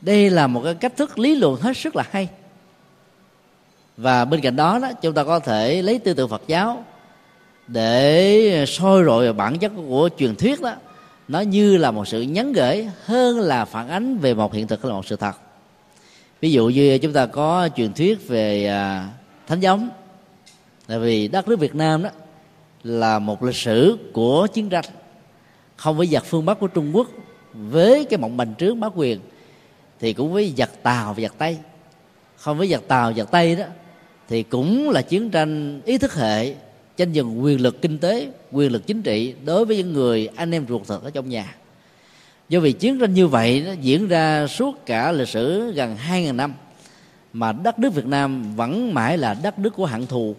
Đây 0.00 0.30
là 0.30 0.46
một 0.46 0.60
cái 0.64 0.74
cách 0.74 0.96
thức 0.96 1.18
lý 1.18 1.34
luận 1.34 1.60
hết 1.60 1.76
sức 1.76 1.96
là 1.96 2.04
hay. 2.10 2.28
Và 3.96 4.24
bên 4.24 4.40
cạnh 4.40 4.56
đó 4.56 4.78
đó, 4.78 4.90
chúng 5.02 5.14
ta 5.14 5.24
có 5.24 5.38
thể 5.38 5.82
lấy 5.82 5.98
tư 5.98 6.14
tưởng 6.14 6.28
Phật 6.28 6.42
giáo 6.46 6.84
để 7.66 8.64
soi 8.68 9.04
rọi 9.04 9.32
bản 9.32 9.58
chất 9.58 9.72
của 9.88 10.08
truyền 10.18 10.36
thuyết 10.36 10.60
đó. 10.60 10.74
Nó 11.28 11.40
như 11.40 11.76
là 11.76 11.90
một 11.90 12.08
sự 12.08 12.22
nhắn 12.22 12.52
gửi 12.52 12.88
hơn 13.04 13.40
là 13.40 13.64
phản 13.64 13.88
ánh 13.88 14.18
về 14.18 14.34
một 14.34 14.54
hiện 14.54 14.66
thực 14.66 14.82
hay 14.82 14.90
là 14.90 14.96
một 14.96 15.06
sự 15.06 15.16
thật 15.16 15.32
ví 16.40 16.52
dụ 16.52 16.68
như 16.68 16.98
chúng 16.98 17.12
ta 17.12 17.26
có 17.26 17.68
truyền 17.76 17.92
thuyết 17.92 18.28
về 18.28 18.66
à, 18.66 19.08
thánh 19.46 19.60
giống. 19.60 19.90
Tại 20.86 20.98
vì 20.98 21.28
đất 21.28 21.48
nước 21.48 21.58
việt 21.58 21.74
nam 21.74 22.02
đó 22.02 22.10
là 22.84 23.18
một 23.18 23.42
lịch 23.42 23.56
sử 23.56 23.98
của 24.12 24.46
chiến 24.52 24.68
tranh 24.68 24.84
không 25.76 25.96
với 25.96 26.06
giặc 26.06 26.24
phương 26.24 26.46
bắc 26.46 26.60
của 26.60 26.66
trung 26.66 26.96
quốc 26.96 27.08
với 27.52 28.04
cái 28.04 28.18
mộng 28.18 28.36
bành 28.36 28.54
trướng 28.58 28.80
bá 28.80 28.88
quyền 28.94 29.20
thì 30.00 30.12
cũng 30.12 30.32
với 30.32 30.54
giặc 30.56 30.82
tàu 30.82 31.14
và 31.14 31.22
giặc 31.22 31.34
tây. 31.38 31.58
Không 32.36 32.58
với 32.58 32.68
giặc 32.68 32.88
tàu 32.88 33.12
giặc 33.12 33.30
tây 33.30 33.56
đó 33.56 33.64
thì 34.28 34.42
cũng 34.42 34.90
là 34.90 35.02
chiến 35.02 35.30
tranh 35.30 35.80
ý 35.84 35.98
thức 35.98 36.14
hệ 36.14 36.54
tranh 36.96 37.14
giành 37.14 37.42
quyền 37.42 37.60
lực 37.60 37.82
kinh 37.82 37.98
tế 37.98 38.28
quyền 38.52 38.72
lực 38.72 38.86
chính 38.86 39.02
trị 39.02 39.34
đối 39.44 39.64
với 39.64 39.76
những 39.76 39.92
người 39.92 40.28
anh 40.36 40.50
em 40.50 40.66
ruột 40.68 40.88
thịt 40.88 40.98
ở 41.02 41.10
trong 41.10 41.28
nhà 41.28 41.54
do 42.50 42.60
vì 42.60 42.72
chiến 42.72 42.98
tranh 42.98 43.14
như 43.14 43.26
vậy 43.26 43.62
nó 43.66 43.72
diễn 43.72 44.08
ra 44.08 44.46
suốt 44.46 44.86
cả 44.86 45.12
lịch 45.12 45.28
sử 45.28 45.72
gần 45.72 45.96
2.000 46.10 46.36
năm 46.36 46.54
mà 47.32 47.52
đất 47.52 47.78
nước 47.78 47.94
Việt 47.94 48.06
Nam 48.06 48.56
vẫn 48.56 48.94
mãi 48.94 49.18
là 49.18 49.34
đất 49.34 49.58
nước 49.58 49.74
của 49.76 49.86
hạng 49.86 50.06
thù 50.06 50.34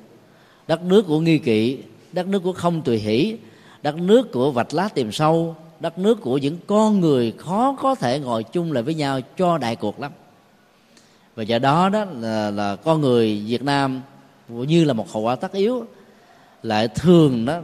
đất 0.67 0.83
nước 0.83 1.05
của 1.07 1.19
nghi 1.19 1.37
kỵ 1.37 1.77
đất 2.11 2.27
nước 2.27 2.39
của 2.43 2.53
không 2.53 2.81
tùy 2.81 2.97
hỷ 2.97 3.37
đất 3.81 3.95
nước 3.95 4.31
của 4.31 4.51
vạch 4.51 4.73
lá 4.73 4.89
tìm 4.93 5.11
sâu 5.11 5.55
đất 5.79 5.97
nước 5.97 6.21
của 6.21 6.37
những 6.37 6.57
con 6.67 6.99
người 6.99 7.33
khó 7.37 7.75
có 7.81 7.95
thể 7.95 8.19
ngồi 8.19 8.43
chung 8.43 8.71
lại 8.71 8.83
với 8.83 8.93
nhau 8.93 9.19
cho 9.37 9.57
đại 9.57 9.75
cuộc 9.75 9.99
lắm. 9.99 10.11
Và 11.35 11.43
do 11.43 11.59
đó 11.59 11.89
đó 11.89 12.05
là, 12.19 12.51
là 12.51 12.75
con 12.75 13.01
người 13.01 13.43
Việt 13.47 13.63
Nam 13.63 14.01
như 14.47 14.83
là 14.83 14.93
một 14.93 15.11
hậu 15.11 15.23
quả 15.23 15.35
tất 15.35 15.51
yếu 15.51 15.85
lại 16.63 16.87
thường 16.87 17.45
đó 17.45 17.59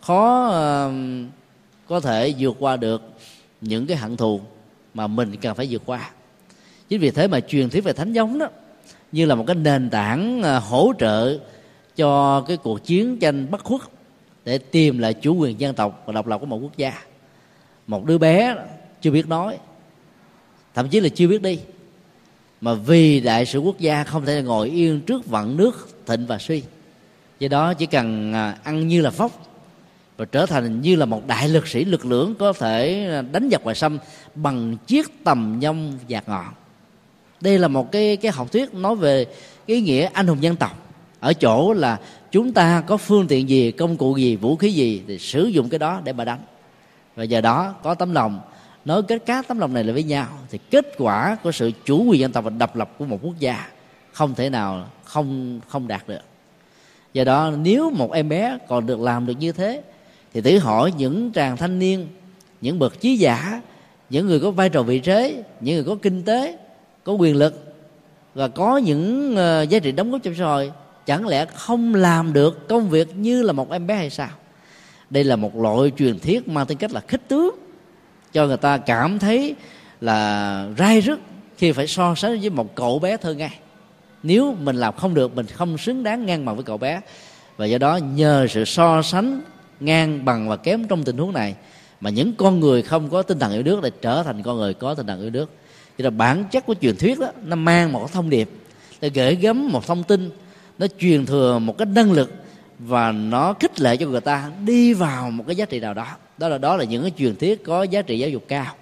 khó 0.00 0.48
uh, 0.48 0.92
có 1.88 2.00
thể 2.00 2.34
vượt 2.38 2.56
qua 2.58 2.76
được 2.76 3.02
những 3.60 3.86
cái 3.86 3.96
hận 3.96 4.16
thù 4.16 4.40
mà 4.94 5.06
mình 5.06 5.36
cần 5.36 5.54
phải 5.54 5.66
vượt 5.70 5.82
qua. 5.86 6.10
Chính 6.88 7.00
vì 7.00 7.10
thế 7.10 7.28
mà 7.28 7.40
truyền 7.40 7.70
thuyết 7.70 7.84
về 7.84 7.92
thánh 7.92 8.12
giống 8.12 8.38
đó, 8.38 8.48
như 9.12 9.26
là 9.26 9.34
một 9.34 9.44
cái 9.46 9.56
nền 9.56 9.90
tảng 9.90 10.42
à, 10.42 10.58
hỗ 10.58 10.92
trợ 10.98 11.38
cho 11.96 12.40
cái 12.40 12.56
cuộc 12.56 12.84
chiến 12.84 13.18
tranh 13.18 13.46
bất 13.50 13.64
khuất 13.64 13.80
để 14.44 14.58
tìm 14.58 14.98
lại 14.98 15.14
chủ 15.14 15.34
quyền 15.34 15.60
dân 15.60 15.74
tộc 15.74 16.02
và 16.06 16.12
độc 16.12 16.26
lập 16.26 16.38
của 16.38 16.46
một 16.46 16.58
quốc 16.62 16.76
gia. 16.76 16.92
Một 17.86 18.04
đứa 18.04 18.18
bé 18.18 18.54
chưa 19.00 19.10
biết 19.10 19.28
nói, 19.28 19.58
thậm 20.74 20.88
chí 20.88 21.00
là 21.00 21.08
chưa 21.08 21.28
biết 21.28 21.42
đi, 21.42 21.58
mà 22.60 22.74
vì 22.74 23.20
đại 23.20 23.46
sự 23.46 23.58
quốc 23.58 23.78
gia 23.78 24.04
không 24.04 24.24
thể 24.24 24.42
ngồi 24.42 24.70
yên 24.70 25.00
trước 25.00 25.26
vận 25.26 25.56
nước, 25.56 25.88
thịnh 26.06 26.26
và 26.26 26.38
suy. 26.38 26.62
Do 27.38 27.48
đó 27.48 27.74
chỉ 27.74 27.86
cần 27.86 28.32
à, 28.32 28.58
ăn 28.62 28.88
như 28.88 29.00
là 29.00 29.10
phóc 29.10 29.45
và 30.16 30.24
trở 30.24 30.46
thành 30.46 30.80
như 30.80 30.96
là 30.96 31.06
một 31.06 31.26
đại 31.26 31.48
lực 31.48 31.68
sĩ 31.68 31.84
lực 31.84 32.06
lượng 32.06 32.34
có 32.38 32.52
thể 32.52 33.08
đánh 33.32 33.48
giặc 33.52 33.64
ngoài 33.64 33.76
xâm 33.76 33.98
bằng 34.34 34.76
chiếc 34.86 35.24
tầm 35.24 35.56
nhông 35.60 35.98
dạt 36.08 36.28
ngọn 36.28 36.46
đây 37.40 37.58
là 37.58 37.68
một 37.68 37.92
cái 37.92 38.16
cái 38.16 38.32
học 38.32 38.52
thuyết 38.52 38.74
nói 38.74 38.96
về 38.96 39.24
cái 39.66 39.76
ý 39.76 39.80
nghĩa 39.80 40.08
anh 40.12 40.26
hùng 40.26 40.42
dân 40.42 40.56
tộc. 40.56 40.88
Ở 41.20 41.32
chỗ 41.32 41.72
là 41.72 42.00
chúng 42.30 42.52
ta 42.52 42.82
có 42.86 42.96
phương 42.96 43.26
tiện 43.26 43.48
gì, 43.48 43.70
công 43.70 43.96
cụ 43.96 44.16
gì, 44.16 44.36
vũ 44.36 44.56
khí 44.56 44.70
gì 44.70 45.02
thì 45.08 45.18
sử 45.18 45.44
dụng 45.44 45.68
cái 45.68 45.78
đó 45.78 46.00
để 46.04 46.12
mà 46.12 46.24
đánh. 46.24 46.40
Và 47.16 47.24
giờ 47.24 47.40
đó 47.40 47.74
có 47.82 47.94
tấm 47.94 48.12
lòng. 48.12 48.40
Nói 48.84 49.02
kết 49.02 49.22
các 49.26 49.48
tấm 49.48 49.58
lòng 49.58 49.74
này 49.74 49.84
lại 49.84 49.92
với 49.92 50.02
nhau. 50.02 50.26
Thì 50.50 50.58
kết 50.70 50.86
quả 50.98 51.36
của 51.42 51.52
sự 51.52 51.70
chủ 51.84 52.04
quyền 52.04 52.20
dân 52.20 52.32
tộc 52.32 52.44
và 52.44 52.50
độc 52.50 52.76
lập 52.76 52.90
của 52.98 53.04
một 53.04 53.18
quốc 53.22 53.34
gia 53.38 53.68
không 54.12 54.34
thể 54.34 54.50
nào 54.50 54.88
không 55.04 55.60
không 55.68 55.88
đạt 55.88 56.08
được. 56.08 56.20
Do 57.12 57.24
đó 57.24 57.50
nếu 57.58 57.90
một 57.90 58.12
em 58.12 58.28
bé 58.28 58.58
còn 58.68 58.86
được 58.86 59.00
làm 59.00 59.26
được 59.26 59.34
như 59.38 59.52
thế 59.52 59.82
thì 60.36 60.42
thử 60.42 60.58
hỏi 60.58 60.92
những 60.96 61.32
chàng 61.32 61.56
thanh 61.56 61.78
niên 61.78 62.08
những 62.60 62.78
bậc 62.78 63.00
trí 63.00 63.16
giả 63.16 63.62
những 64.10 64.26
người 64.26 64.40
có 64.40 64.50
vai 64.50 64.68
trò 64.68 64.82
vị 64.82 65.00
thế, 65.00 65.42
những 65.60 65.74
người 65.74 65.84
có 65.84 65.96
kinh 66.02 66.22
tế 66.22 66.58
có 67.04 67.12
quyền 67.12 67.36
lực 67.36 67.74
và 68.34 68.48
có 68.48 68.76
những 68.76 69.32
uh, 69.32 69.68
giá 69.68 69.78
trị 69.78 69.92
đóng 69.92 70.10
góp 70.10 70.22
trong 70.22 70.34
xã 70.34 70.44
hội 70.44 70.72
chẳng 71.06 71.26
lẽ 71.26 71.46
không 71.54 71.94
làm 71.94 72.32
được 72.32 72.68
công 72.68 72.88
việc 72.88 73.16
như 73.16 73.42
là 73.42 73.52
một 73.52 73.70
em 73.70 73.86
bé 73.86 73.94
hay 73.94 74.10
sao? 74.10 74.28
Đây 75.10 75.24
là 75.24 75.36
một 75.36 75.56
loại 75.56 75.92
truyền 75.98 76.18
thuyết 76.18 76.48
mang 76.48 76.66
tính 76.66 76.78
cách 76.78 76.92
là 76.92 77.00
khích 77.00 77.28
tướng 77.28 77.54
cho 78.32 78.46
người 78.46 78.56
ta 78.56 78.78
cảm 78.78 79.18
thấy 79.18 79.54
là 80.00 80.68
rai 80.78 81.00
rứt 81.00 81.20
khi 81.58 81.72
phải 81.72 81.86
so 81.86 82.14
sánh 82.14 82.40
với 82.40 82.50
một 82.50 82.74
cậu 82.74 82.98
bé 82.98 83.16
thơ 83.16 83.34
ngay 83.34 83.58
nếu 84.22 84.56
mình 84.60 84.76
làm 84.76 84.94
không 84.94 85.14
được 85.14 85.36
mình 85.36 85.46
không 85.46 85.78
xứng 85.78 86.02
đáng 86.02 86.26
ngang 86.26 86.44
bằng 86.44 86.54
với 86.54 86.64
cậu 86.64 86.78
bé. 86.78 87.00
Và 87.56 87.66
do 87.66 87.78
đó 87.78 87.96
nhờ 87.96 88.46
sự 88.50 88.64
so 88.64 89.02
sánh 89.02 89.40
ngang 89.80 90.24
bằng 90.24 90.48
và 90.48 90.56
kém 90.56 90.88
trong 90.88 91.04
tình 91.04 91.18
huống 91.18 91.32
này. 91.32 91.54
Mà 92.00 92.10
những 92.10 92.32
con 92.36 92.60
người 92.60 92.82
không 92.82 93.08
có 93.08 93.22
tinh 93.22 93.38
thần 93.38 93.52
yêu 93.52 93.62
nước 93.62 93.82
lại 93.82 93.90
trở 94.02 94.22
thành 94.22 94.42
con 94.42 94.56
người 94.56 94.74
có 94.74 94.94
tinh 94.94 95.06
thần 95.06 95.20
yêu 95.20 95.30
nước. 95.30 95.50
Thì 95.98 96.04
là 96.04 96.10
bản 96.10 96.44
chất 96.50 96.66
của 96.66 96.74
truyền 96.80 96.96
thuyết 96.96 97.18
đó, 97.18 97.28
nó 97.44 97.56
mang 97.56 97.92
một 97.92 98.12
thông 98.12 98.30
điệp 98.30 98.50
để 99.00 99.10
gửi 99.10 99.34
gắm 99.34 99.72
một 99.72 99.86
thông 99.86 100.02
tin, 100.02 100.30
nó 100.78 100.86
truyền 100.98 101.26
thừa 101.26 101.58
một 101.58 101.78
cái 101.78 101.86
năng 101.86 102.12
lực 102.12 102.32
và 102.78 103.12
nó 103.12 103.52
khích 103.52 103.80
lệ 103.80 103.96
cho 103.96 104.06
người 104.06 104.20
ta 104.20 104.50
đi 104.64 104.94
vào 104.94 105.30
một 105.30 105.44
cái 105.46 105.56
giá 105.56 105.64
trị 105.64 105.80
nào 105.80 105.94
đó. 105.94 106.06
Đó 106.38 106.48
là 106.48 106.58
đó 106.58 106.76
là 106.76 106.84
những 106.84 107.02
cái 107.02 107.12
truyền 107.18 107.36
thuyết 107.36 107.64
có 107.64 107.82
giá 107.82 108.02
trị 108.02 108.18
giáo 108.18 108.30
dục 108.30 108.44
cao. 108.48 108.74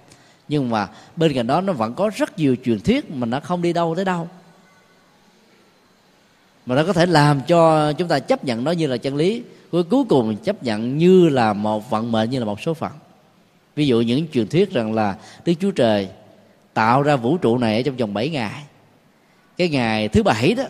Nhưng 0.47 0.69
mà 0.69 0.87
bên 1.15 1.33
cạnh 1.33 1.47
đó 1.47 1.61
nó 1.61 1.73
vẫn 1.73 1.93
có 1.93 2.11
rất 2.15 2.39
nhiều 2.39 2.55
truyền 2.65 2.79
thuyết 2.79 3.11
mà 3.11 3.25
nó 3.25 3.39
không 3.39 3.61
đi 3.61 3.73
đâu 3.73 3.95
tới 3.95 4.05
đâu 4.05 4.29
mà 6.65 6.75
nó 6.75 6.83
có 6.83 6.93
thể 6.93 7.05
làm 7.05 7.41
cho 7.47 7.91
chúng 7.91 8.07
ta 8.07 8.19
chấp 8.19 8.43
nhận 8.43 8.63
nó 8.63 8.71
như 8.71 8.87
là 8.87 8.97
chân 8.97 9.15
lý. 9.15 9.43
Cuối 9.71 9.83
cuối 9.83 10.03
cùng 10.09 10.35
chấp 10.37 10.63
nhận 10.63 10.97
như 10.97 11.29
là 11.29 11.53
một 11.53 11.89
vận 11.89 12.11
mệnh, 12.11 12.29
như 12.29 12.39
là 12.39 12.45
một 12.45 12.61
số 12.61 12.73
phận. 12.73 12.91
Ví 13.75 13.87
dụ 13.87 14.01
những 14.01 14.27
truyền 14.27 14.47
thuyết 14.47 14.71
rằng 14.71 14.93
là 14.93 15.15
đức 15.45 15.53
chúa 15.59 15.71
trời 15.71 16.07
tạo 16.73 17.01
ra 17.01 17.15
vũ 17.15 17.37
trụ 17.37 17.57
này 17.57 17.75
ở 17.75 17.81
trong 17.81 17.97
vòng 17.97 18.13
7 18.13 18.29
ngày. 18.29 18.63
Cái 19.57 19.69
ngày 19.69 20.07
thứ 20.07 20.23
bảy 20.23 20.53
đó, 20.53 20.63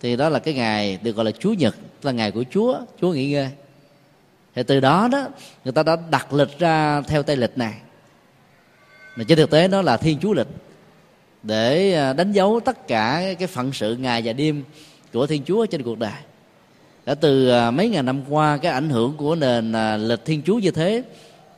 thì 0.00 0.16
đó 0.16 0.28
là 0.28 0.38
cái 0.38 0.54
ngày 0.54 0.98
được 1.02 1.16
gọi 1.16 1.24
là 1.24 1.30
chúa 1.30 1.52
nhật 1.52 1.76
là 2.02 2.12
ngày 2.12 2.30
của 2.30 2.44
chúa 2.50 2.78
chúa 3.00 3.12
nghỉ 3.12 3.30
ngơi. 3.30 3.48
Thì 4.54 4.62
từ 4.62 4.80
đó 4.80 5.08
đó, 5.12 5.28
người 5.64 5.72
ta 5.72 5.82
đã 5.82 5.96
đặt 6.10 6.32
lịch 6.32 6.58
ra 6.58 7.00
theo 7.00 7.22
tây 7.22 7.36
lịch 7.36 7.58
này. 7.58 7.74
Mà 9.16 9.24
trên 9.28 9.38
thực 9.38 9.50
tế 9.50 9.68
nó 9.68 9.82
là 9.82 9.96
thiên 9.96 10.18
chúa 10.18 10.32
lịch, 10.32 10.46
để 11.42 11.94
à, 11.94 12.12
đánh 12.12 12.32
dấu 12.32 12.60
tất 12.64 12.88
cả 12.88 13.34
cái 13.38 13.48
phận 13.48 13.72
sự 13.72 13.96
ngày 13.96 14.22
và 14.24 14.32
đêm 14.32 14.64
của 15.14 15.26
thiên 15.26 15.42
chúa 15.44 15.66
trên 15.66 15.82
cuộc 15.82 15.98
đời. 15.98 16.12
Đã 17.06 17.14
từ 17.14 17.48
à, 17.48 17.70
mấy 17.70 17.88
ngàn 17.88 18.06
năm 18.06 18.22
qua, 18.28 18.56
cái 18.56 18.72
ảnh 18.72 18.90
hưởng 18.90 19.16
của 19.16 19.34
nền 19.34 19.72
à, 19.72 19.96
lịch 19.96 20.24
thiên 20.24 20.42
chúa 20.42 20.58
như 20.58 20.70
thế 20.70 21.02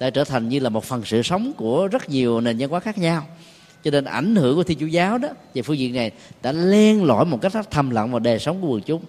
đã 0.00 0.10
trở 0.10 0.24
thành 0.24 0.48
như 0.48 0.58
là 0.58 0.68
một 0.68 0.84
phần 0.84 1.04
sự 1.04 1.22
sống 1.22 1.52
của 1.56 1.88
rất 1.92 2.08
nhiều 2.08 2.40
nền 2.40 2.56
văn 2.58 2.70
hóa 2.70 2.80
khác 2.80 2.98
nhau. 2.98 3.26
Cho 3.84 3.90
nên 3.90 4.04
ảnh 4.04 4.36
hưởng 4.36 4.56
của 4.56 4.62
thiên 4.62 4.78
chúa 4.78 4.86
giáo 4.86 5.18
đó 5.18 5.28
về 5.54 5.62
phương 5.62 5.78
diện 5.78 5.94
này 5.94 6.10
đã 6.42 6.52
len 6.52 7.04
lỏi 7.04 7.24
một 7.24 7.38
cách 7.42 7.52
rất 7.52 7.70
thầm 7.70 7.90
lặng 7.90 8.10
vào 8.10 8.20
đời 8.20 8.38
sống 8.38 8.62
của 8.62 8.68
quần 8.68 8.82
chúng. 8.82 9.02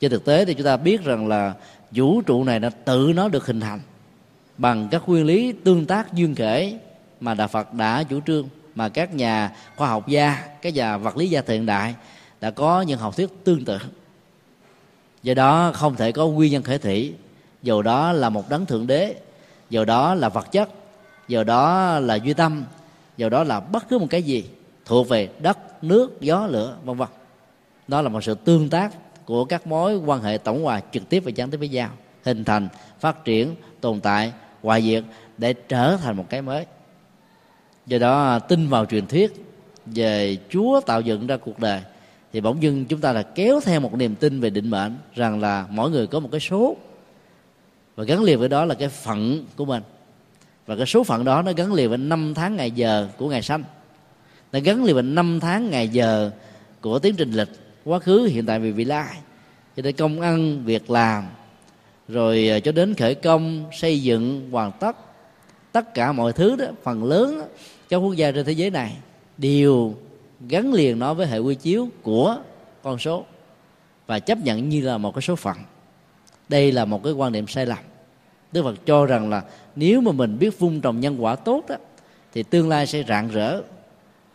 Trên 0.00 0.10
thực 0.10 0.24
tế 0.24 0.44
thì 0.44 0.54
chúng 0.54 0.66
ta 0.66 0.76
biết 0.76 1.04
rằng 1.04 1.28
là 1.28 1.54
vũ 1.90 2.22
trụ 2.22 2.44
này 2.44 2.60
đã 2.60 2.70
tự 2.70 3.12
nó 3.16 3.28
được 3.28 3.46
hình 3.46 3.60
thành 3.60 3.80
bằng 4.58 4.88
các 4.90 5.08
nguyên 5.08 5.26
lý 5.26 5.52
tương 5.64 5.86
tác 5.86 6.12
duyên 6.12 6.34
kể 6.34 6.78
mà 7.20 7.34
đạo 7.34 7.48
Phật 7.48 7.74
đã 7.74 8.02
chủ 8.02 8.20
trương, 8.26 8.48
mà 8.74 8.88
các 8.88 9.14
nhà 9.14 9.52
khoa 9.76 9.88
học 9.88 10.08
gia, 10.08 10.44
các 10.62 10.74
nhà 10.74 10.96
vật 10.96 11.16
lý 11.16 11.28
gia 11.28 11.42
hiện 11.48 11.66
đại 11.66 11.94
đã 12.40 12.50
có 12.50 12.80
những 12.80 12.98
học 12.98 13.16
thuyết 13.16 13.44
tương 13.44 13.64
tự. 13.64 13.78
Do 15.22 15.34
đó 15.34 15.72
không 15.74 15.96
thể 15.96 16.12
có 16.12 16.26
nguyên 16.26 16.52
nhân 16.52 16.62
khởi 16.62 16.78
thị 16.78 17.14
dầu 17.62 17.82
đó 17.82 18.12
là 18.12 18.28
một 18.30 18.48
đấng 18.48 18.66
thượng 18.66 18.86
đế, 18.86 19.14
dầu 19.70 19.84
đó 19.84 20.14
là 20.14 20.28
vật 20.28 20.52
chất, 20.52 20.68
dầu 21.28 21.44
đó 21.44 21.98
là 21.98 22.14
duy 22.14 22.34
tâm, 22.34 22.64
dầu 23.16 23.30
đó 23.30 23.44
là 23.44 23.60
bất 23.60 23.88
cứ 23.88 23.98
một 23.98 24.06
cái 24.10 24.22
gì 24.22 24.44
thuộc 24.84 25.08
về 25.08 25.28
đất, 25.38 25.84
nước, 25.84 26.20
gió, 26.20 26.46
lửa, 26.46 26.76
vân 26.84 26.96
vân. 26.96 27.08
Đó 27.88 28.02
là 28.02 28.08
một 28.08 28.24
sự 28.24 28.34
tương 28.34 28.68
tác 28.68 28.92
của 29.24 29.44
các 29.44 29.66
mối 29.66 29.96
quan 29.96 30.22
hệ 30.22 30.38
tổng 30.38 30.64
hòa 30.64 30.80
trực 30.92 31.08
tiếp 31.08 31.22
và 31.24 31.30
gián 31.30 31.50
tiếp 31.50 31.58
với 31.58 31.68
nhau, 31.68 31.90
hình 32.24 32.44
thành, 32.44 32.68
phát 33.00 33.24
triển, 33.24 33.54
tồn 33.80 34.00
tại 34.00 34.32
hoại 34.62 34.82
diệt 34.82 35.04
để 35.38 35.52
trở 35.52 35.96
thành 35.96 36.16
một 36.16 36.26
cái 36.28 36.42
mới. 36.42 36.66
Do 37.86 37.98
đó 37.98 38.38
tin 38.38 38.68
vào 38.68 38.86
truyền 38.86 39.06
thuyết 39.06 39.46
về 39.86 40.36
chúa 40.50 40.80
tạo 40.80 41.00
dựng 41.00 41.26
ra 41.26 41.36
cuộc 41.36 41.58
đời 41.58 41.80
thì 42.36 42.40
bỗng 42.40 42.62
dưng 42.62 42.84
chúng 42.84 43.00
ta 43.00 43.12
là 43.12 43.22
kéo 43.22 43.60
theo 43.64 43.80
một 43.80 43.94
niềm 43.94 44.14
tin 44.14 44.40
về 44.40 44.50
định 44.50 44.70
mệnh 44.70 44.96
rằng 45.14 45.40
là 45.40 45.66
mỗi 45.70 45.90
người 45.90 46.06
có 46.06 46.20
một 46.20 46.28
cái 46.32 46.40
số. 46.40 46.76
Và 47.94 48.04
gắn 48.04 48.22
liền 48.22 48.38
với 48.38 48.48
đó 48.48 48.64
là 48.64 48.74
cái 48.74 48.88
phận 48.88 49.44
của 49.56 49.64
mình. 49.64 49.82
Và 50.66 50.76
cái 50.76 50.86
số 50.86 51.04
phận 51.04 51.24
đó 51.24 51.42
nó 51.42 51.52
gắn 51.56 51.72
liền 51.72 51.88
với 51.88 51.98
năm 51.98 52.34
tháng 52.34 52.56
ngày 52.56 52.70
giờ 52.70 53.08
của 53.16 53.28
ngày 53.28 53.42
sanh. 53.42 53.64
Nó 54.52 54.58
gắn 54.64 54.84
liền 54.84 54.94
với 54.94 55.02
năm 55.02 55.40
tháng 55.40 55.70
ngày 55.70 55.88
giờ 55.88 56.30
của 56.80 56.98
tiến 56.98 57.14
trình 57.16 57.32
lịch 57.32 57.48
quá 57.84 57.98
khứ 57.98 58.28
hiện 58.32 58.46
tại 58.46 58.58
và 58.58 58.66
vị 58.74 58.84
lai. 58.84 59.16
Cho 59.76 59.82
nên 59.82 59.96
công 59.96 60.20
ăn 60.20 60.64
việc 60.64 60.90
làm 60.90 61.24
rồi 62.08 62.48
ờ, 62.48 62.60
cho 62.60 62.72
đến 62.72 62.94
khởi 62.94 63.14
công 63.14 63.64
xây 63.72 64.02
dựng 64.02 64.50
hoàn 64.50 64.72
tất 64.80 64.96
tất 65.72 65.94
cả 65.94 66.12
mọi 66.12 66.32
thứ 66.32 66.56
đó 66.56 66.66
phần 66.82 67.04
lớn 67.04 67.38
đó, 67.38 67.44
các 67.88 67.96
quốc 67.96 68.14
gia 68.14 68.32
trên 68.32 68.44
thế 68.44 68.52
giới 68.52 68.70
này 68.70 68.96
đều 69.38 69.94
gắn 70.48 70.72
liền 70.72 70.98
nó 70.98 71.14
với 71.14 71.26
hệ 71.26 71.38
quy 71.38 71.54
chiếu 71.54 71.88
của 72.02 72.38
con 72.82 72.98
số 72.98 73.24
và 74.06 74.18
chấp 74.18 74.38
nhận 74.38 74.68
như 74.68 74.80
là 74.80 74.98
một 74.98 75.14
cái 75.14 75.22
số 75.22 75.36
phận. 75.36 75.56
Đây 76.48 76.72
là 76.72 76.84
một 76.84 77.04
cái 77.04 77.12
quan 77.12 77.32
niệm 77.32 77.46
sai 77.46 77.66
lầm. 77.66 77.78
Đức 78.52 78.62
phật 78.62 78.86
cho 78.86 79.06
rằng 79.06 79.30
là 79.30 79.42
nếu 79.76 80.00
mà 80.00 80.12
mình 80.12 80.38
biết 80.38 80.58
vun 80.58 80.80
trồng 80.80 81.00
nhân 81.00 81.24
quả 81.24 81.36
tốt 81.36 81.64
đó 81.68 81.76
thì 82.32 82.42
tương 82.42 82.68
lai 82.68 82.86
sẽ 82.86 83.02
rạng 83.08 83.28
rỡ. 83.28 83.62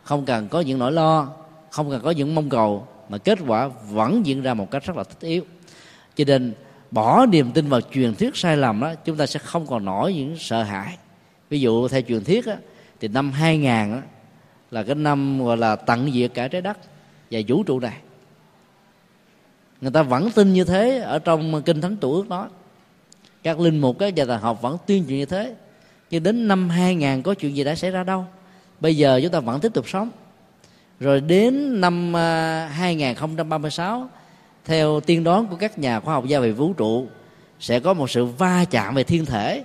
Không 0.03 0.25
cần 0.25 0.47
có 0.47 0.61
những 0.61 0.79
nỗi 0.79 0.91
lo 0.91 1.33
không 1.69 1.89
cần 1.89 2.01
có 2.03 2.11
những 2.11 2.35
mong 2.35 2.49
cầu 2.49 2.87
mà 3.09 3.17
kết 3.17 3.39
quả 3.47 3.67
vẫn 3.67 4.25
diễn 4.25 4.41
ra 4.41 4.53
một 4.53 4.71
cách 4.71 4.83
rất 4.83 4.97
là 4.97 5.03
thích 5.03 5.27
yếu. 5.27 5.43
Cho 6.15 6.23
nên 6.27 6.53
bỏ 6.91 7.25
niềm 7.25 7.51
tin 7.51 7.69
vào 7.69 7.81
truyền 7.81 8.15
thuyết 8.15 8.35
sai 8.35 8.57
lầm 8.57 8.79
đó 8.79 8.93
chúng 9.05 9.17
ta 9.17 9.25
sẽ 9.25 9.39
không 9.39 9.67
còn 9.67 9.85
nổi 9.85 10.13
những 10.13 10.35
sợ 10.39 10.63
hãi. 10.63 10.97
Ví 11.49 11.59
dụ 11.59 11.87
theo 11.87 12.01
truyền 12.01 12.23
thuyết 12.23 12.45
á, 12.45 12.57
thì 12.99 13.07
năm 13.07 13.31
2000 13.31 13.69
á, 13.69 14.01
là 14.71 14.83
cái 14.83 14.95
năm 14.95 15.45
gọi 15.45 15.57
là 15.57 15.75
tận 15.75 16.11
diệt 16.13 16.31
cả 16.33 16.47
trái 16.47 16.61
đất 16.61 16.77
và 17.31 17.39
vũ 17.47 17.63
trụ 17.63 17.79
này. 17.79 17.97
Người 19.81 19.91
ta 19.91 20.03
vẫn 20.03 20.31
tin 20.31 20.53
như 20.53 20.63
thế 20.63 20.99
ở 20.99 21.19
trong 21.19 21.61
kinh 21.65 21.81
thánh 21.81 21.97
tổ 21.97 22.11
ước 22.11 22.29
đó. 22.29 22.49
Các 23.43 23.59
linh 23.59 23.81
mục 23.81 23.99
các 23.99 24.15
nhà 24.15 24.25
thần 24.25 24.41
học 24.41 24.61
vẫn 24.61 24.77
tuyên 24.85 25.05
truyền 25.07 25.17
như 25.17 25.25
thế. 25.25 25.55
Nhưng 26.09 26.23
đến 26.23 26.47
năm 26.47 26.69
2000 26.69 27.21
có 27.21 27.33
chuyện 27.33 27.55
gì 27.55 27.63
đã 27.63 27.75
xảy 27.75 27.91
ra 27.91 28.03
đâu. 28.03 28.25
Bây 28.79 28.97
giờ 28.97 29.19
chúng 29.23 29.31
ta 29.31 29.39
vẫn 29.39 29.59
tiếp 29.59 29.73
tục 29.73 29.89
sống. 29.89 30.09
Rồi 30.99 31.21
đến 31.21 31.81
năm 31.81 32.15
à, 32.15 32.67
2036 32.67 34.09
theo 34.65 34.99
tiên 34.99 35.23
đoán 35.23 35.47
của 35.47 35.55
các 35.55 35.79
nhà 35.79 35.99
khoa 35.99 36.13
học 36.13 36.27
gia 36.27 36.39
về 36.39 36.51
vũ 36.51 36.73
trụ, 36.73 37.07
sẽ 37.59 37.79
có 37.79 37.93
một 37.93 38.09
sự 38.09 38.25
va 38.25 38.65
chạm 38.69 38.95
về 38.95 39.03
thiên 39.03 39.25
thể 39.25 39.63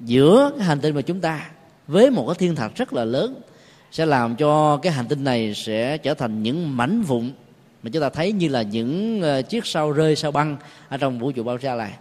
giữa 0.00 0.52
hành 0.60 0.80
tinh 0.80 0.94
của 0.94 1.00
chúng 1.00 1.20
ta 1.20 1.50
với 1.86 2.10
một 2.10 2.26
cái 2.26 2.34
thiên 2.38 2.54
thạch 2.54 2.76
rất 2.76 2.92
là 2.92 3.04
lớn 3.04 3.34
sẽ 3.92 4.06
làm 4.06 4.36
cho 4.36 4.76
cái 4.76 4.92
hành 4.92 5.06
tinh 5.08 5.24
này 5.24 5.54
sẽ 5.54 5.98
trở 5.98 6.14
thành 6.14 6.42
những 6.42 6.76
mảnh 6.76 7.02
vụn 7.02 7.30
mà 7.82 7.90
chúng 7.92 8.02
ta 8.02 8.08
thấy 8.08 8.32
như 8.32 8.48
là 8.48 8.62
những 8.62 9.22
ờ, 9.22 9.42
chiếc 9.42 9.66
sao 9.66 9.92
rơi, 9.92 10.16
sao 10.16 10.30
băng 10.30 10.56
ở 10.88 10.96
trong 10.96 11.18
vũ 11.18 11.32
trụ 11.32 11.42
bao 11.42 11.58
xa 11.58 11.74
này. 11.74 11.92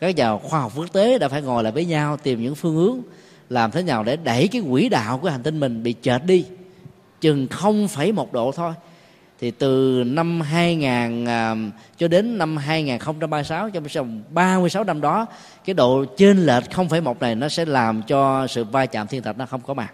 Các 0.00 0.16
nhà 0.16 0.36
khoa 0.36 0.60
học 0.60 0.72
quốc 0.76 0.92
tế 0.92 1.18
đã 1.18 1.28
phải 1.28 1.42
ngồi 1.42 1.62
lại 1.62 1.72
với 1.72 1.84
nhau 1.84 2.16
tìm 2.16 2.42
những 2.42 2.54
phương 2.54 2.76
hướng 2.76 3.00
làm 3.48 3.70
thế 3.70 3.82
nào 3.82 4.04
để 4.04 4.16
đẩy 4.16 4.48
cái 4.48 4.62
quỹ 4.70 4.88
đạo 4.88 5.18
của 5.18 5.30
hành 5.30 5.42
tinh 5.42 5.60
mình 5.60 5.82
bị 5.82 5.94
chệch 6.02 6.24
đi, 6.24 6.44
chừng 7.20 7.46
không 7.48 7.88
phẩy 7.88 8.12
một 8.12 8.32
độ 8.32 8.52
thôi. 8.52 8.72
Thì 9.40 9.50
từ 9.50 10.02
năm 10.06 10.40
2000 10.40 11.24
ờ, 11.26 11.56
cho 11.98 12.08
đến 12.08 12.38
năm 12.38 12.56
2036 12.56 13.70
trong 13.70 13.84
vòng 13.84 14.22
36 14.30 14.84
năm 14.84 15.00
đó, 15.00 15.26
cái 15.64 15.74
độ 15.74 16.04
trên 16.04 16.46
lệch 16.46 16.72
không 16.72 16.88
phải 16.88 17.00
một 17.00 17.20
này 17.20 17.34
nó 17.34 17.48
sẽ 17.48 17.64
làm 17.64 18.02
cho 18.02 18.46
sự 18.46 18.64
va 18.64 18.86
chạm 18.86 19.06
thiên 19.06 19.22
thạch 19.22 19.38
nó 19.38 19.46
không 19.46 19.60
có 19.60 19.74
mặt 19.74 19.92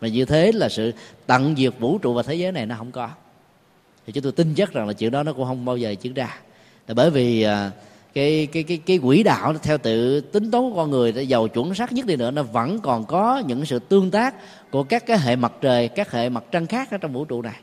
và 0.00 0.08
như 0.08 0.24
thế 0.24 0.52
là 0.52 0.68
sự 0.68 0.92
tận 1.26 1.54
diệt 1.56 1.72
vũ 1.78 1.98
trụ 1.98 2.14
và 2.14 2.22
thế 2.22 2.34
giới 2.34 2.52
này 2.52 2.66
nó 2.66 2.74
không 2.78 2.92
có. 2.92 3.08
Thì 4.06 4.12
chúng 4.12 4.22
tôi 4.22 4.32
tin 4.32 4.54
chắc 4.54 4.72
rằng 4.72 4.86
là 4.86 4.92
chuyện 4.92 5.10
đó 5.10 5.22
nó 5.22 5.32
cũng 5.32 5.44
không 5.44 5.64
bao 5.64 5.76
giờ 5.76 5.94
diễn 6.00 6.14
ra. 6.14 6.38
Là 6.88 6.94
bởi 6.94 7.10
vì 7.10 7.42
à, 7.42 7.70
cái 8.14 8.48
cái 8.52 8.62
cái 8.62 8.78
cái 8.86 8.98
quỹ 8.98 9.22
đạo 9.22 9.54
theo 9.62 9.78
tự 9.78 10.20
tính 10.20 10.50
toán 10.50 10.70
của 10.70 10.76
con 10.76 10.90
người 10.90 11.26
giàu 11.26 11.48
chuẩn 11.48 11.74
xác 11.74 11.92
nhất 11.92 12.06
đi 12.06 12.16
nữa, 12.16 12.30
nó 12.30 12.42
vẫn 12.42 12.80
còn 12.80 13.04
có 13.04 13.42
những 13.46 13.66
sự 13.66 13.78
tương 13.78 14.10
tác 14.10 14.34
của 14.70 14.82
các 14.82 15.06
cái 15.06 15.18
hệ 15.18 15.36
mặt 15.36 15.52
trời, 15.60 15.88
các 15.88 16.12
hệ 16.12 16.28
mặt 16.28 16.44
trăng 16.50 16.66
khác 16.66 16.90
ở 16.90 16.98
trong 16.98 17.12
vũ 17.12 17.24
trụ 17.24 17.42
này. 17.42 17.56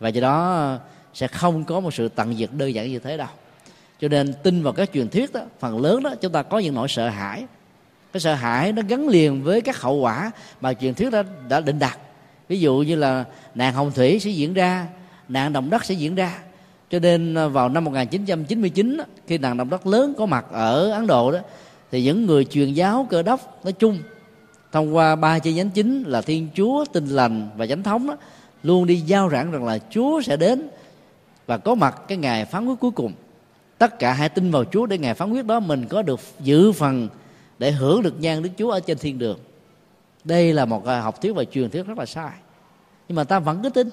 Và 0.00 0.08
do 0.08 0.20
đó 0.20 0.52
à, 0.52 0.78
sẽ 1.14 1.26
không 1.26 1.64
có 1.64 1.80
một 1.80 1.94
sự 1.94 2.08
tận 2.08 2.34
diệt 2.34 2.50
đơn 2.52 2.74
giản 2.74 2.90
như 2.90 2.98
thế 2.98 3.16
đâu. 3.16 3.28
Cho 4.00 4.08
nên 4.08 4.32
tin 4.42 4.62
vào 4.62 4.72
các 4.72 4.90
truyền 4.92 5.08
thuyết 5.08 5.32
đó, 5.32 5.40
phần 5.60 5.80
lớn 5.80 6.02
đó, 6.02 6.14
chúng 6.20 6.32
ta 6.32 6.42
có 6.42 6.58
những 6.58 6.74
nỗi 6.74 6.88
sợ 6.88 7.08
hãi 7.08 7.44
cái 8.12 8.20
sợ 8.20 8.34
hãi 8.34 8.72
nó 8.72 8.82
gắn 8.88 9.08
liền 9.08 9.42
với 9.42 9.60
các 9.60 9.80
hậu 9.80 9.94
quả 9.94 10.30
mà 10.60 10.74
truyền 10.74 10.94
thuyết 10.94 11.10
đã 11.10 11.22
đã 11.48 11.60
định 11.60 11.78
đặt 11.78 11.98
ví 12.48 12.60
dụ 12.60 12.78
như 12.86 12.96
là 12.96 13.24
nạn 13.54 13.74
hồng 13.74 13.92
thủy 13.94 14.18
sẽ 14.18 14.30
diễn 14.30 14.54
ra 14.54 14.86
nạn 15.28 15.52
động 15.52 15.70
đất 15.70 15.84
sẽ 15.84 15.94
diễn 15.94 16.14
ra. 16.14 16.38
Cho 16.90 16.98
nên 16.98 17.34
à, 17.34 17.46
vào 17.46 17.68
năm 17.68 17.84
1999 17.84 18.98
khi 19.26 19.38
nạn 19.38 19.56
động 19.56 19.70
đất 19.70 19.86
lớn 19.86 20.14
có 20.18 20.26
mặt 20.26 20.46
ở 20.50 20.90
Ấn 20.90 21.06
Độ 21.06 21.32
đó 21.32 21.38
thì 21.90 22.02
những 22.02 22.26
người 22.26 22.44
truyền 22.44 22.72
giáo 22.72 23.06
cơ 23.10 23.22
đốc 23.22 23.64
nói 23.64 23.72
chung 23.72 23.98
thông 24.72 24.96
qua 24.96 25.16
ba 25.16 25.38
chi 25.38 25.52
nhánh 25.52 25.70
chính 25.70 26.02
là 26.02 26.20
Thiên 26.20 26.48
Chúa, 26.54 26.84
Tinh 26.92 27.06
lành 27.06 27.48
và 27.56 27.66
Chánh 27.66 27.82
thống 27.82 28.06
đó, 28.06 28.16
luôn 28.62 28.86
đi 28.86 28.96
giao 28.96 29.30
giảng 29.30 29.50
rằng 29.52 29.64
là 29.64 29.78
Chúa 29.90 30.22
sẽ 30.22 30.36
đến 30.36 30.68
và 31.46 31.58
có 31.58 31.74
mặt 31.74 32.02
cái 32.08 32.18
ngày 32.18 32.44
phán 32.44 32.66
quyết 32.66 32.80
cuối 32.80 32.90
cùng. 32.90 33.12
Tất 33.78 33.98
cả 33.98 34.12
hãy 34.12 34.28
tin 34.28 34.50
vào 34.50 34.64
Chúa 34.64 34.86
để 34.86 34.98
ngày 34.98 35.14
phán 35.14 35.32
quyết 35.32 35.46
đó 35.46 35.60
mình 35.60 35.86
có 35.88 36.02
được 36.02 36.20
dự 36.40 36.72
phần 36.72 37.08
để 37.62 37.70
hưởng 37.70 38.02
được 38.02 38.20
nhan 38.20 38.42
Đức 38.42 38.50
Chúa 38.58 38.70
ở 38.70 38.80
trên 38.80 38.98
thiên 38.98 39.18
đường. 39.18 39.38
Đây 40.24 40.52
là 40.52 40.64
một 40.64 40.86
à, 40.86 41.00
học 41.00 41.22
thuyết 41.22 41.32
và 41.32 41.44
truyền 41.44 41.70
thuyết 41.70 41.86
rất 41.86 41.98
là 41.98 42.06
sai. 42.06 42.32
Nhưng 43.08 43.16
mà 43.16 43.24
ta 43.24 43.38
vẫn 43.38 43.60
cứ 43.62 43.68
tin. 43.68 43.88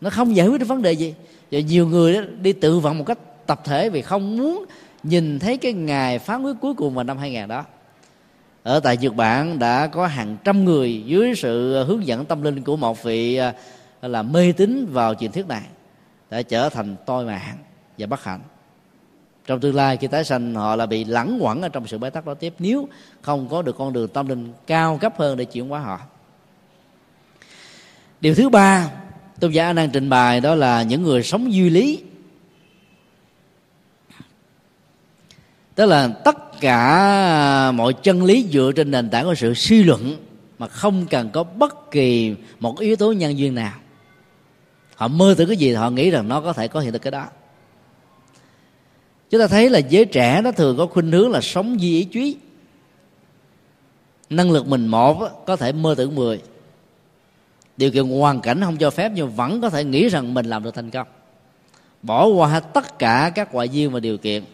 Nó 0.00 0.10
không 0.10 0.36
giải 0.36 0.48
quyết 0.48 0.58
được 0.58 0.66
vấn 0.68 0.82
đề 0.82 0.92
gì. 0.92 1.14
Và 1.50 1.60
nhiều 1.60 1.88
người 1.88 2.14
đó 2.14 2.20
đi 2.40 2.52
tự 2.52 2.78
vận 2.78 2.98
một 2.98 3.04
cách 3.06 3.18
tập 3.46 3.60
thể 3.64 3.90
vì 3.90 4.02
không 4.02 4.36
muốn 4.36 4.64
nhìn 5.02 5.38
thấy 5.38 5.56
cái 5.56 5.72
ngày 5.72 6.18
phán 6.18 6.42
quyết 6.42 6.54
cuối 6.60 6.74
cùng 6.74 6.94
vào 6.94 7.04
năm 7.04 7.18
2000 7.18 7.48
đó. 7.48 7.64
Ở 8.62 8.80
tại 8.80 8.96
Nhật 8.96 9.14
Bản 9.14 9.58
đã 9.58 9.86
có 9.86 10.06
hàng 10.06 10.36
trăm 10.44 10.64
người 10.64 11.02
dưới 11.06 11.34
sự 11.36 11.84
hướng 11.84 12.06
dẫn 12.06 12.24
tâm 12.24 12.42
linh 12.42 12.62
của 12.62 12.76
một 12.76 13.02
vị 13.02 13.36
à, 13.36 13.54
là 14.02 14.22
mê 14.22 14.52
tín 14.52 14.86
vào 14.92 15.14
truyền 15.14 15.32
thuyết 15.32 15.48
này, 15.48 15.62
đã 16.30 16.42
trở 16.42 16.68
thành 16.68 16.96
toi 17.06 17.24
mạng 17.24 17.56
và 17.98 18.06
bất 18.06 18.24
hạnh 18.24 18.40
trong 19.46 19.60
tương 19.60 19.74
lai 19.74 19.96
khi 19.96 20.06
tái 20.06 20.24
sanh, 20.24 20.54
họ 20.54 20.76
là 20.76 20.86
bị 20.86 21.04
lẳng 21.04 21.38
quẩn 21.40 21.62
ở 21.62 21.68
trong 21.68 21.86
sự 21.86 21.98
bế 21.98 22.10
tắc 22.10 22.26
đó 22.26 22.34
tiếp. 22.34 22.54
Nếu 22.58 22.88
không 23.22 23.48
có 23.48 23.62
được 23.62 23.76
con 23.78 23.92
đường 23.92 24.08
tâm 24.08 24.28
linh 24.28 24.52
cao 24.66 24.98
cấp 25.00 25.14
hơn 25.18 25.36
để 25.36 25.44
chuyển 25.44 25.68
hóa 25.68 25.80
họ. 25.80 26.00
Điều 28.20 28.34
thứ 28.34 28.48
ba, 28.48 28.90
tôn 29.40 29.50
giả 29.50 29.72
đang 29.72 29.90
trình 29.90 30.10
bày 30.10 30.40
đó 30.40 30.54
là 30.54 30.82
những 30.82 31.02
người 31.02 31.22
sống 31.22 31.52
duy 31.52 31.70
lý. 31.70 32.02
Tức 35.74 35.86
là 35.86 36.08
tất 36.08 36.60
cả 36.60 37.72
mọi 37.74 37.92
chân 37.92 38.24
lý 38.24 38.46
dựa 38.52 38.72
trên 38.76 38.90
nền 38.90 39.10
tảng 39.10 39.24
của 39.24 39.34
sự 39.34 39.54
suy 39.54 39.82
luận 39.82 40.16
mà 40.58 40.68
không 40.68 41.06
cần 41.06 41.30
có 41.30 41.42
bất 41.42 41.90
kỳ 41.90 42.34
một 42.60 42.78
yếu 42.78 42.96
tố 42.96 43.12
nhân 43.12 43.38
duyên 43.38 43.54
nào. 43.54 43.72
Họ 44.94 45.08
mơ 45.08 45.34
tưởng 45.38 45.48
cái 45.48 45.56
gì 45.56 45.72
họ 45.72 45.90
nghĩ 45.90 46.10
rằng 46.10 46.28
nó 46.28 46.40
có 46.40 46.52
thể 46.52 46.68
có 46.68 46.80
hiện 46.80 46.92
thực 46.92 47.02
cái 47.02 47.10
đó 47.10 47.26
chúng 49.30 49.40
ta 49.40 49.46
thấy 49.46 49.70
là 49.70 49.78
giới 49.78 50.04
trẻ 50.04 50.40
nó 50.44 50.52
thường 50.52 50.76
có 50.76 50.86
khuynh 50.86 51.12
hướng 51.12 51.30
là 51.30 51.40
sống 51.40 51.80
duy 51.80 51.96
ý 51.96 52.04
chí. 52.04 52.36
Năng 54.30 54.50
lực 54.50 54.66
mình 54.66 54.86
một 54.86 55.46
có 55.46 55.56
thể 55.56 55.72
mơ 55.72 55.94
tưởng 55.98 56.14
mười. 56.14 56.40
Điều 57.76 57.90
kiện 57.90 58.04
hoàn 58.04 58.40
cảnh 58.40 58.60
không 58.60 58.76
cho 58.76 58.90
phép, 58.90 59.12
nhưng 59.14 59.30
vẫn 59.30 59.60
có 59.60 59.70
thể 59.70 59.84
nghĩ 59.84 60.08
rằng 60.08 60.34
mình 60.34 60.46
làm 60.46 60.62
được 60.62 60.74
thành 60.74 60.90
công. 60.90 61.06
Bỏ 62.02 62.26
qua 62.26 62.60
tất 62.60 62.98
cả 62.98 63.32
các 63.34 63.54
ngoại 63.54 63.68
duyên 63.68 63.90
và 63.90 64.00
điều 64.00 64.18
kiện, 64.18 64.44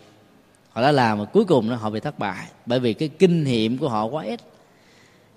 họ 0.71 0.83
đã 0.83 0.93
làm 0.93 1.19
mà 1.19 1.25
cuối 1.25 1.45
cùng 1.45 1.69
nó 1.69 1.77
họ 1.77 1.91
bị 1.91 2.01
thất 2.01 2.19
bại. 2.19 2.47
Bởi 2.67 2.81
vì 2.81 2.95
cái 2.95 3.09
kinh 3.09 3.45
nghiệm 3.45 3.79
của 3.79 3.89
họ 3.89 4.05
quá 4.05 4.25
ít 4.25 4.41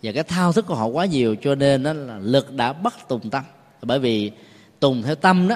và 0.03 0.11
cái 0.11 0.23
thao 0.23 0.53
thức 0.53 0.65
của 0.67 0.75
họ 0.75 0.85
quá 0.85 1.05
nhiều, 1.05 1.35
cho 1.41 1.55
nên 1.55 1.83
nó 1.83 1.93
là 1.93 2.19
lực 2.21 2.53
đã 2.53 2.73
bắt 2.73 3.07
tùng 3.07 3.29
tâm. 3.29 3.43
Bởi 3.81 3.99
vì 3.99 4.31
tùng 4.79 5.03
theo 5.03 5.15
tâm 5.15 5.47
đó, 5.47 5.55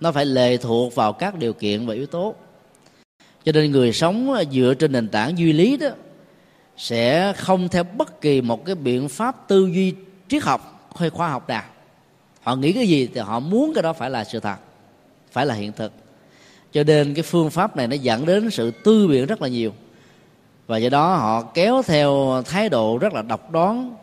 nó 0.00 0.12
phải 0.12 0.26
lệ 0.26 0.56
thuộc 0.56 0.94
vào 0.94 1.12
các 1.12 1.38
điều 1.38 1.52
kiện 1.52 1.86
và 1.86 1.94
yếu 1.94 2.06
tố 2.06 2.34
cho 3.44 3.52
nên 3.52 3.70
người 3.70 3.92
sống 3.92 4.34
dựa 4.52 4.74
trên 4.78 4.92
nền 4.92 5.08
tảng 5.08 5.38
duy 5.38 5.52
lý 5.52 5.76
đó, 5.76 5.88
sẽ 6.76 7.32
không 7.32 7.68
theo 7.68 7.84
bất 7.84 8.20
kỳ 8.20 8.40
một 8.40 8.64
cái 8.64 8.74
biện 8.74 9.08
pháp 9.08 9.48
tư 9.48 9.66
duy 9.66 9.94
triết 10.28 10.42
học 10.42 10.90
hay 10.96 11.10
khoa 11.10 11.28
học 11.28 11.48
nào. 11.48 11.62
Họ 12.42 12.56
nghĩ 12.56 12.72
cái 12.72 12.88
gì 12.88 13.08
thì 13.14 13.20
họ 13.20 13.40
muốn 13.40 13.72
cái 13.74 13.82
đó 13.82 13.92
phải 13.92 14.10
là 14.10 14.24
sự 14.24 14.40
thật, 14.40 14.56
phải 15.32 15.46
là 15.46 15.54
hiện 15.54 15.72
thực. 15.72 15.92
Cho 16.72 16.84
nên 16.84 17.14
cái 17.14 17.22
phương 17.22 17.50
pháp 17.50 17.76
này 17.76 17.86
nó 17.88 17.96
dẫn 17.96 18.26
đến 18.26 18.50
sự 18.50 18.70
tư 18.70 19.08
biện 19.08 19.26
rất 19.26 19.42
là 19.42 19.48
nhiều. 19.48 19.72
Và 20.66 20.78
do 20.78 20.88
đó 20.88 21.14
họ 21.16 21.42
kéo 21.42 21.82
theo 21.86 22.42
thái 22.46 22.68
độ 22.68 22.98
rất 22.98 23.12
là 23.12 23.22
độc 23.22 23.50
đoán, 23.50 23.96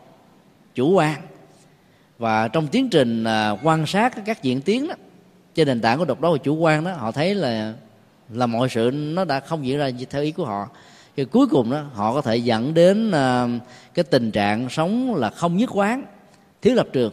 chủ 0.74 0.92
quan. 0.92 1.14
Và 2.18 2.48
trong 2.48 2.66
tiến 2.66 2.90
trình 2.90 3.24
à, 3.24 3.50
quan 3.62 3.86
sát 3.86 4.24
các 4.26 4.42
diễn 4.42 4.60
tiến 4.60 4.88
đó, 4.88 4.94
trên 5.54 5.68
nền 5.68 5.80
tảng 5.80 5.98
của 5.98 6.04
độc 6.04 6.20
đoán 6.20 6.32
và 6.32 6.38
chủ 6.38 6.54
quan 6.54 6.84
đó, 6.84 6.92
họ 6.92 7.12
thấy 7.12 7.34
là 7.34 7.74
là 8.30 8.46
mọi 8.46 8.68
sự 8.68 8.90
nó 8.92 9.24
đã 9.24 9.40
không 9.40 9.66
diễn 9.66 9.78
ra 9.78 9.90
theo 10.10 10.22
ý 10.22 10.32
của 10.32 10.44
họ. 10.44 10.68
Thì 11.16 11.24
cuối 11.24 11.46
cùng 11.46 11.70
đó 11.70 11.82
họ 11.94 12.14
có 12.14 12.20
thể 12.20 12.36
dẫn 12.36 12.74
đến 12.74 13.08
uh, 13.10 13.62
cái 13.94 14.04
tình 14.04 14.30
trạng 14.30 14.68
sống 14.70 15.14
là 15.14 15.30
không 15.30 15.56
nhất 15.56 15.70
quán 15.72 16.04
thiếu 16.62 16.74
lập 16.74 16.86
trường. 16.92 17.12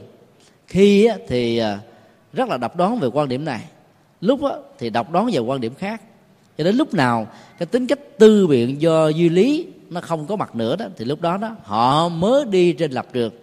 Khi 0.68 1.06
á, 1.06 1.18
thì 1.28 1.62
uh, 1.62 1.80
rất 2.34 2.50
là 2.50 2.58
độc 2.58 2.76
đoán 2.76 3.00
về 3.00 3.08
quan 3.08 3.30
điểm 3.30 3.46
này. 3.46 3.62
Lúc 4.22 4.44
á, 4.44 4.52
thì 4.80 4.90
độc 4.90 5.12
đoán 5.12 5.30
về 5.34 5.40
quan 5.40 5.62
điểm 5.62 5.74
khác. 5.76 6.02
Cho 6.58 6.64
đến 6.64 6.76
lúc 6.76 6.94
nào 6.94 7.28
cái 7.58 7.66
tính 7.66 7.88
cách 7.88 8.00
tư 8.20 8.48
biện 8.48 8.82
do 8.82 9.08
duy 9.08 9.30
lý 9.30 9.68
nó 9.90 10.02
không 10.02 10.28
có 10.28 10.36
mặt 10.36 10.56
nữa 10.56 10.76
đó 10.76 10.86
thì 10.98 11.06
lúc 11.06 11.22
đó 11.22 11.38
đó 11.38 11.56
họ 11.64 12.10
mới 12.10 12.46
đi 12.46 12.74
trên 12.74 12.92
lập 12.92 13.06
trường. 13.14 13.34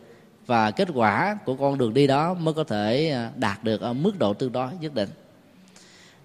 Và 0.46 0.70
kết 0.70 0.88
quả 0.94 1.38
của 1.44 1.54
con 1.54 1.78
đường 1.78 1.94
đi 1.94 2.06
đó 2.06 2.34
mới 2.34 2.54
có 2.54 2.64
thể 2.64 3.10
à, 3.10 3.30
đạt 3.36 3.64
được 3.64 3.80
ở 3.80 3.92
mức 3.92 4.18
độ 4.18 4.34
tương 4.34 4.52
đối 4.52 4.68
nhất 4.80 4.94
định 4.94 5.08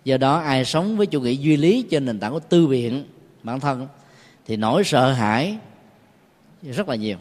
do 0.08 0.18
đó 0.18 0.38
ai 0.38 0.66
sống 0.66 0.98
với 0.98 1.08
chủ 1.08 1.22
nghĩa 1.22 1.32
duy 1.32 1.58
lý 1.58 1.82
trên 1.82 2.06
nền 2.06 2.20
tảng 2.20 2.32
của 2.32 2.40
tư 2.40 2.68
biện 2.68 3.04
bản 3.44 3.60
thân 3.60 3.88
thì 4.46 4.58
nỗi 4.58 4.84
sợ 4.84 5.12
hãi 5.12 5.58
rất 6.62 6.90
là 6.90 6.96
nhiều. 6.96 7.18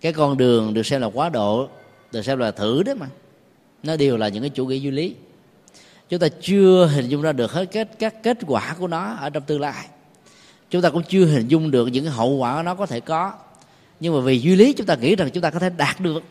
Cái 0.00 0.12
con 0.12 0.36
đường 0.36 0.74
được 0.74 0.86
xem 0.86 1.00
là 1.00 1.06
quá 1.06 1.28
độ, 1.28 1.68
được 2.12 2.22
xem 2.22 2.38
là 2.38 2.50
thử 2.50 2.82
đấy 2.82 2.94
mà. 2.94 3.06
Nó 3.82 3.96
đều 3.96 4.16
là 4.16 4.28
những 4.28 4.42
cái 4.42 4.50
chủ 4.50 4.66
nghĩa 4.66 4.76
duy 4.76 4.90
lý. 4.90 5.14
Chúng 6.08 6.20
ta 6.20 6.28
chưa 6.40 6.86
hình 6.86 7.08
dung 7.08 7.22
ra 7.22 7.32
được 7.32 7.52
hết 7.52 7.64
kết, 7.72 7.88
các 7.98 8.22
kết 8.22 8.38
quả 8.46 8.76
của 8.78 8.86
nó 8.86 9.14
ở 9.20 9.30
trong 9.30 9.42
tương 9.42 9.60
lai. 9.60 9.86
Chúng 10.70 10.82
ta 10.82 10.90
cũng 10.90 11.02
chưa 11.08 11.24
hình 11.24 11.48
dung 11.48 11.70
được 11.70 11.86
những 11.86 12.06
hậu 12.06 12.30
quả 12.30 12.62
nó 12.62 12.74
có 12.74 12.86
thể 12.86 13.00
có. 13.00 13.32
Nhưng 14.00 14.14
mà 14.14 14.20
vì 14.20 14.40
duy 14.40 14.56
lý 14.56 14.72
chúng 14.72 14.86
ta 14.86 14.94
nghĩ 14.94 15.16
rằng 15.16 15.30
chúng 15.30 15.42
ta 15.42 15.50
có 15.50 15.58
thể 15.58 15.70
đạt 15.76 16.00
được. 16.00 16.22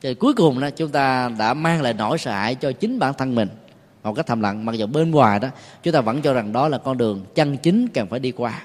Thì 0.00 0.14
cuối 0.14 0.34
cùng 0.34 0.60
đó, 0.60 0.70
chúng 0.70 0.90
ta 0.90 1.30
đã 1.38 1.54
mang 1.54 1.82
lại 1.82 1.92
nỗi 1.92 2.18
sợ 2.18 2.30
hãi 2.30 2.54
cho 2.54 2.72
chính 2.72 2.98
bản 2.98 3.14
thân 3.18 3.34
mình 3.34 3.48
một 4.08 4.14
cách 4.14 4.26
thầm 4.26 4.40
lặng, 4.40 4.64
mặc 4.64 4.72
dù 4.72 4.86
bên 4.86 5.10
ngoài 5.10 5.40
đó, 5.40 5.48
chúng 5.82 5.94
ta 5.94 6.00
vẫn 6.00 6.22
cho 6.22 6.32
rằng 6.32 6.52
đó 6.52 6.68
là 6.68 6.78
con 6.78 6.98
đường 6.98 7.24
chân 7.34 7.56
chính 7.56 7.88
cần 7.88 8.08
phải 8.08 8.20
đi 8.20 8.32
qua. 8.32 8.62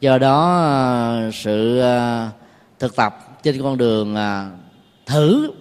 Do 0.00 0.18
đó 0.18 0.62
ờ, 0.62 1.30
sự 1.32 1.80
ờ, 1.80 2.28
thực 2.78 2.96
tập 2.96 3.42
trên 3.42 3.62
con 3.62 3.78
đường 3.78 4.14
ờ, 4.14 4.50
thử 5.06 5.52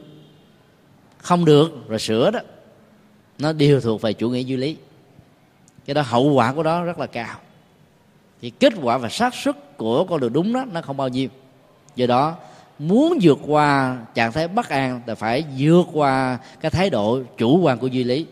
không 1.18 1.46
được 1.46 1.88
rồi 1.88 2.00
sửa 2.00 2.32
đó, 2.32 2.40
nó 3.40 3.54
đều 3.54 3.82
thuộc 3.82 4.02
về 4.02 4.14
chủ 4.14 4.30
nghĩa 4.30 4.42
duy 4.42 4.58
lý. 4.58 4.78
Cái 5.86 5.94
đó 5.94 6.02
hậu 6.02 6.34
quả 6.34 6.54
của 6.54 6.64
đó 6.64 6.84
rất 6.84 7.00
là 7.00 7.08
cao. 7.08 7.36
Thì 8.42 8.50
kết 8.50 8.74
quả 8.82 8.98
và 8.98 9.10
xác 9.10 9.36
suất 9.36 9.78
của 9.78 10.04
con 10.04 10.20
đường 10.20 10.34
đúng 10.34 10.54
đó, 10.54 10.66
nó 10.72 10.82
không 10.82 10.98
bao 10.98 11.08
nhiêu. 11.08 11.30
Do 11.96 12.06
đó, 12.06 12.36
muốn 12.80 13.20
vượt 13.22 13.40
qua 13.48 13.98
trạng 14.14 14.32
thái 14.32 14.48
bất 14.48 14.70
an 14.70 15.02
thì 15.08 15.14
phải 15.18 15.46
vượt 15.58 15.86
qua 15.94 16.38
cái 16.62 16.72
thái 16.72 16.90
độ 16.90 17.22
chủ 17.38 17.60
quan 17.62 17.80
của 17.80 17.88
duy 17.88 18.04
lý 18.04 18.26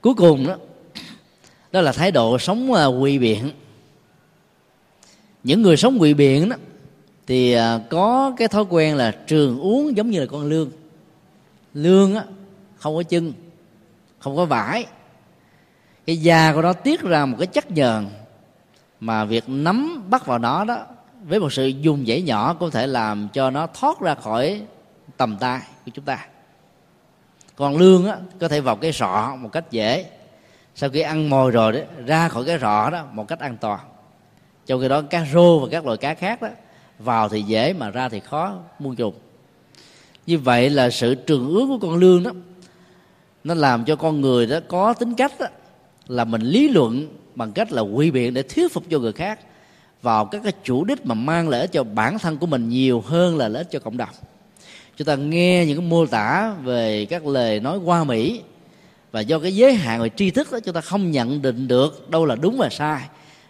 cuối 0.00 0.14
cùng 0.14 0.46
đó 0.46 0.56
đó 1.72 1.80
là 1.80 1.92
thái 1.92 2.10
độ 2.10 2.38
sống 2.38 2.72
à, 2.72 2.86
quỳ 2.86 3.18
biện. 3.18 3.50
Những 5.44 5.62
người 5.62 5.76
sống 5.76 6.00
quỳ 6.00 6.14
biện 6.14 6.48
đó, 6.48 6.56
thì 7.26 7.52
à, 7.52 7.80
có 7.90 8.32
cái 8.36 8.48
thói 8.48 8.64
quen 8.70 8.96
là 8.96 9.10
trường 9.26 9.60
uống 9.60 9.96
giống 9.96 10.10
như 10.10 10.20
là 10.20 10.26
con 10.26 10.44
lương. 10.44 10.70
Lương 11.74 12.14
á, 12.14 12.24
không 12.76 12.96
có 12.96 13.02
chân, 13.02 13.32
không 14.18 14.36
có 14.36 14.44
vải. 14.44 14.86
Cái 16.06 16.16
da 16.16 16.52
của 16.54 16.62
nó 16.62 16.72
tiết 16.72 17.00
ra 17.00 17.26
một 17.26 17.36
cái 17.38 17.46
chất 17.46 17.70
nhờn 17.70 18.06
mà 19.00 19.24
việc 19.24 19.44
nắm 19.48 20.04
bắt 20.10 20.26
vào 20.26 20.38
nó 20.38 20.64
đó, 20.64 20.86
với 21.24 21.40
một 21.40 21.52
sự 21.52 21.66
dùng 21.66 22.04
dãy 22.06 22.22
nhỏ 22.22 22.54
có 22.54 22.70
thể 22.70 22.86
làm 22.86 23.28
cho 23.32 23.50
nó 23.50 23.66
thoát 23.66 24.00
ra 24.00 24.14
khỏi 24.14 24.62
tầm 25.16 25.36
tay 25.40 25.60
của 25.84 25.90
chúng 25.94 26.04
ta 26.04 26.26
con 27.60 27.76
lương 27.76 28.06
á, 28.06 28.16
có 28.40 28.48
thể 28.48 28.60
vào 28.60 28.76
cái 28.76 28.92
sọ 28.92 29.36
một 29.38 29.52
cách 29.52 29.70
dễ. 29.70 30.06
Sau 30.74 30.90
khi 30.90 31.00
ăn 31.00 31.30
mồi 31.30 31.50
rồi 31.50 31.72
đó 31.72 31.80
ra 32.06 32.28
khỏi 32.28 32.44
cái 32.44 32.58
rọ 32.58 32.90
đó 32.90 33.04
một 33.12 33.28
cách 33.28 33.38
an 33.38 33.56
toàn. 33.60 33.80
Trong 34.66 34.80
khi 34.80 34.88
đó 34.88 35.02
cá 35.02 35.26
rô 35.32 35.58
và 35.58 35.68
các 35.70 35.86
loại 35.86 35.98
cá 35.98 36.14
khác 36.14 36.42
đó 36.42 36.48
vào 36.98 37.28
thì 37.28 37.42
dễ 37.42 37.72
mà 37.72 37.90
ra 37.90 38.08
thì 38.08 38.20
khó 38.20 38.58
muôn 38.78 38.96
trùng 38.96 39.14
như 40.26 40.38
vậy 40.38 40.70
là 40.70 40.90
sự 40.90 41.14
trường 41.14 41.48
ước 41.48 41.66
của 41.68 41.78
con 41.78 41.96
lương 41.96 42.22
đó 42.22 42.30
nó 43.44 43.54
làm 43.54 43.84
cho 43.84 43.96
con 43.96 44.20
người 44.20 44.46
đó 44.46 44.58
có 44.68 44.94
tính 44.94 45.14
cách 45.14 45.32
đó, 45.38 45.46
là 46.08 46.24
mình 46.24 46.42
lý 46.42 46.68
luận 46.68 47.08
bằng 47.34 47.52
cách 47.52 47.72
là 47.72 47.82
quy 47.82 48.10
biện 48.10 48.34
để 48.34 48.42
thuyết 48.42 48.72
phục 48.72 48.84
cho 48.90 48.98
người 48.98 49.12
khác 49.12 49.40
vào 50.02 50.24
các 50.24 50.42
cái 50.44 50.52
chủ 50.64 50.84
đích 50.84 51.06
mà 51.06 51.14
mang 51.14 51.48
lợi 51.48 51.60
ích 51.60 51.72
cho 51.72 51.84
bản 51.84 52.18
thân 52.18 52.38
của 52.38 52.46
mình 52.46 52.68
nhiều 52.68 53.00
hơn 53.00 53.36
là 53.36 53.48
lợi 53.48 53.60
ích 53.60 53.70
cho 53.70 53.78
cộng 53.78 53.96
đồng 53.96 54.14
chúng 55.00 55.06
ta 55.06 55.16
nghe 55.16 55.66
những 55.66 55.78
cái 55.78 55.86
mô 55.86 56.06
tả 56.06 56.54
về 56.64 57.06
các 57.10 57.26
lời 57.26 57.60
nói 57.60 57.78
qua 57.78 58.04
mỹ. 58.04 58.42
Và 59.12 59.20
do 59.20 59.38
cái 59.38 59.54
giới 59.54 59.74
hạn 59.74 60.02
về 60.02 60.08
tri 60.16 60.30
thức 60.30 60.52
đó, 60.52 60.58
chúng 60.64 60.74
ta 60.74 60.80
không 60.80 61.10
nhận 61.10 61.42
định 61.42 61.68
được 61.68 62.10
đâu 62.10 62.26
là 62.26 62.34
đúng 62.34 62.56
và 62.58 62.68
sai, 62.70 63.02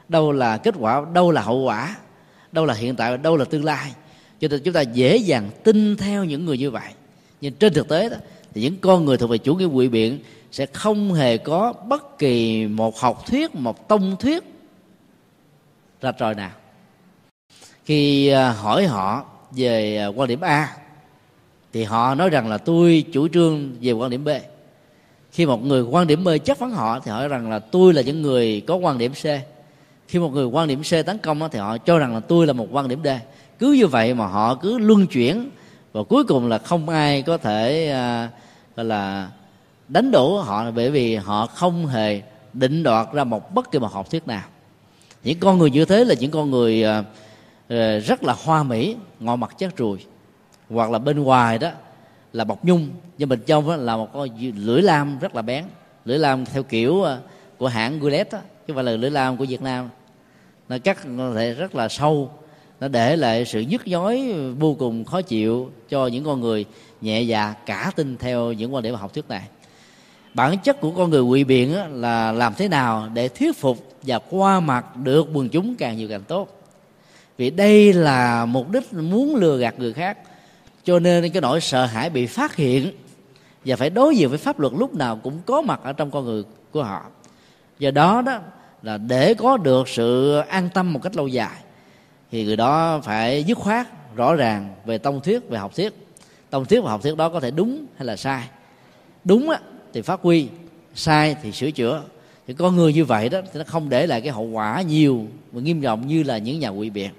đâu 0.09 0.32
là 0.32 0.56
kết 0.56 0.74
quả, 0.78 1.05
đâu 1.12 1.31
là 1.31 1.43
hậu 1.43 1.59
quả, 1.59 1.97
đâu 2.52 2.66
là 2.66 2.74
hiện 2.74 2.97
tại 2.97 3.10
và 3.10 3.16
đâu 3.16 3.36
là 3.36 3.44
tương 3.44 3.64
lai. 3.64 3.90
Cho 4.40 4.48
nên 4.48 4.62
chúng 4.62 4.74
ta 4.74 4.81
dễ 4.81 5.16
dàng 5.16 5.51
tin 5.64 5.97
theo 5.97 6.24
những 6.24 6.44
người 6.44 6.59
như 6.59 6.70
vậy. 6.70 6.90
Nhưng 7.40 7.52
trên 7.52 7.72
thực 7.72 7.89
tế 7.89 8.09
đó, 8.09 8.16
thì 8.55 8.62
những 8.62 8.77
con 8.81 9.05
người 9.05 9.16
thuộc 9.16 9.31
về 9.31 9.39
chủ 9.39 9.55
nghĩa 9.55 9.64
quỷ 9.64 9.89
biện 9.89 10.18
sẽ 10.52 10.66
không 10.66 11.14
hề 11.14 11.39
có 11.39 11.72
bất 11.72 12.18
kỳ 12.18 12.66
một 12.66 12.98
học 12.98 13.27
thuyết, 13.27 13.55
một 13.55 13.89
tông 13.89 14.16
thuyết 14.16 14.44
ra 16.01 16.12
trời 16.12 16.35
nào. 16.35 16.52
Khi 17.85 18.28
à, 18.28 18.52
hỏi 18.52 18.86
họ 18.86 19.24
về 19.51 19.97
à, 19.97 20.06
quan 20.06 20.28
điểm 20.28 20.40
a 20.40 20.77
thì 21.72 21.84
họ 21.84 22.14
nói 22.14 22.30
rằng 22.30 22.48
là 22.48 22.59
tôi 22.59 23.05
chủ 23.12 23.28
trương 23.28 23.76
về 23.80 23.92
quan 23.92 24.10
điểm 24.10 24.24
b. 24.24 24.28
Khi 25.32 25.47
một 25.47 25.64
người 25.64 25.82
quan 25.82 26.06
điểm 26.06 26.24
b 26.24 26.28
chất 26.44 26.59
vấn 26.59 26.70
họ, 26.70 27.01
thì 27.01 27.10
hỏi 27.10 27.28
rằng 27.28 27.51
là 27.51 27.59
tôi 27.59 27.94
là 27.94 28.02
những 28.02 28.22
người 28.22 28.62
có 28.66 28.74
quan 28.74 28.98
điểm 28.98 29.12
c. 29.12 29.24
Khi 30.09 30.18
một 30.18 30.32
người 30.32 30.44
quan 30.44 30.68
điểm 30.68 30.82
c 30.82 31.06
tấn 31.06 31.18
công 31.18 31.48
thì 31.52 31.59
họ 31.59 31.78
cho 31.78 31.98
rằng 31.98 32.14
là 32.14 32.20
tôi 32.20 32.47
là 32.47 32.52
một 32.52 32.66
quan 32.70 32.88
điểm 32.88 33.01
d. 33.05 33.09
Cứ 33.59 33.72
như 33.72 33.86
vậy 33.86 34.14
mà 34.14 34.26
họ 34.26 34.55
cứ 34.55 34.78
luân 34.78 35.06
chuyển, 35.06 35.51
và 35.92 36.02
cuối 36.02 36.24
cùng 36.24 36.48
là 36.48 36.59
không 36.59 36.88
ai 36.88 37.22
có 37.22 37.38
thể 37.38 37.90
à, 37.90 38.30
gọi 38.76 38.86
là, 38.86 39.30
đánh 39.88 40.10
đổ 40.10 40.40
họ, 40.40 40.70
bởi 40.70 40.90
vì 40.90 41.16
họ 41.16 41.47
không 41.47 41.86
hề 41.86 42.22
định 42.52 42.82
đoạt 42.82 43.12
ra 43.12 43.24
một 43.24 43.55
bất 43.55 43.70
kỳ 43.70 43.78
một 43.78 43.92
học 43.92 44.10
thuyết 44.10 44.26
nào. 44.26 44.42
Những 45.24 45.38
con 45.40 45.59
người 45.59 45.70
như 45.70 45.84
thế 45.84 46.05
là 46.05 46.14
những 46.20 46.30
con 46.30 46.51
người 46.51 46.84
à, 46.84 47.05
ờ, 47.68 47.98
rất 47.98 48.24
là 48.24 48.36
hoa 48.44 48.62
mỹ, 48.62 48.97
ngọ 49.20 49.36
mặt 49.36 49.59
chất 49.59 49.76
ruồi 49.76 49.98
hoặc 50.70 50.90
là 50.90 50.98
bên 50.98 51.22
ngoài 51.22 51.59
đó 51.59 51.70
là 52.32 52.44
bọc 52.44 52.64
nhung. 52.64 52.88
Nhưng 53.18 53.28
bên 53.28 53.40
trong 53.47 53.68
đó 53.68 53.76
là 53.76 53.97
một 53.97 54.09
con 54.12 54.28
lưỡi 54.56 54.82
lam 54.82 55.18
rất 55.18 55.34
là 55.34 55.42
bén. 55.42 55.64
Lưỡi 56.05 56.18
lam 56.18 56.47
theo 56.47 56.62
kiểu 56.62 57.02
à, 57.02 57.18
của 57.59 57.68
hãng 57.68 58.01
Gillette 58.01 58.38
đó, 58.38 58.38
chứ 58.42 58.64
không 58.66 58.74
phải 58.74 58.84
là 58.84 58.92
lưỡi 58.92 59.10
lam 59.10 59.36
của 59.36 59.44
Việt 59.44 59.62
Nam. 59.62 59.88
Nó 60.68 60.78
cắt 60.78 60.98
có 61.18 61.32
thể 61.34 61.55
rất 61.55 61.74
là 61.74 61.88
sâu. 61.88 62.30
Nó 62.80 62.88
để 62.88 63.16
lại 63.16 63.44
sự 63.44 63.60
nhức 63.60 63.86
nhói 63.86 64.34
vô 64.59 64.76
cùng 64.78 65.05
khó 65.05 65.22
chịu 65.22 65.70
cho 65.88 66.06
những 66.06 66.24
con 66.24 66.40
người 66.40 66.64
nhẹ 67.01 67.22
dạ 67.22 67.55
cả 67.66 67.92
tin 67.97 68.16
theo 68.16 68.52
những 68.52 68.74
quan 68.74 68.82
điểm 68.82 68.94
học 68.94 69.14
thuyết 69.14 69.28
này. 69.28 69.42
Bản 70.34 70.59
chất 70.59 70.80
của 70.80 70.90
con 70.90 71.10
người 71.10 71.24
quỵ 71.30 71.44
biện 71.44 71.74
là 72.01 72.32
làm 72.32 72.55
thế 72.55 72.68
nào 72.68 73.09
để 73.14 73.28
thuyết 73.28 73.56
phục 73.56 73.92
và 74.02 74.18
qua 74.18 74.60
mặt 74.60 74.97
được 74.97 75.28
quần 75.34 75.48
chúng 75.48 75.74
càng 75.76 75.97
nhiều 75.97 76.09
càng 76.09 76.22
tốt? 76.22 76.48
Vì 77.38 77.51
đây 77.51 77.92
là 77.92 78.47
mục 78.47 78.70
đích 78.70 78.92
muốn 78.92 79.36
lừa 79.36 79.56
gạt 79.56 79.78
người 79.78 79.92
khác 79.92 80.18
cho 80.91 80.99
nên 80.99 81.31
cái 81.31 81.41
nỗi 81.41 81.61
sợ 81.61 81.87
hãi 81.87 82.11
bị 82.11 82.27
phát 82.27 82.57
hiện 82.57 82.91
và 83.65 83.77
phải 83.77 83.91
đối 83.91 84.17
diện 84.17 84.29
với 84.29 84.39
pháp 84.39 84.61
luật 84.61 84.73
lúc 84.77 84.95
nào 84.95 85.17
cũng 85.23 85.39
có 85.47 85.62
mặt 85.62 85.81
ở 85.83 85.93
trong 85.93 86.11
con 86.11 86.25
người 86.25 86.43
của 86.71 86.83
họ. 86.83 87.03
Do 87.79 87.91
đó 87.91 88.23
đó 88.23 88.39
là 88.83 88.99
để 88.99 89.35
có 89.35 89.57
được 89.57 89.89
sự 89.89 90.39
an 90.49 90.69
tâm 90.75 90.93
một 90.93 91.01
cách 91.03 91.17
lâu 91.17 91.29
dài 91.29 91.57
thì 92.31 92.45
người 92.45 92.57
đó 92.57 93.01
phải 93.05 93.45
dứt 93.45 93.59
khoát 93.59 93.87
rõ 94.17 94.35
ràng 94.35 94.75
về 94.85 94.99
tông 94.99 95.21
thuyết 95.21 95.49
về 95.49 95.59
học 95.59 95.77
thuyết. 95.77 95.93
Tông 96.51 96.65
thuyết 96.65 96.81
và 96.81 96.91
học 96.91 97.03
thuyết 97.03 97.17
đó 97.17 97.29
có 97.29 97.41
thể 97.41 97.51
đúng 97.51 97.87
hay 97.97 98.07
là 98.07 98.17
sai. 98.17 98.49
Đúng 99.25 99.51
á, 99.51 99.59
thì 99.93 100.03
phát 100.03 100.21
huy 100.23 100.49
sai 100.95 101.37
thì 101.43 101.53
sửa 101.53 101.71
chữa. 101.71 102.03
Thì 102.47 102.55
con 102.55 102.77
người 102.77 102.93
như 102.93 103.05
vậy 103.05 103.29
đó 103.29 103.41
thì 103.53 103.59
nó 103.59 103.65
không 103.67 103.89
để 103.89 104.07
lại 104.07 104.21
cái 104.21 104.33
hậu 104.33 104.45
quả 104.45 104.83
nhiều 104.83 105.27
và 105.53 105.61
nghiêm 105.61 105.83
trọng 105.83 106.07
như 106.07 106.23
là 106.23 106.39
những 106.39 106.61
nhà 106.61 106.69
quỷ 106.69 106.91
biện 106.91 107.11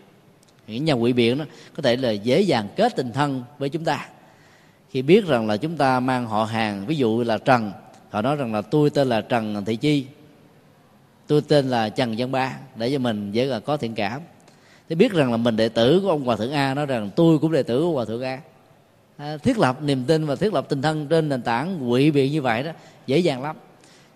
những 0.72 0.86
nhà 0.86 0.94
quỷ 0.94 1.14
biện 1.14 1.38
đó 1.38 1.46
có 1.76 1.84
thể 1.84 1.96
là 1.96 2.12
dễ 2.12 2.42
dàng 2.42 2.68
kết 2.76 2.96
tình 2.96 3.12
thân 3.12 3.44
với 3.58 3.70
chúng 3.70 3.84
ta. 3.84 4.08
Khi 4.90 5.02
biết 5.02 5.28
rằng 5.28 5.48
là 5.48 5.58
chúng 5.58 5.78
ta 5.78 6.00
mang 6.00 6.28
họ 6.28 6.44
hàng 6.44 6.86
ví 6.86 6.96
dụ 6.96 7.24
là 7.24 7.38
trần 7.38 7.72
họ 8.10 8.22
nói 8.22 8.36
rằng 8.36 8.54
là 8.54 8.62
tôi 8.62 8.90
tên 8.90 9.10
là 9.10 9.22
trần 9.22 9.66
thị 9.66 9.76
chi 9.76 10.06
tôi 11.28 11.42
tên 11.48 11.70
là 11.70 11.90
trần 11.90 12.16
văn 12.18 12.32
ba 12.32 12.58
để 12.76 12.92
cho 12.92 13.00
mình 13.00 13.32
dễ 13.32 13.46
là 13.46 13.60
có 13.60 13.78
thiện 13.78 13.96
cảm. 13.96 14.22
Thì 14.90 14.96
biết 14.96 15.12
rằng 15.12 15.32
là 15.32 15.38
mình 15.38 15.56
đệ 15.56 15.70
tử 15.70 16.00
của 16.04 16.10
ông 16.10 16.24
hòa 16.24 16.36
thượng 16.36 16.52
a 16.52 16.74
nói 16.74 16.86
rằng 16.86 17.10
tôi 17.16 17.40
cũng 17.40 17.52
đệ 17.52 17.64
tử 17.64 17.82
của 17.82 17.92
hòa 17.92 18.06
thượng 18.06 18.24
a. 18.24 18.42
À, 19.18 19.38
thiết 19.38 19.60
lập 19.60 19.82
niềm 19.82 20.04
tin 20.08 20.26
và 20.26 20.36
thiết 20.36 20.54
lập 20.54 20.66
tình 20.70 20.82
thân 20.82 21.08
trên 21.08 21.30
nền 21.30 21.42
tảng 21.42 21.92
quỷ 21.92 22.12
biện 22.12 22.32
như 22.32 22.42
vậy 22.42 22.64
đó 22.64 22.72
dễ 23.08 23.18
dàng 23.18 23.42
lắm. 23.42 23.56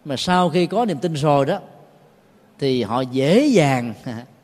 Mà 0.06 0.18
sau 0.18 0.50
khi 0.50 0.68
có 0.68 0.86
niềm 0.86 0.98
tin 0.98 1.14
rồi 1.14 1.46
đó 1.46 1.60
thì 2.60 2.84
họ 2.84 3.02
dễ 3.02 3.48
dàng 3.48 3.94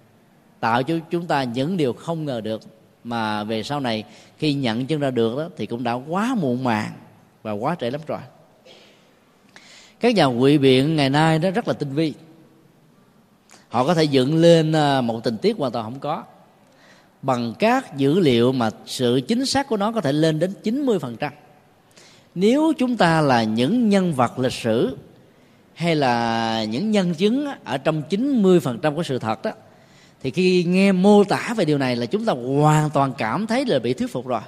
tạo 0.62 0.84
cho 0.84 0.96
chúng 1.10 1.28
ta 1.28 1.44
những 1.44 1.78
điều 1.78 1.94
không 1.94 2.26
ngờ 2.26 2.42
được 2.42 2.62
mà 3.04 3.44
về 3.44 3.64
sau 3.64 3.80
này 3.80 4.04
khi 4.38 4.54
nhận 4.54 4.86
chân 4.86 5.00
ra 5.00 5.12
được 5.12 5.38
đó, 5.38 5.50
thì 5.58 5.66
cũng 5.66 5.84
đã 5.84 5.94
quá 5.94 6.36
muộn 6.40 6.64
màng 6.64 6.92
và 7.44 7.52
quá 7.52 7.76
trễ 7.80 7.90
lắm 7.90 8.02
rồi. 8.08 8.20
Các 10.00 10.16
nhà 10.16 10.26
quỷ 10.26 10.58
biện 10.58 10.96
ngày 10.96 11.10
nay 11.10 11.40
đó 11.40 11.52
rất 11.52 11.68
là 11.68 11.74
tinh 11.74 11.94
vi. 11.94 12.14
Họ 13.70 13.86
có 13.86 13.94
thể 13.94 14.04
dựng 14.04 14.42
lên 14.42 14.74
à, 14.74 15.02
một 15.02 15.24
tình 15.24 15.38
tiết 15.38 15.58
hoàn 15.58 15.72
toàn 15.72 15.86
không 15.86 16.00
có. 16.00 16.24
Bằng 17.22 17.54
các 17.60 17.98
dữ 17.98 18.20
liệu 18.20 18.52
mà 18.52 18.70
sự 18.86 19.22
chính 19.28 19.46
xác 19.46 19.68
của 19.68 19.78
nó 19.78 19.92
có 19.92 20.02
thể 20.02 20.12
lên 20.12 20.40
đến 20.40 20.54
90%. 20.64 21.30
Nếu 22.36 22.74
chúng 22.78 22.98
ta 22.98 23.22
là 23.22 23.44
những 23.44 23.90
nhân 23.90 24.14
vật 24.14 24.40
lịch 24.40 24.54
sử 24.54 24.98
hay 25.74 25.96
là 25.96 26.64
những 26.64 26.92
nhân 26.92 27.14
chứng 27.14 27.48
ở 27.64 27.78
trong 27.78 28.02
90% 28.10 28.96
của 28.96 29.04
sự 29.04 29.20
thật 29.20 29.44
đó 29.44 29.52
thì 30.24 30.32
khi 30.32 30.64
nghe 30.64 30.92
mô 30.92 31.24
tả 31.24 31.54
về 31.58 31.66
điều 31.66 31.78
này 31.78 31.96
là 31.96 32.06
chúng 32.06 32.26
ta 32.26 32.34
hoàn 32.34 32.90
toàn 32.90 33.14
cảm 33.18 33.48
thấy 33.48 33.66
là 33.66 33.80
bị 33.80 33.94
thuyết 33.94 34.12
phục 34.12 34.28
rồi. 34.28 34.42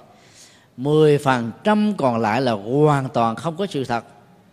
10% 0.78 1.94
còn 1.98 2.22
lại 2.22 2.42
là 2.42 2.52
hoàn 2.52 3.10
toàn 3.10 3.36
không 3.36 3.58
có 3.58 3.66
sự 3.70 3.84
thật 3.84 4.06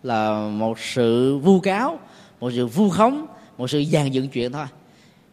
là 0.03 0.47
một 0.49 0.79
sự 0.79 1.37
vu 1.37 1.59
cáo, 1.59 1.99
một 2.39 2.51
sự 2.55 2.67
vu 2.67 2.89
khống, 2.89 3.25
một 3.57 3.69
sự 3.69 3.83
dàn 3.83 4.11
dựng 4.11 4.29
chuyện 4.29 4.51
thôi. 4.51 4.65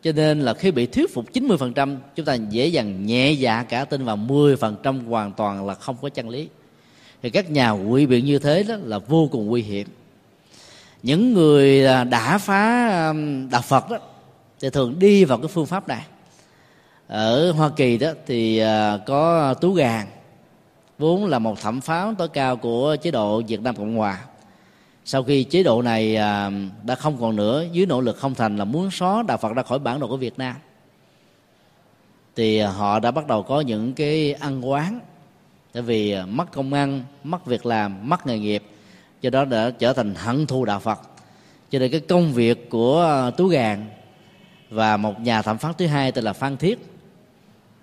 Cho 0.03 0.13
nên 0.13 0.41
là 0.41 0.55
khi 0.55 0.71
bị 0.71 0.87
thuyết 0.87 1.15
phục 1.15 1.33
90% 1.33 1.97
chúng 2.17 2.27
ta 2.27 2.35
dễ 2.35 2.67
dàng 2.67 3.07
nhẹ 3.07 3.33
dạ 3.33 3.63
cả 3.63 3.85
tin 3.85 4.05
vào 4.05 4.17
10% 4.17 5.09
hoàn 5.09 5.33
toàn 5.33 5.67
là 5.67 5.75
không 5.75 5.97
có 6.03 6.09
chân 6.09 6.29
lý. 6.29 6.49
Thì 7.23 7.31
các 7.31 7.51
nhà 7.51 7.71
quỷ 7.71 8.07
biện 8.07 8.25
như 8.25 8.39
thế 8.39 8.63
đó 8.63 8.77
là 8.85 8.99
vô 8.99 9.29
cùng 9.33 9.47
nguy 9.47 9.63
hiểm. 9.63 9.89
Những 11.03 11.35
người 11.35 11.87
à, 11.87 12.05
đã 12.05 12.39
phá 12.39 12.89
à, 12.89 13.13
đạo 13.51 13.63
phật 13.63 13.91
đó 13.91 13.99
thì 14.61 14.71
thường 14.71 14.99
đi 14.99 15.25
vào 15.25 15.39
cái 15.39 15.49
phương 15.49 15.67
pháp 15.67 15.89
này. 15.89 16.07
Ở 17.07 17.53
hoa 17.53 17.71
kỳ 17.77 17.99
đó 17.99 18.09
thì 18.27 18.59
à, 18.59 18.99
có 19.07 19.55
tú 19.55 19.73
gàn 19.73 20.07
vốn 20.99 21.27
là 21.27 21.39
một 21.39 21.61
thẩm 21.61 21.81
phán 21.81 22.17
tối 22.17 22.29
cao 22.29 22.57
của 22.57 22.97
chế 23.03 23.11
độ 23.11 23.43
việt 23.49 23.61
nam 23.61 23.77
cộng 23.77 23.97
hòa. 23.97 24.25
Sau 25.05 25.23
khi 25.23 25.45
chế 25.45 25.63
độ 25.63 25.83
này 25.83 26.17
à, 26.17 26.51
đã 26.83 26.95
không 26.95 27.21
còn 27.21 27.37
nữa, 27.37 27.65
dưới 27.73 27.87
nỗ 27.87 28.01
lực 28.01 28.17
không 28.17 28.35
thành 28.35 28.57
là 28.57 28.65
muốn 28.65 28.91
xóa 28.91 29.23
đạo 29.23 29.37
phật 29.37 29.53
ra 29.53 29.63
khỏi 29.63 29.79
bản 29.79 30.01
đồ 30.01 30.09
của 30.09 30.17
việt 30.17 30.39
nam. 30.39 30.57
Thì 32.37 32.59
à, 32.59 32.71
họ 32.71 33.01
đã 33.01 33.11
bắt 33.11 33.27
đầu 33.27 33.43
có 33.43 33.61
những 33.61 33.93
cái 33.93 34.33
ăn 34.33 34.71
quán, 34.71 35.01
tại 35.73 35.83
vì 35.83 36.17
mất 36.29 36.53
công 36.53 36.73
ăn, 36.73 37.05
mất 37.25 37.47
việc 37.47 37.67
làm, 37.67 38.09
mất 38.09 38.27
nghề 38.27 38.39
nghiệp 38.39 38.63
cho 39.23 39.31
đó 39.31 39.45
đã 39.45 39.71
trở 39.79 39.93
thành 39.93 40.15
hận 40.15 40.47
thù 40.47 40.65
đạo 40.65 40.81
phật. 40.81 40.99
Cho 41.71 41.79
nên 41.79 41.91
cái 41.91 42.01
công 42.01 42.33
việc 42.33 42.71
của 42.71 43.31
tú 43.37 43.47
gàn 43.47 43.87
và 44.71 44.97
một 44.97 45.21
nhà 45.21 45.43
thẩm 45.43 45.59
phán 45.59 45.73
thứ 45.79 45.87
hai 45.87 46.13
tên 46.13 46.25
là 46.25 46.33
phan 46.33 46.57
thiết. 46.57 46.79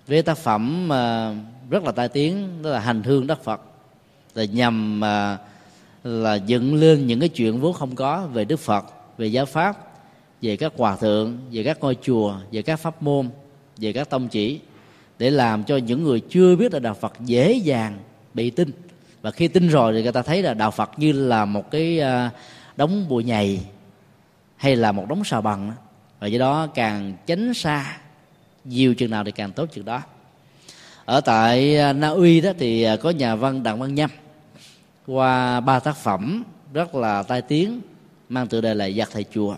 Với 0.06 0.22
tác 0.22 0.38
phẩm 0.38 0.88
ờ, 0.88 1.34
rất 1.70 1.84
là 1.84 1.92
tai 1.92 2.08
tiếng, 2.08 2.62
đó 2.62 2.70
là 2.70 2.80
hành 2.80 3.02
hương 3.02 3.26
đất 3.26 3.44
phật. 3.44 3.60
Là 4.34 4.44
nhằm 4.44 5.00
ờ, 5.00 5.36
là 6.04 6.34
dựng 6.34 6.74
lên 6.74 7.06
những 7.06 7.20
cái 7.20 7.28
chuyện 7.28 7.60
vốn 7.60 7.72
không 7.72 7.94
có 7.94 8.26
về 8.32 8.44
đức 8.44 8.60
phật, 8.60 8.84
về 9.18 9.26
giáo 9.26 9.46
pháp, 9.46 9.78
về 10.42 10.56
các 10.56 10.72
hòa 10.76 10.96
thượng, 10.96 11.38
về 11.50 11.62
các 11.62 11.80
ngôi 11.80 11.96
chùa, 12.02 12.34
về 12.52 12.62
các 12.62 12.76
pháp 12.76 13.02
môn, 13.02 13.28
về 13.76 13.92
các 13.92 14.10
tông 14.10 14.28
chỉ, 14.28 14.60
để 15.18 15.30
làm 15.30 15.64
cho 15.64 15.76
những 15.76 16.04
người 16.04 16.20
chưa 16.20 16.56
biết 16.56 16.72
là 16.72 16.78
đạo 16.78 16.94
phật 16.94 17.12
dễ 17.20 17.52
dàng 17.52 17.98
bị 18.34 18.50
tin. 18.50 18.70
Và 19.22 19.30
khi 19.30 19.48
tin 19.48 19.68
rồi 19.68 19.92
thì 19.92 20.02
người 20.02 20.12
ta 20.12 20.22
thấy 20.22 20.42
là 20.42 20.54
đạo 20.54 20.70
phật 20.70 20.90
như 20.96 21.12
là 21.12 21.44
một 21.44 21.70
cái 21.70 21.98
ờ, 21.98 22.28
đống 22.76 23.08
bụi 23.08 23.24
nhầy 23.24 23.60
hay 24.56 24.76
là 24.76 24.92
một 24.92 25.08
đống 25.08 25.24
sào 25.24 25.42
bằng 25.42 25.72
và 26.20 26.26
do 26.26 26.38
đó 26.38 26.66
càng 26.74 27.12
tránh 27.26 27.54
xa, 27.54 27.98
nhiều 28.64 28.94
chừng 28.94 29.10
nào 29.10 29.24
thì 29.24 29.30
càng 29.30 29.52
tốt 29.52 29.68
chừng 29.72 29.84
đó. 29.84 30.02
Ở 31.04 31.20
tại 31.20 31.78
à, 31.78 31.92
Na 31.92 32.08
Uy 32.08 32.40
đó 32.40 32.50
thì 32.58 32.82
à, 32.82 32.96
có 32.96 33.10
nhà 33.10 33.34
văn 33.34 33.62
Đặng 33.62 33.78
Văn 33.78 33.94
Nhâm 33.94 34.10
qua 35.06 35.60
ba 35.60 35.78
tác 35.78 35.96
phẩm 35.96 36.44
rất 36.74 36.94
là 36.94 37.22
tai 37.22 37.42
tiếng, 37.42 37.80
mang 38.28 38.46
tựa 38.46 38.60
đề 38.60 38.74
là 38.74 38.90
giặc 38.90 39.08
thầy 39.12 39.24
chùa. 39.34 39.56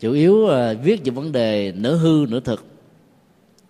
Chủ 0.00 0.12
yếu 0.12 0.48
à, 0.48 0.72
viết 0.72 1.02
những 1.04 1.14
vấn 1.14 1.32
đề 1.32 1.72
nửa 1.76 1.96
hư, 1.96 2.26
nửa 2.28 2.40
thực, 2.40 2.66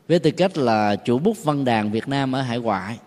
với 0.09 0.19
tư 0.19 0.31
cách 0.31 0.59
là 0.59 0.97
chủ 0.97 1.19
bút 1.19 1.45
văn 1.45 1.65
đàn 1.65 1.91
Việt 1.91 2.09
Nam 2.09 2.35
ở 2.35 2.43
hải 2.43 2.59
ngoại. 2.59 2.99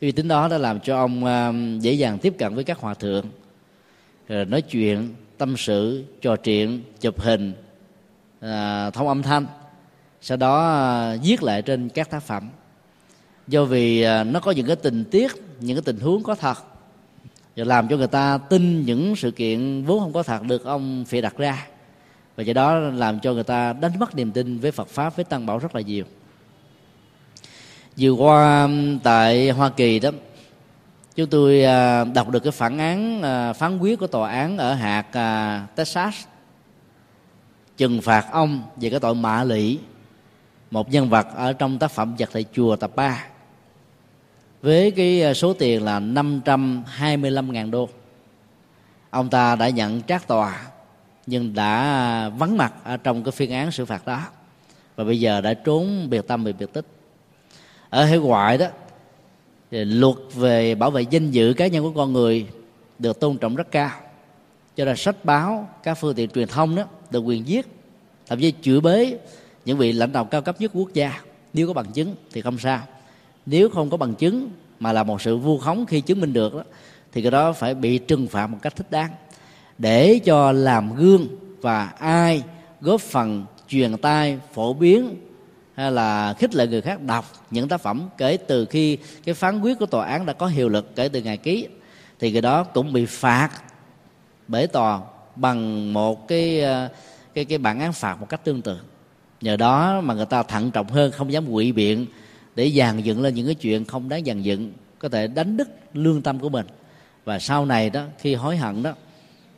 Uy 0.00 0.12
tín 0.12 0.28
đó 0.28 0.48
đã 0.48 0.58
làm 0.58 0.80
cho 0.80 0.96
ông 0.96 1.78
dễ 1.82 1.92
dàng 1.92 2.18
tiếp 2.18 2.34
cận 2.38 2.54
với 2.54 2.64
các 2.64 2.78
hòa 2.78 2.94
thượng 2.94 3.24
nói 4.28 4.62
chuyện, 4.62 5.14
tâm 5.38 5.56
sự, 5.56 6.04
trò 6.20 6.36
chuyện, 6.36 6.82
chụp 7.00 7.20
hình 7.20 7.52
À, 8.40 8.90
thông 8.90 9.08
âm 9.08 9.22
thanh 9.22 9.46
sau 10.20 10.36
đó 10.36 10.68
à, 10.68 11.16
viết 11.22 11.42
lại 11.42 11.62
trên 11.62 11.88
các 11.88 12.10
tác 12.10 12.22
phẩm. 12.22 12.48
Do 13.48 13.64
vì 13.64 14.02
à, 14.02 14.24
nó 14.24 14.40
có 14.40 14.50
những 14.50 14.66
cái 14.66 14.76
tình 14.76 15.04
tiết 15.04 15.32
những 15.60 15.76
cái 15.76 15.82
tình 15.82 16.00
huống 16.00 16.22
có 16.22 16.34
thật 16.34 16.58
và 17.56 17.64
làm 17.64 17.88
cho 17.88 17.96
người 17.96 18.06
ta 18.06 18.38
tin 18.38 18.84
những 18.84 19.16
sự 19.16 19.30
kiện 19.30 19.84
vốn 19.84 20.00
không 20.00 20.12
có 20.12 20.22
thật 20.22 20.42
được 20.42 20.64
ông 20.64 21.04
phịa 21.08 21.20
đặt 21.20 21.36
ra. 21.36 21.66
Và 22.36 22.42
do 22.42 22.52
đó 22.52 22.78
làm 22.78 23.20
cho 23.20 23.32
người 23.32 23.44
ta 23.44 23.72
đánh 23.72 23.98
mất 23.98 24.16
niềm 24.16 24.32
tin 24.32 24.58
với 24.58 24.70
Phật 24.70 24.88
pháp 24.88 25.16
với 25.16 25.24
tăng 25.24 25.46
bảo 25.46 25.58
rất 25.58 25.74
là 25.74 25.80
nhiều. 25.80 26.04
Vừa 27.98 28.10
qua 28.10 28.68
tại 29.02 29.50
Hoa 29.50 29.68
Kỳ 29.68 29.98
đó 29.98 30.10
chúng 31.14 31.26
tôi 31.26 31.64
à, 31.64 32.04
đọc 32.04 32.28
được 32.28 32.40
cái 32.40 32.52
phản 32.52 32.78
án 32.78 33.22
à, 33.22 33.52
phán 33.52 33.78
quyết 33.78 33.98
của 33.98 34.06
tòa 34.06 34.30
án 34.30 34.58
ở 34.58 34.74
hạt 34.74 35.06
à, 35.12 35.66
Texas 35.76 36.14
trừng 37.78 38.00
phạt 38.00 38.26
ông 38.32 38.62
về 38.76 38.90
cái 38.90 39.00
tội 39.00 39.14
mạ 39.14 39.44
lị 39.44 39.78
một 40.70 40.92
nhân 40.92 41.08
vật 41.08 41.26
ở 41.34 41.52
trong 41.52 41.78
tác 41.78 41.90
phẩm 41.90 42.14
vật 42.18 42.28
thầy 42.32 42.44
chùa 42.52 42.76
tập 42.76 42.90
3 42.96 43.24
với 44.62 44.90
cái 44.90 45.22
à, 45.22 45.34
số 45.34 45.52
tiền 45.54 45.84
là 45.84 46.00
525.000 46.00 47.70
đô. 47.70 47.88
Ông 49.10 49.30
ta 49.30 49.56
đã 49.56 49.68
nhận 49.68 50.02
trác 50.02 50.28
tòa, 50.28 50.66
nhưng 51.26 51.54
đã 51.54 51.80
à, 51.82 52.28
vắng 52.28 52.56
mặt 52.56 52.74
ở 52.84 52.96
trong 52.96 53.24
cái 53.24 53.32
phiên 53.32 53.50
án 53.50 53.70
xử 53.70 53.84
phạt 53.84 54.06
đó, 54.06 54.22
và 54.96 55.04
bây 55.04 55.20
giờ 55.20 55.40
đã 55.40 55.54
trốn 55.54 56.10
biệt 56.10 56.26
tâm 56.26 56.44
về 56.44 56.52
biệt 56.52 56.72
tích. 56.72 56.86
Ở 57.90 58.04
hải 58.04 58.18
ngoại 58.18 58.58
đó, 58.58 58.66
thì 59.70 59.84
luật 59.84 60.16
về 60.34 60.74
bảo 60.74 60.90
vệ 60.90 61.02
danh 61.02 61.30
dự 61.30 61.52
cá 61.56 61.66
nhân 61.66 61.84
của 61.84 61.92
con 61.92 62.12
người 62.12 62.46
được 62.98 63.20
tôn 63.20 63.38
trọng 63.38 63.56
rất 63.56 63.70
cao. 63.70 63.90
Cho 64.76 64.84
nên 64.84 64.96
sách 64.96 65.24
báo, 65.24 65.68
các 65.82 65.94
phương 65.94 66.14
tiện 66.14 66.30
truyền 66.30 66.48
thông 66.48 66.76
đó 66.76 66.84
được 67.10 67.20
quyền 67.20 67.48
giết 67.48 67.66
thậm 68.26 68.40
chí 68.40 68.52
chửi 68.62 68.80
bế 68.80 69.18
những 69.64 69.78
vị 69.78 69.92
lãnh 69.92 70.12
đạo 70.12 70.24
cao 70.24 70.42
cấp 70.42 70.60
nhất 70.60 70.70
quốc 70.74 70.94
gia. 70.94 71.20
Nếu 71.52 71.66
có 71.66 71.72
bằng 71.72 71.92
chứng 71.92 72.14
thì 72.32 72.40
không 72.40 72.58
sao. 72.58 72.80
Nếu 73.46 73.68
không 73.68 73.90
có 73.90 73.96
bằng 73.96 74.14
chứng 74.14 74.50
mà 74.80 74.92
là 74.92 75.02
một 75.02 75.22
sự 75.22 75.36
vu 75.36 75.58
khống 75.58 75.86
khi 75.86 76.00
chứng 76.00 76.20
minh 76.20 76.32
được 76.32 76.54
đó, 76.54 76.62
thì 77.12 77.22
cái 77.22 77.30
đó 77.30 77.52
phải 77.52 77.74
bị 77.74 77.98
trừng 77.98 78.28
phạt 78.28 78.46
một 78.46 78.58
cách 78.62 78.76
thích 78.76 78.90
đáng. 78.90 79.10
Để 79.78 80.20
cho 80.24 80.52
làm 80.52 80.94
gương 80.94 81.28
và 81.60 81.84
ai 81.98 82.42
góp 82.80 83.00
phần 83.00 83.44
truyền 83.68 83.96
tai 83.96 84.38
phổ 84.54 84.72
biến 84.72 85.14
hay 85.74 85.92
là 85.92 86.34
khích 86.38 86.54
lệ 86.54 86.66
người 86.66 86.80
khác 86.80 87.02
đọc 87.02 87.24
những 87.50 87.68
tác 87.68 87.80
phẩm 87.80 88.08
kể 88.18 88.36
từ 88.36 88.64
khi 88.64 88.98
cái 89.24 89.34
phán 89.34 89.60
quyết 89.60 89.78
của 89.78 89.86
tòa 89.86 90.06
án 90.06 90.26
đã 90.26 90.32
có 90.32 90.46
hiệu 90.46 90.68
lực 90.68 90.96
kể 90.96 91.08
từ 91.08 91.22
ngày 91.22 91.36
ký 91.36 91.68
thì 92.18 92.32
cái 92.32 92.42
đó 92.42 92.64
cũng 92.64 92.92
bị 92.92 93.06
phạt 93.06 93.50
bởi 94.48 94.66
tòa 94.66 95.00
bằng 95.38 95.92
một 95.92 96.28
cái 96.28 96.60
ờ, 96.60 96.88
cái 97.34 97.44
cái 97.44 97.58
bản 97.58 97.80
án 97.80 97.92
phạt 97.92 98.20
một 98.20 98.28
cách 98.28 98.44
tương 98.44 98.62
tự. 98.62 98.78
Nhờ 99.40 99.56
đó 99.56 100.00
mà 100.00 100.14
người 100.14 100.26
ta 100.26 100.42
thận 100.42 100.70
trọng 100.70 100.88
hơn, 100.88 101.10
không 101.12 101.32
dám 101.32 101.46
quỵ 101.52 101.72
biện 101.72 102.06
để 102.54 102.70
dàn 102.70 103.02
dựng 103.02 103.22
lên 103.22 103.34
những 103.34 103.46
cái 103.46 103.54
chuyện 103.54 103.84
không 103.84 104.08
đáng 104.08 104.24
dàn 104.24 104.42
dựng, 104.42 104.72
có 104.98 105.08
thể 105.08 105.26
đánh 105.26 105.56
đứt 105.56 105.68
lương 105.94 106.22
tâm 106.22 106.38
của 106.38 106.48
mình. 106.48 106.66
Và 107.24 107.38
sau 107.38 107.66
này 107.66 107.90
đó, 107.90 108.04
khi 108.18 108.34
hối 108.34 108.56
hận 108.56 108.82
đó, 108.82 108.94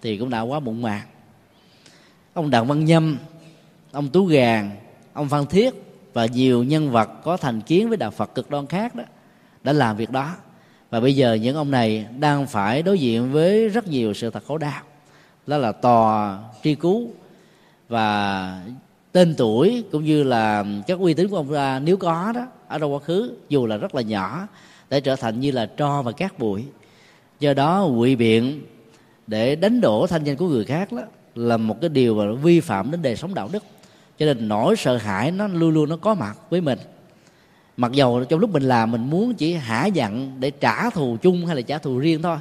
thì 0.02 0.16
cũng 0.16 0.31
đã 0.31 0.40
quá 0.40 0.61
muộn 0.61 0.82
màng. 0.82 1.07
Ông 2.35 2.51
đặng 2.51 2.66
văn 2.66 2.85
nhâm, 2.85 3.19
ông 3.93 4.09
tú 4.09 4.24
gàn 4.24 4.70
ông 5.12 5.28
phan 5.28 5.47
thiết 5.47 5.74
và 6.12 6.27
nhiều 6.27 6.65
nhân 6.65 6.90
vật 6.90 7.11
có 7.23 7.36
thành 7.36 7.61
kiến 7.61 7.89
với 7.89 7.97
đạo 7.97 8.11
phật 8.11 8.35
cực 8.35 8.51
đoan 8.51 8.66
khác 8.66 8.94
đó 8.94 9.05
đã 9.62 9.73
làm 9.73 9.97
việc 9.97 10.11
đó. 10.11 10.36
Và 10.90 11.01
bây 11.01 11.16
giờ 11.16 11.35
những 11.35 11.57
ông 11.57 11.70
này 11.70 12.07
đang 12.19 12.47
phải 12.47 12.82
đối 12.82 12.98
diện 12.98 13.32
với 13.32 13.69
rất 13.69 13.89
nhiều 13.89 14.15
sự 14.15 14.31
thật 14.31 14.44
khổ 14.47 14.59
đau 14.59 14.82
đó 15.46 15.58
là 15.58 15.72
tòa 15.72 16.38
tri 16.62 16.74
cứu 16.74 17.08
và 17.88 18.62
tên 19.12 19.34
tuổi 19.38 19.84
cũng 19.92 20.04
như 20.04 20.22
là 20.22 20.64
các 20.86 20.98
uy 20.98 21.14
tín 21.14 21.28
của 21.28 21.36
ông 21.36 21.54
ta 21.54 21.78
nếu 21.78 21.96
có 21.96 22.32
đó, 22.34 22.46
ở 22.68 22.78
trong 22.78 22.94
quá 22.94 22.98
khứ, 22.98 23.32
dù 23.48 23.66
là 23.66 23.76
rất 23.76 23.94
là 23.94 24.02
nhỏ 24.02 24.46
để 24.90 25.00
trở 25.00 25.16
thành 25.16 25.40
như 25.40 25.50
là 25.50 25.66
tro 25.66 26.02
và 26.02 26.12
cát 26.12 26.38
bụi. 26.38 26.64
Do 27.40 27.54
đó, 27.54 27.88
quỵ 27.98 28.16
biện 28.16 28.62
để 29.26 29.56
đánh 29.56 29.80
đổ 29.80 30.06
thanh 30.06 30.24
danh 30.24 30.36
của 30.36 30.48
người 30.48 30.64
khác 30.64 30.92
đó 30.92 31.02
là 31.34 31.56
một 31.56 31.80
cái 31.80 31.88
điều 31.88 32.14
mà 32.14 32.32
vi 32.32 32.60
phạm 32.60 32.90
đến 32.90 33.02
đời 33.02 33.16
sống 33.16 33.34
đạo 33.34 33.48
đức. 33.52 33.62
Cho 34.18 34.26
nên 34.26 34.48
nỗi 34.48 34.76
sợ 34.76 34.96
hãi 34.96 35.30
nó 35.30 35.46
luôn 35.46 35.70
luôn 35.70 35.88
nó 35.88 35.96
có 35.96 36.14
mặt 36.14 36.38
với 36.50 36.60
mình. 36.60 36.78
Mặc 37.76 37.92
dầu 37.92 38.24
trong 38.24 38.40
lúc 38.40 38.50
mình 38.50 38.62
làm 38.62 38.90
mình 38.90 39.10
muốn 39.10 39.34
chỉ 39.34 39.52
hả 39.52 39.86
giận 39.86 40.36
để 40.40 40.50
trả 40.50 40.90
thù 40.90 41.16
chung 41.22 41.46
hay 41.46 41.56
là 41.56 41.62
trả 41.62 41.78
thù 41.78 41.98
riêng 41.98 42.22
thôi 42.22 42.36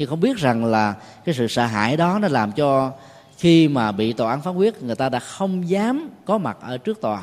nhưng 0.00 0.08
không 0.08 0.20
biết 0.20 0.36
rằng 0.36 0.64
là 0.64 0.94
cái 1.24 1.34
sự 1.34 1.46
sợ 1.48 1.66
hãi 1.66 1.96
đó 1.96 2.18
nó 2.22 2.28
làm 2.28 2.52
cho 2.52 2.92
khi 3.38 3.68
mà 3.68 3.92
bị 3.92 4.12
tòa 4.12 4.30
án 4.30 4.42
phán 4.42 4.54
quyết, 4.54 4.82
người 4.82 4.96
ta 4.96 5.08
đã 5.08 5.18
không 5.18 5.68
dám 5.68 6.10
có 6.24 6.38
mặt 6.38 6.56
ở 6.60 6.78
trước 6.78 7.00
tòa. 7.00 7.22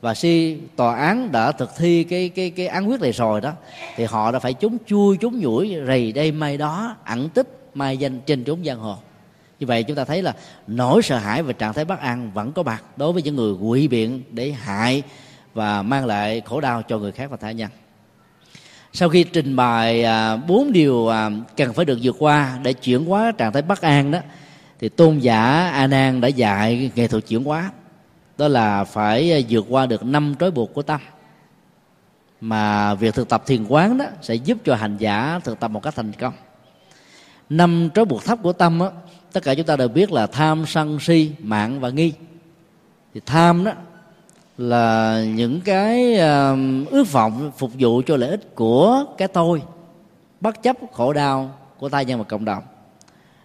Và 0.00 0.14
khi 0.14 0.58
tòa 0.76 0.96
án 0.96 1.32
đã 1.32 1.52
thực 1.52 1.76
thi 1.76 2.04
cái 2.04 2.28
cái 2.28 2.50
cái 2.50 2.66
án 2.66 2.88
quyết 2.88 3.00
này 3.00 3.12
rồi 3.12 3.40
đó, 3.40 3.52
thì 3.96 4.04
họ 4.04 4.32
đã 4.32 4.38
phải 4.38 4.54
trốn 4.54 4.76
chui 4.86 5.16
trốn 5.16 5.38
nhủi, 5.38 5.76
rầy 5.86 6.12
đây 6.12 6.32
mai 6.32 6.56
đó, 6.56 6.96
ẩn 7.04 7.28
tích 7.28 7.70
mai 7.74 7.96
danh 7.96 8.20
trên 8.20 8.44
trốn 8.44 8.64
giang 8.64 8.78
hồ. 8.78 8.96
Như 9.60 9.66
vậy 9.66 9.82
chúng 9.82 9.96
ta 9.96 10.04
thấy 10.04 10.22
là 10.22 10.34
nỗi 10.66 11.02
sợ 11.02 11.18
hãi 11.18 11.42
và 11.42 11.52
trạng 11.52 11.72
thái 11.72 11.84
bất 11.84 12.00
an 12.00 12.30
vẫn 12.34 12.52
có 12.52 12.62
mặt 12.62 12.84
đối 12.96 13.12
với 13.12 13.22
những 13.22 13.36
người 13.36 13.52
quỷ 13.52 13.88
biện 13.88 14.22
để 14.30 14.52
hại 14.52 15.02
và 15.54 15.82
mang 15.82 16.06
lại 16.06 16.42
khổ 16.44 16.60
đau 16.60 16.82
cho 16.82 16.98
người 16.98 17.12
khác 17.12 17.30
và 17.30 17.36
tha 17.36 17.50
nhân 17.50 17.70
sau 18.98 19.08
khi 19.08 19.24
trình 19.24 19.56
bày 19.56 20.04
à, 20.04 20.36
bốn 20.36 20.72
điều 20.72 21.08
à, 21.08 21.30
cần 21.56 21.72
phải 21.72 21.84
được 21.84 21.98
vượt 22.02 22.16
qua 22.18 22.58
để 22.62 22.72
chuyển 22.72 23.04
hóa 23.04 23.32
trạng 23.38 23.52
thái 23.52 23.62
bất 23.62 23.80
an 23.80 24.10
đó 24.10 24.18
thì 24.78 24.88
tôn 24.88 25.18
giả 25.18 25.70
a 25.70 25.86
nan 25.86 26.20
đã 26.20 26.28
dạy 26.28 26.90
nghệ 26.94 27.08
thuật 27.08 27.26
chuyển 27.26 27.44
hóa. 27.44 27.70
Đó 28.38 28.48
là 28.48 28.84
phải 28.84 29.32
à, 29.32 29.38
vượt 29.48 29.66
qua 29.68 29.86
được 29.86 30.04
năm 30.04 30.34
trói 30.40 30.50
buộc 30.50 30.74
của 30.74 30.82
tâm. 30.82 31.00
Mà 32.40 32.94
việc 32.94 33.14
thực 33.14 33.28
tập 33.28 33.42
thiền 33.46 33.64
quán 33.68 33.98
đó 33.98 34.04
sẽ 34.22 34.34
giúp 34.34 34.58
cho 34.64 34.74
hành 34.74 34.96
giả 34.96 35.40
thực 35.44 35.60
tập 35.60 35.70
một 35.70 35.82
cách 35.82 35.94
thành 35.96 36.12
công. 36.12 36.34
Năm 37.48 37.88
trói 37.94 38.04
buộc 38.04 38.24
thấp 38.24 38.38
của 38.42 38.52
tâm 38.52 38.78
đó, 38.78 38.90
tất 39.32 39.44
cả 39.44 39.54
chúng 39.54 39.66
ta 39.66 39.76
đều 39.76 39.88
biết 39.88 40.12
là 40.12 40.26
tham 40.26 40.66
sân 40.66 41.00
si 41.00 41.32
mạng 41.38 41.80
và 41.80 41.90
nghi. 41.90 42.12
Thì 43.14 43.20
tham 43.26 43.64
đó 43.64 43.72
là 44.58 45.24
những 45.34 45.60
cái 45.60 46.18
ước 46.90 47.12
vọng 47.12 47.52
phục 47.56 47.70
vụ 47.78 48.02
cho 48.06 48.16
lợi 48.16 48.30
ích 48.30 48.54
của 48.54 49.04
cái 49.18 49.28
tôi, 49.28 49.62
bất 50.40 50.62
chấp 50.62 50.76
khổ 50.92 51.12
đau 51.12 51.58
của 51.78 51.88
tai 51.88 52.04
nhân 52.04 52.18
và 52.18 52.24
cộng 52.24 52.44
đồng. 52.44 52.62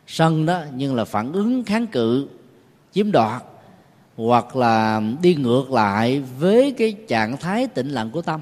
Sân 0.08 0.46
đó 0.46 0.62
nhưng 0.76 0.96
là 0.96 1.06
phản 1.06 1.32
ứng 1.32 1.64
kháng 1.64 1.88
cự, 1.88 2.28
chiếm 2.94 3.12
đoạt, 3.12 3.44
hoặc 4.18 4.56
là 4.56 5.02
đi 5.22 5.36
ngược 5.36 5.72
lại 5.72 6.20
với 6.40 6.72
cái 6.78 6.96
trạng 7.08 7.38
thái 7.38 7.68
tĩnh 7.68 7.90
lặng 7.90 8.10
của 8.12 8.22
tâm. 8.22 8.42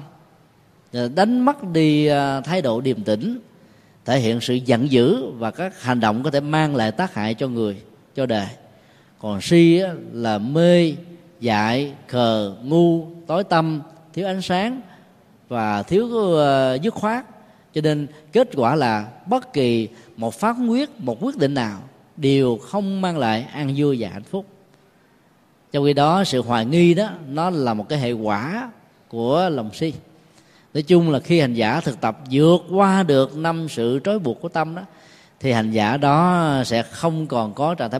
Ờ, 0.92 1.08
đánh 1.14 1.44
mất 1.44 1.64
đi 1.72 2.06
ờ, 2.06 2.40
thái 2.44 2.62
độ 2.62 2.80
điềm 2.80 3.02
tĩnh, 3.04 3.38
thể 4.04 4.18
hiện 4.18 4.40
sự 4.40 4.54
giận 4.54 4.90
dữ 4.90 5.30
và 5.30 5.50
các 5.50 5.82
hành 5.82 6.00
động 6.00 6.22
có 6.22 6.30
thể 6.30 6.40
mang 6.40 6.76
lại 6.76 6.92
tác 6.92 7.14
hại 7.14 7.34
cho 7.34 7.48
người, 7.48 7.76
cho 8.14 8.26
đời. 8.26 8.46
Còn 9.18 9.40
si 9.40 9.80
là 10.12 10.38
mê 10.38 10.92
dại 11.42 11.92
khờ 12.08 12.54
ngu 12.62 13.06
tối 13.26 13.44
tâm 13.44 13.80
thiếu 14.12 14.26
ánh 14.26 14.42
sáng 14.42 14.80
và 15.48 15.82
thiếu 15.82 16.04
uh, 16.04 16.82
dứt 16.82 16.94
khoát. 16.94 17.24
Cho 17.74 17.80
nên 17.80 18.06
kết 18.32 18.48
quả 18.56 18.74
là 18.74 19.08
bất 19.26 19.52
kỳ 19.52 19.88
một 20.16 20.34
phát 20.34 20.56
quyết 20.68 21.00
một 21.00 21.18
quyết 21.20 21.36
định 21.38 21.54
nào 21.54 21.80
đều 22.16 22.56
không 22.56 23.00
mang 23.00 23.18
lại 23.18 23.46
an 23.52 23.74
vui 23.76 23.96
và 24.00 24.08
hạnh 24.08 24.22
phúc. 24.22 24.46
Trong 25.72 25.84
khi 25.84 25.92
đó 25.92 26.24
sự 26.24 26.42
hoài 26.42 26.66
nghi 26.66 26.94
đó 26.94 27.08
nó 27.28 27.50
là 27.50 27.74
một 27.74 27.88
cái 27.88 27.98
hệ 27.98 28.12
quả 28.12 28.70
của 29.08 29.48
lòng 29.48 29.70
si. 29.74 29.92
Nói 30.74 30.82
chung 30.82 31.10
là 31.10 31.20
khi 31.20 31.40
hành 31.40 31.54
giả 31.54 31.80
thực 31.80 32.00
tập 32.00 32.18
vượt 32.30 32.58
qua 32.70 33.02
được 33.02 33.36
năm 33.36 33.66
sự 33.68 34.00
trói 34.04 34.18
buộc 34.18 34.40
của 34.40 34.48
tâm 34.48 34.74
đó 34.74 34.82
thì 35.40 35.52
hành 35.52 35.70
giả 35.70 35.96
đó 35.96 36.52
sẽ 36.66 36.82
không 36.82 37.26
còn 37.26 37.54
có 37.54 37.74
trạng 37.74 37.90
thái 37.90 37.90